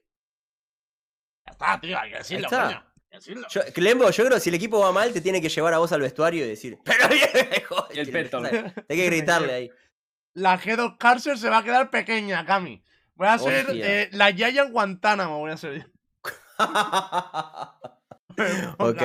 Ya 1.47 1.53
está, 1.53 1.81
tío, 1.81 1.99
hay 1.99 2.11
que 2.11 2.19
decirlo, 2.19 2.49
coño. 2.49 2.63
hay 2.63 2.75
que 3.11 3.17
decirlo. 3.17 3.47
Yo, 3.51 3.61
Clembo, 3.73 4.11
yo 4.11 4.25
creo 4.25 4.37
que 4.37 4.41
si 4.41 4.49
el 4.49 4.57
equipo 4.57 4.81
va 4.81 4.91
mal, 4.91 5.13
te 5.13 5.21
tiene 5.21 5.41
que 5.41 5.49
llevar 5.49 5.75
a 5.75 5.79
vos 5.79 5.93
al 5.93 6.01
vestuario 6.01 6.45
y 6.45 6.49
decir, 6.49 6.79
pero 6.85 7.09
viejo. 7.09 7.87
El 7.91 8.11
peto. 8.11 8.39
Hay 8.43 8.97
que 8.97 9.07
gritarle 9.07 9.53
ahí. 9.53 9.71
La 10.37 10.59
G2 10.61 10.99
Carcer 10.99 11.39
se 11.39 11.49
va 11.49 11.59
a 11.59 11.65
quedar 11.65 11.89
pequeña, 11.91 12.45
Cami. 12.45 12.83
Voy 13.15 13.27
a 13.27 13.39
ser 13.39 13.67
eh, 13.73 14.11
la 14.13 14.31
Giant 14.33 14.71
Guantánamo, 14.71 15.39
voy 15.39 15.51
a 15.53 15.57
ser. 15.57 15.91
Ok. 18.79 18.99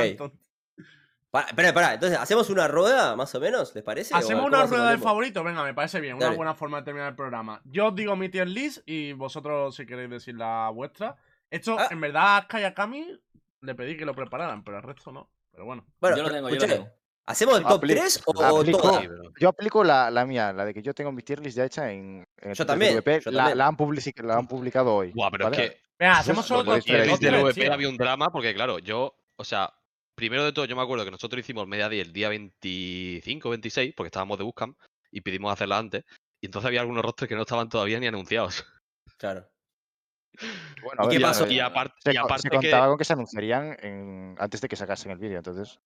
Pa- 1.32 1.44
Espera, 1.44 1.70
espera, 1.70 1.94
entonces, 1.94 2.20
¿hacemos 2.20 2.50
una 2.50 2.68
rueda, 2.68 3.16
más 3.16 3.34
o 3.36 3.40
menos? 3.40 3.74
¿Les 3.74 3.84
parece? 3.86 4.14
¿O 4.14 4.18
Hacemos 4.18 4.46
una 4.46 4.66
rueda 4.66 4.84
de 4.88 4.92
Clembo? 4.96 5.08
favorito. 5.08 5.42
Venga, 5.46 5.64
me 5.64 5.74
parece 5.74 6.02
bien. 6.02 6.18
Una 6.18 6.26
Dale. 6.26 6.36
buena 6.36 6.54
forma 6.54 6.80
de 6.80 6.84
terminar 6.84 7.08
el 7.12 7.16
programa. 7.16 7.62
Yo 7.64 7.88
os 7.88 7.96
digo 7.96 8.18
mi 8.18 8.28
tier 8.28 8.50
list 8.50 8.80
y 8.86 9.14
vosotros, 9.14 9.74
si 9.74 9.86
queréis 9.86 10.10
decir 10.10 10.36
la 10.36 10.70
vuestra. 10.74 11.16
Esto, 11.50 11.78
Ah. 11.80 11.88
en 11.90 12.02
verdad, 12.02 12.46
a 12.50 12.74
Cami 12.74 13.18
le 13.62 13.76
pedí 13.76 13.96
que 13.96 14.06
lo 14.06 14.14
prepararan, 14.14 14.66
pero 14.66 14.76
el 14.78 14.84
resto 14.84 15.14
no. 15.14 15.30
Pero 15.54 15.64
bueno. 15.64 15.86
Bueno, 16.02 16.18
Yo 16.18 16.24
lo 16.24 16.32
tengo, 16.32 16.50
yo 16.50 16.56
lo 16.56 16.68
tengo. 16.68 16.90
¿Hacemos 17.32 17.58
el 17.58 17.64
top 17.64 17.84
Apli- 17.84 17.90
3 17.96 18.22
o 18.26 18.44
aplico- 18.44 19.00
pero- 19.02 19.24
Yo 19.40 19.50
aplico 19.50 19.84
la, 19.84 20.12
la 20.12 20.26
mía, 20.26 20.54
la 20.54 20.66
de 20.66 20.74
que 20.74 20.82
yo 20.82 20.94
tengo 20.94 21.12
mi 21.12 21.22
tier 21.24 21.40
list 21.40 21.58
ya 21.58 21.66
hecha 21.66 21.92
en, 21.92 22.24
en 22.38 22.50
el 22.52 22.56
Yo 22.56 22.66
también, 22.66 22.94
yo 22.94 23.02
la, 23.32 23.38
también. 23.44 23.58
la 23.58 23.68
han 23.68 23.78
publici- 23.78 24.22
la 24.24 24.38
han 24.38 24.48
publicado 24.48 24.94
hoy. 24.96 25.12
Buah, 25.12 25.32
pero 25.32 25.46
¿vale? 25.50 25.64
es 25.64 25.72
que 26.00 26.06
hacemos 26.06 26.46
solo 26.46 26.60
lo 26.64 26.66
que 26.66 26.70
dos 26.72 26.86
dice 26.86 26.90
en 26.92 26.96
el 26.96 27.02
tiers, 27.20 27.22
list 27.22 27.56
del 27.56 27.64
tío. 27.66 27.74
había 27.74 27.90
un 27.90 27.98
drama 27.98 28.32
porque, 28.32 28.54
claro, 28.54 28.80
yo, 28.80 29.16
o 29.40 29.44
sea, 29.44 29.74
primero 30.16 30.44
de 30.44 30.52
todo, 30.54 30.66
yo 30.66 30.76
me 30.76 30.82
acuerdo 30.84 31.06
que 31.06 31.12
nosotros 31.12 31.40
hicimos 31.40 31.68
media 31.68 31.90
día 31.90 32.02
el 32.04 32.14
día 32.14 32.30
25 32.30 33.50
26, 33.50 33.94
porque 33.96 34.08
estábamos 34.08 34.38
de 34.38 34.44
Bootcamp 34.44 34.78
y 35.12 35.22
pedimos 35.22 35.52
hacerla 35.54 35.78
antes. 35.78 36.04
Y 36.44 36.48
entonces 36.48 36.68
había 36.68 36.82
algunos 36.82 37.04
rosters 37.04 37.30
que 37.30 37.36
no 37.36 37.42
estaban 37.42 37.70
todavía 37.70 38.00
ni 38.00 38.08
anunciados. 38.08 38.66
Claro. 39.18 39.48
Bueno, 40.82 41.04
¿Y 41.04 41.08
ver, 41.08 41.18
qué 41.18 41.22
pasó? 41.22 41.48
Y 41.48 41.60
aparte, 41.60 41.96
Se, 42.04 42.12
y 42.14 42.16
co- 42.16 42.24
aparte 42.26 42.42
se 42.44 42.50
que, 42.50 42.56
contaba 42.56 42.88
con 42.88 42.98
que 42.98 43.04
se 43.04 43.14
anunciarían 43.14 43.78
en- 43.82 44.36
antes 44.40 44.62
de 44.62 44.68
que 44.68 44.76
sacasen 44.76 45.12
el 45.12 45.18
vídeo, 45.20 45.38
entonces. 45.38 45.80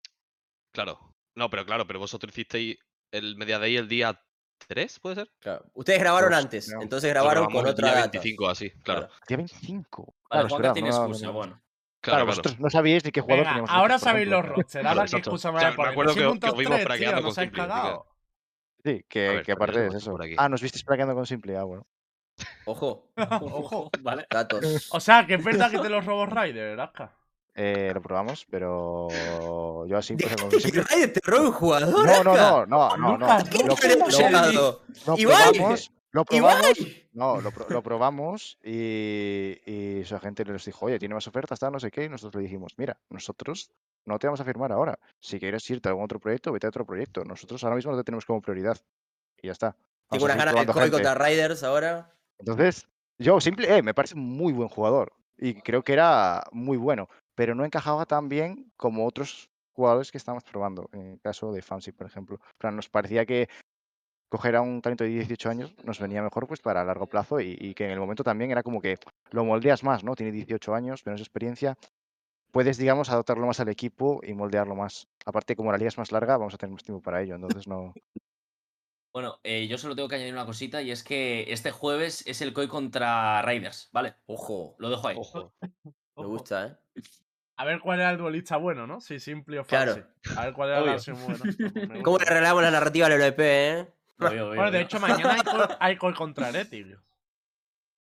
claro, 0.73 1.01
no, 1.35 1.51
pero 1.51 1.65
claro, 1.67 1.87
pero 1.87 1.99
vosotros 1.99 2.33
hicisteis 2.33 2.79
el 3.13 3.37
media 3.37 3.59
day 3.59 3.77
el 3.77 3.89
día 3.89 4.21
3, 4.69 4.99
¿puede 5.01 5.17
ser? 5.17 5.31
claro. 5.41 5.65
Ustedes 5.75 6.01
grabaron 6.01 6.31
Dos, 6.31 6.39
antes, 6.45 6.67
creo. 6.69 6.83
entonces 6.83 7.11
grabaron 7.11 7.47
con 7.47 7.67
otra 7.67 7.89
día 7.89 7.97
data. 8.01 8.11
25 8.13 8.49
así, 8.49 8.71
claro. 8.83 9.09
Día 9.29 9.37
25. 9.37 10.15
Vale, 10.31 10.49
Claro, 10.49 10.57
verdad, 10.57 10.73
tiene 10.75 10.89
no- 10.91 10.97
excusa, 10.97 11.27
no- 11.27 11.33
bueno. 11.33 11.53
Claro, 11.53 11.63
Claro, 12.01 12.17
claro. 12.17 12.27
vosotros 12.27 12.61
no 12.61 12.71
sabíais 12.71 13.05
ni 13.05 13.11
qué 13.13 13.21
jugador 13.23 13.45
Venga, 13.45 13.51
teníamos. 13.53 13.71
ahora 13.71 13.99
sabéis 13.99 14.29
los 14.29 14.45
rosters. 14.45 14.77
Ahora 14.77 14.93
Claro, 14.95 15.11
qué 15.11 15.17
excusa 15.17 15.49
O 15.49 15.53
me 15.55 15.61
sea, 15.61 15.71
voy 15.71 15.75
a 15.83 15.87
me 15.87 15.91
acuerdo 15.93 16.15
que- 16.15 16.21
que 16.21 16.27
os 16.27 16.57
vimos 16.57 16.57
3, 16.57 16.79
tío, 16.79 16.87
fragueando 16.87 17.17
nos 17.23 17.35
con 17.35 17.45
Simple. 17.45 17.65
Sí, 18.85 19.05
que, 19.09 19.27
A 19.29 19.33
ver, 19.33 19.43
que 19.45 19.53
aparte 19.53 19.87
lo 19.91 19.97
eso. 19.97 20.11
por 20.11 20.23
aquí. 20.23 20.35
Ah, 20.37 20.49
nos 20.51 20.61
viste 20.61 20.81
plaqueando 20.85 21.15
con 21.15 21.27
simple, 21.27 21.57
ah, 21.57 21.63
bueno. 21.65 21.87
Ojo, 22.67 23.11
Ojo. 23.41 23.91
Vale. 24.01 24.27
datos. 24.31 24.89
O 24.93 25.01
sea, 25.01 25.27
que 25.27 25.35
es 25.35 25.45
verdad 25.45 25.71
que 25.71 25.79
te 25.79 25.89
los 25.89 26.05
robó 26.05 26.27
Ryder, 26.27 26.79
Aska. 26.81 27.17
Eh, 27.57 27.93
lo 27.95 28.03
probamos, 28.03 28.47
pero 28.51 29.09
yo 29.87 29.97
así 29.97 30.17
pues, 30.17 30.35
con 30.35 30.49
¿Que 30.51 30.59
Ryder 30.83 31.13
te 31.13 31.21
roba 31.23 31.43
un 31.43 31.53
jugador? 31.53 32.05
No, 32.05 32.25
no, 32.25 32.35
no, 32.35 32.67
no, 32.67 32.97
no, 32.97 33.19
no. 33.19 33.27
Lucas, 33.27 33.49
¿Qué 33.49 33.59
Lo, 33.65 34.81
lo 35.07 35.17
probamos, 35.17 35.93
lo 36.11 36.25
probamos. 36.25 36.79
No, 37.13 37.41
lo, 37.41 37.51
pro- 37.53 37.67
lo 37.69 37.81
probamos 37.83 38.59
y, 38.65 39.57
y 39.67 40.05
su 40.05 40.17
agente 40.17 40.45
les 40.45 40.65
dijo, 40.65 40.87
oye, 40.87 40.99
tiene 40.99 41.15
más 41.15 41.29
ofertas, 41.29 41.61
tal, 41.61 41.73
no 41.73 41.79
sé 41.79 41.93
qué. 41.93 42.05
Y 42.05 42.09
nosotros 42.09 42.43
le 42.43 42.49
dijimos, 42.49 42.73
mira, 42.77 42.99
nosotros 43.09 43.71
no 44.05 44.19
te 44.19 44.27
vamos 44.27 44.41
a 44.41 44.45
firmar 44.45 44.73
ahora. 44.73 44.99
Si 45.21 45.39
quieres 45.39 45.69
irte 45.71 45.89
a 45.89 45.91
algún 45.91 46.05
otro 46.05 46.19
proyecto, 46.19 46.51
vete 46.51 46.67
a 46.67 46.71
otro 46.71 46.85
proyecto. 46.85 47.25
Nosotros 47.25 47.63
ahora 47.63 47.77
mismo 47.77 47.93
no 47.93 47.99
te 47.99 48.05
tenemos 48.05 48.25
como 48.25 48.43
prioridad. 48.43 48.77
Y 49.41 49.47
ya 49.47 49.53
está. 49.53 49.77
Tengo 50.11 50.25
unas 50.25 50.37
ganas 50.37 50.55
de 50.55 50.65
probando 50.65 50.73
COI 50.73 50.91
contra 50.91 51.15
Riders 51.15 51.63
ahora. 51.63 52.11
Entonces, 52.41 52.89
yo 53.19 53.41
simple, 53.41 53.77
eh, 53.77 53.83
me 53.83 53.95
parece 53.95 54.17
un 54.17 54.23
muy 54.37 54.53
buen 54.53 54.69
jugador 54.69 55.13
y 55.39 55.55
creo 55.55 55.83
que 55.83 55.93
era 55.93 56.45
muy 56.53 56.77
bueno, 56.77 57.09
pero 57.35 57.55
no 57.55 57.65
encajaba 57.65 58.07
tan 58.07 58.29
bien 58.29 58.73
como 58.77 59.07
otros 59.07 59.51
jugadores 59.73 60.13
que 60.13 60.19
estábamos 60.19 60.45
probando, 60.45 60.89
en 60.93 61.13
el 61.13 61.21
caso 61.21 61.53
de 61.53 61.63
Fancy, 61.63 61.93
por 61.93 62.07
ejemplo. 62.07 62.41
Nos 62.63 62.89
parecía 62.89 63.27
que 63.27 63.49
coger 64.29 64.57
a 64.57 64.63
un 64.63 64.83
talento 64.83 65.05
de 65.05 65.11
18 65.11 65.49
años 65.49 65.75
nos 65.85 66.01
venía 66.01 66.23
mejor 66.23 66.49
pues 66.49 66.61
para 66.61 66.85
largo 66.85 67.07
plazo 67.07 67.41
y, 67.41 67.57
y 67.61 67.75
que 67.75 67.85
en 67.85 67.93
el 67.93 68.01
momento 68.01 68.25
también 68.25 68.51
era 68.51 68.65
como 68.65 68.81
que 68.81 68.99
lo 69.31 69.45
moldeas 69.45 69.85
más, 69.85 70.03
¿no? 70.03 70.17
Tiene 70.17 70.33
18 70.33 70.75
años, 70.75 71.07
menos 71.07 71.21
experiencia, 71.21 71.77
puedes, 72.55 72.79
digamos, 72.79 73.11
adaptarlo 73.11 73.47
más 73.47 73.59
al 73.59 73.69
equipo 73.69 74.21
y 74.23 74.33
moldearlo 74.33 74.77
más. 74.77 75.09
Aparte, 75.27 75.57
como 75.57 75.73
la 75.73 75.79
liga 75.79 75.89
es 75.89 75.99
más 75.99 76.13
larga, 76.13 76.37
vamos 76.37 76.55
a 76.55 76.57
tener 76.57 76.73
más 76.73 76.85
tiempo 76.85 77.03
para 77.03 77.21
ello, 77.21 77.35
entonces 77.35 77.67
no... 77.67 77.93
Bueno, 79.13 79.41
eh, 79.43 79.67
yo 79.67 79.77
solo 79.77 79.97
tengo 79.97 80.09
que 80.09 80.15
añadir 80.15 80.33
una 80.33 80.47
cosita 80.47 80.81
y 80.81 80.93
es 80.93 81.03
que 81.03 81.53
este 81.53 81.73
jueves 81.73 82.25
es 82.27 82.41
el 82.43 82.53
COI 82.53 82.69
contra 82.69 83.43
Raiders, 83.43 83.89
¿vale? 83.93 84.15
Ojo, 84.27 84.77
Lo 84.79 84.89
dejo 84.89 85.09
ahí. 85.09 85.17
Ojo. 85.19 85.53
me 86.17 86.27
gusta, 86.27 86.67
¿eh? 86.67 87.03
A 87.57 87.65
ver 87.65 87.81
cuál 87.81 88.01
era 88.01 88.11
el 88.11 88.19
duelista 88.19 88.57
bueno, 88.57 88.87
¿no? 88.87 89.01
Si 89.01 89.21
simple 89.21 89.61
o 89.61 89.65
Claro. 89.65 89.95
Fancy. 89.95 90.39
A 90.41 90.45
ver 90.47 90.55
cuál 90.55 90.71
era 90.71 90.79
Obvio. 90.79 90.87
la 90.87 90.93
versión 90.93 91.17
buena. 91.23 91.39
Me 91.95 92.03
¿Cómo 92.03 92.19
le 92.19 92.25
arreglamos 92.27 92.63
la 92.63 92.71
narrativa 92.71 93.07
al 93.07 93.13
LVP, 93.19 93.39
eh? 93.41 93.87
Obvio, 94.19 94.29
obvio, 94.29 94.47
Bueno, 94.57 94.71
de 94.71 94.81
hecho, 94.81 94.99
mañana 95.01 95.35
hay 95.35 95.41
call, 95.43 95.77
hay 95.81 95.97
call 95.97 96.15
contra 96.15 96.49
Heretic. 96.49 96.99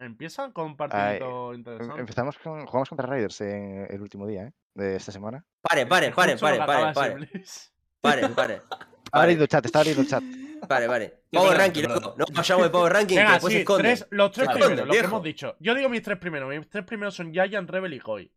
Empiezan 0.01 0.53
con 0.53 0.67
un 0.67 0.77
partidito 0.77 1.53
Em- 1.53 1.59
interesante. 1.61 2.01
Empezamos 2.01 2.37
con, 2.39 2.67
jugamos 2.67 2.89
contra 2.89 3.07
Raiders 3.07 3.41
en 3.43 3.87
el 3.89 4.01
último 4.03 4.27
día, 4.27 4.45
¿eh? 4.49 4.53
De 4.75 4.97
esta 4.97 5.13
semana. 5.13 5.45
Que 5.71 5.81
acaba 5.83 5.89
paren, 5.89 6.11
de 6.11 6.15
paren, 6.15 6.37
decir 6.37 7.15
Bliss. 7.33 7.73
paren, 8.01 8.35
paren, 8.35 8.61
Está 9.05 9.21
abriendo 9.21 9.45
el 9.45 9.49
chat, 9.49 9.65
está 9.65 9.79
abriendo 9.79 10.03
el 10.03 10.09
chat. 10.09 10.23
paren. 10.69 11.15
Yo 11.31 11.41
Power 11.41 11.57
Ranking, 11.59 11.83
loco. 11.85 12.15
No 12.19 12.25
vayamos 12.33 12.65
de 12.65 12.71
Power 12.71 12.93
Ranking, 12.93 13.17
que 13.17 13.23
Venga, 13.23 13.41
se 13.41 13.51
sí, 13.51 13.65
tres, 13.79 14.07
los 14.11 14.33
tres 14.33 14.49
primeros, 14.49 14.87
lo 14.87 14.93
que 14.93 14.99
hemos 14.99 15.23
dicho. 15.23 15.57
Yo 15.61 15.75
digo 15.75 15.89
mis 15.89 16.03
tres 16.03 16.19
primeros. 16.19 16.49
Mis 16.49 16.69
tres 16.69 16.85
primeros 16.85 17.15
son 17.15 17.33
Giant, 17.33 17.71
Rebel 17.71 17.95
y 17.95 18.01
Koi. 18.01 18.31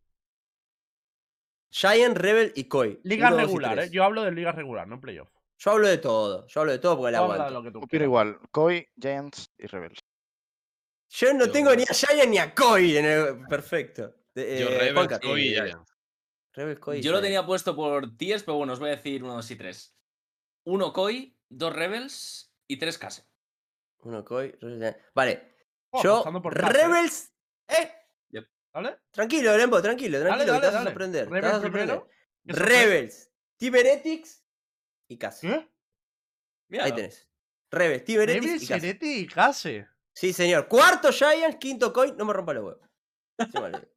Giant, 1.69 2.17
Rebel 2.17 2.51
y 2.55 2.65
Koi. 2.65 2.99
Liga 3.03 3.27
Uno, 3.27 3.37
regular. 3.37 3.79
¿eh? 3.79 3.89
Yo 3.91 4.03
hablo 4.03 4.23
de 4.23 4.31
liga 4.31 4.51
regular, 4.51 4.87
no 4.87 4.99
playoff. 4.99 5.29
Yo 5.59 5.71
hablo 5.71 5.87
de 5.87 5.97
todo. 5.97 6.45
Yo 6.47 6.59
hablo 6.61 6.71
de 6.71 6.79
todo 6.79 6.97
porque 6.97 7.11
la 7.11 7.17
aguanto. 7.19 7.49
lo 7.49 7.63
que 7.63 7.71
tú 7.71 7.77
Opino 7.79 7.89
quieras. 7.89 8.05
igual, 8.05 8.39
Koi, 8.51 8.87
Giants 8.99 9.51
y 9.57 9.67
Rebels. 9.67 9.99
Yo 11.09 11.33
no 11.33 11.45
Yo- 11.45 11.51
tengo 11.51 11.73
ni 11.75 11.83
a 11.83 11.93
Giant 11.93 12.29
ni 12.29 12.37
a 12.37 12.53
Koi 12.53 12.97
en 12.97 13.05
el... 13.05 13.47
Perfecto. 13.47 14.13
De- 14.33 14.59
Yo 14.59 14.69
eh, 14.69 14.77
Rebels, 14.79 15.19
Koi 15.19 15.41
y 15.41 15.53
Giants. 15.53 15.93
Rebel, 16.53 16.79
Koi 16.79 16.99
y 16.99 17.01
Yo 17.01 17.11
lo 17.11 17.17
Giant. 17.17 17.25
tenía 17.25 17.45
puesto 17.45 17.75
por 17.75 18.17
tiers, 18.17 18.43
pero 18.43 18.57
bueno, 18.57 18.73
os 18.73 18.79
voy 18.79 18.89
a 18.89 18.95
decir 18.95 19.23
uno, 19.23 19.33
dos 19.35 19.49
y 19.51 19.55
tres. 19.55 19.95
Uno 20.65 20.91
COI, 20.93 21.37
dos 21.49 21.73
Rebels 21.73 22.53
y 22.67 22.77
tres 22.77 22.97
Case. 22.97 23.23
Uno 23.99 24.23
Koi, 24.23 24.51
Rebel, 24.59 24.77
Giant. 24.79 24.97
Vale. 25.15 25.55
Oh, 25.91 26.03
Yo, 26.03 26.11
apostando 26.15 26.41
por 26.41 26.53
Case, 26.55 26.67
¿eh? 26.77 26.83
Rebels... 26.83 27.33
¡Eh! 27.69 27.91
¿Vale? 28.73 28.97
Tranquilo, 29.11 29.57
Lembo, 29.57 29.81
tranquilo, 29.81 30.19
Dale, 30.19 30.29
tranquilo, 30.29 30.53
dale, 30.53 30.61
te 30.61 30.65
vas 30.67 30.75
a 30.75 30.77
dale. 30.77 30.89
sorprender. 30.91 31.23
te 31.25 31.29
Rebel 31.31 31.49
vas 31.51 31.59
a 31.59 31.61
sorprender. 31.61 32.03
Rebels, 32.45 33.31
Tiberetics 33.57 34.45
y 35.09 35.17
Case. 35.17 35.47
¿Qué? 35.47 35.69
Mira, 36.69 36.83
Ahí 36.85 36.91
tenés. 36.93 37.27
Rebels, 37.71 38.03
Tiberetics 38.05 38.63
y 38.63 38.67
Case. 38.67 38.79
Sereti 38.79 39.19
y 39.19 39.27
Case. 39.27 39.87
Sí, 40.13 40.33
señor. 40.33 40.67
Cuarto 40.67 41.11
Giant, 41.11 41.57
quinto 41.59 41.91
Koi, 41.93 42.13
no 42.13 42.25
me 42.25 42.33
rompa 42.33 42.53
los 42.53 42.63
huevos. 42.65 42.89
Sí, 43.51 43.57
vale. 43.59 43.87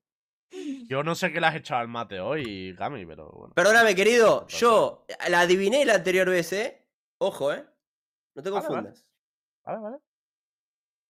Yo 0.89 1.03
no 1.05 1.15
sé 1.15 1.31
qué 1.33 1.41
le 1.41 1.47
has 1.47 1.55
echado 1.57 1.81
al 1.81 1.89
mate 1.89 2.19
hoy, 2.21 2.73
Gami, 2.75 3.07
pero 3.07 3.31
bueno. 3.31 3.55
Perdóname, 3.55 3.95
querido. 3.95 4.47
Yo 4.49 5.07
la 5.29 5.41
adiviné 5.41 5.85
la 5.85 5.95
anterior 5.95 6.29
vez, 6.29 6.53
¿eh? 6.53 6.87
Ojo, 7.19 7.53
¿eh? 7.53 7.65
No 8.35 8.43
te 8.43 8.51
Vale, 8.51 8.67
vale. 8.69 8.83
confundas. 8.83 9.07
Vale, 9.65 9.79
vale. 9.79 9.97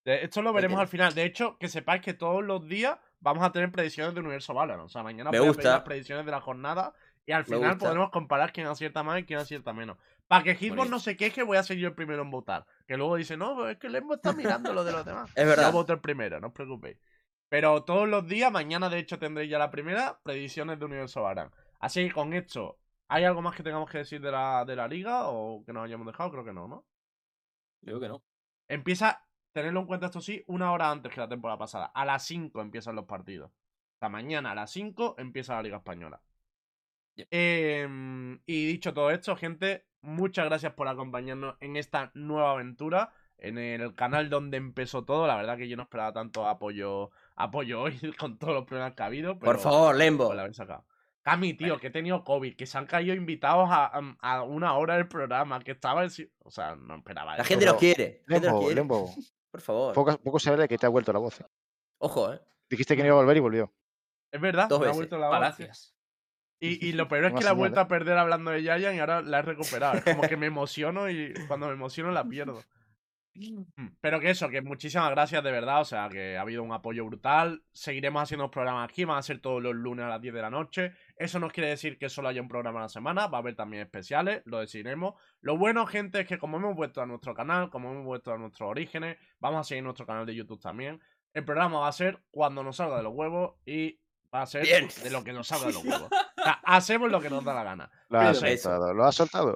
De- 0.05 0.25
Esto 0.25 0.43
lo 0.43 0.53
veremos 0.53 0.79
al 0.81 0.89
final. 0.89 1.15
De 1.15 1.25
hecho, 1.25 1.57
que 1.59 1.69
sepáis 1.69 2.03
que 2.03 2.13
todos 2.15 2.45
los 2.45 2.67
días 2.69 2.99
vamos 3.21 3.45
a 3.45 3.53
tener 3.53 3.71
predicciones 3.71 4.15
de 4.15 4.21
Universo 4.21 4.55
Valorant. 4.55 4.87
O 4.87 4.89
sea, 4.89 5.03
mañana 5.03 5.31
Me 5.31 5.39
voy 5.39 5.49
a 5.49 5.53
pedir 5.53 5.71
las 5.71 5.83
predicciones 5.83 6.27
de 6.27 6.33
la 6.33 6.41
jornada 6.41 6.93
y 7.27 7.33
al 7.33 7.45
final 7.45 7.79
podremos 7.79 8.11
comparar 8.11 8.53
quién 8.53 8.67
acierta 8.67 9.03
más 9.03 9.21
y 9.21 9.25
quién 9.25 9.39
acierta 9.39 9.73
menos. 9.73 9.99
Para 10.27 10.45
que 10.45 10.55
Hitbox 10.55 10.89
no 10.89 11.01
se 11.01 11.17
queje, 11.17 11.43
voy 11.43 11.57
a 11.57 11.63
ser 11.63 11.77
yo 11.77 11.89
el 11.89 11.95
primero 11.95 12.23
en 12.23 12.31
votar. 12.31 12.67
Que 12.87 12.97
luego 12.97 13.17
dice, 13.17 13.37
no, 13.37 13.69
es 13.69 13.79
que 13.79 13.89
Lembo 13.89 14.15
está 14.15 14.33
mirando 14.33 14.73
lo 14.73 14.85
de 14.85 14.93
los 14.93 15.05
demás. 15.05 15.31
Es 15.37 15.47
verdad. 15.47 15.67
Yo 15.67 15.73
voto 15.73 15.93
el 15.93 16.01
primero, 16.01 16.41
no 16.41 16.49
os 16.49 16.53
preocupéis. 16.53 16.99
Pero 17.49 17.83
todos 17.83 18.09
los 18.09 18.27
días, 18.27 18.51
mañana 18.51 18.89
de 18.89 18.99
hecho 18.99 19.19
tendréis 19.19 19.51
ya 19.51 19.59
la 19.59 19.71
primera, 19.71 20.21
predicciones 20.23 20.79
de 20.79 20.85
Universo 20.85 21.23
Valorant. 21.23 21.53
Así 21.81 22.07
que 22.07 22.13
con 22.13 22.33
esto, 22.33 22.79
¿hay 23.09 23.25
algo 23.25 23.43
más 23.43 23.57
que 23.57 23.63
tengamos 23.63 23.91
que 23.91 23.99
decir 23.99 24.21
de 24.21 24.31
la, 24.31 24.65
de 24.65 24.77
la 24.77 24.87
liga 24.87 25.29
o 25.29 25.65
que 25.65 25.73
nos 25.73 25.85
hayamos 25.85 26.07
dejado? 26.07 26.31
Creo 26.31 26.45
que 26.45 26.53
no, 26.53 26.69
¿no? 26.69 26.85
Creo 27.81 27.99
que 27.99 28.09
no. 28.09 28.23
Empieza, 28.69 29.27
tenerlo 29.53 29.81
en 29.81 29.87
cuenta 29.87 30.07
esto 30.07 30.21
sí, 30.21 30.45
una 30.47 30.73
hora 30.73 30.91
antes 30.91 31.13
que 31.13 31.21
la 31.21 31.29
temporada 31.29 31.59
pasada. 31.59 31.87
A 31.87 32.05
las 32.05 32.25
5 32.27 32.61
empiezan 32.61 32.97
los 32.97 33.05
partidos. 33.07 33.51
Sea, 33.99 34.09
mañana 34.09 34.53
a 34.53 34.55
las 34.55 34.71
5 34.71 35.17
empieza 35.19 35.55
la 35.55 35.63
Liga 35.63 35.77
Española. 35.79 36.21
Em, 37.31 38.41
y 38.47 38.67
dicho 38.67 38.95
todo 38.95 39.11
esto, 39.11 39.37
gente, 39.37 39.85
muchas 40.01 40.47
gracias 40.47 40.73
por 40.73 40.89
acompañarnos 40.89 41.57
en 41.61 41.77
esta 41.77 42.11
nueva 42.15 42.53
aventura. 42.53 43.13
en 43.43 43.57
el 43.57 43.95
canal 43.95 44.29
donde 44.29 44.59
empezó 44.59 45.05
todo. 45.07 45.27
La 45.27 45.35
verdad 45.37 45.57
que 45.57 45.67
yo 45.67 45.75
no 45.75 45.85
esperaba 45.85 46.13
tanto 46.13 46.47
apoyo, 46.47 47.11
apoyo 47.37 47.81
hoy 47.81 47.99
con 48.19 48.39
todos 48.39 48.53
los 48.55 48.65
problemas 48.67 48.93
que 48.95 49.03
ha 49.03 49.07
habido. 49.07 49.39
Por 49.39 49.59
favor, 49.59 49.97
Lembo. 49.97 50.27
pues, 50.27 50.37
la 50.37 50.43
habéis 50.43 50.57
sacado. 50.59 50.85
Cami, 51.23 51.55
tío, 51.55 51.79
que 51.79 51.87
he 51.87 51.91
tenido 51.91 52.23
COVID, 52.23 52.55
que 52.55 52.67
se 52.67 52.77
han 52.77 52.85
caído 52.87 53.15
invitados 53.15 53.69
a, 53.71 54.43
una 54.43 54.75
hora 54.77 54.97
del 54.97 55.09
programa, 55.09 55.61
que 55.61 55.71
estaba 55.73 56.03
en... 56.05 56.11
si- 56.11 56.31
O 56.41 56.51
sea, 56.51 56.77
no 56.77 56.97
esperaba 56.97 57.37
La 57.37 57.45
gente 57.45 57.65
nos 57.65 57.77
quiere. 57.77 58.23
La 58.27 58.37
gente 58.37 58.49
nos 58.49 58.55
Lembo, 58.57 58.61
quiere. 58.61 58.75
Lembo, 58.75 59.11
Por 59.51 59.61
favor. 59.61 59.95
poco, 59.95 60.17
poco 60.19 60.39
se 60.39 60.51
habla 60.51 60.63
de 60.63 60.69
que 60.69 60.79
te 60.79 60.87
ha 60.87 60.91
vuelto 60.91 61.13
la 61.13 61.19
voz. 61.19 61.41
eh. 61.41 61.47
Ojo, 61.99 62.33
¿eh? 62.33 62.41
Dijiste 62.69 62.97
que 62.97 63.03
no 63.03 63.09
iba 63.09 63.17
a 63.17 63.21
volver 63.21 63.37
y 63.37 63.41
volvió. 63.41 63.73
Es 64.33 64.41
verdad, 64.41 64.69
Dos 64.69 64.79
me 64.81 64.87
ha 64.87 64.89
veces. 64.89 64.97
vuelto 64.97 65.19
la 65.19 65.29
voz. 65.29 65.95
Y, 66.63 66.87
y 66.89 66.93
lo 66.93 67.09
peor 67.09 67.25
es 67.25 67.33
que 67.33 67.43
la 67.45 67.51
he 67.51 67.55
vuelto 67.55 67.81
a 67.81 67.89
perder 67.89 68.19
hablando 68.19 68.51
de 68.51 68.63
Yayan 68.63 68.95
y 68.95 68.99
ahora 69.01 69.23
la 69.23 69.39
he 69.39 69.43
recuperado. 69.43 69.95
Es 69.95 70.05
como 70.05 70.23
que 70.29 70.37
me 70.37 70.47
emociono 70.47 71.09
y 71.11 71.33
cuando 71.49 71.67
me 71.67 71.73
emociono 71.73 72.11
la 72.13 72.23
pierdo. 72.25 72.63
Mm, 73.35 73.87
Pero 74.01 74.19
que 74.21 74.31
eso, 74.31 74.49
que 74.49 74.61
muchísimas 74.61 75.11
gracias 75.11 75.43
de 75.43 75.51
verdad. 75.53 75.81
O 75.81 75.85
sea, 75.85 76.09
que 76.09 76.37
ha 76.37 76.41
habido 76.41 76.63
un 76.63 76.73
apoyo 76.73 77.05
brutal. 77.07 77.63
Seguiremos 77.73 78.23
haciendo 78.23 78.45
los 78.45 78.51
programas 78.51 78.89
aquí. 78.91 79.05
Van 79.05 79.19
a 79.19 79.23
ser 79.23 79.41
todos 79.41 79.63
los 79.63 79.75
lunes 79.75 80.05
a 80.05 80.09
las 80.09 80.21
10 80.21 80.35
de 80.35 80.43
la 80.43 80.51
noche. 80.51 80.93
Eso 81.17 81.39
no 81.39 81.49
quiere 81.49 81.71
decir 81.71 81.99
que 81.99 82.09
solo 82.09 82.29
haya 82.29 82.41
un 82.43 82.49
programa 82.49 82.81
a 82.81 82.83
la 82.83 82.89
semana. 82.89 83.29
Va 83.29 83.39
a 83.39 83.41
haber 83.41 83.55
también 83.55 83.83
especiales. 83.83 84.43
Lo 84.47 84.59
decidiremos. 84.61 85.15
Lo 85.41 85.57
bueno, 85.57 85.87
gente, 85.87 86.21
es 86.21 86.27
que 86.27 86.39
como 86.39 86.57
hemos 86.57 86.75
vuelto 86.75 87.01
a 87.03 87.07
nuestro 87.07 87.35
canal, 87.35 87.71
como 87.71 87.91
hemos 87.93 88.05
vuelto 88.05 88.33
a 88.33 88.39
nuestros 88.39 88.69
orígenes, 88.69 89.17
vamos 89.39 89.61
a 89.61 89.65
seguir 89.65 89.85
nuestro 89.85 90.07
canal 90.07 90.27
de 90.27 90.35
YouTube 90.35 90.61
también. 90.61 91.01
El 91.33 91.45
programa 91.45 91.81
va 91.81 91.89
a 91.89 91.93
ser 91.93 92.19
cuando 92.31 92.63
nos 92.65 92.77
salga 92.77 92.97
de 92.97 93.05
los 93.05 93.15
huevos 93.15 93.55
y 93.65 94.01
va 94.35 94.43
a 94.43 94.47
ser 94.47 94.63
Bien. 94.65 94.89
de 95.03 95.11
lo 95.11 95.23
que 95.23 95.33
nos 95.33 95.47
salga 95.47 95.69
de 95.69 95.73
los 95.75 95.85
huevos. 95.85 96.11
O 96.11 96.43
sea, 96.43 96.61
hacemos 96.65 97.11
lo 97.11 97.21
que 97.21 97.31
nos 97.31 97.45
da 97.45 97.55
la 97.55 97.63
gana. 97.65 97.91
Lo 98.09 98.19
has 98.21 98.43
eso. 98.43 98.69
soltado. 98.71 98.93
Lo 98.95 99.05
has 99.05 99.15
soltado. 99.15 99.55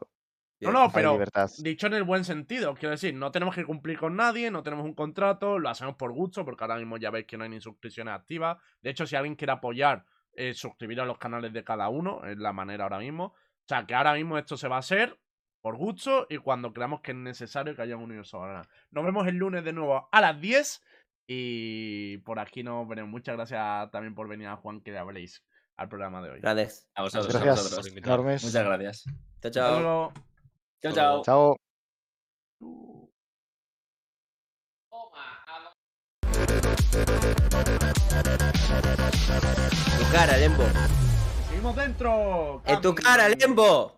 No, 0.60 0.72
no, 0.72 0.90
pero 0.92 1.12
libertad. 1.12 1.50
dicho 1.58 1.86
en 1.88 1.94
el 1.94 2.04
buen 2.04 2.24
sentido, 2.24 2.74
quiero 2.74 2.90
decir, 2.92 3.14
no 3.14 3.30
tenemos 3.30 3.54
que 3.54 3.64
cumplir 3.64 3.98
con 3.98 4.16
nadie, 4.16 4.50
no 4.50 4.62
tenemos 4.62 4.84
un 4.86 4.94
contrato, 4.94 5.58
lo 5.58 5.68
hacemos 5.68 5.96
por 5.96 6.12
gusto, 6.12 6.44
porque 6.44 6.64
ahora 6.64 6.76
mismo 6.76 6.96
ya 6.96 7.10
veis 7.10 7.26
que 7.26 7.36
no 7.36 7.44
hay 7.44 7.50
ni 7.50 7.60
suscripciones 7.60 8.14
activas. 8.14 8.56
De 8.80 8.90
hecho, 8.90 9.06
si 9.06 9.14
alguien 9.16 9.34
quiere 9.36 9.52
apoyar, 9.52 10.04
eh, 10.34 10.54
suscribir 10.54 11.00
a 11.00 11.04
los 11.04 11.18
canales 11.18 11.52
de 11.52 11.64
cada 11.64 11.88
uno, 11.88 12.24
es 12.24 12.38
la 12.38 12.52
manera 12.52 12.84
ahora 12.84 12.98
mismo. 12.98 13.24
O 13.26 13.66
sea, 13.68 13.84
que 13.86 13.94
ahora 13.94 14.14
mismo 14.14 14.38
esto 14.38 14.56
se 14.56 14.68
va 14.68 14.76
a 14.76 14.80
hacer 14.80 15.18
por 15.60 15.76
gusto 15.76 16.26
y 16.28 16.38
cuando 16.38 16.72
creamos 16.72 17.00
que 17.00 17.12
es 17.12 17.16
necesario 17.16 17.74
que 17.74 17.82
haya 17.82 17.96
un 17.96 18.02
universo. 18.04 18.42
Nos 18.90 19.04
vemos 19.04 19.26
el 19.26 19.36
lunes 19.36 19.64
de 19.64 19.72
nuevo 19.72 20.08
a 20.10 20.20
las 20.20 20.40
10 20.40 20.82
y 21.26 22.18
por 22.18 22.38
aquí 22.38 22.62
nos 22.62 22.86
veremos. 22.86 23.10
Muchas 23.10 23.36
gracias 23.36 23.90
también 23.90 24.14
por 24.14 24.28
venir 24.28 24.48
a 24.48 24.56
Juan 24.56 24.80
que 24.82 24.92
le 24.92 24.98
habléis 24.98 25.42
al 25.76 25.88
programa 25.88 26.22
de 26.22 26.30
hoy. 26.30 26.40
Gracias. 26.40 26.88
A 26.94 27.02
vosotros, 27.02 27.34
a 27.34 27.38
Gracias. 27.38 27.70
vosotros. 27.70 27.96
Enormes. 27.96 28.44
Muchas 28.44 28.64
gracias. 28.64 29.04
Chao, 29.04 29.14
Hasta 29.36 29.50
chao. 29.50 30.33
Chao, 30.82 30.92
chao. 30.92 31.22
Chao. 31.24 31.56
Tu 39.98 40.04
cara, 40.12 40.36
Lembo. 40.36 40.64
Seguimos 41.48 41.76
dentro. 41.76 42.62
En 42.66 42.80
tu 42.80 42.94
cara, 42.94 43.28
Lembo. 43.28 43.92